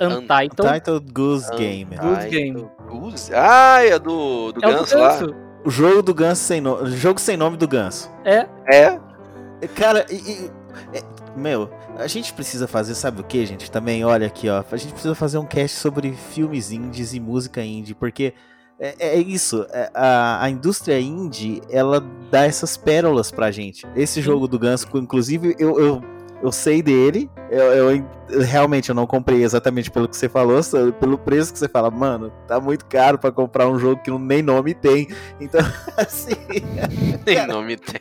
Untitled. 0.00 0.60
Untitled 0.60 1.12
Goose 1.12 1.50
Game. 1.56 1.96
Goose 1.96 2.28
Game. 2.28 2.68
Goose? 2.88 3.32
Ah, 3.34 3.84
é 3.84 3.98
do, 3.98 4.52
do 4.52 4.64
é 4.64 4.72
Ganso 4.72 4.98
lá. 4.98 5.18
O 5.64 5.70
jogo 5.70 6.02
do 6.02 6.12
Ganso 6.12 6.42
sem 6.42 6.60
nome. 6.60 6.90
Jogo 6.90 7.20
sem 7.20 7.36
nome 7.36 7.56
do 7.56 7.68
Ganso. 7.68 8.10
É? 8.24 8.46
É. 8.66 8.98
Cara, 9.76 10.04
e, 10.10 10.16
e, 10.16 10.50
é, 10.92 11.02
meu, 11.36 11.70
a 11.96 12.06
gente 12.06 12.32
precisa 12.32 12.66
fazer, 12.66 12.94
sabe 12.94 13.20
o 13.20 13.24
que, 13.24 13.46
gente? 13.46 13.70
Também, 13.70 14.04
olha 14.04 14.26
aqui, 14.26 14.48
ó. 14.48 14.64
A 14.70 14.76
gente 14.76 14.92
precisa 14.92 15.14
fazer 15.14 15.38
um 15.38 15.46
cast 15.46 15.78
sobre 15.78 16.12
filmes 16.12 16.72
indies 16.72 17.14
e 17.14 17.20
música 17.20 17.62
indie, 17.62 17.94
porque 17.94 18.34
é, 18.78 18.94
é 18.98 19.18
isso. 19.18 19.64
É, 19.70 19.90
a, 19.94 20.44
a 20.44 20.50
indústria 20.50 20.98
indie, 21.00 21.62
ela 21.70 22.04
dá 22.30 22.44
essas 22.44 22.76
pérolas 22.76 23.30
pra 23.30 23.50
gente. 23.50 23.86
Esse 23.94 24.20
jogo 24.20 24.48
do 24.48 24.58
Ganso, 24.58 24.88
inclusive, 24.94 25.54
eu, 25.58 25.78
eu 25.78 26.02
eu 26.42 26.52
sei 26.52 26.82
dele, 26.82 27.30
eu, 27.50 27.62
eu, 27.62 28.04
realmente 28.42 28.88
eu 28.88 28.94
não 28.94 29.06
comprei 29.06 29.42
exatamente 29.42 29.90
pelo 29.90 30.08
que 30.08 30.16
você 30.16 30.28
falou, 30.28 30.60
pelo 31.00 31.16
preço 31.16 31.52
que 31.52 31.58
você 31.58 31.68
fala, 31.68 31.90
mano, 31.90 32.30
tá 32.46 32.60
muito 32.60 32.84
caro 32.86 33.18
para 33.18 33.32
comprar 33.32 33.68
um 33.68 33.78
jogo 33.78 34.02
que 34.02 34.10
nem 34.10 34.42
nome 34.42 34.74
tem. 34.74 35.08
Então, 35.40 35.60
assim. 35.96 36.34
nem 37.24 37.36
cara, 37.36 37.52
nome 37.52 37.76
tem. 37.76 38.00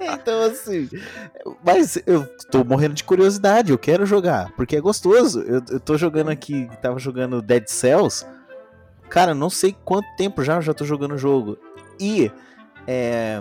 então, 0.14 0.42
assim. 0.42 0.88
Mas 1.64 2.02
eu 2.06 2.26
tô 2.50 2.64
morrendo 2.64 2.94
de 2.94 3.04
curiosidade, 3.04 3.72
eu 3.72 3.78
quero 3.78 4.06
jogar, 4.06 4.52
porque 4.56 4.76
é 4.76 4.80
gostoso. 4.80 5.40
Eu, 5.42 5.62
eu 5.70 5.80
tô 5.80 5.96
jogando 5.96 6.30
aqui, 6.30 6.68
tava 6.80 6.98
jogando 6.98 7.42
Dead 7.42 7.64
Cells. 7.66 8.26
Cara, 9.08 9.34
não 9.34 9.50
sei 9.50 9.76
quanto 9.84 10.06
tempo 10.16 10.42
já 10.42 10.56
eu 10.56 10.62
já 10.62 10.72
tô 10.72 10.84
jogando 10.84 11.14
o 11.14 11.18
jogo. 11.18 11.58
E. 12.00 12.30
É, 12.86 13.40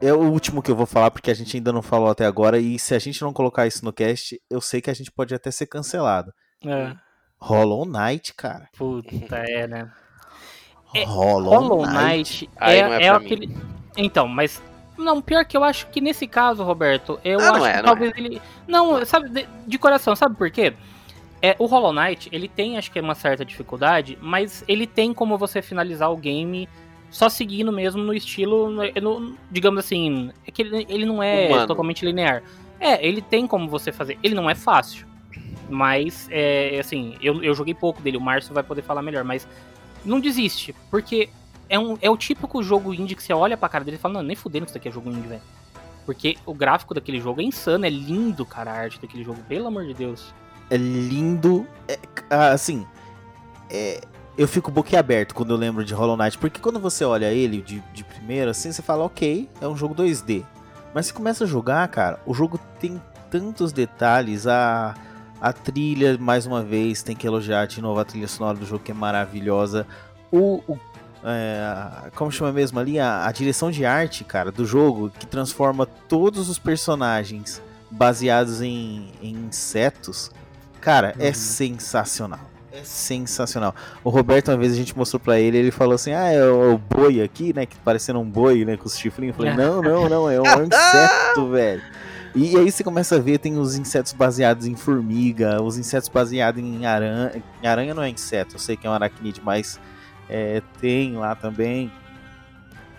é 0.00 0.12
o 0.12 0.30
último 0.30 0.62
que 0.62 0.70
eu 0.70 0.76
vou 0.76 0.86
falar 0.86 1.10
porque 1.10 1.30
a 1.30 1.34
gente 1.34 1.56
ainda 1.56 1.72
não 1.72 1.82
falou 1.82 2.08
até 2.08 2.26
agora 2.26 2.58
e 2.58 2.78
se 2.78 2.94
a 2.94 2.98
gente 2.98 3.22
não 3.22 3.32
colocar 3.32 3.66
isso 3.66 3.84
no 3.84 3.92
cast, 3.92 4.40
eu 4.50 4.60
sei 4.60 4.80
que 4.80 4.90
a 4.90 4.94
gente 4.94 5.10
pode 5.10 5.34
até 5.34 5.50
ser 5.50 5.66
cancelado. 5.66 6.32
É. 6.64 6.94
Hollow 7.38 7.84
Knight, 7.84 8.34
cara. 8.34 8.68
Puta, 8.76 9.36
é, 9.36 9.66
né? 9.66 9.90
É, 10.94 11.04
Hollow, 11.04 11.52
Hollow 11.52 11.86
Knight, 11.86 12.48
é, 12.60 12.78
é, 12.78 13.02
é 13.04 13.08
aquele. 13.08 13.48
Mim. 13.48 13.56
Então, 13.96 14.26
mas. 14.26 14.62
Não, 14.96 15.20
pior 15.20 15.44
que 15.44 15.54
eu 15.54 15.62
acho 15.62 15.88
que 15.88 16.00
nesse 16.00 16.26
caso, 16.26 16.64
Roberto, 16.64 17.20
eu 17.22 17.38
ah, 17.38 17.50
acho 17.50 17.66
é, 17.66 17.76
que 17.76 17.82
talvez 17.82 18.12
é. 18.14 18.18
ele. 18.18 18.42
Não, 18.66 19.04
sabe, 19.04 19.28
de, 19.28 19.46
de, 19.66 19.78
coração, 19.78 20.16
sabe 20.16 20.36
por 20.36 20.50
quê? 20.50 20.72
É, 21.42 21.54
o 21.58 21.66
Hollow 21.66 21.92
Knight, 21.92 22.30
ele 22.32 22.48
tem, 22.48 22.78
acho 22.78 22.90
que, 22.90 22.98
uma 22.98 23.14
certa 23.14 23.44
dificuldade, 23.44 24.16
mas 24.22 24.64
ele 24.66 24.86
tem 24.86 25.12
como 25.12 25.36
você 25.36 25.60
finalizar 25.60 26.10
o 26.10 26.16
game 26.16 26.66
só 27.10 27.28
seguindo 27.28 27.72
mesmo 27.72 28.02
no 28.02 28.12
estilo, 28.12 28.70
no, 28.70 29.36
digamos 29.50 29.84
assim, 29.84 30.30
é 30.46 30.50
que 30.50 30.62
ele, 30.62 30.86
ele 30.88 31.04
não 31.04 31.22
é 31.22 31.48
Humano. 31.48 31.66
totalmente 31.66 32.04
linear. 32.04 32.42
É, 32.78 33.04
ele 33.06 33.22
tem 33.22 33.46
como 33.46 33.68
você 33.68 33.90
fazer. 33.90 34.18
Ele 34.22 34.34
não 34.34 34.50
é 34.50 34.54
fácil. 34.54 35.06
Mas, 35.68 36.28
é, 36.30 36.78
assim, 36.78 37.16
eu, 37.20 37.42
eu 37.42 37.54
joguei 37.54 37.74
pouco 37.74 38.00
dele, 38.00 38.16
o 38.16 38.20
Márcio 38.20 38.54
vai 38.54 38.62
poder 38.62 38.82
falar 38.82 39.02
melhor, 39.02 39.24
mas 39.24 39.48
não 40.04 40.20
desiste, 40.20 40.72
porque 40.90 41.28
é, 41.68 41.78
um, 41.78 41.98
é 42.00 42.08
o 42.08 42.16
típico 42.16 42.62
jogo 42.62 42.94
indie 42.94 43.16
que 43.16 43.22
você 43.22 43.32
olha 43.32 43.56
pra 43.56 43.68
cara 43.68 43.84
dele 43.84 43.96
e 43.96 44.00
fala, 44.00 44.14
não, 44.14 44.22
nem 44.22 44.36
fudendo 44.36 44.64
que 44.64 44.70
isso 44.70 44.78
daqui 44.78 44.88
é 44.88 44.92
jogo 44.92 45.10
indie, 45.10 45.26
velho. 45.26 45.42
Porque 46.04 46.36
o 46.46 46.54
gráfico 46.54 46.94
daquele 46.94 47.20
jogo 47.20 47.40
é 47.40 47.44
insano, 47.44 47.84
é 47.84 47.90
lindo, 47.90 48.46
cara, 48.46 48.70
a 48.70 48.74
arte 48.74 49.00
daquele 49.00 49.24
jogo, 49.24 49.42
pelo 49.48 49.66
amor 49.66 49.84
de 49.86 49.94
Deus. 49.94 50.32
É 50.70 50.76
lindo, 50.76 51.66
é, 51.88 51.98
assim, 52.30 52.86
é, 53.68 54.00
eu 54.36 54.46
fico 54.46 54.70
boquiaberto 54.70 55.34
quando 55.34 55.50
eu 55.50 55.56
lembro 55.56 55.84
de 55.84 55.94
Hollow 55.94 56.16
Knight, 56.16 56.36
porque 56.36 56.60
quando 56.60 56.78
você 56.78 57.04
olha 57.04 57.32
ele 57.32 57.62
de, 57.62 57.82
de 57.94 58.04
primeira, 58.04 58.50
assim, 58.50 58.70
você 58.70 58.82
fala, 58.82 59.04
ok, 59.04 59.48
é 59.60 59.66
um 59.66 59.76
jogo 59.76 59.94
2D. 59.94 60.44
Mas 60.94 61.06
você 61.06 61.12
começa 61.12 61.44
a 61.44 61.46
jogar, 61.46 61.86
cara, 61.88 62.20
o 62.26 62.34
jogo 62.34 62.58
tem 62.78 63.00
tantos 63.30 63.72
detalhes, 63.72 64.46
a, 64.46 64.94
a 65.40 65.52
trilha, 65.52 66.18
mais 66.18 66.46
uma 66.46 66.62
vez, 66.62 67.02
tem 67.02 67.16
que 67.16 67.26
elogiar 67.26 67.66
de 67.66 67.80
novo 67.80 67.98
a 67.98 68.04
trilha 68.04 68.28
sonora 68.28 68.58
do 68.58 68.66
jogo, 68.66 68.84
que 68.84 68.90
é 68.90 68.94
maravilhosa. 68.94 69.86
O, 70.30 70.62
o 70.68 70.78
é, 71.24 72.10
como 72.14 72.30
chama 72.30 72.52
mesmo 72.52 72.78
ali? 72.78 73.00
A, 73.00 73.26
a, 73.26 73.32
direção 73.32 73.70
de 73.70 73.84
arte, 73.84 74.22
cara, 74.22 74.52
do 74.52 74.64
jogo, 74.64 75.10
que 75.10 75.26
transforma 75.26 75.86
todos 75.86 76.48
os 76.48 76.58
personagens 76.58 77.60
baseados 77.90 78.60
em, 78.60 79.10
em 79.22 79.34
insetos, 79.34 80.30
cara, 80.80 81.14
é 81.18 81.24
uhum. 81.24 81.28
é 81.28 81.32
sensacional. 81.32 82.55
É 82.76 82.84
sensacional. 82.84 83.74
O 84.04 84.10
Roberto, 84.10 84.48
uma 84.50 84.58
vez 84.58 84.72
a 84.72 84.76
gente 84.76 84.96
mostrou 84.96 85.18
pra 85.18 85.40
ele, 85.40 85.56
ele 85.56 85.70
falou 85.70 85.94
assim: 85.94 86.12
Ah, 86.12 86.30
é 86.30 86.44
o, 86.44 86.74
o 86.74 86.78
boi 86.78 87.22
aqui, 87.22 87.54
né? 87.54 87.64
Que 87.64 87.76
parecendo 87.76 88.20
um 88.20 88.24
boi, 88.28 88.64
né? 88.64 88.76
Com 88.76 88.86
os 88.86 88.98
chifrinhos. 88.98 89.34
Eu 89.34 89.44
falei: 89.44 89.56
Não, 89.56 89.80
não, 89.80 90.08
não, 90.08 90.30
é 90.30 90.40
um 90.40 90.44
inseto, 90.64 91.48
velho. 91.50 91.82
E 92.34 92.54
aí 92.54 92.70
você 92.70 92.84
começa 92.84 93.16
a 93.16 93.18
ver, 93.18 93.38
tem 93.38 93.58
os 93.58 93.76
insetos 93.76 94.12
baseados 94.12 94.66
em 94.66 94.76
formiga, 94.76 95.62
os 95.62 95.78
insetos 95.78 96.10
baseados 96.10 96.62
em 96.62 96.84
aranha. 96.84 97.42
Aranha 97.64 97.94
não 97.94 98.02
é 98.02 98.10
inseto, 98.10 98.56
eu 98.56 98.58
sei 98.58 98.76
que 98.76 98.86
é 98.86 98.90
um 98.90 98.92
aracnídeo, 98.92 99.42
mas 99.42 99.80
é, 100.28 100.62
tem 100.78 101.16
lá 101.16 101.34
também. 101.34 101.90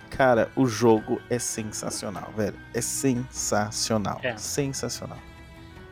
Cara, 0.10 0.50
o 0.56 0.66
jogo 0.66 1.22
é 1.30 1.38
sensacional, 1.38 2.34
velho. 2.36 2.56
É 2.74 2.82
sensacional. 2.82 4.20
É. 4.24 4.36
Sensacional. 4.38 5.20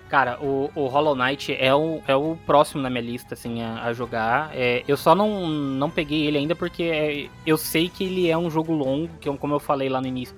Cara, 0.10 0.40
o, 0.40 0.69
o 0.76 0.86
Hollow 0.86 1.15
Knight 1.15 1.56
é 1.60 1.73
o, 1.73 1.99
é 2.07 2.15
o 2.15 2.38
próximo 2.45 2.82
na 2.82 2.90
minha 2.90 3.02
lista, 3.02 3.34
assim, 3.34 3.61
a, 3.61 3.84
a 3.84 3.94
jogar. 3.94 4.52
É, 4.53 4.84
eu 4.88 4.95
só 4.95 5.15
não, 5.15 5.48
não 5.48 5.90
peguei 5.90 6.27
ele 6.27 6.38
ainda 6.38 6.56
porque 6.56 6.84
é, 6.84 7.30
eu 7.45 7.57
sei 7.57 7.90
que 7.90 8.03
ele 8.03 8.30
é 8.30 8.38
um 8.38 8.49
jogo 8.49 8.72
longo, 8.72 9.10
que 9.19 9.36
como 9.38 9.56
eu 9.56 9.60
falei 9.60 9.90
lá 9.90 9.99
no 9.99 10.07
início, 10.07 10.36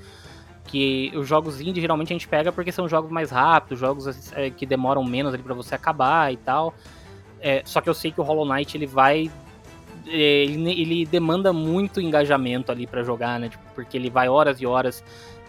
que 0.64 1.12
os 1.16 1.28
jogos 1.28 1.60
indie 1.60 1.82
geralmente 1.82 2.14
a 2.14 2.16
gente 2.16 2.28
pega 2.28 2.52
porque 2.52 2.72
são 2.72 2.88
jogos 2.88 3.12
mais 3.12 3.30
rápidos, 3.30 3.80
jogos 3.80 4.32
é, 4.34 4.50
que 4.50 4.66
demoram 4.66 5.04
menos 5.04 5.34
ali 5.34 5.44
para 5.44 5.54
você 5.54 5.76
acabar 5.76 6.32
e 6.32 6.38
tal. 6.38 6.74
É, 7.42 7.62
só 7.66 7.82
que 7.82 7.90
eu 7.90 7.94
sei 7.94 8.12
que 8.12 8.22
o 8.22 8.24
Hollow 8.24 8.46
Knight 8.46 8.78
ele 8.78 8.86
vai 8.86 9.30
é, 10.08 10.44
ele, 10.44 10.82
ele 10.82 11.06
demanda 11.06 11.52
muito 11.52 12.00
engajamento 12.00 12.72
ali 12.72 12.88
para 12.88 13.04
jogar, 13.04 13.40
né? 13.40 13.50
Tipo, 13.50 13.64
porque 13.76 13.98
ele 13.98 14.10
vai 14.10 14.30
horas 14.30 14.62
e 14.62 14.66
horas, 14.66 15.04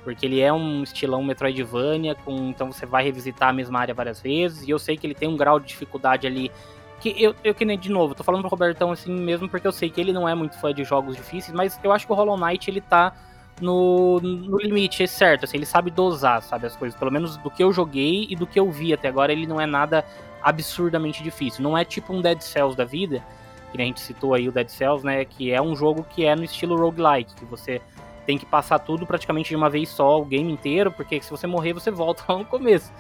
porque 0.08 0.24
ele 0.24 0.40
é 0.40 0.50
um 0.50 0.82
estilão 0.82 1.22
Metroidvania, 1.22 2.14
com, 2.14 2.48
então 2.48 2.72
você 2.72 2.86
vai 2.86 3.04
revisitar 3.04 3.50
a 3.50 3.52
mesma 3.52 3.78
área 3.78 3.92
várias 3.92 4.22
vezes, 4.22 4.66
e 4.66 4.70
eu 4.70 4.78
sei 4.78 4.96
que 4.96 5.06
ele 5.06 5.14
tem 5.14 5.28
um 5.28 5.36
grau 5.36 5.60
de 5.60 5.66
dificuldade 5.66 6.26
ali 6.26 6.50
que 6.98 7.14
eu, 7.22 7.34
eu 7.44 7.54
que 7.54 7.62
nem 7.62 7.78
de 7.78 7.90
novo, 7.90 8.14
tô 8.14 8.24
falando 8.24 8.40
pro 8.40 8.48
Robertão 8.48 8.90
assim 8.90 9.12
mesmo 9.12 9.50
porque 9.50 9.66
eu 9.66 9.70
sei 9.70 9.90
que 9.90 10.00
ele 10.00 10.10
não 10.10 10.26
é 10.26 10.34
muito 10.34 10.58
fã 10.58 10.72
de 10.72 10.82
jogos 10.82 11.14
difíceis, 11.14 11.54
mas 11.54 11.78
eu 11.84 11.92
acho 11.92 12.06
que 12.06 12.12
o 12.12 12.16
Hollow 12.16 12.38
Knight 12.38 12.70
ele 12.70 12.80
tá 12.80 13.12
no, 13.60 14.18
no 14.18 14.56
limite, 14.56 15.02
é 15.02 15.06
certo, 15.06 15.44
assim, 15.44 15.58
ele 15.58 15.66
sabe 15.66 15.90
dosar, 15.90 16.40
sabe, 16.40 16.66
as 16.66 16.74
coisas, 16.74 16.98
pelo 16.98 17.12
menos 17.12 17.36
do 17.36 17.50
que 17.50 17.62
eu 17.62 17.70
joguei 17.70 18.26
e 18.30 18.34
do 18.34 18.46
que 18.46 18.58
eu 18.58 18.70
vi 18.70 18.94
até 18.94 19.08
agora, 19.08 19.30
ele 19.30 19.46
não 19.46 19.60
é 19.60 19.66
nada 19.66 20.06
absurdamente 20.42 21.22
difícil, 21.22 21.62
não 21.62 21.76
é 21.76 21.84
tipo 21.84 22.14
um 22.14 22.22
Dead 22.22 22.40
Cells 22.40 22.74
da 22.74 22.86
vida, 22.86 23.22
que 23.70 23.78
a 23.78 23.84
gente 23.84 24.00
citou 24.00 24.32
aí 24.32 24.48
o 24.48 24.52
Dead 24.52 24.68
Cells, 24.70 25.04
né? 25.04 25.22
Que 25.26 25.52
é 25.52 25.60
um 25.60 25.76
jogo 25.76 26.02
que 26.08 26.24
é 26.24 26.34
no 26.34 26.44
estilo 26.44 26.78
roguelike, 26.78 27.34
que 27.34 27.44
você 27.44 27.82
tem 28.28 28.36
que 28.36 28.44
passar 28.44 28.78
tudo 28.78 29.06
praticamente 29.06 29.48
de 29.48 29.56
uma 29.56 29.70
vez 29.70 29.88
só, 29.88 30.20
o 30.20 30.24
game 30.26 30.52
inteiro, 30.52 30.92
porque 30.92 31.18
se 31.22 31.30
você 31.30 31.46
morrer, 31.46 31.72
você 31.72 31.90
volta 31.90 32.22
lá 32.30 32.38
no 32.38 32.44
começo. 32.44 32.92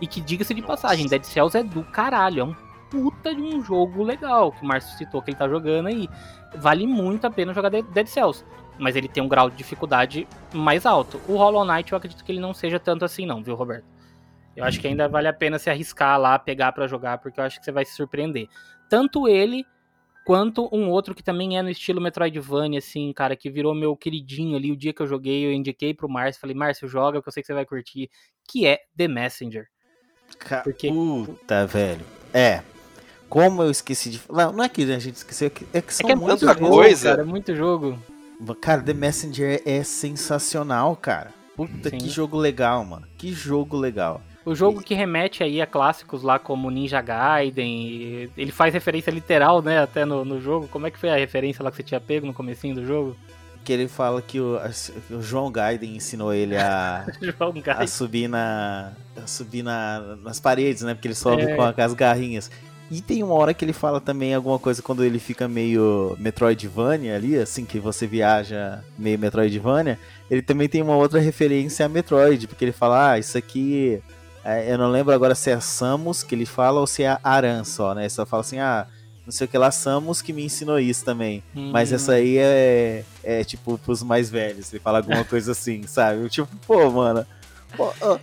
E 0.00 0.08
que 0.08 0.20
diga-se 0.20 0.52
de 0.52 0.60
passagem, 0.60 1.06
Dead 1.06 1.22
Cells 1.22 1.56
é 1.56 1.62
do 1.62 1.84
caralho, 1.84 2.40
é 2.40 2.44
um 2.44 2.56
puta 2.90 3.32
de 3.32 3.40
um 3.40 3.62
jogo 3.62 4.02
legal, 4.02 4.50
que 4.50 4.60
o 4.64 4.66
Márcio 4.66 4.98
citou 4.98 5.22
que 5.22 5.30
ele 5.30 5.36
tá 5.36 5.48
jogando 5.48 5.86
aí. 5.86 6.08
Vale 6.56 6.84
muito 6.84 7.24
a 7.24 7.30
pena 7.30 7.54
jogar 7.54 7.70
Dead 7.70 8.06
Cells, 8.08 8.44
mas 8.76 8.96
ele 8.96 9.06
tem 9.06 9.22
um 9.22 9.28
grau 9.28 9.48
de 9.48 9.54
dificuldade 9.54 10.26
mais 10.52 10.84
alto. 10.84 11.20
O 11.28 11.36
Hollow 11.36 11.64
Knight 11.64 11.92
eu 11.92 11.96
acredito 11.96 12.24
que 12.24 12.32
ele 12.32 12.40
não 12.40 12.52
seja 12.52 12.80
tanto 12.80 13.04
assim 13.04 13.24
não, 13.24 13.40
viu, 13.40 13.54
Roberto? 13.54 13.84
Eu 14.56 14.64
acho 14.64 14.80
que 14.80 14.88
ainda 14.88 15.08
vale 15.08 15.28
a 15.28 15.32
pena 15.32 15.60
se 15.60 15.70
arriscar 15.70 16.18
lá, 16.18 16.36
pegar 16.40 16.72
para 16.72 16.88
jogar, 16.88 17.18
porque 17.18 17.38
eu 17.38 17.44
acho 17.44 17.60
que 17.60 17.64
você 17.64 17.70
vai 17.70 17.84
se 17.84 17.94
surpreender. 17.94 18.48
Tanto 18.88 19.28
ele 19.28 19.64
quanto 20.24 20.68
um 20.72 20.88
outro 20.90 21.14
que 21.14 21.22
também 21.22 21.58
é 21.58 21.62
no 21.62 21.70
estilo 21.70 22.00
Metroidvania, 22.00 22.78
assim, 22.78 23.12
cara, 23.12 23.36
que 23.36 23.50
virou 23.50 23.74
meu 23.74 23.96
queridinho 23.96 24.56
ali. 24.56 24.72
O 24.72 24.76
dia 24.76 24.92
que 24.92 25.02
eu 25.02 25.06
joguei, 25.06 25.44
eu 25.44 25.52
indiquei 25.52 25.94
pro 25.94 26.08
Márcio, 26.08 26.40
falei, 26.40 26.54
Márcio, 26.56 26.88
joga, 26.88 27.20
que 27.20 27.28
eu 27.28 27.32
sei 27.32 27.42
que 27.42 27.46
você 27.46 27.54
vai 27.54 27.64
curtir, 27.64 28.10
que 28.48 28.66
é 28.66 28.80
The 28.96 29.08
Messenger. 29.08 29.66
Porque... 30.64 30.88
Puta, 30.88 31.66
velho. 31.66 32.04
É. 32.32 32.62
Como 33.28 33.62
eu 33.62 33.70
esqueci 33.70 34.10
de. 34.10 34.20
Não, 34.30 34.52
não 34.52 34.64
é 34.64 34.68
que 34.68 34.82
a 34.82 34.98
gente 34.98 35.16
esqueceu, 35.16 35.50
é 35.72 35.80
que 35.80 35.94
são 35.94 36.04
é 36.04 36.12
que 36.12 36.12
é 36.12 36.14
muita 36.14 36.54
coisa. 36.54 37.10
Cara, 37.10 37.22
é 37.22 37.24
muito 37.24 37.54
jogo. 37.54 37.98
Cara, 38.60 38.82
The 38.82 38.92
Messenger 38.92 39.62
é 39.64 39.82
sensacional, 39.82 40.94
cara. 40.96 41.32
Puta, 41.56 41.90
Sim. 41.90 41.98
que 41.98 42.08
jogo 42.08 42.36
legal, 42.36 42.84
mano. 42.84 43.06
Que 43.16 43.32
jogo 43.32 43.76
legal. 43.76 44.20
O 44.44 44.54
jogo 44.54 44.82
que 44.82 44.94
remete 44.94 45.42
aí 45.42 45.60
a 45.60 45.66
clássicos 45.66 46.22
lá 46.22 46.38
como 46.38 46.70
Ninja 46.70 47.00
Gaiden, 47.00 48.30
ele 48.36 48.50
faz 48.50 48.74
referência 48.74 49.10
literal, 49.10 49.62
né, 49.62 49.78
até 49.78 50.04
no, 50.04 50.24
no 50.24 50.40
jogo. 50.40 50.66
Como 50.68 50.86
é 50.86 50.90
que 50.90 50.98
foi 50.98 51.10
a 51.10 51.16
referência 51.16 51.62
lá 51.62 51.70
que 51.70 51.76
você 51.76 51.82
tinha 51.82 52.00
pego 52.00 52.26
no 52.26 52.34
comecinho 52.34 52.74
do 52.74 52.84
jogo? 52.84 53.16
Que 53.64 53.72
ele 53.72 53.86
fala 53.86 54.20
que 54.20 54.40
o, 54.40 54.58
o 55.10 55.22
João 55.22 55.50
Gaiden 55.50 55.94
ensinou 55.94 56.34
ele 56.34 56.56
a, 56.56 57.06
a 57.76 57.86
subir, 57.86 58.26
na, 58.26 58.92
a 59.16 59.26
subir 59.28 59.62
na, 59.62 60.16
nas 60.22 60.40
paredes, 60.40 60.82
né? 60.82 60.94
Porque 60.94 61.06
ele 61.06 61.14
sobe 61.14 61.42
é. 61.42 61.54
com 61.54 61.62
as 61.62 61.94
garrinhas. 61.94 62.50
E 62.90 63.00
tem 63.00 63.22
uma 63.22 63.34
hora 63.34 63.54
que 63.54 63.64
ele 63.64 63.72
fala 63.72 64.00
também 64.00 64.34
alguma 64.34 64.58
coisa 64.58 64.82
quando 64.82 65.02
ele 65.04 65.18
fica 65.18 65.48
meio 65.48 66.14
Metroidvania 66.18 67.16
ali, 67.16 67.38
assim 67.38 67.64
que 67.64 67.78
você 67.78 68.06
viaja 68.06 68.84
meio 68.98 69.18
Metroidvania. 69.18 69.98
Ele 70.30 70.42
também 70.42 70.68
tem 70.68 70.82
uma 70.82 70.96
outra 70.96 71.18
referência 71.18 71.86
a 71.86 71.88
Metroid, 71.88 72.46
porque 72.48 72.64
ele 72.64 72.72
fala: 72.72 73.12
Ah, 73.12 73.18
isso 73.18 73.38
aqui 73.38 74.02
eu 74.44 74.76
não 74.76 74.90
lembro 74.90 75.12
agora 75.12 75.34
se 75.34 75.50
é 75.50 75.60
Samus 75.60 76.22
que 76.22 76.34
ele 76.34 76.46
fala 76.46 76.80
ou 76.80 76.86
se 76.86 77.04
é 77.04 77.18
Aran 77.22 77.64
só, 77.64 77.94
né? 77.94 78.08
Só 78.08 78.26
fala 78.26 78.40
assim, 78.40 78.58
ah, 78.58 78.86
não 79.24 79.32
sei 79.32 79.46
o 79.46 79.48
que 79.48 79.56
lá, 79.56 79.70
Samus 79.70 80.20
que 80.20 80.32
me 80.32 80.44
ensinou 80.44 80.78
isso 80.80 81.04
também. 81.04 81.42
Hum. 81.54 81.70
Mas 81.72 81.92
essa 81.92 82.12
aí 82.12 82.38
é, 82.38 83.04
é 83.22 83.44
tipo 83.44 83.78
pros 83.78 84.02
mais 84.02 84.28
velhos. 84.28 84.72
Ele 84.72 84.80
fala 84.80 84.98
alguma 84.98 85.24
coisa 85.24 85.52
assim, 85.52 85.84
sabe? 85.86 86.28
Tipo, 86.28 86.48
pô, 86.66 86.90
mano. 86.90 87.24
Pô, 87.76 87.92
oh, 88.00 88.18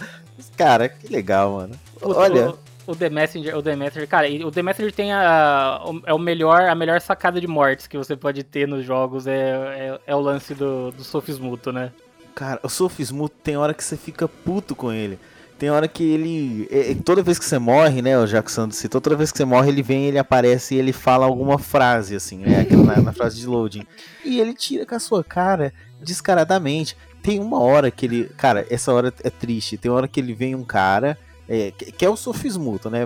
cara, 0.57 0.89
que 0.89 1.07
legal, 1.07 1.53
mano. 1.53 1.75
Olha. 2.01 2.49
O, 2.49 2.91
o 2.91 2.95
The 2.95 3.09
Messenger, 3.09 3.55
o 3.55 3.61
The 3.61 3.75
Messenger, 3.75 4.07
cara, 4.07 4.27
o 4.45 4.51
The 4.51 4.61
Messenger 4.61 4.91
tem 4.91 5.13
a, 5.13 5.79
é 6.05 6.13
o 6.13 6.19
melhor, 6.19 6.63
a 6.63 6.75
melhor 6.75 6.99
sacada 6.99 7.39
de 7.39 7.47
mortes 7.47 7.87
que 7.87 7.97
você 7.97 8.15
pode 8.15 8.43
ter 8.43 8.67
nos 8.67 8.83
jogos 8.83 9.27
é, 9.27 9.35
é, 9.35 9.99
é 10.07 10.15
o 10.15 10.19
lance 10.19 10.53
do, 10.53 10.91
do 10.91 11.03
Sofismuto, 11.03 11.71
né? 11.71 11.91
Cara, 12.33 12.59
o 12.63 12.69
Sofismuto 12.69 13.35
tem 13.43 13.57
hora 13.57 13.73
que 13.73 13.83
você 13.83 13.95
fica 13.95 14.27
puto 14.27 14.75
com 14.75 14.91
ele. 14.91 15.19
Tem 15.59 15.69
hora 15.69 15.89
que 15.89 16.03
ele. 16.03 16.69
É, 16.71 16.91
é, 16.91 16.95
toda 16.95 17.21
vez 17.21 17.37
que 17.37 17.43
você 17.43 17.59
morre, 17.59 18.01
né? 18.01 18.17
O 18.17 18.25
Jackson 18.25 18.71
citou, 18.71 19.01
toda 19.01 19.17
vez 19.17 19.29
que 19.29 19.37
você 19.37 19.43
morre, 19.43 19.67
ele 19.67 19.83
vem, 19.83 20.05
ele 20.05 20.17
aparece 20.17 20.73
e 20.73 20.77
ele 20.77 20.93
fala 20.93 21.25
alguma 21.25 21.59
frase, 21.59 22.15
assim, 22.15 22.37
né? 22.37 22.65
Na, 22.71 23.01
na 23.01 23.11
frase 23.11 23.41
de 23.41 23.45
loading. 23.45 23.85
E 24.23 24.39
ele 24.39 24.53
tira 24.53 24.85
com 24.85 24.95
a 24.95 24.99
sua 24.99 25.21
cara 25.21 25.73
descaradamente. 26.01 26.95
Tem 27.21 27.41
uma 27.41 27.59
hora 27.59 27.91
que 27.91 28.05
ele. 28.05 28.31
Cara, 28.37 28.65
essa 28.69 28.93
hora 28.93 29.13
é 29.21 29.29
triste. 29.29 29.77
Tem 29.77 29.91
hora 29.91 30.07
que 30.07 30.21
ele 30.21 30.33
vem 30.33 30.55
um 30.55 30.63
cara. 30.63 31.17
É, 31.47 31.71
que, 31.71 32.05
é 32.05 32.09
o 32.09 32.15
sofismuto, 32.15 32.89
né? 32.89 33.05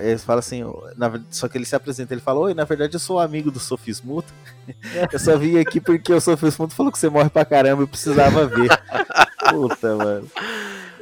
Ele 0.00 0.18
fala 0.18 0.40
assim, 0.40 0.64
na, 0.96 1.18
só 1.30 1.48
que 1.48 1.56
ele 1.56 1.64
se 1.64 1.76
apresenta, 1.76 2.12
ele 2.12 2.20
fala, 2.20 2.40
oi, 2.40 2.52
na 2.52 2.64
verdade 2.64 2.96
eu 2.96 3.00
sou 3.00 3.20
amigo 3.20 3.52
do 3.52 3.60
Sofismuto. 3.60 4.34
eu 5.12 5.18
só 5.20 5.38
vim 5.38 5.58
aqui 5.58 5.80
porque 5.80 6.12
o 6.12 6.20
Sofismuto 6.20 6.74
falou 6.74 6.90
que 6.90 6.98
você 6.98 7.08
morre 7.08 7.30
pra 7.30 7.44
caramba 7.44 7.84
e 7.84 7.86
precisava 7.86 8.46
ver. 8.48 8.68
Puta, 9.48 9.94
mano. 9.94 10.28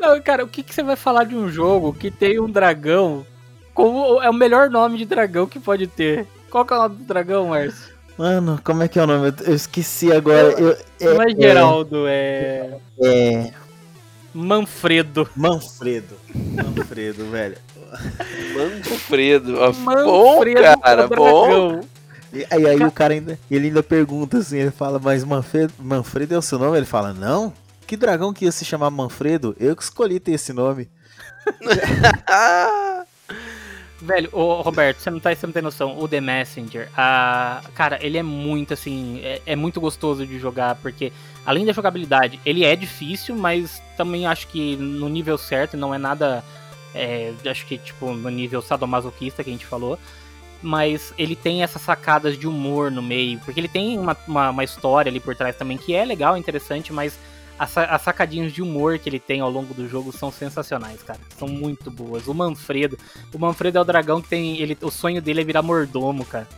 Não, 0.05 0.21
cara, 0.21 0.45
o 0.45 0.49
que, 0.49 0.63
que 0.63 0.75
você 0.75 0.83
vai 0.83 0.97
falar 0.97 1.25
de 1.25 1.35
um 1.35 1.49
jogo 1.49 1.95
que 1.95 2.11
tem 2.11 2.39
um 2.39 2.51
dragão 2.51 3.25
como 3.73 4.23
é 4.23 4.31
o 4.31 4.35
melhor 4.35 4.71
nome 4.71 4.99
de 4.99 5.05
dragão 5.05 5.47
que 5.47 5.59
pode 5.59 5.87
ter? 5.87 6.27
Qual 6.51 6.65
que 6.65 6.73
é 6.73 6.77
o 6.77 6.83
nome 6.83 6.97
do 6.97 7.05
dragão, 7.05 7.49
Márcio? 7.49 7.95
Mano, 8.17 8.61
como 8.63 8.85
é 8.85 8.89
que 8.89 8.99
é 8.99 9.03
o 9.03 9.07
nome? 9.07 9.35
Eu 9.45 9.55
esqueci 9.55 10.13
agora. 10.13 10.53
Eu, 10.53 10.71
é, 11.01 11.15
não 11.15 11.23
é 11.23 11.31
Geraldo, 11.31 12.05
é. 12.07 12.79
É. 13.03 13.53
Manfredo. 14.33 15.29
Manfredo. 15.35 16.15
Manfredo, 16.33 17.29
velho. 17.31 17.57
Manfredo. 18.55 19.53
Manfredo 19.53 20.03
bom, 20.05 20.81
cara, 20.81 21.09
bom. 21.09 21.81
E 22.33 22.47
aí, 22.51 22.67
aí 22.67 22.85
o 22.85 22.91
cara 22.91 23.15
ainda, 23.15 23.39
ele 23.51 23.69
ainda 23.69 23.83
pergunta 23.83 24.39
assim, 24.39 24.59
ele 24.59 24.71
fala, 24.71 25.01
mas 25.01 25.25
Manfredo, 25.25 25.73
Manfredo 25.79 26.35
é 26.35 26.39
o 26.39 26.43
seu 26.43 26.59
nome? 26.59 26.77
Ele 26.77 26.87
fala, 26.87 27.13
não. 27.13 27.53
Que 27.87 27.97
dragão 27.97 28.33
que 28.33 28.45
ia 28.47 28.53
se 28.53 28.65
chamar 28.65 28.91
Manfredo? 28.91 29.55
Eu 29.59 29.77
que 29.77 29.83
escolhi 29.83 30.19
ter 30.19 30.33
esse 30.33 30.53
nome. 30.53 30.89
Velho, 34.01 34.29
ô, 34.33 34.61
Roberto, 34.61 34.99
você 34.99 35.11
não, 35.11 35.21
tá, 35.21 35.35
você 35.35 35.47
não 35.47 35.53
tem 35.53 35.63
noção. 35.63 35.99
O 35.99 36.07
The 36.09 36.21
Messenger, 36.21 36.91
a, 36.97 37.63
cara, 37.75 37.99
ele 38.05 38.19
é 38.19 38.23
muito 38.23 38.75
assim. 38.75 39.21
É, 39.23 39.41
é, 39.47 39.57
muito 39.57 39.81
gostoso 39.81 40.27
de 40.27 40.39
jogar, 40.39 40.75
porque 40.77 41.13
além 41.47 41.65
da 41.65 41.73
jogabilidade, 41.73 42.39
ele 42.45 42.65
é 42.65 42.77
difícil, 42.77 43.35
mas 43.37 43.83
também 43.97 44.27
acho 44.27 44.49
que 44.49 44.77
no 44.77 45.09
nível 45.09 45.39
certo, 45.39 45.77
não 45.77 45.95
é 45.95 45.99
nada. 45.99 46.45
É, 46.95 47.33
acho 47.47 47.67
que, 47.67 47.79
tipo, 47.79 48.13
no 48.13 48.31
nível 48.31 48.61
sadomasoquista 48.61 49.43
que 49.43 49.51
a 49.51 49.53
gente 49.53 49.67
falou. 49.67 49.99
Mas 50.63 51.13
ele 51.19 51.37
tem 51.37 51.63
essas 51.63 51.83
sacadas 51.83 52.39
de 52.39 52.47
humor 52.49 52.91
no 52.91 53.03
meio, 53.03 53.39
porque 53.41 53.61
ele 53.61 53.69
tem 53.69 53.99
uma, 53.99 54.17
uma, 54.27 54.51
uma 54.51 54.65
história 54.65 55.11
ali 55.11 55.21
por 55.21 55.37
trás 55.37 55.57
também 55.57 55.77
que 55.77 55.95
é 55.95 56.05
legal, 56.05 56.39
interessante, 56.39 56.91
mas 56.91 57.19
as, 57.59 57.77
as 57.77 58.03
sacadinhas 58.03 58.53
de 58.53 58.63
humor 58.63 58.99
que 58.99 59.09
ele 59.09 59.19
tem 59.19 59.41
ao 59.41 59.51
longo 59.51 59.75
do 59.75 59.89
jogo 59.89 60.13
são 60.13 60.31
sensacionais, 60.31 61.03
cara. 61.03 61.21
São 61.39 61.49
muito 61.49 61.91
boas. 61.91 62.27
O 62.27 62.35
Manfredo. 62.35 62.99
O 63.33 63.39
Manfredo 63.39 63.79
é 63.79 63.81
o 63.81 63.85
dragão 63.85 64.21
que 64.21 64.29
tem. 64.29 64.61
Ele, 64.61 64.77
o 64.81 64.91
sonho 64.91 65.23
dele 65.23 65.41
é 65.41 65.45
virar 65.45 65.63
mordomo, 65.63 66.25
cara. 66.25 66.49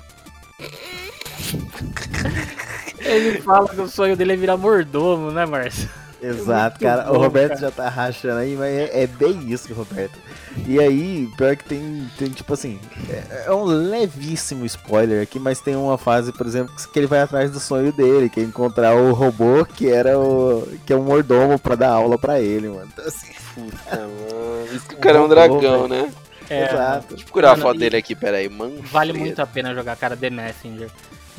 ele 3.00 3.40
fala 3.42 3.68
que 3.68 3.80
o 3.80 3.88
sonho 3.88 4.16
dele 4.16 4.32
é 4.32 4.36
virar 4.36 4.56
mordomo, 4.56 5.30
né, 5.30 5.44
Márcio? 5.44 5.88
Exato, 6.20 6.80
cara. 6.80 7.04
Bom, 7.04 7.14
o 7.14 7.18
Roberto 7.18 7.50
cara. 7.50 7.60
já 7.60 7.70
tá 7.70 7.88
rachando 7.88 8.38
aí, 8.38 8.56
mas 8.56 8.72
é, 8.72 9.02
é, 9.02 9.06
bem 9.06 9.52
isso, 9.52 9.72
Roberto. 9.74 10.18
E 10.66 10.80
aí, 10.80 11.28
pior 11.36 11.56
que 11.56 11.64
tem, 11.64 12.10
tem 12.18 12.28
tipo 12.30 12.54
assim, 12.54 12.80
é, 13.10 13.44
é, 13.46 13.52
um 13.52 13.64
levíssimo 13.64 14.64
spoiler 14.64 15.22
aqui, 15.22 15.38
mas 15.38 15.60
tem 15.60 15.76
uma 15.76 15.98
fase, 15.98 16.32
por 16.32 16.46
exemplo, 16.46 16.74
que 16.92 16.98
ele 16.98 17.06
vai 17.06 17.20
atrás 17.20 17.50
do 17.50 17.60
sonho 17.60 17.92
dele, 17.92 18.30
que 18.30 18.40
é 18.40 18.42
encontrar 18.42 18.94
o 18.96 19.12
robô 19.12 19.64
que 19.64 19.90
era 19.90 20.18
o. 20.18 20.66
que 20.86 20.92
é 20.92 20.96
um 20.96 21.04
mordomo 21.04 21.58
pra 21.58 21.74
dar 21.74 21.90
aula 21.90 22.18
pra 22.18 22.40
ele, 22.40 22.68
mano. 22.68 22.88
Então 22.92 23.04
assim. 23.06 23.32
Puta, 23.54 23.96
mano. 23.96 24.74
Isso 24.74 24.88
que 24.88 24.94
o 24.94 24.98
cara 24.98 25.18
é 25.18 25.20
um 25.20 25.28
dragão, 25.28 25.88
né? 25.88 26.10
É, 26.48 26.64
Exato. 26.64 27.08
Deixa 27.08 27.22
eu 27.22 27.26
procurar 27.26 27.50
mano, 27.50 27.62
a 27.62 27.66
foto 27.66 27.78
dele 27.78 27.96
aqui, 27.96 28.14
peraí. 28.14 28.48
Mano, 28.48 28.80
vale 28.82 29.12
muito 29.12 29.40
a 29.40 29.46
pena 29.46 29.74
jogar, 29.74 29.96
cara, 29.96 30.16
The 30.16 30.30
Messenger. 30.30 30.90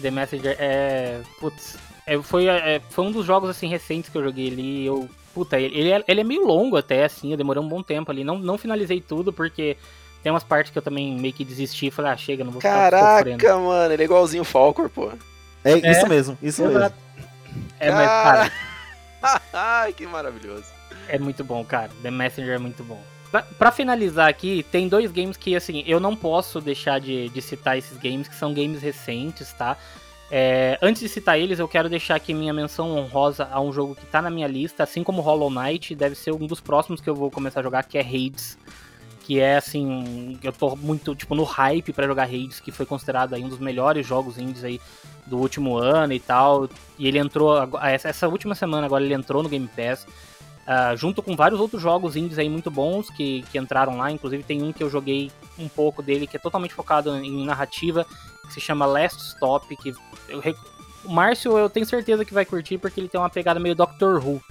The 0.01 0.11
Messenger 0.11 0.55
é. 0.59 1.21
Putz, 1.39 1.77
é, 2.07 2.21
foi, 2.21 2.47
é, 2.47 2.81
foi 2.89 3.05
um 3.05 3.11
dos 3.11 3.25
jogos 3.25 3.49
assim 3.49 3.67
recentes 3.67 4.09
que 4.09 4.17
eu 4.17 4.23
joguei 4.23 4.47
ali. 4.47 4.85
Eu, 4.85 5.09
puta, 5.33 5.59
ele, 5.59 5.77
ele, 5.77 5.91
é, 5.91 6.03
ele 6.07 6.21
é 6.21 6.23
meio 6.23 6.47
longo 6.47 6.77
até, 6.77 7.03
assim, 7.03 7.31
eu 7.31 7.37
demorei 7.37 7.61
um 7.61 7.67
bom 7.67 7.83
tempo 7.83 8.09
ali. 8.09 8.23
Não, 8.23 8.39
não 8.39 8.57
finalizei 8.57 9.01
tudo, 9.01 9.33
porque 9.33 9.75
tem 10.23 10.31
umas 10.31 10.43
partes 10.43 10.71
que 10.71 10.77
eu 10.77 10.81
também 10.81 11.19
meio 11.19 11.33
que 11.33 11.43
desisti 11.43 11.87
e 11.87 11.91
falei, 11.91 12.11
ah, 12.11 12.17
chega, 12.17 12.45
não 12.45 12.51
vou 12.51 12.61
Caraca, 12.61 13.25
ficar 13.25 13.37
Caraca, 13.37 13.59
mano, 13.59 13.93
ele 13.93 14.01
é 14.01 14.05
igualzinho 14.05 14.43
o 14.43 14.45
Falcor, 14.45 14.89
pô. 14.89 15.11
É, 15.65 15.73
é 15.73 15.91
isso 15.91 16.07
mesmo, 16.07 16.37
isso 16.41 16.65
mesmo. 16.65 16.93
É, 17.77 17.91
mas, 17.91 18.07
cara. 18.07 18.51
Ai, 19.51 19.91
que 19.91 20.07
maravilhoso. 20.07 20.65
É 21.09 21.19
muito 21.19 21.43
bom, 21.43 21.63
cara. 21.65 21.89
The 22.01 22.09
Messenger 22.09 22.55
é 22.55 22.57
muito 22.57 22.85
bom. 22.85 23.01
Pra, 23.29 23.41
pra, 23.41 23.71
finalizar 23.71 24.29
aqui, 24.29 24.65
tem 24.71 24.87
dois 24.87 25.11
games 25.11 25.35
que, 25.35 25.55
assim, 25.57 25.83
eu 25.85 25.99
não 25.99 26.15
posso 26.15 26.61
deixar 26.61 27.01
de, 27.01 27.27
de 27.27 27.41
citar 27.41 27.77
esses 27.77 27.97
games, 27.97 28.29
que 28.29 28.35
são 28.35 28.53
games 28.53 28.81
recentes, 28.81 29.51
tá? 29.51 29.75
É, 30.29 30.77
antes 30.81 31.01
de 31.01 31.07
citar 31.07 31.39
eles, 31.39 31.59
eu 31.59 31.67
quero 31.67 31.89
deixar 31.89 32.15
aqui 32.15 32.33
minha 32.33 32.53
menção 32.53 32.97
honrosa 32.97 33.47
a 33.49 33.61
um 33.61 33.71
jogo 33.71 33.95
que 33.95 34.05
tá 34.05 34.21
na 34.21 34.29
minha 34.29 34.47
lista, 34.47 34.83
assim 34.83 35.03
como 35.03 35.21
Hollow 35.21 35.49
Knight, 35.49 35.95
deve 35.95 36.15
ser 36.15 36.33
um 36.33 36.45
dos 36.45 36.59
próximos 36.59 36.99
que 36.99 37.09
eu 37.09 37.15
vou 37.15 37.31
começar 37.31 37.61
a 37.61 37.63
jogar, 37.63 37.83
que 37.83 37.97
é 37.97 38.01
Hades. 38.01 38.57
Que 39.21 39.39
é 39.39 39.57
assim, 39.57 40.39
eu 40.41 40.53
tô 40.53 40.75
muito 40.75 41.13
tipo 41.13 41.35
no 41.35 41.43
hype 41.43 41.91
para 41.91 42.07
jogar 42.07 42.23
Hades, 42.23 42.59
que 42.59 42.71
foi 42.71 42.85
considerado 42.85 43.33
aí 43.33 43.43
um 43.43 43.49
dos 43.49 43.59
melhores 43.59 44.05
jogos 44.05 44.37
indies 44.37 44.63
aí 44.63 44.79
do 45.25 45.37
último 45.37 45.77
ano 45.77 46.13
e 46.13 46.19
tal. 46.19 46.69
E 46.97 47.07
ele 47.07 47.17
entrou 47.17 47.57
essa 47.81 48.27
última 48.27 48.55
semana 48.55 48.85
agora 48.85 49.03
ele 49.03 49.13
entrou 49.13 49.43
no 49.43 49.49
Game 49.49 49.67
Pass. 49.75 50.07
Uh, 50.67 50.97
junto 50.97 51.23
com 51.23 51.33
vários 51.33 51.61
outros 51.61 51.81
jogos 51.81 52.17
indies 52.17 52.37
aí 52.37 52.49
muito 52.49 52.69
bons 52.69 53.09
que, 53.09 53.41
que 53.43 53.57
entraram 53.57 53.97
lá. 53.97 54.11
Inclusive 54.11 54.43
tem 54.43 54.61
um 54.61 54.73
que 54.73 54.83
eu 54.83 54.89
joguei 54.89 55.31
um 55.57 55.69
pouco 55.69 56.03
dele 56.03 56.27
que 56.27 56.35
é 56.35 56.39
totalmente 56.39 56.73
focado 56.73 57.15
em 57.15 57.45
narrativa, 57.45 58.05
que 58.45 58.53
se 58.53 58.59
chama 58.59 58.85
Last 58.85 59.21
Stop, 59.21 59.73
que 59.77 59.93
eu, 60.27 60.41
o 61.07 61.13
Márcio 61.13 61.57
eu 61.57 61.69
tenho 61.69 61.85
certeza 61.85 62.25
que 62.25 62.33
vai 62.33 62.45
curtir 62.45 62.77
porque 62.77 62.99
ele 62.99 63.07
tem 63.07 63.19
uma 63.19 63.29
pegada 63.29 63.59
meio 63.59 63.73
Doctor 63.73 64.23
Who. 64.23 64.41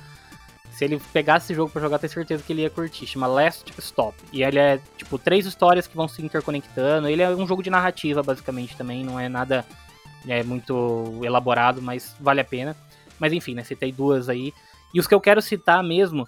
Se 0.72 0.84
ele 0.84 1.00
pegasse 1.12 1.46
esse 1.46 1.54
jogo 1.54 1.70
para 1.70 1.80
jogar, 1.80 1.98
tenho 1.98 2.12
certeza 2.12 2.42
que 2.42 2.52
ele 2.52 2.62
ia 2.62 2.70
curtir. 2.70 3.06
Chama 3.06 3.26
Last 3.26 3.72
Stop. 3.78 4.16
E 4.32 4.42
ele 4.42 4.58
é, 4.58 4.78
tipo, 4.96 5.18
três 5.18 5.46
histórias 5.46 5.86
que 5.86 5.96
vão 5.96 6.06
se 6.06 6.22
interconectando. 6.22 7.08
Ele 7.08 7.22
é 7.22 7.30
um 7.30 7.46
jogo 7.46 7.62
de 7.62 7.70
narrativa, 7.70 8.22
basicamente, 8.22 8.76
também. 8.76 9.02
Não 9.02 9.18
é 9.18 9.26
nada 9.26 9.64
é, 10.28 10.42
muito 10.42 11.20
elaborado, 11.22 11.80
mas 11.80 12.14
vale 12.20 12.40
a 12.40 12.44
pena. 12.44 12.76
Mas 13.18 13.32
enfim, 13.32 13.54
né? 13.54 13.64
Citei 13.64 13.90
duas 13.90 14.28
aí. 14.28 14.52
E 14.94 15.00
os 15.00 15.06
que 15.06 15.14
eu 15.14 15.20
quero 15.20 15.42
citar 15.42 15.82
mesmo 15.82 16.26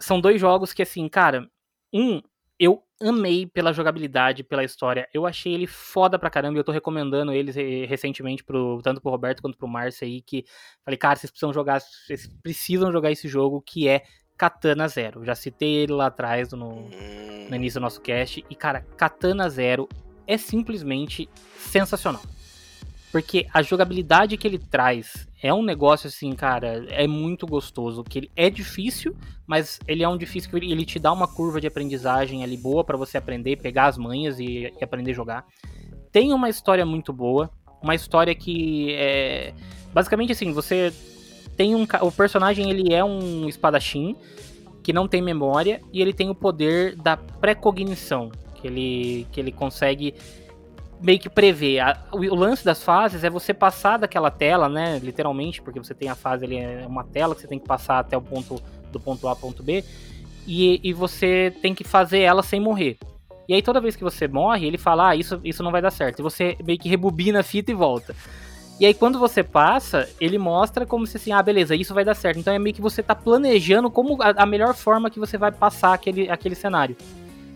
são 0.00 0.20
dois 0.20 0.40
jogos 0.40 0.72
que, 0.72 0.82
assim, 0.82 1.08
cara, 1.08 1.48
um 1.92 2.20
eu 2.58 2.82
amei 3.00 3.46
pela 3.46 3.72
jogabilidade, 3.72 4.44
pela 4.44 4.64
história. 4.64 5.08
Eu 5.12 5.26
achei 5.26 5.52
ele 5.52 5.66
foda 5.66 6.18
pra 6.18 6.30
caramba 6.30 6.56
e 6.56 6.60
eu 6.60 6.64
tô 6.64 6.72
recomendando 6.72 7.32
eles 7.32 7.56
recentemente, 7.88 8.44
pro, 8.44 8.80
tanto 8.82 9.00
pro 9.00 9.10
Roberto 9.10 9.42
quanto 9.42 9.58
pro 9.58 9.68
Márcio 9.68 10.06
aí, 10.06 10.22
que 10.22 10.44
falei, 10.84 10.96
cara, 10.96 11.16
vocês 11.16 11.30
precisam 11.30 11.52
jogar, 11.52 11.80
vocês 11.80 12.26
precisam 12.42 12.92
jogar 12.92 13.10
esse 13.10 13.28
jogo 13.28 13.60
que 13.60 13.88
é 13.88 14.02
Katana 14.36 14.88
Zero. 14.88 15.24
Já 15.24 15.34
citei 15.34 15.74
ele 15.74 15.92
lá 15.92 16.06
atrás 16.06 16.52
no, 16.52 16.88
no 17.48 17.56
início 17.56 17.80
do 17.80 17.82
nosso 17.82 18.00
cast. 18.00 18.44
E, 18.48 18.54
cara, 18.54 18.82
Katana 18.96 19.48
Zero 19.48 19.88
é 20.26 20.36
simplesmente 20.36 21.28
sensacional. 21.56 22.22
Porque 23.14 23.46
a 23.54 23.62
jogabilidade 23.62 24.36
que 24.36 24.44
ele 24.44 24.58
traz 24.58 25.28
é 25.40 25.54
um 25.54 25.62
negócio 25.62 26.08
assim, 26.08 26.32
cara, 26.32 26.84
é 26.88 27.06
muito 27.06 27.46
gostoso. 27.46 28.02
Que 28.02 28.18
ele 28.18 28.30
é 28.34 28.50
difícil, 28.50 29.14
mas 29.46 29.78
ele 29.86 30.02
é 30.02 30.08
um 30.08 30.18
difícil 30.18 30.50
que 30.50 30.56
ele 30.56 30.84
te 30.84 30.98
dá 30.98 31.12
uma 31.12 31.28
curva 31.28 31.60
de 31.60 31.68
aprendizagem 31.68 32.42
ali 32.42 32.56
boa 32.56 32.82
para 32.82 32.96
você 32.96 33.16
aprender, 33.16 33.58
pegar 33.58 33.86
as 33.86 33.96
manhas 33.96 34.40
e, 34.40 34.68
e, 34.80 34.82
aprender 34.82 35.12
a 35.12 35.14
jogar. 35.14 35.46
Tem 36.10 36.32
uma 36.32 36.48
história 36.48 36.84
muito 36.84 37.12
boa, 37.12 37.48
uma 37.80 37.94
história 37.94 38.34
que 38.34 38.92
é 38.94 39.54
basicamente 39.92 40.32
assim, 40.32 40.50
você 40.50 40.92
tem 41.56 41.76
um 41.76 41.86
o 42.00 42.10
personagem 42.10 42.68
ele 42.68 42.92
é 42.92 43.04
um 43.04 43.48
espadachim 43.48 44.16
que 44.82 44.92
não 44.92 45.06
tem 45.06 45.22
memória 45.22 45.80
e 45.92 46.02
ele 46.02 46.12
tem 46.12 46.30
o 46.30 46.34
poder 46.34 46.96
da 46.96 47.16
precognição, 47.16 48.32
que 48.56 48.66
ele 48.66 49.24
que 49.30 49.38
ele 49.38 49.52
consegue 49.52 50.16
meio 51.04 51.18
que 51.18 51.28
prevê. 51.28 51.78
A, 51.78 51.98
o, 52.10 52.16
o, 52.16 52.34
lance 52.34 52.64
das 52.64 52.82
fases 52.82 53.22
é 53.22 53.30
você 53.30 53.52
passar 53.52 53.98
daquela 53.98 54.30
tela, 54.30 54.68
né? 54.70 54.98
Literalmente, 54.98 55.60
porque 55.60 55.78
você 55.78 55.94
tem 55.94 56.08
a 56.08 56.14
fase 56.14 56.46
ali, 56.46 56.56
é 56.56 56.86
uma 56.86 57.04
tela 57.04 57.34
que 57.34 57.42
você 57.42 57.46
tem 57.46 57.58
que 57.58 57.66
passar 57.66 57.98
até 57.98 58.16
o 58.16 58.22
ponto 58.22 58.60
do 58.90 58.98
ponto 58.98 59.28
A 59.28 59.30
ao 59.30 59.36
ponto 59.36 59.62
B. 59.62 59.84
E, 60.46 60.80
e 60.82 60.92
você 60.94 61.52
tem 61.60 61.74
que 61.74 61.84
fazer 61.84 62.20
ela 62.20 62.42
sem 62.42 62.58
morrer. 62.58 62.96
E 63.46 63.52
aí 63.52 63.60
toda 63.60 63.80
vez 63.80 63.94
que 63.94 64.02
você 64.02 64.26
morre, 64.26 64.66
ele 64.66 64.78
fala, 64.78 65.10
ah, 65.10 65.16
isso, 65.16 65.38
isso 65.44 65.62
não 65.62 65.70
vai 65.70 65.82
dar 65.82 65.90
certo. 65.90 66.20
E 66.20 66.22
você 66.22 66.56
meio 66.64 66.78
que 66.78 66.88
rebobina 66.88 67.40
a 67.40 67.42
fita 67.42 67.70
e 67.70 67.74
volta. 67.74 68.16
E 68.80 68.86
aí 68.86 68.94
quando 68.94 69.18
você 69.18 69.42
passa, 69.42 70.08
ele 70.18 70.38
mostra 70.38 70.86
como 70.86 71.06
se 71.06 71.18
assim, 71.18 71.32
ah, 71.32 71.42
beleza, 71.42 71.76
isso 71.76 71.92
vai 71.92 72.04
dar 72.04 72.14
certo. 72.14 72.38
Então 72.38 72.54
é 72.54 72.58
meio 72.58 72.74
que 72.74 72.80
você 72.80 73.02
tá 73.02 73.14
planejando 73.14 73.90
como 73.90 74.22
a, 74.22 74.30
a 74.42 74.46
melhor 74.46 74.74
forma 74.74 75.10
que 75.10 75.20
você 75.20 75.36
vai 75.36 75.52
passar 75.52 75.92
aquele, 75.92 76.30
aquele 76.30 76.54
cenário. 76.54 76.96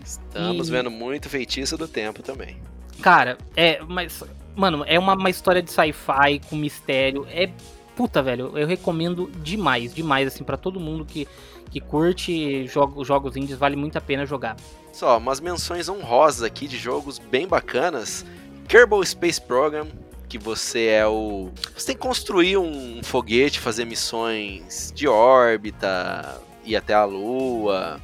Estamos 0.05 0.69
e... 0.69 0.71
vendo 0.71 0.91
muito 0.91 1.31
feitiço 1.31 1.79
do 1.79 1.89
tempo 1.89 2.23
também. 2.23 2.59
Cara, 3.03 3.39
é, 3.57 3.81
mas. 3.87 4.25
Mano, 4.55 4.85
é 4.87 4.99
uma, 4.99 5.15
uma 5.15 5.31
história 5.31 5.63
de 5.63 5.71
sci-fi 5.71 6.41
com 6.49 6.57
mistério. 6.57 7.27
É. 7.31 7.51
Puta, 7.95 8.23
velho, 8.23 8.57
eu 8.57 8.67
recomendo 8.67 9.29
demais, 9.43 9.93
demais, 9.93 10.29
assim, 10.29 10.45
para 10.45 10.57
todo 10.57 10.79
mundo 10.79 11.05
que, 11.05 11.27
que 11.69 11.81
curte 11.81 12.65
jogo, 12.69 13.05
jogos 13.05 13.37
indies, 13.37 13.59
vale 13.59 13.75
muito 13.75 13.99
a 13.99 14.01
pena 14.01 14.25
jogar. 14.25 14.57
Só, 14.93 15.19
umas 15.19 15.41
menções 15.41 15.89
honrosas 15.89 16.45
aqui 16.45 16.69
de 16.69 16.77
jogos 16.77 17.19
bem 17.19 17.47
bacanas. 17.49 18.25
Kerbal 18.69 19.05
Space 19.05 19.41
Program, 19.41 19.89
que 20.29 20.39
você 20.39 20.87
é 20.87 21.07
o. 21.07 21.51
Você 21.77 21.87
tem 21.87 21.97
que 21.97 22.03
construir 22.03 22.57
um 22.57 23.03
foguete, 23.03 23.59
fazer 23.59 23.85
missões 23.85 24.93
de 24.95 25.09
órbita, 25.09 26.41
ir 26.65 26.77
até 26.77 26.95
a 26.95 27.05
Lua. 27.05 28.01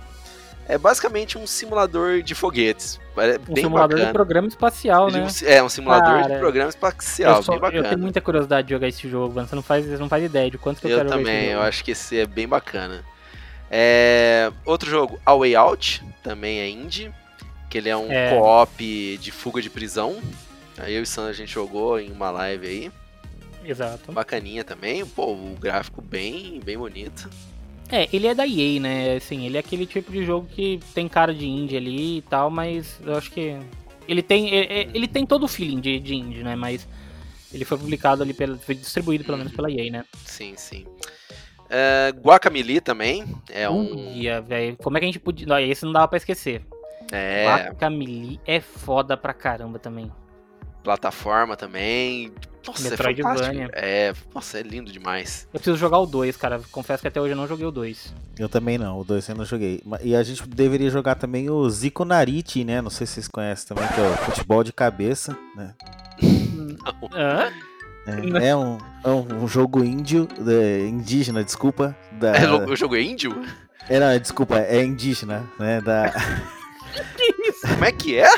É 0.67 0.79
basicamente 0.79 1.37
um 1.37 1.47
simulador 1.47 2.23
de 2.23 2.35
foguetes. 2.35 2.99
É 3.17 3.39
um 3.49 3.55
simulador 3.55 3.91
bacana. 3.91 4.07
de 4.07 4.13
programa 4.13 4.49
espacial, 4.49 5.11
né? 5.11 5.27
É, 5.45 5.63
um 5.63 5.69
simulador 5.69 6.23
Cara, 6.23 6.35
de 6.35 6.39
programa 6.41 6.71
espacial, 6.71 7.43
só, 7.43 7.53
bem 7.53 7.61
bacana. 7.61 7.87
Eu 7.87 7.91
tenho 7.91 8.01
muita 8.01 8.21
curiosidade 8.21 8.67
de 8.67 8.75
jogar 8.75 8.89
esse 8.89 9.09
jogo, 9.09 9.35
mano. 9.35 9.47
Você 9.47 9.55
não 9.55 9.63
faz, 9.63 9.87
não 10.01 10.09
faz 10.09 10.25
ideia 10.25 10.51
de 10.51 10.57
quanto 10.57 10.81
que 10.81 10.87
eu, 10.87 10.91
eu 10.91 10.97
quero 10.99 11.11
também. 11.11 11.51
Eu 11.51 11.61
acho 11.61 11.85
que 11.85 11.91
esse 11.91 12.19
é 12.19 12.27
bem 12.27 12.49
bacana. 12.49 13.05
É, 13.71 14.53
outro 14.65 14.89
jogo, 14.89 15.19
A 15.25 15.35
Way 15.35 15.55
Out, 15.57 16.03
também 16.23 16.61
é 16.61 16.69
indie, 16.69 17.13
que 17.69 17.79
ele 17.79 17.89
é 17.89 17.97
um 17.97 18.11
é. 18.11 18.31
co-op 18.31 19.19
de 19.19 19.31
fuga 19.31 19.61
de 19.61 19.69
prisão. 19.69 20.17
Aí 20.79 20.95
eu 20.95 21.01
e 21.01 21.03
o 21.03 21.07
Sam 21.07 21.29
a 21.29 21.33
gente 21.33 21.53
jogou 21.53 22.01
em 22.01 22.11
uma 22.11 22.31
live 22.31 22.67
aí. 22.67 22.93
Exato. 23.65 24.13
Bacaninha 24.13 24.65
também, 24.65 25.05
pô, 25.05 25.33
o 25.33 25.57
gráfico 25.59 26.03
bem, 26.03 26.61
bem 26.65 26.77
bonito. 26.77 27.29
É, 27.95 28.09
ele 28.13 28.27
é 28.27 28.35
da 28.35 28.45
EA, 28.45 28.81
né? 28.81 29.15
Assim, 29.15 29.47
ele 29.47 29.57
é 29.57 29.61
aquele 29.61 29.87
tipo 29.87 30.11
de 30.11 30.25
jogo 30.25 30.49
que 30.49 30.81
tem 30.93 31.09
cara 31.09 31.33
de 31.33 31.47
indie 31.47 31.77
ali 31.77 32.19
e 32.19 32.23
tal, 32.23 32.51
mas 32.51 32.99
eu 33.07 33.17
acho 33.17 33.31
que. 33.31 33.57
Ele 34.09 34.21
tem, 34.21 34.53
ele, 34.53 34.91
ele 34.93 35.07
tem 35.07 35.25
todo 35.25 35.45
o 35.45 35.49
feeling 35.49 35.81
de, 35.81 36.01
de 36.01 36.17
indie, 36.17 36.43
né? 36.43 36.57
Mas 36.57 36.89
ele 37.53 37.65
foi 37.65 37.79
publicado 37.79 38.25
ali, 38.25 38.35
pela, 38.35 38.59
foi 38.59 38.75
distribuído 38.75 39.23
pelo 39.23 39.39
menos 39.39 39.53
pela 39.53 39.71
EA, 39.71 39.93
né? 39.93 40.05
Sim, 40.25 40.55
sim. 40.57 40.85
Uh, 41.65 42.21
Guacamole 42.21 42.81
também 42.81 43.25
é 43.49 43.71
um. 43.71 44.13
Ia, 44.13 44.41
velho. 44.41 44.77
Como 44.83 44.97
é 44.97 45.01
que 45.01 45.07
a 45.07 45.09
gente 45.09 45.21
podia. 45.21 45.47
Não, 45.47 45.59
esse 45.61 45.85
não 45.85 45.93
dava 45.93 46.09
pra 46.09 46.17
esquecer. 46.17 46.63
É. 47.13 47.47
Guacamole 47.47 48.41
é 48.45 48.61
foda 48.61 49.17
pra 49.17 49.33
caramba 49.33 49.79
também. 49.79 50.11
Plataforma 50.83 51.57
também. 51.57 52.33
Nossa, 52.67 52.87
é 52.87 52.91
Metroidvania. 52.91 53.71
É, 53.73 54.09
é, 54.09 54.15
nossa, 54.35 54.59
é 54.59 54.63
lindo 54.63 54.91
demais. 54.91 55.47
Eu 55.53 55.61
preciso 55.61 55.77
jogar 55.77 55.99
o 55.99 56.07
2, 56.07 56.37
cara. 56.37 56.61
Confesso 56.71 57.03
que 57.03 57.09
até 57.09 57.21
hoje 57.21 57.33
eu 57.33 57.37
não 57.37 57.47
joguei 57.47 57.67
o 57.67 57.71
2. 57.71 58.15
Eu 58.39 58.49
também 58.49 58.79
não, 58.79 59.01
o 59.01 59.05
2 59.05 59.29
eu 59.29 59.35
não 59.35 59.45
joguei. 59.45 59.83
E 60.03 60.17
a 60.17 60.23
gente 60.23 60.47
deveria 60.49 60.91
jogar 60.91 61.15
também 61.15 61.51
o 61.51 61.69
Zico 61.69 62.05
Nariti, 62.05 62.65
né? 62.65 62.81
Não 62.81 62.91
sei 62.91 63.07
se 63.07 63.15
vocês 63.15 63.29
conhecem 63.29 63.69
também, 63.69 63.87
que 63.89 64.01
é 64.01 64.05
o 64.05 64.17
futebol 64.17 64.65
de 64.65 64.73
cabeça, 64.73 65.37
né? 65.55 65.75
Hã? 67.13 67.53
É, 68.07 68.49
é, 68.49 68.57
um, 68.57 68.79
é 69.03 69.09
um 69.09 69.49
jogo 69.49 69.83
índio, 69.83 70.29
é, 70.47 70.87
indígena, 70.87 71.43
desculpa. 71.43 71.97
Da... 72.13 72.37
É, 72.37 72.51
o 72.51 72.77
jogo 72.77 72.97
é 72.97 73.01
índio? 73.01 73.35
É, 73.89 73.99
não, 73.99 74.19
desculpa, 74.19 74.59
é 74.59 74.83
indígena, 74.85 75.49
né? 75.59 75.81
Da... 75.81 76.13
que 77.17 77.49
isso? 77.49 77.67
Como 77.67 77.85
é 77.85 77.93
que 77.93 78.19
é? 78.19 78.29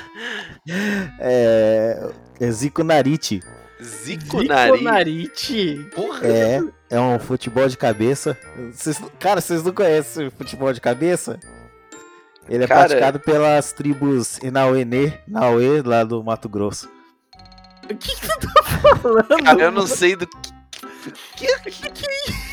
É, 1.19 2.11
é 2.41 2.51
Zico 2.51 2.85
Nariti. 2.85 3.41
Zico 3.83 4.43
Narite? 4.83 5.87
Porra. 5.95 6.27
É, 6.27 6.63
é 6.91 7.01
um 7.01 7.19
futebol 7.19 7.69
de 7.69 7.77
cabeça. 7.77 8.37
Cês, 8.73 9.01
cara, 9.19 9.41
vocês 9.41 9.63
não 9.63 9.73
conhecem 9.73 10.31
futebol 10.31 10.73
de 10.73 10.81
cabeça? 10.81 11.39
Ele 12.49 12.65
é 12.65 12.67
cara... 12.67 12.89
praticado 12.89 13.21
pelas 13.21 13.73
tribos 13.73 14.39
Inauenê, 14.39 15.13
Nauê, 15.27 15.83
lá 15.83 16.05
do 16.05 16.23
Mato 16.23 16.49
Grosso. 16.49 16.91
O 17.85 17.89
que, 17.89 17.97
que 17.97 18.27
você 18.27 18.39
tá 18.39 18.65
falando? 18.65 19.45
Cara, 19.45 19.63
eu 19.63 19.71
não 19.71 19.87
sei 19.87 20.17
do 20.17 20.27
que. 20.27 20.57
Que, 21.37 21.71
que, 21.71 21.91
que... 21.91 22.07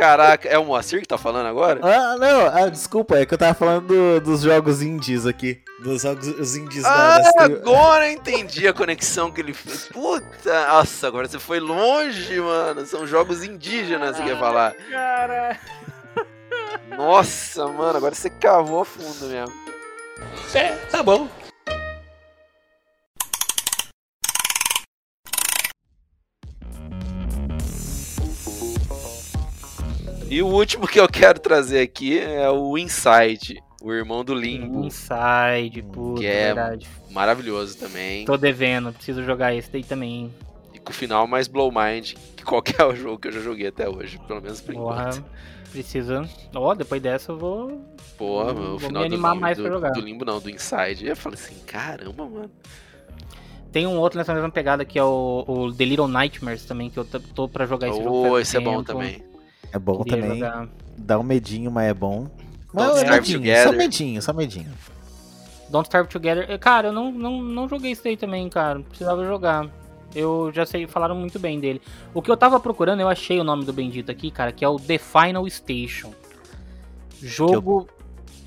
Caraca, 0.00 0.48
é 0.48 0.58
o 0.58 0.64
Moacir 0.64 1.02
que 1.02 1.06
tá 1.06 1.18
falando 1.18 1.46
agora? 1.46 1.78
Ah, 1.82 2.16
não, 2.16 2.46
ah, 2.46 2.70
desculpa, 2.70 3.18
é 3.18 3.26
que 3.26 3.34
eu 3.34 3.38
tava 3.38 3.52
falando 3.52 3.86
do, 3.86 4.20
dos 4.22 4.40
jogos 4.40 4.80
indies 4.80 5.26
aqui. 5.26 5.60
Dos 5.78 6.00
jogos 6.00 6.56
indies 6.56 6.86
ah, 6.86 7.18
da, 7.18 7.44
agora 7.44 8.06
eu 8.06 8.12
entendi 8.12 8.66
a 8.66 8.72
conexão 8.72 9.30
que 9.30 9.42
ele 9.42 9.52
fez. 9.52 9.88
Puta, 9.88 10.68
nossa, 10.68 11.06
agora 11.06 11.28
você 11.28 11.38
foi 11.38 11.60
longe, 11.60 12.40
mano. 12.40 12.86
São 12.86 13.06
jogos 13.06 13.44
indígenas, 13.44 14.16
você 14.16 14.22
quer 14.22 14.38
falar. 14.38 14.74
Cara. 14.90 15.60
Nossa, 16.96 17.66
mano, 17.66 17.98
agora 17.98 18.14
você 18.14 18.30
cavou 18.30 18.80
a 18.80 18.84
fundo 18.86 19.26
mesmo. 19.26 19.54
É, 20.54 20.76
tá 20.90 21.02
bom. 21.02 21.28
E 30.30 30.40
o 30.42 30.46
último 30.46 30.86
que 30.86 31.00
eu 31.00 31.08
quero 31.08 31.40
trazer 31.40 31.80
aqui 31.80 32.16
é 32.16 32.48
o 32.48 32.78
Inside, 32.78 33.60
o 33.82 33.92
irmão 33.92 34.24
do 34.24 34.32
Limbo. 34.32 34.84
Inside, 34.84 35.82
puta, 35.82 36.20
que 36.20 36.26
é 36.28 36.54
verdade. 36.54 36.88
maravilhoso 37.10 37.76
também. 37.76 38.24
Tô 38.24 38.36
devendo, 38.36 38.92
preciso 38.92 39.24
jogar 39.24 39.52
esse 39.56 39.68
daí 39.68 39.82
também. 39.82 40.32
E 40.72 40.78
com 40.78 40.92
o 40.92 40.94
final 40.94 41.26
mais 41.26 41.48
blow 41.48 41.72
mind 41.72 42.12
que 42.36 42.44
qualquer 42.44 42.78
jogo 42.94 43.18
que 43.18 43.26
eu 43.26 43.32
já 43.32 43.40
joguei 43.40 43.66
até 43.66 43.88
hoje, 43.88 44.20
pelo 44.28 44.40
menos 44.40 44.60
por 44.60 44.72
Porra, 44.72 45.08
enquanto. 45.08 45.24
Precisa. 45.72 46.28
Ó, 46.54 46.70
oh, 46.70 46.74
depois 46.76 47.02
dessa 47.02 47.32
eu 47.32 47.36
vou. 47.36 47.84
Porra, 48.16 48.52
o 48.52 48.78
final 48.78 49.02
me 49.02 49.06
animar 49.08 49.34
do, 49.34 49.40
mais 49.40 49.56
do, 49.58 49.64
pra 49.64 49.72
jogar. 49.72 49.90
do 49.90 50.00
Limbo 50.00 50.24
não, 50.24 50.38
do 50.38 50.48
Inside. 50.48 51.08
Eu 51.08 51.16
falei 51.16 51.40
assim, 51.40 51.56
caramba, 51.66 52.24
mano. 52.24 52.50
Tem 53.72 53.84
um 53.84 53.98
outro 53.98 54.16
nessa 54.16 54.32
mesma 54.32 54.50
pegada 54.50 54.84
que 54.84 54.96
é 54.96 55.02
o, 55.02 55.44
o 55.44 55.72
The 55.72 55.84
Little 55.84 56.06
Nightmares 56.06 56.64
também, 56.64 56.88
que 56.88 56.98
eu 57.00 57.04
tô 57.04 57.48
pra 57.48 57.66
jogar 57.66 57.88
esse 57.88 57.98
oh, 57.98 58.04
jogo. 58.04 58.28
Oh, 58.28 58.38
esse 58.38 58.52
tempo. 58.52 58.68
é 58.68 58.72
bom 58.72 58.84
também. 58.84 59.29
É 59.72 59.78
bom 59.78 60.02
Queria 60.02 60.22
também. 60.22 60.38
jogar. 60.40 60.68
Dá 60.96 61.18
um 61.18 61.22
medinho, 61.22 61.70
mas 61.70 61.88
é 61.90 61.94
bom. 61.94 62.26
Don't 62.72 62.74
Não, 62.74 62.96
é 62.96 63.00
Starve 63.02 63.12
medinho, 63.20 63.38
Together. 63.38 63.64
só 63.64 63.72
medinho, 63.72 64.22
só 64.22 64.32
medinho. 64.32 64.72
Don't 65.68 65.86
Starve 65.86 66.08
Together. 66.08 66.58
Cara, 66.58 66.88
eu 66.88 66.92
não, 66.92 67.10
não, 67.12 67.42
não 67.42 67.68
joguei 67.68 67.92
isso 67.92 68.06
aí 68.06 68.16
também, 68.16 68.48
cara. 68.48 68.80
Precisava 68.80 69.24
jogar. 69.24 69.68
Eu 70.14 70.50
já 70.52 70.66
sei, 70.66 70.86
falaram 70.88 71.14
muito 71.14 71.38
bem 71.38 71.60
dele. 71.60 71.80
O 72.12 72.20
que 72.20 72.30
eu 72.30 72.36
tava 72.36 72.58
procurando, 72.58 73.00
eu 73.00 73.08
achei 73.08 73.38
o 73.38 73.44
nome 73.44 73.64
do 73.64 73.72
bendito 73.72 74.10
aqui, 74.10 74.30
cara, 74.30 74.50
que 74.50 74.64
é 74.64 74.68
o 74.68 74.76
The 74.76 74.98
Final 74.98 75.48
Station. 75.48 76.12
Jogo. 77.20 77.88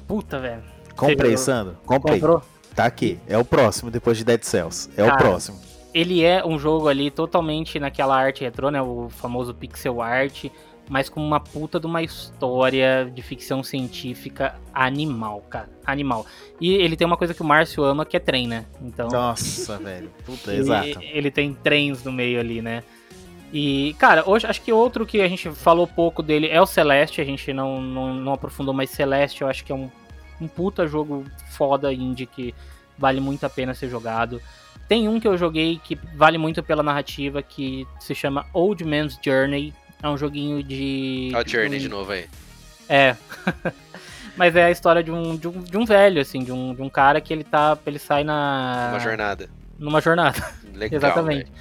Puta, 0.08 0.40
velho. 0.40 0.64
Comprei, 0.95 1.38
Você 1.38 1.45
Sandro. 1.45 1.78
Comprei. 1.86 2.20
Comprou? 2.20 2.41
Tá 2.76 2.86
aqui. 2.86 3.20
É 3.28 3.38
o 3.38 3.45
próximo, 3.45 3.90
depois 3.90 4.18
de 4.18 4.24
Dead 4.26 4.44
Cells. 4.44 4.90
É 4.98 5.04
o 5.04 5.08
Cara, 5.08 5.18
próximo. 5.20 5.60
Ele 5.94 6.24
é 6.24 6.45
um 6.45 6.58
jogo 6.58 6.88
ali 6.88 7.12
totalmente 7.12 7.80
naquela 7.80 8.18
arte 8.18 8.44
retrô, 8.44 8.70
né? 8.72 8.82
O 8.82 9.10
famoso 9.10 9.54
pixel 9.54 10.02
art, 10.02 10.45
mas 10.89 11.10
com 11.10 11.26
uma 11.26 11.39
puta 11.39 11.80
de 11.80 11.85
uma 11.85 12.01
história 12.01 13.10
de 13.14 13.22
ficção 13.22 13.64
científica 13.64 14.55
animal, 14.73 15.41
cara. 15.49 15.69
Animal. 15.85 16.26
E 16.60 16.73
ele 16.73 16.95
tem 16.95 17.07
uma 17.07 17.18
coisa 17.18 17.34
que 17.34 17.41
o 17.41 17.45
Márcio 17.45 17.84
ama, 17.84 18.05
que 18.05 18.18
é 18.18 18.19
trem, 18.19 18.47
né? 18.47 18.65
Então. 18.81 19.07
Nossa, 19.07 19.77
velho. 19.77 20.11
Puta, 20.26 20.51
ele, 20.51 20.61
exato. 20.61 20.99
ele 21.01 21.31
tem 21.31 21.53
trens 21.53 22.03
no 22.03 22.11
meio 22.11 22.39
ali, 22.39 22.61
né? 22.61 22.84
E, 23.53 23.95
cara, 23.99 24.27
hoje 24.27 24.47
acho 24.47 24.61
que 24.61 24.73
outro 24.73 25.05
que 25.05 25.22
a 25.22 25.27
gente 25.27 25.49
falou 25.51 25.85
pouco 25.85 26.23
dele 26.23 26.47
é 26.47 26.60
o 26.60 26.65
Celeste. 26.65 27.22
A 27.22 27.26
gente 27.26 27.53
não, 27.53 27.80
não, 27.80 28.14
não 28.14 28.34
aprofundou, 28.34 28.73
mas 28.73 28.89
Celeste 28.89 29.43
eu 29.43 29.47
acho 29.47 29.64
que 29.64 29.72
é 29.72 29.76
um, 29.76 29.89
um 30.41 30.47
puta 30.47 30.88
jogo 30.88 31.23
foda 31.51 31.93
indie 31.93 32.26
que 32.26 32.53
vale 32.97 33.19
muito 33.19 33.45
a 33.45 33.49
pena 33.49 33.76
ser 33.76 33.89
jogado. 33.89 34.41
Tem 34.88 35.07
um 35.07 35.19
que 35.19 35.27
eu 35.27 35.38
joguei 35.38 35.80
que 35.84 35.95
vale 36.15 36.38
muito 36.38 36.61
pela 36.64 36.84
narrativa, 36.84 37.41
que 37.41 37.88
se 37.99 38.14
chama 38.15 38.45
Old 38.53 38.84
Man's 38.84 39.19
Journey. 39.23 39.72
É 40.03 40.09
um 40.09 40.17
joguinho 40.17 40.61
de. 40.61 41.31
Olha 41.34 41.45
o 41.45 41.49
Journey 41.49 41.80
de 41.80 41.88
novo 41.88 42.11
aí. 42.11 42.25
É. 42.89 43.15
Mas 44.35 44.53
é 44.55 44.65
a 44.65 44.71
história 44.71 45.01
de 45.01 45.09
um, 45.11 45.38
de 45.38 45.47
um, 45.47 45.61
de 45.61 45.77
um 45.77 45.85
velho, 45.85 46.21
assim, 46.21 46.43
de 46.43 46.51
um, 46.51 46.75
de 46.75 46.81
um 46.81 46.89
cara 46.89 47.21
que 47.21 47.31
ele 47.31 47.45
tá. 47.45 47.77
Ele 47.85 47.97
sai 47.97 48.23
na. 48.25 48.89
Uma 48.91 48.99
jornada. 48.99 49.49
Numa 49.80 50.01
jornada. 50.01 50.43
Legal. 50.75 50.97
Exatamente. 50.97 51.43
velho. 51.45 51.51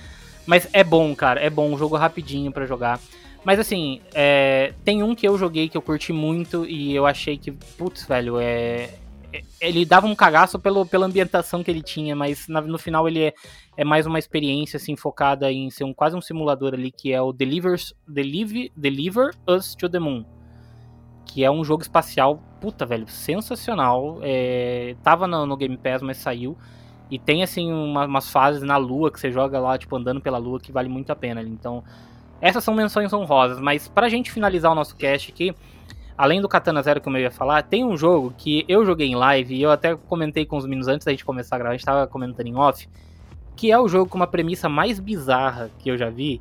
Mas 0.45 0.69
é 0.73 0.83
bom, 0.83 1.15
cara. 1.15 1.41
É 1.41 1.49
bom, 1.49 1.73
um 1.73 1.79
jogo 1.79 1.97
rapidinho 1.97 2.51
pra 2.51 2.67
jogar. 2.67 2.99
Mas 3.45 3.61
assim, 3.61 4.01
é, 4.13 4.73
tem 4.85 5.03
um 5.05 5.15
que 5.15 5.27
eu 5.27 5.39
joguei 5.39 5.69
que 5.69 5.77
eu 5.77 5.83
curti 5.83 6.13
muito 6.13 6.65
e 6.67 6.95
eu 6.95 7.07
achei 7.07 7.37
que, 7.39 7.53
putz, 7.53 8.07
velho, 8.07 8.41
é. 8.41 8.91
é- 9.33 9.43
Ele 9.61 9.85
dava 9.85 10.07
um 10.09 10.15
cagaço 10.17 10.59
pelo, 10.59 10.85
pela 10.85 11.07
ambientação 11.07 11.63
que 11.63 11.71
ele 11.71 11.83
tinha, 11.83 12.17
mas 12.17 12.47
no 12.49 12.79
final 12.79 13.07
ele 13.07 13.25
é, 13.25 13.35
é 13.77 13.85
mais 13.85 14.07
uma 14.07 14.19
experiência 14.19 14.77
assim 14.77 14.97
focada 14.97 15.51
em 15.51 15.71
ser 15.71 15.85
um, 15.85 15.95
quase 15.95 16.15
um 16.17 16.21
simulador 16.21 16.75
ali, 16.75 16.91
que 16.91 17.13
é 17.13 17.21
o 17.21 17.33
Delivers, 17.33 17.95
Deliver, 18.07 18.71
Deliver 18.77 19.31
Us 19.49 19.75
to 19.75 19.89
the 19.89 19.99
Moon. 19.99 20.25
Que 21.25 21.43
é 21.45 21.51
um 21.51 21.65
jogo 21.65 21.83
espacial, 21.83 22.43
puta, 22.61 22.85
velho, 22.85 23.09
sensacional. 23.09 24.19
É, 24.23 24.95
tava 25.03 25.27
no, 25.27 25.47
no 25.47 25.57
Game 25.57 25.77
Pass, 25.79 26.03
mas 26.03 26.19
saiu. 26.19 26.57
E 27.11 27.19
tem, 27.19 27.43
assim, 27.43 27.73
uma- 27.73 28.07
umas 28.07 28.31
fases 28.31 28.63
na 28.63 28.77
lua 28.77 29.11
que 29.11 29.19
você 29.21 29.31
joga 29.31 29.59
lá, 29.59 29.79
tipo, 29.79 29.97
andando 29.97 30.21
pela 30.21 30.39
lua, 30.39 30.61
que 30.61 30.73
vale 30.73 30.89
muito 30.89 31.11
a 31.11 31.17
pena. 31.17 31.43
Então, 31.43 31.83
essas 32.41 32.63
são 32.65 32.75
menções 32.75 33.13
honrosas. 33.13 33.61
Mas 33.61 33.89
pra 33.89 34.09
gente 34.09 34.31
finalizar 34.31 34.73
o 34.73 34.75
nosso 34.75 34.97
cast 34.97 35.31
aqui, 35.31 35.55
além 36.17 36.41
do 36.41 36.49
Katana 36.49 36.83
Zero 36.83 37.01
que 37.01 37.09
eu 37.09 37.17
ia 37.17 37.31
falar, 37.31 37.63
tem 37.63 37.85
um 37.85 37.97
jogo 37.97 38.35
que 38.37 38.65
eu 38.69 38.85
joguei 38.85 39.09
em 39.09 39.15
live, 39.15 39.55
e 39.55 39.63
eu 39.63 39.71
até 39.71 39.95
comentei 39.97 40.45
com 40.45 40.57
os 40.57 40.65
meninos 40.65 40.89
antes 40.89 41.05
da 41.05 41.13
gente 41.13 41.25
começar 41.25 41.57
a 41.57 41.59
gravar, 41.59 41.75
a 41.75 41.77
gente 41.77 41.87
tava 41.87 42.07
comentando 42.07 42.47
em 42.47 42.57
off, 42.57 42.87
que 43.63 43.71
é 43.71 43.79
o 43.79 43.87
jogo 43.87 44.11
com 44.11 44.17
uma 44.17 44.27
premissa 44.27 44.69
mais 44.69 44.99
bizarra 44.99 45.71
que 45.79 45.89
eu 45.89 45.97
já 45.97 46.11
vi. 46.11 46.41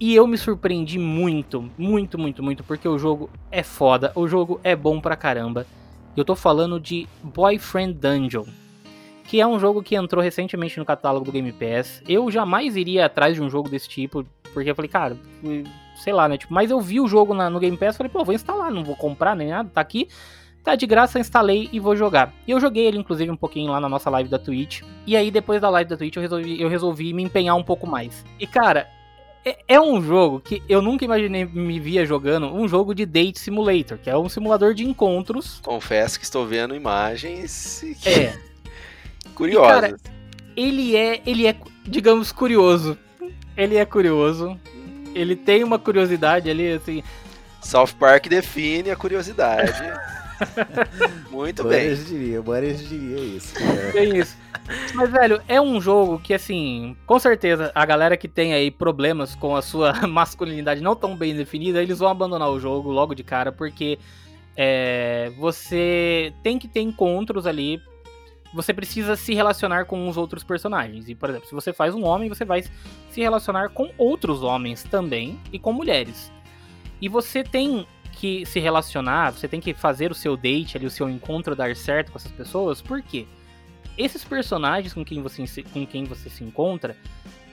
E 0.00 0.14
eu 0.14 0.26
me 0.26 0.38
surpreendi 0.38 0.98
muito, 0.98 1.70
muito, 1.76 2.18
muito, 2.18 2.42
muito, 2.42 2.64
porque 2.64 2.88
o 2.88 2.98
jogo 2.98 3.28
é 3.50 3.62
foda, 3.62 4.10
o 4.14 4.26
jogo 4.26 4.58
é 4.64 4.74
bom 4.74 5.02
pra 5.02 5.16
caramba. 5.16 5.66
Eu 6.16 6.24
tô 6.24 6.34
falando 6.34 6.80
de 6.80 7.06
Boyfriend 7.22 7.92
Dungeon, 7.92 8.46
que 9.24 9.38
é 9.38 9.46
um 9.46 9.60
jogo 9.60 9.82
que 9.82 9.94
entrou 9.96 10.24
recentemente 10.24 10.78
no 10.78 10.86
catálogo 10.86 11.26
do 11.26 11.32
Game 11.32 11.52
Pass. 11.52 12.02
Eu 12.08 12.30
jamais 12.30 12.74
iria 12.74 13.04
atrás 13.04 13.34
de 13.34 13.42
um 13.42 13.50
jogo 13.50 13.68
desse 13.68 13.86
tipo, 13.90 14.24
porque 14.54 14.70
eu 14.70 14.74
falei, 14.74 14.88
cara, 14.88 15.18
sei 15.96 16.14
lá, 16.14 16.26
né? 16.26 16.38
Tipo, 16.38 16.54
mas 16.54 16.70
eu 16.70 16.80
vi 16.80 17.02
o 17.02 17.06
jogo 17.06 17.34
na- 17.34 17.50
no 17.50 17.60
Game 17.60 17.76
Pass, 17.76 17.98
falei, 17.98 18.10
pô, 18.10 18.24
vou 18.24 18.34
instalar, 18.34 18.70
não 18.72 18.82
vou 18.82 18.96
comprar 18.96 19.36
nem 19.36 19.48
nada, 19.48 19.68
tá 19.74 19.82
aqui. 19.82 20.08
Tá 20.64 20.74
de 20.74 20.86
graça, 20.86 21.18
instalei 21.18 21.68
e 21.70 21.78
vou 21.78 21.94
jogar. 21.94 22.32
E 22.46 22.50
eu 22.50 22.58
joguei 22.58 22.86
ele, 22.86 22.96
inclusive, 22.98 23.30
um 23.30 23.36
pouquinho 23.36 23.70
lá 23.70 23.78
na 23.78 23.88
nossa 23.88 24.08
live 24.08 24.30
da 24.30 24.38
Twitch. 24.38 24.80
E 25.06 25.14
aí, 25.14 25.30
depois 25.30 25.60
da 25.60 25.68
live 25.68 25.90
da 25.90 25.96
Twitch, 25.96 26.16
eu 26.16 26.22
resolvi, 26.22 26.58
eu 26.60 26.68
resolvi 26.70 27.12
me 27.12 27.22
empenhar 27.22 27.54
um 27.54 27.62
pouco 27.62 27.86
mais. 27.86 28.24
E, 28.40 28.46
cara, 28.46 28.88
é, 29.44 29.58
é 29.68 29.78
um 29.80 30.02
jogo 30.02 30.40
que 30.40 30.62
eu 30.66 30.80
nunca 30.80 31.04
imaginei 31.04 31.44
me 31.44 31.78
via 31.78 32.06
jogando, 32.06 32.46
um 32.46 32.66
jogo 32.66 32.94
de 32.94 33.04
Date 33.04 33.38
Simulator, 33.38 33.98
que 33.98 34.08
é 34.08 34.16
um 34.16 34.26
simulador 34.26 34.72
de 34.72 34.84
encontros. 34.86 35.60
Confesso 35.62 36.18
que 36.18 36.24
estou 36.24 36.46
vendo 36.46 36.74
imagens 36.74 37.84
que- 38.00 38.08
É, 38.08 38.38
curiosas. 39.36 39.80
Cara, 39.80 39.96
ele 40.56 40.96
é, 40.96 41.20
ele 41.26 41.46
é, 41.46 41.54
digamos, 41.84 42.32
curioso. 42.32 42.96
Ele 43.54 43.76
é 43.76 43.84
curioso. 43.84 44.58
Ele 45.14 45.36
tem 45.36 45.62
uma 45.62 45.78
curiosidade 45.78 46.48
ali, 46.48 46.72
assim. 46.72 47.02
South 47.60 47.94
Park 47.98 48.28
define 48.28 48.90
a 48.90 48.96
curiosidade. 48.96 49.72
Muito 51.30 51.64
bem. 51.64 51.88
Boris 51.88 52.08
diria, 52.08 52.42
Boris 52.42 52.88
diria 52.88 53.20
isso. 53.20 53.54
É. 53.58 53.92
Tem 53.92 54.16
isso. 54.16 54.36
Mas, 54.94 55.10
velho, 55.10 55.42
é 55.46 55.60
um 55.60 55.80
jogo 55.80 56.18
que, 56.18 56.32
assim, 56.32 56.96
com 57.06 57.18
certeza, 57.18 57.70
a 57.74 57.84
galera 57.84 58.16
que 58.16 58.28
tem 58.28 58.54
aí 58.54 58.70
problemas 58.70 59.34
com 59.34 59.54
a 59.54 59.62
sua 59.62 59.92
masculinidade 60.06 60.80
não 60.80 60.96
tão 60.96 61.16
bem 61.16 61.34
definida, 61.34 61.82
eles 61.82 61.98
vão 61.98 62.08
abandonar 62.08 62.50
o 62.50 62.58
jogo 62.58 62.90
logo 62.90 63.14
de 63.14 63.22
cara, 63.22 63.52
porque 63.52 63.98
é, 64.56 65.32
você 65.38 66.32
tem 66.42 66.58
que 66.58 66.68
ter 66.68 66.80
encontros 66.80 67.46
ali. 67.46 67.80
Você 68.54 68.72
precisa 68.72 69.16
se 69.16 69.34
relacionar 69.34 69.84
com 69.84 70.08
os 70.08 70.16
outros 70.16 70.44
personagens. 70.44 71.08
E, 71.08 71.14
por 71.14 71.28
exemplo, 71.28 71.48
se 71.48 71.54
você 71.54 71.72
faz 71.72 71.92
um 71.94 72.04
homem, 72.04 72.28
você 72.28 72.44
vai 72.44 72.62
se 72.62 73.20
relacionar 73.20 73.70
com 73.70 73.90
outros 73.98 74.42
homens 74.44 74.84
também 74.84 75.40
e 75.52 75.58
com 75.58 75.72
mulheres. 75.72 76.32
E 77.00 77.08
você 77.08 77.42
tem 77.42 77.86
que 78.24 78.46
se 78.46 78.58
relacionar, 78.58 79.32
você 79.32 79.46
tem 79.46 79.60
que 79.60 79.74
fazer 79.74 80.10
o 80.10 80.14
seu 80.14 80.34
date 80.34 80.78
ali, 80.78 80.86
o 80.86 80.90
seu 80.90 81.10
encontro 81.10 81.54
dar 81.54 81.76
certo 81.76 82.10
com 82.10 82.16
essas 82.16 82.32
pessoas, 82.32 82.80
por 82.80 83.02
quê? 83.02 83.26
Esses 83.98 84.24
personagens 84.24 84.94
com 84.94 85.04
quem 85.04 85.20
você, 85.20 85.46
se- 85.46 85.62
com 85.62 85.86
quem 85.86 86.04
você 86.04 86.30
se 86.30 86.42
encontra, 86.42 86.96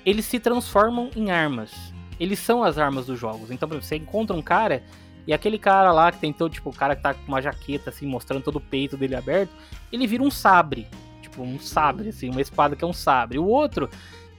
eles 0.06 0.24
se 0.24 0.40
transformam 0.40 1.10
em 1.14 1.30
armas. 1.30 1.74
Eles 2.18 2.40
são 2.40 2.64
as 2.64 2.78
armas 2.78 3.06
dos 3.06 3.20
jogos. 3.20 3.52
Então, 3.52 3.68
por 3.68 3.76
exemplo, 3.76 3.86
você 3.86 3.98
encontra 3.98 4.34
um 4.34 4.42
cara 4.42 4.82
e 5.28 5.34
aquele 5.34 5.60
cara 5.60 5.92
lá 5.92 6.10
que 6.10 6.20
tem 6.20 6.32
todo, 6.32 6.54
tipo, 6.54 6.70
o 6.70 6.74
cara 6.74 6.96
que 6.96 7.04
tá 7.04 7.14
com 7.14 7.28
uma 7.28 7.42
jaqueta, 7.42 7.90
assim, 7.90 8.06
mostrando 8.06 8.42
todo 8.42 8.56
o 8.56 8.62
peito 8.62 8.96
dele 8.96 9.16
aberto, 9.18 9.52
ele 9.92 10.08
vira 10.08 10.24
um 10.24 10.32
sabre. 10.32 10.88
Tipo, 11.22 11.44
um 11.44 11.60
sabre, 11.60 12.08
assim, 12.10 12.30
uma 12.30 12.40
espada 12.40 12.78
que 12.78 12.84
é 12.86 12.88
um 12.88 12.94
sabre. 12.94 13.38
O 13.38 13.46
outro, 13.46 13.90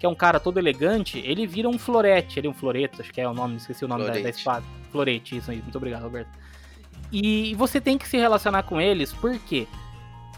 que 0.03 0.07
é 0.07 0.09
um 0.09 0.17
cara 0.17 0.41
todo 0.41 0.59
elegante, 0.59 1.21
ele 1.25 1.47
vira 1.47 1.69
um 1.69 1.79
florete, 1.79 2.41
ele 2.41 2.49
é 2.49 2.51
um 2.51 2.53
floreto, 2.53 3.01
acho 3.01 3.13
que 3.13 3.21
é 3.21 3.29
o 3.29 3.33
nome, 3.33 3.55
esqueci 3.55 3.85
o 3.85 3.89
nome 3.89 4.05
da, 4.05 4.15
da, 4.15 4.31
espada. 4.31 4.67
Florete, 4.91 5.37
isso 5.37 5.49
aí, 5.49 5.63
muito 5.63 5.77
obrigado, 5.77 6.03
Roberto. 6.03 6.29
E 7.13 7.55
você 7.55 7.81
tem 7.81 7.97
que 7.97 8.09
se 8.09 8.17
relacionar 8.17 8.65
com 8.65 8.81
eles, 8.81 9.13
porque 9.13 9.69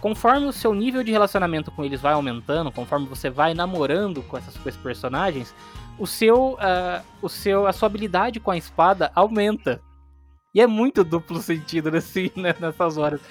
conforme 0.02 0.44
o 0.44 0.52
seu 0.52 0.74
nível 0.74 1.02
de 1.02 1.10
relacionamento 1.10 1.70
com 1.70 1.82
eles 1.82 1.98
vai 1.98 2.12
aumentando, 2.12 2.70
conforme 2.70 3.06
você 3.06 3.30
vai 3.30 3.54
namorando 3.54 4.22
com, 4.24 4.36
essas, 4.36 4.54
com 4.54 4.68
esses 4.68 4.78
personagens, 4.82 5.54
o 5.98 6.06
seu, 6.06 6.58
uh, 6.58 7.02
o 7.22 7.30
seu, 7.30 7.66
a 7.66 7.72
sua 7.72 7.86
habilidade 7.86 8.40
com 8.40 8.50
a 8.50 8.58
espada 8.58 9.10
aumenta. 9.14 9.80
E 10.54 10.60
é 10.60 10.66
muito 10.66 11.02
duplo 11.02 11.40
sentido 11.40 11.88
assim, 11.96 12.30
né, 12.36 12.54
nessas 12.60 12.98
horas. 12.98 13.22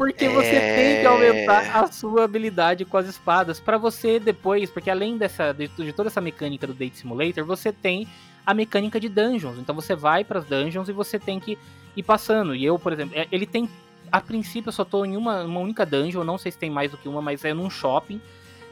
Porque 0.00 0.30
você 0.30 0.56
é... 0.56 0.76
tem 0.76 1.00
que 1.02 1.06
aumentar 1.06 1.76
a 1.76 1.86
sua 1.92 2.24
habilidade 2.24 2.86
com 2.86 2.96
as 2.96 3.06
espadas 3.06 3.60
para 3.60 3.76
você 3.76 4.18
depois, 4.18 4.70
porque 4.70 4.88
além 4.88 5.18
dessa 5.18 5.52
de, 5.52 5.68
de, 5.68 5.92
toda 5.92 6.08
essa 6.08 6.22
mecânica 6.22 6.66
do 6.66 6.72
Date 6.72 6.96
Simulator, 6.96 7.44
você 7.44 7.70
tem 7.70 8.08
a 8.46 8.54
mecânica 8.54 8.98
de 8.98 9.10
dungeons. 9.10 9.58
Então 9.58 9.74
você 9.74 9.94
vai 9.94 10.24
para 10.24 10.38
as 10.38 10.46
dungeons 10.46 10.88
e 10.88 10.92
você 10.92 11.18
tem 11.18 11.38
que 11.38 11.58
ir 11.94 12.02
passando. 12.02 12.54
E 12.54 12.64
eu, 12.64 12.78
por 12.78 12.94
exemplo, 12.94 13.12
é, 13.14 13.28
ele 13.30 13.44
tem 13.44 13.68
a 14.10 14.22
princípio 14.22 14.70
eu 14.70 14.72
só 14.72 14.86
tô 14.86 15.04
em 15.04 15.18
uma, 15.18 15.42
uma 15.42 15.60
única 15.60 15.84
dungeon, 15.84 16.24
não 16.24 16.38
sei 16.38 16.50
se 16.50 16.56
tem 16.56 16.70
mais 16.70 16.90
do 16.90 16.96
que 16.96 17.06
uma, 17.06 17.20
mas 17.20 17.44
é 17.44 17.52
num 17.52 17.68
shopping. 17.68 18.22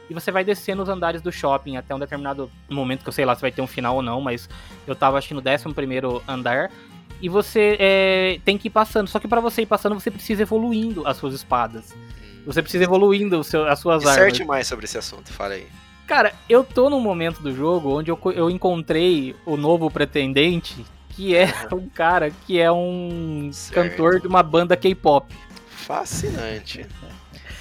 E 0.09 0.13
você 0.15 0.31
vai 0.31 0.43
descendo 0.43 0.81
os 0.81 0.89
andares 0.89 1.21
do 1.21 1.31
shopping 1.31 1.77
até 1.77 1.93
um 1.93 1.99
determinado 1.99 2.49
momento 2.67 3.03
que 3.03 3.09
eu 3.09 3.13
sei 3.13 3.23
lá 3.23 3.35
se 3.35 3.41
vai 3.41 3.51
ter 3.51 3.61
um 3.61 3.67
final 3.67 3.97
ou 3.97 4.01
não, 4.01 4.19
mas 4.19 4.49
eu 4.87 4.95
tava 4.95 5.19
acho 5.19 5.27
que 5.27 5.35
no 5.35 5.43
11 5.47 5.75
primeiro 5.75 6.23
andar 6.27 6.71
e 7.21 7.27
você 7.27 7.75
é, 7.79 8.39
tem 8.45 8.57
que 8.57 8.67
ir 8.67 8.71
passando. 8.71 9.07
Só 9.07 9.19
que 9.19 9.27
para 9.27 9.41
você 9.41 9.63
ir 9.63 9.65
passando, 9.65 9.99
você 9.99 10.09
precisa 10.09 10.41
evoluindo 10.41 11.05
as 11.07 11.17
suas 11.17 11.33
espadas. 11.33 11.93
Hum. 11.95 12.19
Você 12.45 12.61
precisa 12.61 12.83
evoluindo 12.83 13.43
seu, 13.43 13.67
as 13.67 13.79
suas 13.79 14.01
Disserte 14.01 14.41
armas. 14.41 14.47
mais 14.47 14.67
sobre 14.67 14.85
esse 14.85 14.97
assunto, 14.97 15.31
fala 15.31 15.55
aí. 15.55 15.67
Cara, 16.07 16.33
eu 16.47 16.63
tô 16.63 16.89
num 16.89 16.99
momento 16.99 17.41
do 17.41 17.53
jogo 17.53 17.99
onde 17.99 18.09
eu, 18.09 18.19
eu 18.33 18.49
encontrei 18.49 19.35
o 19.45 19.55
novo 19.55 19.91
pretendente, 19.91 20.83
que 21.09 21.35
é 21.35 21.53
um 21.71 21.87
cara 21.87 22.31
que 22.47 22.59
é 22.59 22.71
um 22.71 23.49
certo. 23.53 23.91
cantor 23.91 24.19
de 24.19 24.27
uma 24.27 24.41
banda 24.41 24.75
K-pop. 24.75 25.31
Fascinante. 25.69 26.85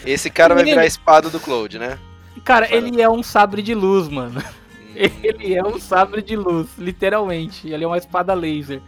Esse 0.06 0.30
cara 0.30 0.54
vai 0.54 0.64
virar 0.64 0.82
a 0.82 0.86
espada 0.86 1.28
do 1.28 1.40
Cloud, 1.40 1.78
né? 1.78 1.98
Cara, 2.44 2.72
ele 2.74 3.02
é 3.02 3.08
um 3.10 3.22
sabre 3.22 3.60
de 3.62 3.74
luz, 3.74 4.08
mano. 4.08 4.42
Hum. 4.88 5.20
Ele 5.22 5.54
é 5.54 5.62
um 5.62 5.78
sabre 5.78 6.22
de 6.22 6.34
luz, 6.34 6.66
literalmente. 6.78 7.68
Ele 7.68 7.84
é 7.84 7.86
uma 7.86 7.98
espada 7.98 8.32
laser 8.32 8.80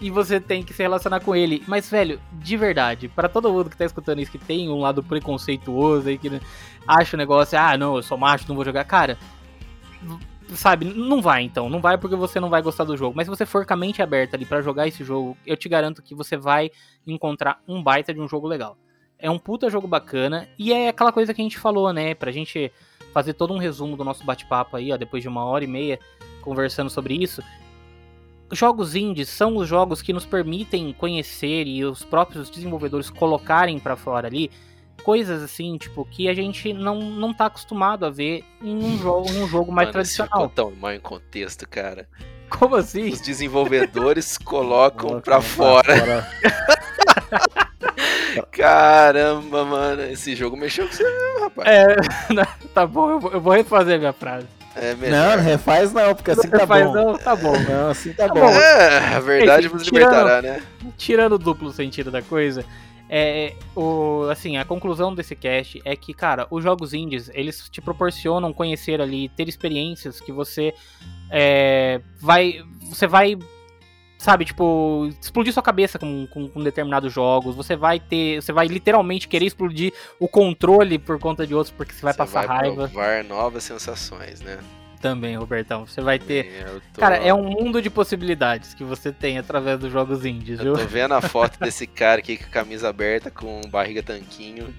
e 0.00 0.10
você 0.10 0.40
tem 0.40 0.62
que 0.62 0.72
se 0.72 0.82
relacionar 0.82 1.20
com 1.20 1.36
ele. 1.36 1.62
Mas, 1.66 1.90
velho, 1.90 2.20
de 2.32 2.56
verdade, 2.56 3.08
para 3.08 3.28
todo 3.28 3.52
mundo 3.52 3.68
que 3.68 3.76
tá 3.76 3.84
escutando 3.84 4.20
isso, 4.20 4.30
que 4.30 4.38
tem 4.38 4.68
um 4.68 4.80
lado 4.80 5.02
preconceituoso 5.02 6.08
aí, 6.08 6.16
que 6.16 6.40
acha 6.86 7.16
o 7.16 7.18
negócio, 7.18 7.58
ah, 7.58 7.76
não, 7.76 7.96
eu 7.96 8.02
sou 8.02 8.16
macho, 8.16 8.46
não 8.48 8.56
vou 8.56 8.64
jogar. 8.64 8.84
Cara, 8.84 9.18
sabe, 10.54 10.86
não 10.86 11.20
vai 11.20 11.42
então. 11.42 11.68
Não 11.68 11.80
vai 11.80 11.98
porque 11.98 12.16
você 12.16 12.40
não 12.40 12.48
vai 12.48 12.62
gostar 12.62 12.84
do 12.84 12.96
jogo. 12.96 13.14
Mas 13.14 13.26
se 13.26 13.30
você 13.30 13.44
for 13.44 13.66
com 13.66 13.74
a 13.74 13.76
mente 13.76 14.00
aberta 14.00 14.36
ali 14.36 14.46
para 14.46 14.62
jogar 14.62 14.88
esse 14.88 15.04
jogo, 15.04 15.36
eu 15.46 15.56
te 15.56 15.68
garanto 15.68 16.02
que 16.02 16.14
você 16.14 16.36
vai 16.36 16.70
encontrar 17.06 17.60
um 17.68 17.82
baita 17.82 18.14
de 18.14 18.20
um 18.20 18.28
jogo 18.28 18.48
legal. 18.48 18.78
É 19.18 19.30
um 19.30 19.38
puta 19.38 19.68
jogo 19.68 19.86
bacana 19.86 20.48
e 20.58 20.72
é 20.72 20.88
aquela 20.88 21.12
coisa 21.12 21.34
que 21.34 21.42
a 21.42 21.44
gente 21.44 21.58
falou, 21.58 21.92
né? 21.92 22.14
Pra 22.14 22.32
gente 22.32 22.72
fazer 23.12 23.34
todo 23.34 23.52
um 23.52 23.58
resumo 23.58 23.98
do 23.98 24.04
nosso 24.04 24.24
bate-papo 24.24 24.78
aí, 24.78 24.92
ó, 24.92 24.96
depois 24.96 25.22
de 25.22 25.28
uma 25.28 25.44
hora 25.44 25.62
e 25.62 25.66
meia 25.66 25.98
conversando 26.40 26.88
sobre 26.88 27.14
isso 27.22 27.42
jogos 28.50 28.94
indies 28.94 29.28
são 29.28 29.56
os 29.56 29.68
jogos 29.68 30.02
que 30.02 30.12
nos 30.12 30.26
permitem 30.26 30.92
conhecer 30.92 31.66
e 31.66 31.84
os 31.84 32.04
próprios 32.04 32.50
desenvolvedores 32.50 33.10
colocarem 33.10 33.78
para 33.78 33.96
fora 33.96 34.28
ali 34.28 34.50
coisas 35.02 35.42
assim, 35.42 35.78
tipo, 35.78 36.04
que 36.04 36.28
a 36.28 36.34
gente 36.34 36.72
não, 36.72 37.00
não 37.00 37.32
tá 37.32 37.46
acostumado 37.46 38.04
a 38.04 38.10
ver 38.10 38.44
em 38.62 38.76
um 38.76 38.98
jogo, 38.98 39.30
um 39.30 39.48
jogo 39.48 39.72
mais 39.72 39.86
Mano, 39.86 39.92
tradicional. 39.92 40.48
Ficou 40.48 40.48
tão 40.48 40.70
mal 40.72 40.92
em 40.92 41.00
contexto, 41.00 41.66
cara. 41.68 42.06
Como 42.50 42.76
assim? 42.76 43.08
Os 43.08 43.20
desenvolvedores 43.20 44.36
colocam 44.44 45.20
para 45.20 45.40
fora. 45.40 45.96
fora. 45.96 46.30
Caramba, 48.52 49.64
mano, 49.64 50.02
esse 50.02 50.36
jogo 50.36 50.56
mexeu 50.56 50.86
com 50.86 50.92
você 50.92 51.04
rapaz. 51.40 51.68
É, 51.68 51.96
tá 52.74 52.86
bom, 52.86 53.10
eu 53.10 53.20
vou, 53.20 53.32
eu 53.32 53.40
vou 53.40 53.52
refazer 53.52 53.98
minha 53.98 54.12
frase. 54.12 54.46
É 54.76 54.94
melhor. 54.94 55.36
Não, 55.36 55.44
refaz 55.44 55.92
não, 55.92 56.14
porque 56.14 56.30
assim 56.30 56.48
não 56.48 56.50
tá 56.50 56.58
refaz 56.58 56.86
bom. 56.86 56.92
Não, 56.92 57.18
tá 57.18 57.36
bom. 57.36 57.58
Não, 57.58 57.90
assim 57.90 58.12
tá, 58.12 58.28
tá 58.28 58.34
bom. 58.34 58.48
É, 58.48 59.14
a 59.16 59.20
verdade 59.20 59.68
vos 59.68 59.82
libertará, 59.82 60.40
né? 60.40 60.62
Tirando 60.96 61.32
o 61.32 61.38
duplo 61.38 61.72
sentido 61.72 62.10
da 62.10 62.22
coisa, 62.22 62.64
é, 63.12 63.54
o, 63.74 64.28
assim, 64.30 64.56
a 64.56 64.64
conclusão 64.64 65.12
desse 65.12 65.34
cast 65.34 65.82
é 65.84 65.96
que, 65.96 66.14
cara, 66.14 66.46
os 66.48 66.62
jogos 66.62 66.94
indies, 66.94 67.28
eles 67.34 67.68
te 67.68 67.80
proporcionam 67.80 68.52
conhecer 68.52 69.00
ali, 69.00 69.28
ter 69.30 69.48
experiências 69.48 70.20
que 70.20 70.30
você 70.30 70.72
é, 71.28 72.00
vai, 72.20 72.62
você 72.82 73.08
vai, 73.08 73.36
sabe, 74.20 74.44
tipo, 74.44 75.10
explodir 75.18 75.50
sua 75.50 75.62
cabeça 75.62 75.98
com, 75.98 76.26
com, 76.26 76.46
com, 76.46 76.62
determinados 76.62 77.10
jogos, 77.10 77.56
você 77.56 77.74
vai 77.74 77.98
ter, 77.98 78.42
você 78.42 78.52
vai 78.52 78.66
literalmente 78.66 79.26
querer 79.26 79.46
explodir 79.46 79.94
o 80.18 80.28
controle 80.28 80.98
por 80.98 81.18
conta 81.18 81.46
de 81.46 81.54
outros, 81.54 81.74
porque 81.74 81.94
você 81.94 82.02
vai 82.02 82.12
você 82.12 82.18
passar 82.18 82.46
vai 82.46 82.58
raiva. 82.58 82.86
provar 82.86 83.24
novas 83.24 83.64
sensações, 83.64 84.42
né? 84.42 84.58
também, 85.00 85.34
Robertão. 85.34 85.86
Você 85.86 86.02
vai 86.02 86.18
ter. 86.18 86.66
Tô... 86.92 87.00
Cara, 87.00 87.16
é 87.16 87.32
um 87.32 87.42
mundo 87.42 87.80
de 87.80 87.88
possibilidades 87.88 88.74
que 88.74 88.84
você 88.84 89.10
tem 89.10 89.38
através 89.38 89.80
dos 89.80 89.90
jogos 89.90 90.26
indies, 90.26 90.60
viu? 90.60 90.74
Eu 90.74 90.78
tô 90.80 90.84
vendo 90.84 91.14
a 91.14 91.22
foto 91.22 91.58
desse 91.64 91.86
cara 91.86 92.18
aqui 92.18 92.36
com 92.36 92.44
a 92.44 92.50
camisa 92.50 92.90
aberta, 92.90 93.30
com 93.30 93.62
barriga 93.70 94.02
tanquinho, 94.02 94.74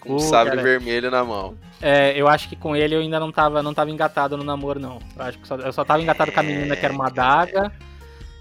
com 0.00 0.12
uh, 0.12 0.14
um 0.14 0.18
sabre 0.18 0.52
cara. 0.52 0.62
vermelho 0.62 1.10
na 1.10 1.22
mão. 1.22 1.54
É, 1.82 2.18
eu 2.18 2.26
acho 2.26 2.48
que 2.48 2.56
com 2.56 2.74
ele 2.74 2.94
eu 2.94 3.00
ainda 3.00 3.20
não 3.20 3.30
tava, 3.30 3.62
não 3.62 3.74
tava 3.74 3.90
engatado 3.90 4.38
no 4.38 4.44
namoro, 4.44 4.80
não. 4.80 4.98
Eu 5.14 5.22
acho 5.22 5.38
que 5.38 5.46
só, 5.46 5.56
eu 5.56 5.72
só 5.74 5.84
tava 5.84 6.00
engatado 6.00 6.30
é, 6.30 6.32
com 6.32 6.40
a 6.40 6.42
menina 6.42 6.74
que 6.74 6.84
era 6.86 6.94
uma 6.94 7.08
adaga. 7.08 7.70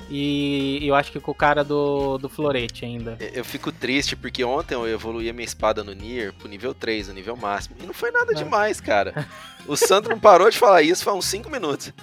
E 0.10 0.80
eu 0.88 0.95
acho 0.95 1.11
que 1.11 1.19
com 1.19 1.31
o 1.31 1.36
cara 1.36 1.64
do, 1.64 2.18
do 2.18 2.27
florete 2.27 2.84
ainda. 2.84 3.15
Eu 3.19 3.45
fico 3.45 3.72
triste 3.72 4.15
porque 4.15 4.44
ontem 4.44 4.73
eu 4.73 4.88
evoluí 4.88 5.30
a 5.30 5.34
minha 5.34 5.45
espada 5.45 5.84
no 5.84 5.94
Nier 5.94 6.34
pro 6.34 6.48
nível 6.48 6.73
3, 6.73 7.10
no 7.10 7.14
nível 7.14 7.38
máximo. 7.38 7.76
E 7.80 7.86
não 7.86 7.94
foi 7.94 8.10
nada 8.10 8.31
é. 8.31 8.36
demais, 8.36 8.81
cara. 8.81 9.27
O 9.68 9.76
Sandro 9.76 10.10
não 10.10 10.19
parou 10.19 10.49
de 10.49 10.57
falar 10.57 10.81
isso 10.81 11.03
faz 11.03 11.15
uns 11.15 11.26
5 11.26 11.49
minutos. 11.49 11.94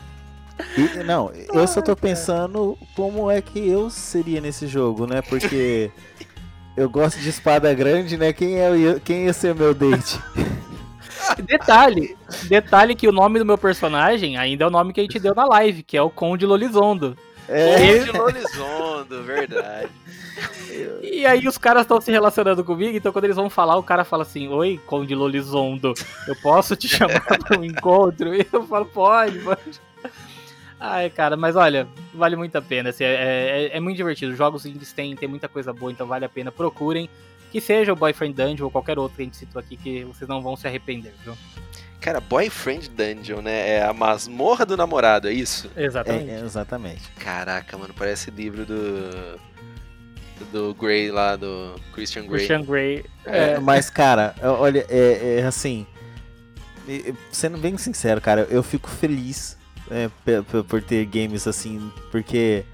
E, 0.79 1.03
não, 1.03 1.33
eu 1.53 1.67
só 1.67 1.83
tô 1.83 1.95
pensando 1.97 2.79
como 2.95 3.31
é 3.31 3.43
que 3.43 3.59
eu 3.69 3.91
seria 3.91 4.41
nesse 4.41 4.67
jogo, 4.67 5.07
né? 5.07 5.21
Porque 5.21 5.91
eu 6.77 6.89
gosto 6.89 7.19
de 7.19 7.29
espada 7.29 7.75
grande, 7.75 8.17
né? 8.17 8.33
Quem, 8.33 8.59
é, 8.59 8.71
quem 9.05 9.25
ia 9.25 9.33
ser 9.33 9.55
meu 9.55 9.75
date? 9.75 10.19
detalhe, 11.45 12.17
detalhe 12.49 12.95
que 12.95 13.09
o 13.09 13.13
nome 13.13 13.39
do 13.39 13.45
meu 13.45 13.59
personagem 13.59 14.37
ainda 14.37 14.65
é 14.65 14.67
o 14.67 14.71
nome 14.71 14.93
que 14.93 15.01
a 15.01 15.03
gente 15.03 15.19
deu 15.19 15.35
na 15.35 15.45
live, 15.45 15.83
que 15.83 15.97
é 15.97 16.03
o 16.03 16.09
Conde 16.09 16.47
Lolizondo. 16.47 17.17
É. 17.49 17.99
de 18.01 18.11
Lolizondo, 18.11 19.23
verdade. 19.23 19.91
E 21.03 21.25
aí 21.25 21.47
os 21.49 21.57
caras 21.57 21.83
estão 21.83 22.01
se 22.01 22.11
relacionando 22.11 22.65
comigo, 22.65 22.97
então 22.97 23.13
quando 23.13 23.25
eles 23.25 23.37
vão 23.37 23.49
falar, 23.49 23.77
o 23.77 23.83
cara 23.83 24.05
fala 24.05 24.23
assim, 24.23 24.49
oi, 24.49 24.81
Conde 24.87 25.15
Lolizondo, 25.15 25.95
eu 26.27 26.37
posso 26.37 26.77
te 26.77 26.89
chamar 26.89 27.21
para 27.21 27.59
um 27.59 27.65
encontro? 27.65 28.35
E 28.35 28.47
eu 28.53 28.67
falo, 28.67 28.87
pode, 28.87 29.39
pode. 29.39 29.81
Ai, 30.79 31.09
cara, 31.09 31.37
mas 31.37 31.57
olha, 31.57 31.89
vale 32.13 32.37
muito 32.37 32.57
a 32.57 32.63
pena. 32.63 32.91
Assim, 32.91 33.05
é, 33.05 33.71
é, 33.73 33.77
é, 33.77 33.81
muito 33.81 33.97
divertido. 33.97 34.33
Os 34.33 34.39
jogos 34.39 34.67
indies 34.67 34.93
têm, 34.93 35.17
tem 35.17 35.29
muita 35.29 35.49
coisa 35.49 35.73
boa, 35.73 35.91
então 35.91 36.07
vale 36.07 36.25
a 36.25 36.29
pena. 36.29 36.53
Procurem. 36.53 37.09
Que 37.51 37.61
seja 37.61 37.93
o 37.93 37.97
Boyfriend 37.97 38.35
Dungeon 38.35 38.67
ou 38.67 38.71
qualquer 38.71 38.99
outro 38.99 39.17
que 39.17 39.23
a 39.23 39.25
gente 39.25 39.37
citou 39.37 39.61
aqui, 39.61 39.77
que 39.77 40.05
vocês 40.05 40.29
não 40.29 40.43
vão 40.43 40.57
se 40.57 40.67
arrepender, 40.67 41.15
viu? 41.25 41.35
Cara, 42.01 42.21
Boyfriend 42.21 42.91
Dungeon, 42.91 43.43
né? 43.43 43.71
É 43.71 43.83
a 43.83 43.93
masmorra 43.93 44.65
do 44.65 44.77
namorado, 44.77 45.29
é 45.29 45.33
isso? 45.33 45.71
Exatamente. 45.77 46.31
É, 46.31 46.41
exatamente. 46.41 47.11
Caraca, 47.19 47.77
mano, 47.77 47.95
parece 47.97 48.31
livro 48.31 48.65
do. 48.65 49.47
Do 50.53 50.75
Grey 50.75 51.11
lá, 51.11 51.35
do 51.35 51.75
Christian 51.95 52.27
Grey. 52.27 52.47
Christian 52.47 52.63
Grey. 52.63 53.05
É. 53.25 53.53
é. 53.53 53.59
Mas, 53.59 53.89
cara, 53.89 54.35
olha, 54.43 54.87
é, 54.89 55.41
é 55.41 55.47
assim. 55.47 55.87
Sendo 57.33 57.59
bem 57.59 57.77
sincero, 57.79 58.21
cara, 58.21 58.47
eu 58.51 58.63
fico 58.63 58.89
feliz 58.89 59.57
é, 59.91 60.09
por 60.69 60.83
ter 60.83 61.05
games 61.07 61.47
assim, 61.47 61.91
porque 62.13 62.65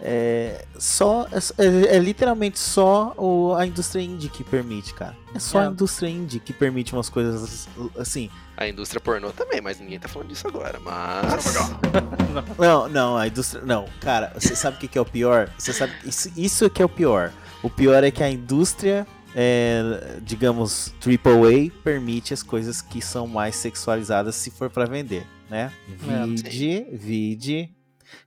é, 0.00 0.64
só 0.78 1.26
é, 1.32 1.96
é, 1.96 1.98
literalmente 1.98 2.58
só 2.58 3.14
o, 3.16 3.54
a 3.54 3.66
indústria 3.66 4.02
indie 4.02 4.28
que 4.28 4.44
permite, 4.44 4.92
cara. 4.92 5.16
É 5.34 5.38
só 5.38 5.62
é. 5.62 5.66
a 5.66 5.70
indústria 5.70 6.08
indie 6.08 6.38
que 6.38 6.52
permite 6.52 6.92
umas 6.92 7.08
coisas 7.08 7.66
assim. 7.96 8.30
A 8.56 8.68
indústria 8.68 9.00
pornô 9.00 9.30
também, 9.32 9.60
mas 9.60 9.80
ninguém 9.80 9.98
tá 9.98 10.08
falando 10.08 10.28
disso 10.28 10.46
agora. 10.46 10.78
Mas. 10.80 11.54
não, 12.58 12.88
não, 12.88 13.16
a 13.16 13.26
indústria. 13.26 13.62
Não, 13.64 13.86
cara, 14.00 14.32
você 14.34 14.54
sabe 14.54 14.76
o 14.76 14.80
que, 14.80 14.88
que 14.88 14.98
é 14.98 15.00
o 15.00 15.06
pior? 15.06 15.50
Você 15.58 15.72
sabe. 15.72 15.92
Isso, 16.04 16.30
isso 16.36 16.70
que 16.70 16.82
é 16.82 16.84
o 16.84 16.88
pior. 16.88 17.32
O 17.62 17.70
pior 17.70 18.04
é 18.04 18.10
que 18.10 18.22
a 18.22 18.30
indústria, 18.30 19.06
é, 19.34 20.18
digamos, 20.22 20.94
AAA, 21.00 21.70
permite 21.82 22.34
as 22.34 22.42
coisas 22.42 22.82
que 22.82 23.00
são 23.00 23.26
mais 23.26 23.56
sexualizadas 23.56 24.36
se 24.36 24.50
for 24.50 24.68
para 24.68 24.84
vender, 24.84 25.26
né? 25.50 25.72
É, 26.06 26.26
vide, 26.26 26.86
vide 26.92 27.75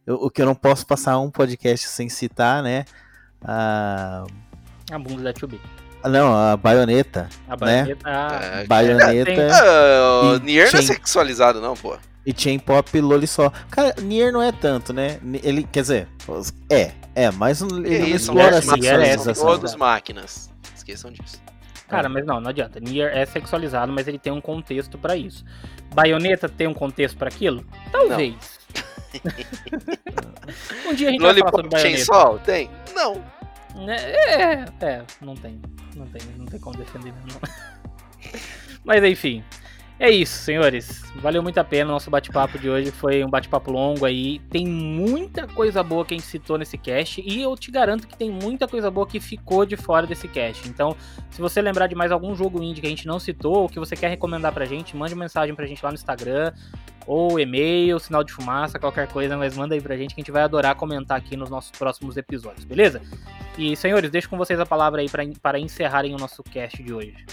eu, 0.06 0.16
o 0.16 0.30
que 0.30 0.42
eu 0.42 0.46
não 0.46 0.56
posso 0.56 0.86
passar 0.86 1.18
um 1.20 1.30
podcast 1.30 1.88
sem 1.88 2.10
citar, 2.10 2.64
né? 2.64 2.86
A, 3.44 4.26
a 4.92 5.00
bunda 5.00 5.24
da 5.24 5.40
Chubby. 5.40 5.60
Não, 6.04 6.34
a 6.34 6.56
baioneta. 6.56 7.28
A 7.48 7.58
baioneta. 7.58 8.10
Né? 8.10 8.16
A... 8.16 8.62
É, 8.62 8.66
baioneta. 8.66 9.48
Ah, 9.52 10.22
o 10.24 10.40
Nier 10.40 10.72
não 10.72 10.80
é 10.80 10.84
sexualizado, 10.84 11.60
não, 11.60 11.74
pô. 11.76 11.98
E 12.26 12.34
Chain 12.36 12.60
Pop 12.60 13.00
Lolisó. 13.00 13.52
Cara, 13.70 13.96
Nier 14.02 14.32
não 14.32 14.42
é 14.42 14.52
tanto, 14.52 14.94
né? 14.94 15.20
Ele, 15.44 15.64
quer 15.64 15.82
dizer, 15.82 16.08
é, 16.70 16.92
é, 17.16 17.32
mas 17.32 17.62
ele 17.62 17.96
É 17.96 18.00
não 18.00 18.08
isso, 18.08 18.16
explora 18.32 18.52
né? 18.52 18.58
a 18.58 18.62
São 18.62 18.76
sexualização. 18.76 19.46
todos 19.46 19.76
máquinas. 19.76 20.50
Esqueçam 20.76 21.12
disso. 21.12 21.42
Cara, 21.88 22.08
mas 22.08 22.26
não, 22.26 22.40
não 22.40 22.50
adianta. 22.50 22.80
Nier 22.80 23.12
é 23.16 23.26
sexualizado, 23.26 23.92
mas 23.92 24.08
ele 24.08 24.20
tem 24.20 24.32
um 24.32 24.40
contexto 24.40 24.98
pra 24.98 25.16
isso. 25.16 25.44
Baioneta 25.94 26.48
tem 26.48 26.68
um 26.68 26.74
contexto 26.74 27.18
pra 27.18 27.30
aquilo? 27.30 27.66
Talvez. 27.92 28.59
um 30.88 30.94
dia 30.94 31.10
a 31.10 31.12
gente 31.12 31.22
vai 31.22 31.34
falar 31.34 31.50
sobre 31.50 31.52
Lollipop 31.52 31.70
baioneta. 31.70 31.80
Chainsaw? 31.80 32.40
Tem? 32.40 32.70
Não. 32.94 33.24
É, 33.88 34.66
é, 34.86 35.06
não 35.22 35.36
tem. 35.36 35.62
Não 35.96 36.06
tem, 36.08 36.22
não 36.38 36.46
tem 36.46 36.60
como 36.60 36.78
defender 36.78 37.14
mesmo. 37.14 37.40
não. 37.42 37.42
Mas 38.84 39.04
enfim. 39.04 39.44
É 40.00 40.10
isso, 40.10 40.44
senhores. 40.44 41.04
Valeu 41.16 41.44
muito 41.44 41.60
a 41.60 41.64
pena 41.64 41.90
o 41.90 41.94
nosso 41.94 42.10
bate-papo 42.10 42.58
de 42.58 42.70
hoje. 42.70 42.90
Foi 42.90 43.22
um 43.22 43.30
bate-papo 43.30 43.70
longo 43.70 44.06
aí. 44.06 44.40
Tem 44.50 44.66
muita 44.66 45.46
coisa 45.46 45.84
boa 45.84 46.06
que 46.06 46.14
a 46.14 46.18
gente 46.18 46.26
citou 46.26 46.58
nesse 46.58 46.78
cast. 46.78 47.22
E 47.22 47.42
eu 47.42 47.54
te 47.58 47.70
garanto 47.70 48.08
que 48.08 48.16
tem 48.16 48.32
muita 48.32 48.66
coisa 48.66 48.90
boa 48.90 49.06
que 49.06 49.20
ficou 49.20 49.66
de 49.66 49.76
fora 49.76 50.08
desse 50.08 50.30
cast. 50.30 50.70
Então, 50.70 50.96
se 51.30 51.42
você 51.42 51.62
lembrar 51.62 51.88
de 51.88 51.96
mais 51.96 52.14
algum 52.14 52.34
jogo 52.34 52.64
indie 52.64 52.80
que 52.80 52.88
a 52.88 52.90
gente 52.90 53.06
não 53.06 53.20
citou, 53.20 53.64
ou 53.64 53.68
que 53.68 53.78
você 53.78 53.94
quer 53.94 54.08
recomendar 54.08 54.54
pra 54.54 54.64
gente, 54.64 54.96
mande 54.96 55.14
mensagem 55.16 55.54
pra 55.54 55.66
gente 55.66 55.84
lá 55.84 55.92
no 55.92 55.96
Instagram, 55.96 56.54
ou 57.06 57.38
e-mail, 57.38 58.00
sinal 58.00 58.24
de 58.24 58.32
fumaça, 58.32 58.80
qualquer 58.80 59.10
coisa, 59.10 59.36
mas 59.36 59.58
manda 59.58 59.76
aí 59.76 59.82
pra 59.82 59.98
gente 59.98 60.16
que 60.16 60.22
a 60.22 60.24
gente 60.24 60.32
vai 60.32 60.44
adorar 60.44 60.76
comentar 60.76 61.18
aqui 61.18 61.36
nos 61.36 61.50
nossos 61.50 61.72
próximos 61.72 62.16
episódios, 62.16 62.64
beleza? 62.64 63.02
E, 63.58 63.76
senhores, 63.76 64.10
deixo 64.10 64.30
com 64.30 64.38
vocês 64.38 64.62
a 64.62 64.66
palavra 64.66 65.02
aí 65.02 65.10
pra, 65.10 65.24
para 65.42 65.60
encerrarem 65.60 66.16
o 66.16 66.18
nosso 66.18 66.42
cast 66.42 66.82
de 66.82 66.94
hoje. 66.94 67.26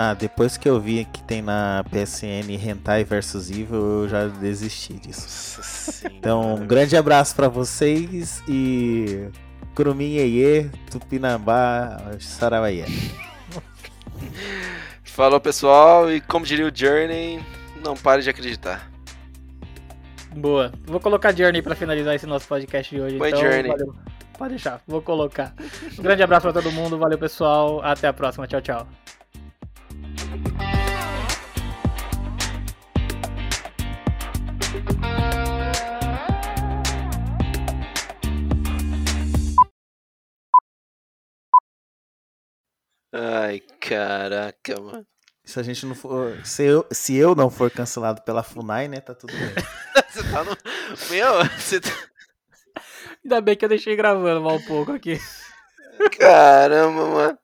Ah, 0.00 0.14
depois 0.14 0.56
que 0.56 0.68
eu 0.68 0.78
vi 0.78 1.04
que 1.06 1.20
tem 1.24 1.42
na 1.42 1.84
PSN 1.90 2.48
Hentai 2.52 3.02
vs 3.02 3.50
Evil, 3.50 4.02
eu 4.02 4.08
já 4.08 4.28
desisti 4.28 4.92
disso. 4.94 5.22
Nossa 5.22 5.62
senhora. 5.90 6.16
Então, 6.16 6.54
um 6.54 6.64
grande 6.64 6.96
abraço 6.96 7.34
pra 7.34 7.48
vocês 7.48 8.40
e 8.46 9.28
Curumim 9.74 10.14
Iê, 10.14 10.70
Tupinambá, 10.88 12.00
Saravaié. 12.20 12.86
Falou, 15.02 15.40
pessoal. 15.40 16.08
E 16.12 16.20
como 16.20 16.46
diria 16.46 16.68
o 16.68 16.72
Journey, 16.72 17.44
não 17.84 17.96
pare 17.96 18.22
de 18.22 18.30
acreditar. 18.30 18.88
Boa. 20.36 20.70
Vou 20.86 21.00
colocar 21.00 21.36
Journey 21.36 21.60
pra 21.60 21.74
finalizar 21.74 22.14
esse 22.14 22.24
nosso 22.24 22.46
podcast 22.46 22.94
de 22.94 23.02
hoje. 23.02 23.18
Põe 23.18 23.30
então, 23.30 23.40
Journey. 23.40 23.66
valeu. 23.72 23.96
Pode 24.38 24.50
deixar, 24.50 24.80
vou 24.86 25.02
colocar. 25.02 25.52
Um 25.98 26.02
grande 26.04 26.22
abraço 26.22 26.42
pra 26.42 26.52
todo 26.52 26.70
mundo, 26.70 26.96
valeu 26.96 27.18
pessoal, 27.18 27.80
até 27.82 28.06
a 28.06 28.12
próxima, 28.12 28.46
tchau, 28.46 28.60
tchau. 28.60 28.86
Ai, 43.10 43.60
caraca, 43.80 44.80
mano. 44.80 45.06
Se 45.44 45.58
a 45.58 45.62
gente 45.62 45.86
não 45.86 45.94
for. 45.94 46.38
Se 46.44 46.62
eu, 46.64 46.86
se 46.92 47.16
eu 47.16 47.34
não 47.34 47.48
for 47.48 47.70
cancelado 47.70 48.20
pela 48.22 48.42
FUNAI, 48.42 48.86
né? 48.86 49.00
Tá 49.00 49.14
tudo 49.14 49.32
bem. 49.32 49.48
Você 50.10 50.22
tá 50.30 50.44
no. 50.44 50.56
Meu, 51.10 51.44
você 51.58 51.80
tá. 51.80 51.90
Ainda 53.24 53.40
bem 53.40 53.56
que 53.56 53.64
eu 53.64 53.68
deixei 53.68 53.96
gravando 53.96 54.40
mal 54.40 54.56
um 54.56 54.62
pouco 54.62 54.92
aqui. 54.92 55.18
Caramba, 56.18 57.06
mano. 57.06 57.38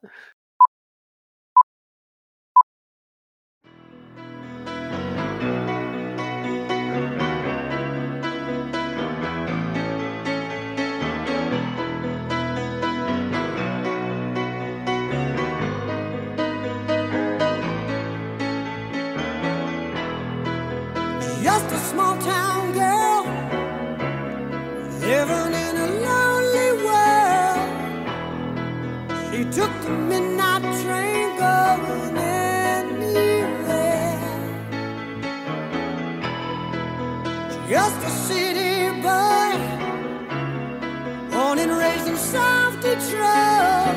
In 42.15 42.21
South 42.21 42.75
Detroit. 42.81 43.95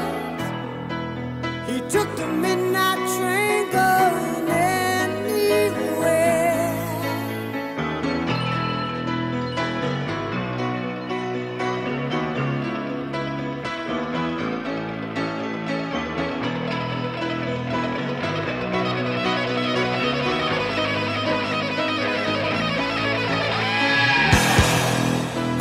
He 1.69 1.81
took 1.89 2.09
the 2.16 2.27
midnight 2.27 2.99
train 3.16 3.70
going 3.70 4.49
anywhere. 4.51 5.69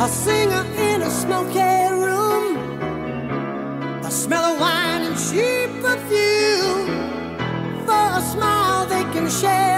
A 0.00 0.08
singer 0.08 0.64
in 0.76 1.02
a 1.02 1.10
smoky 1.10 1.77
share 9.30 9.77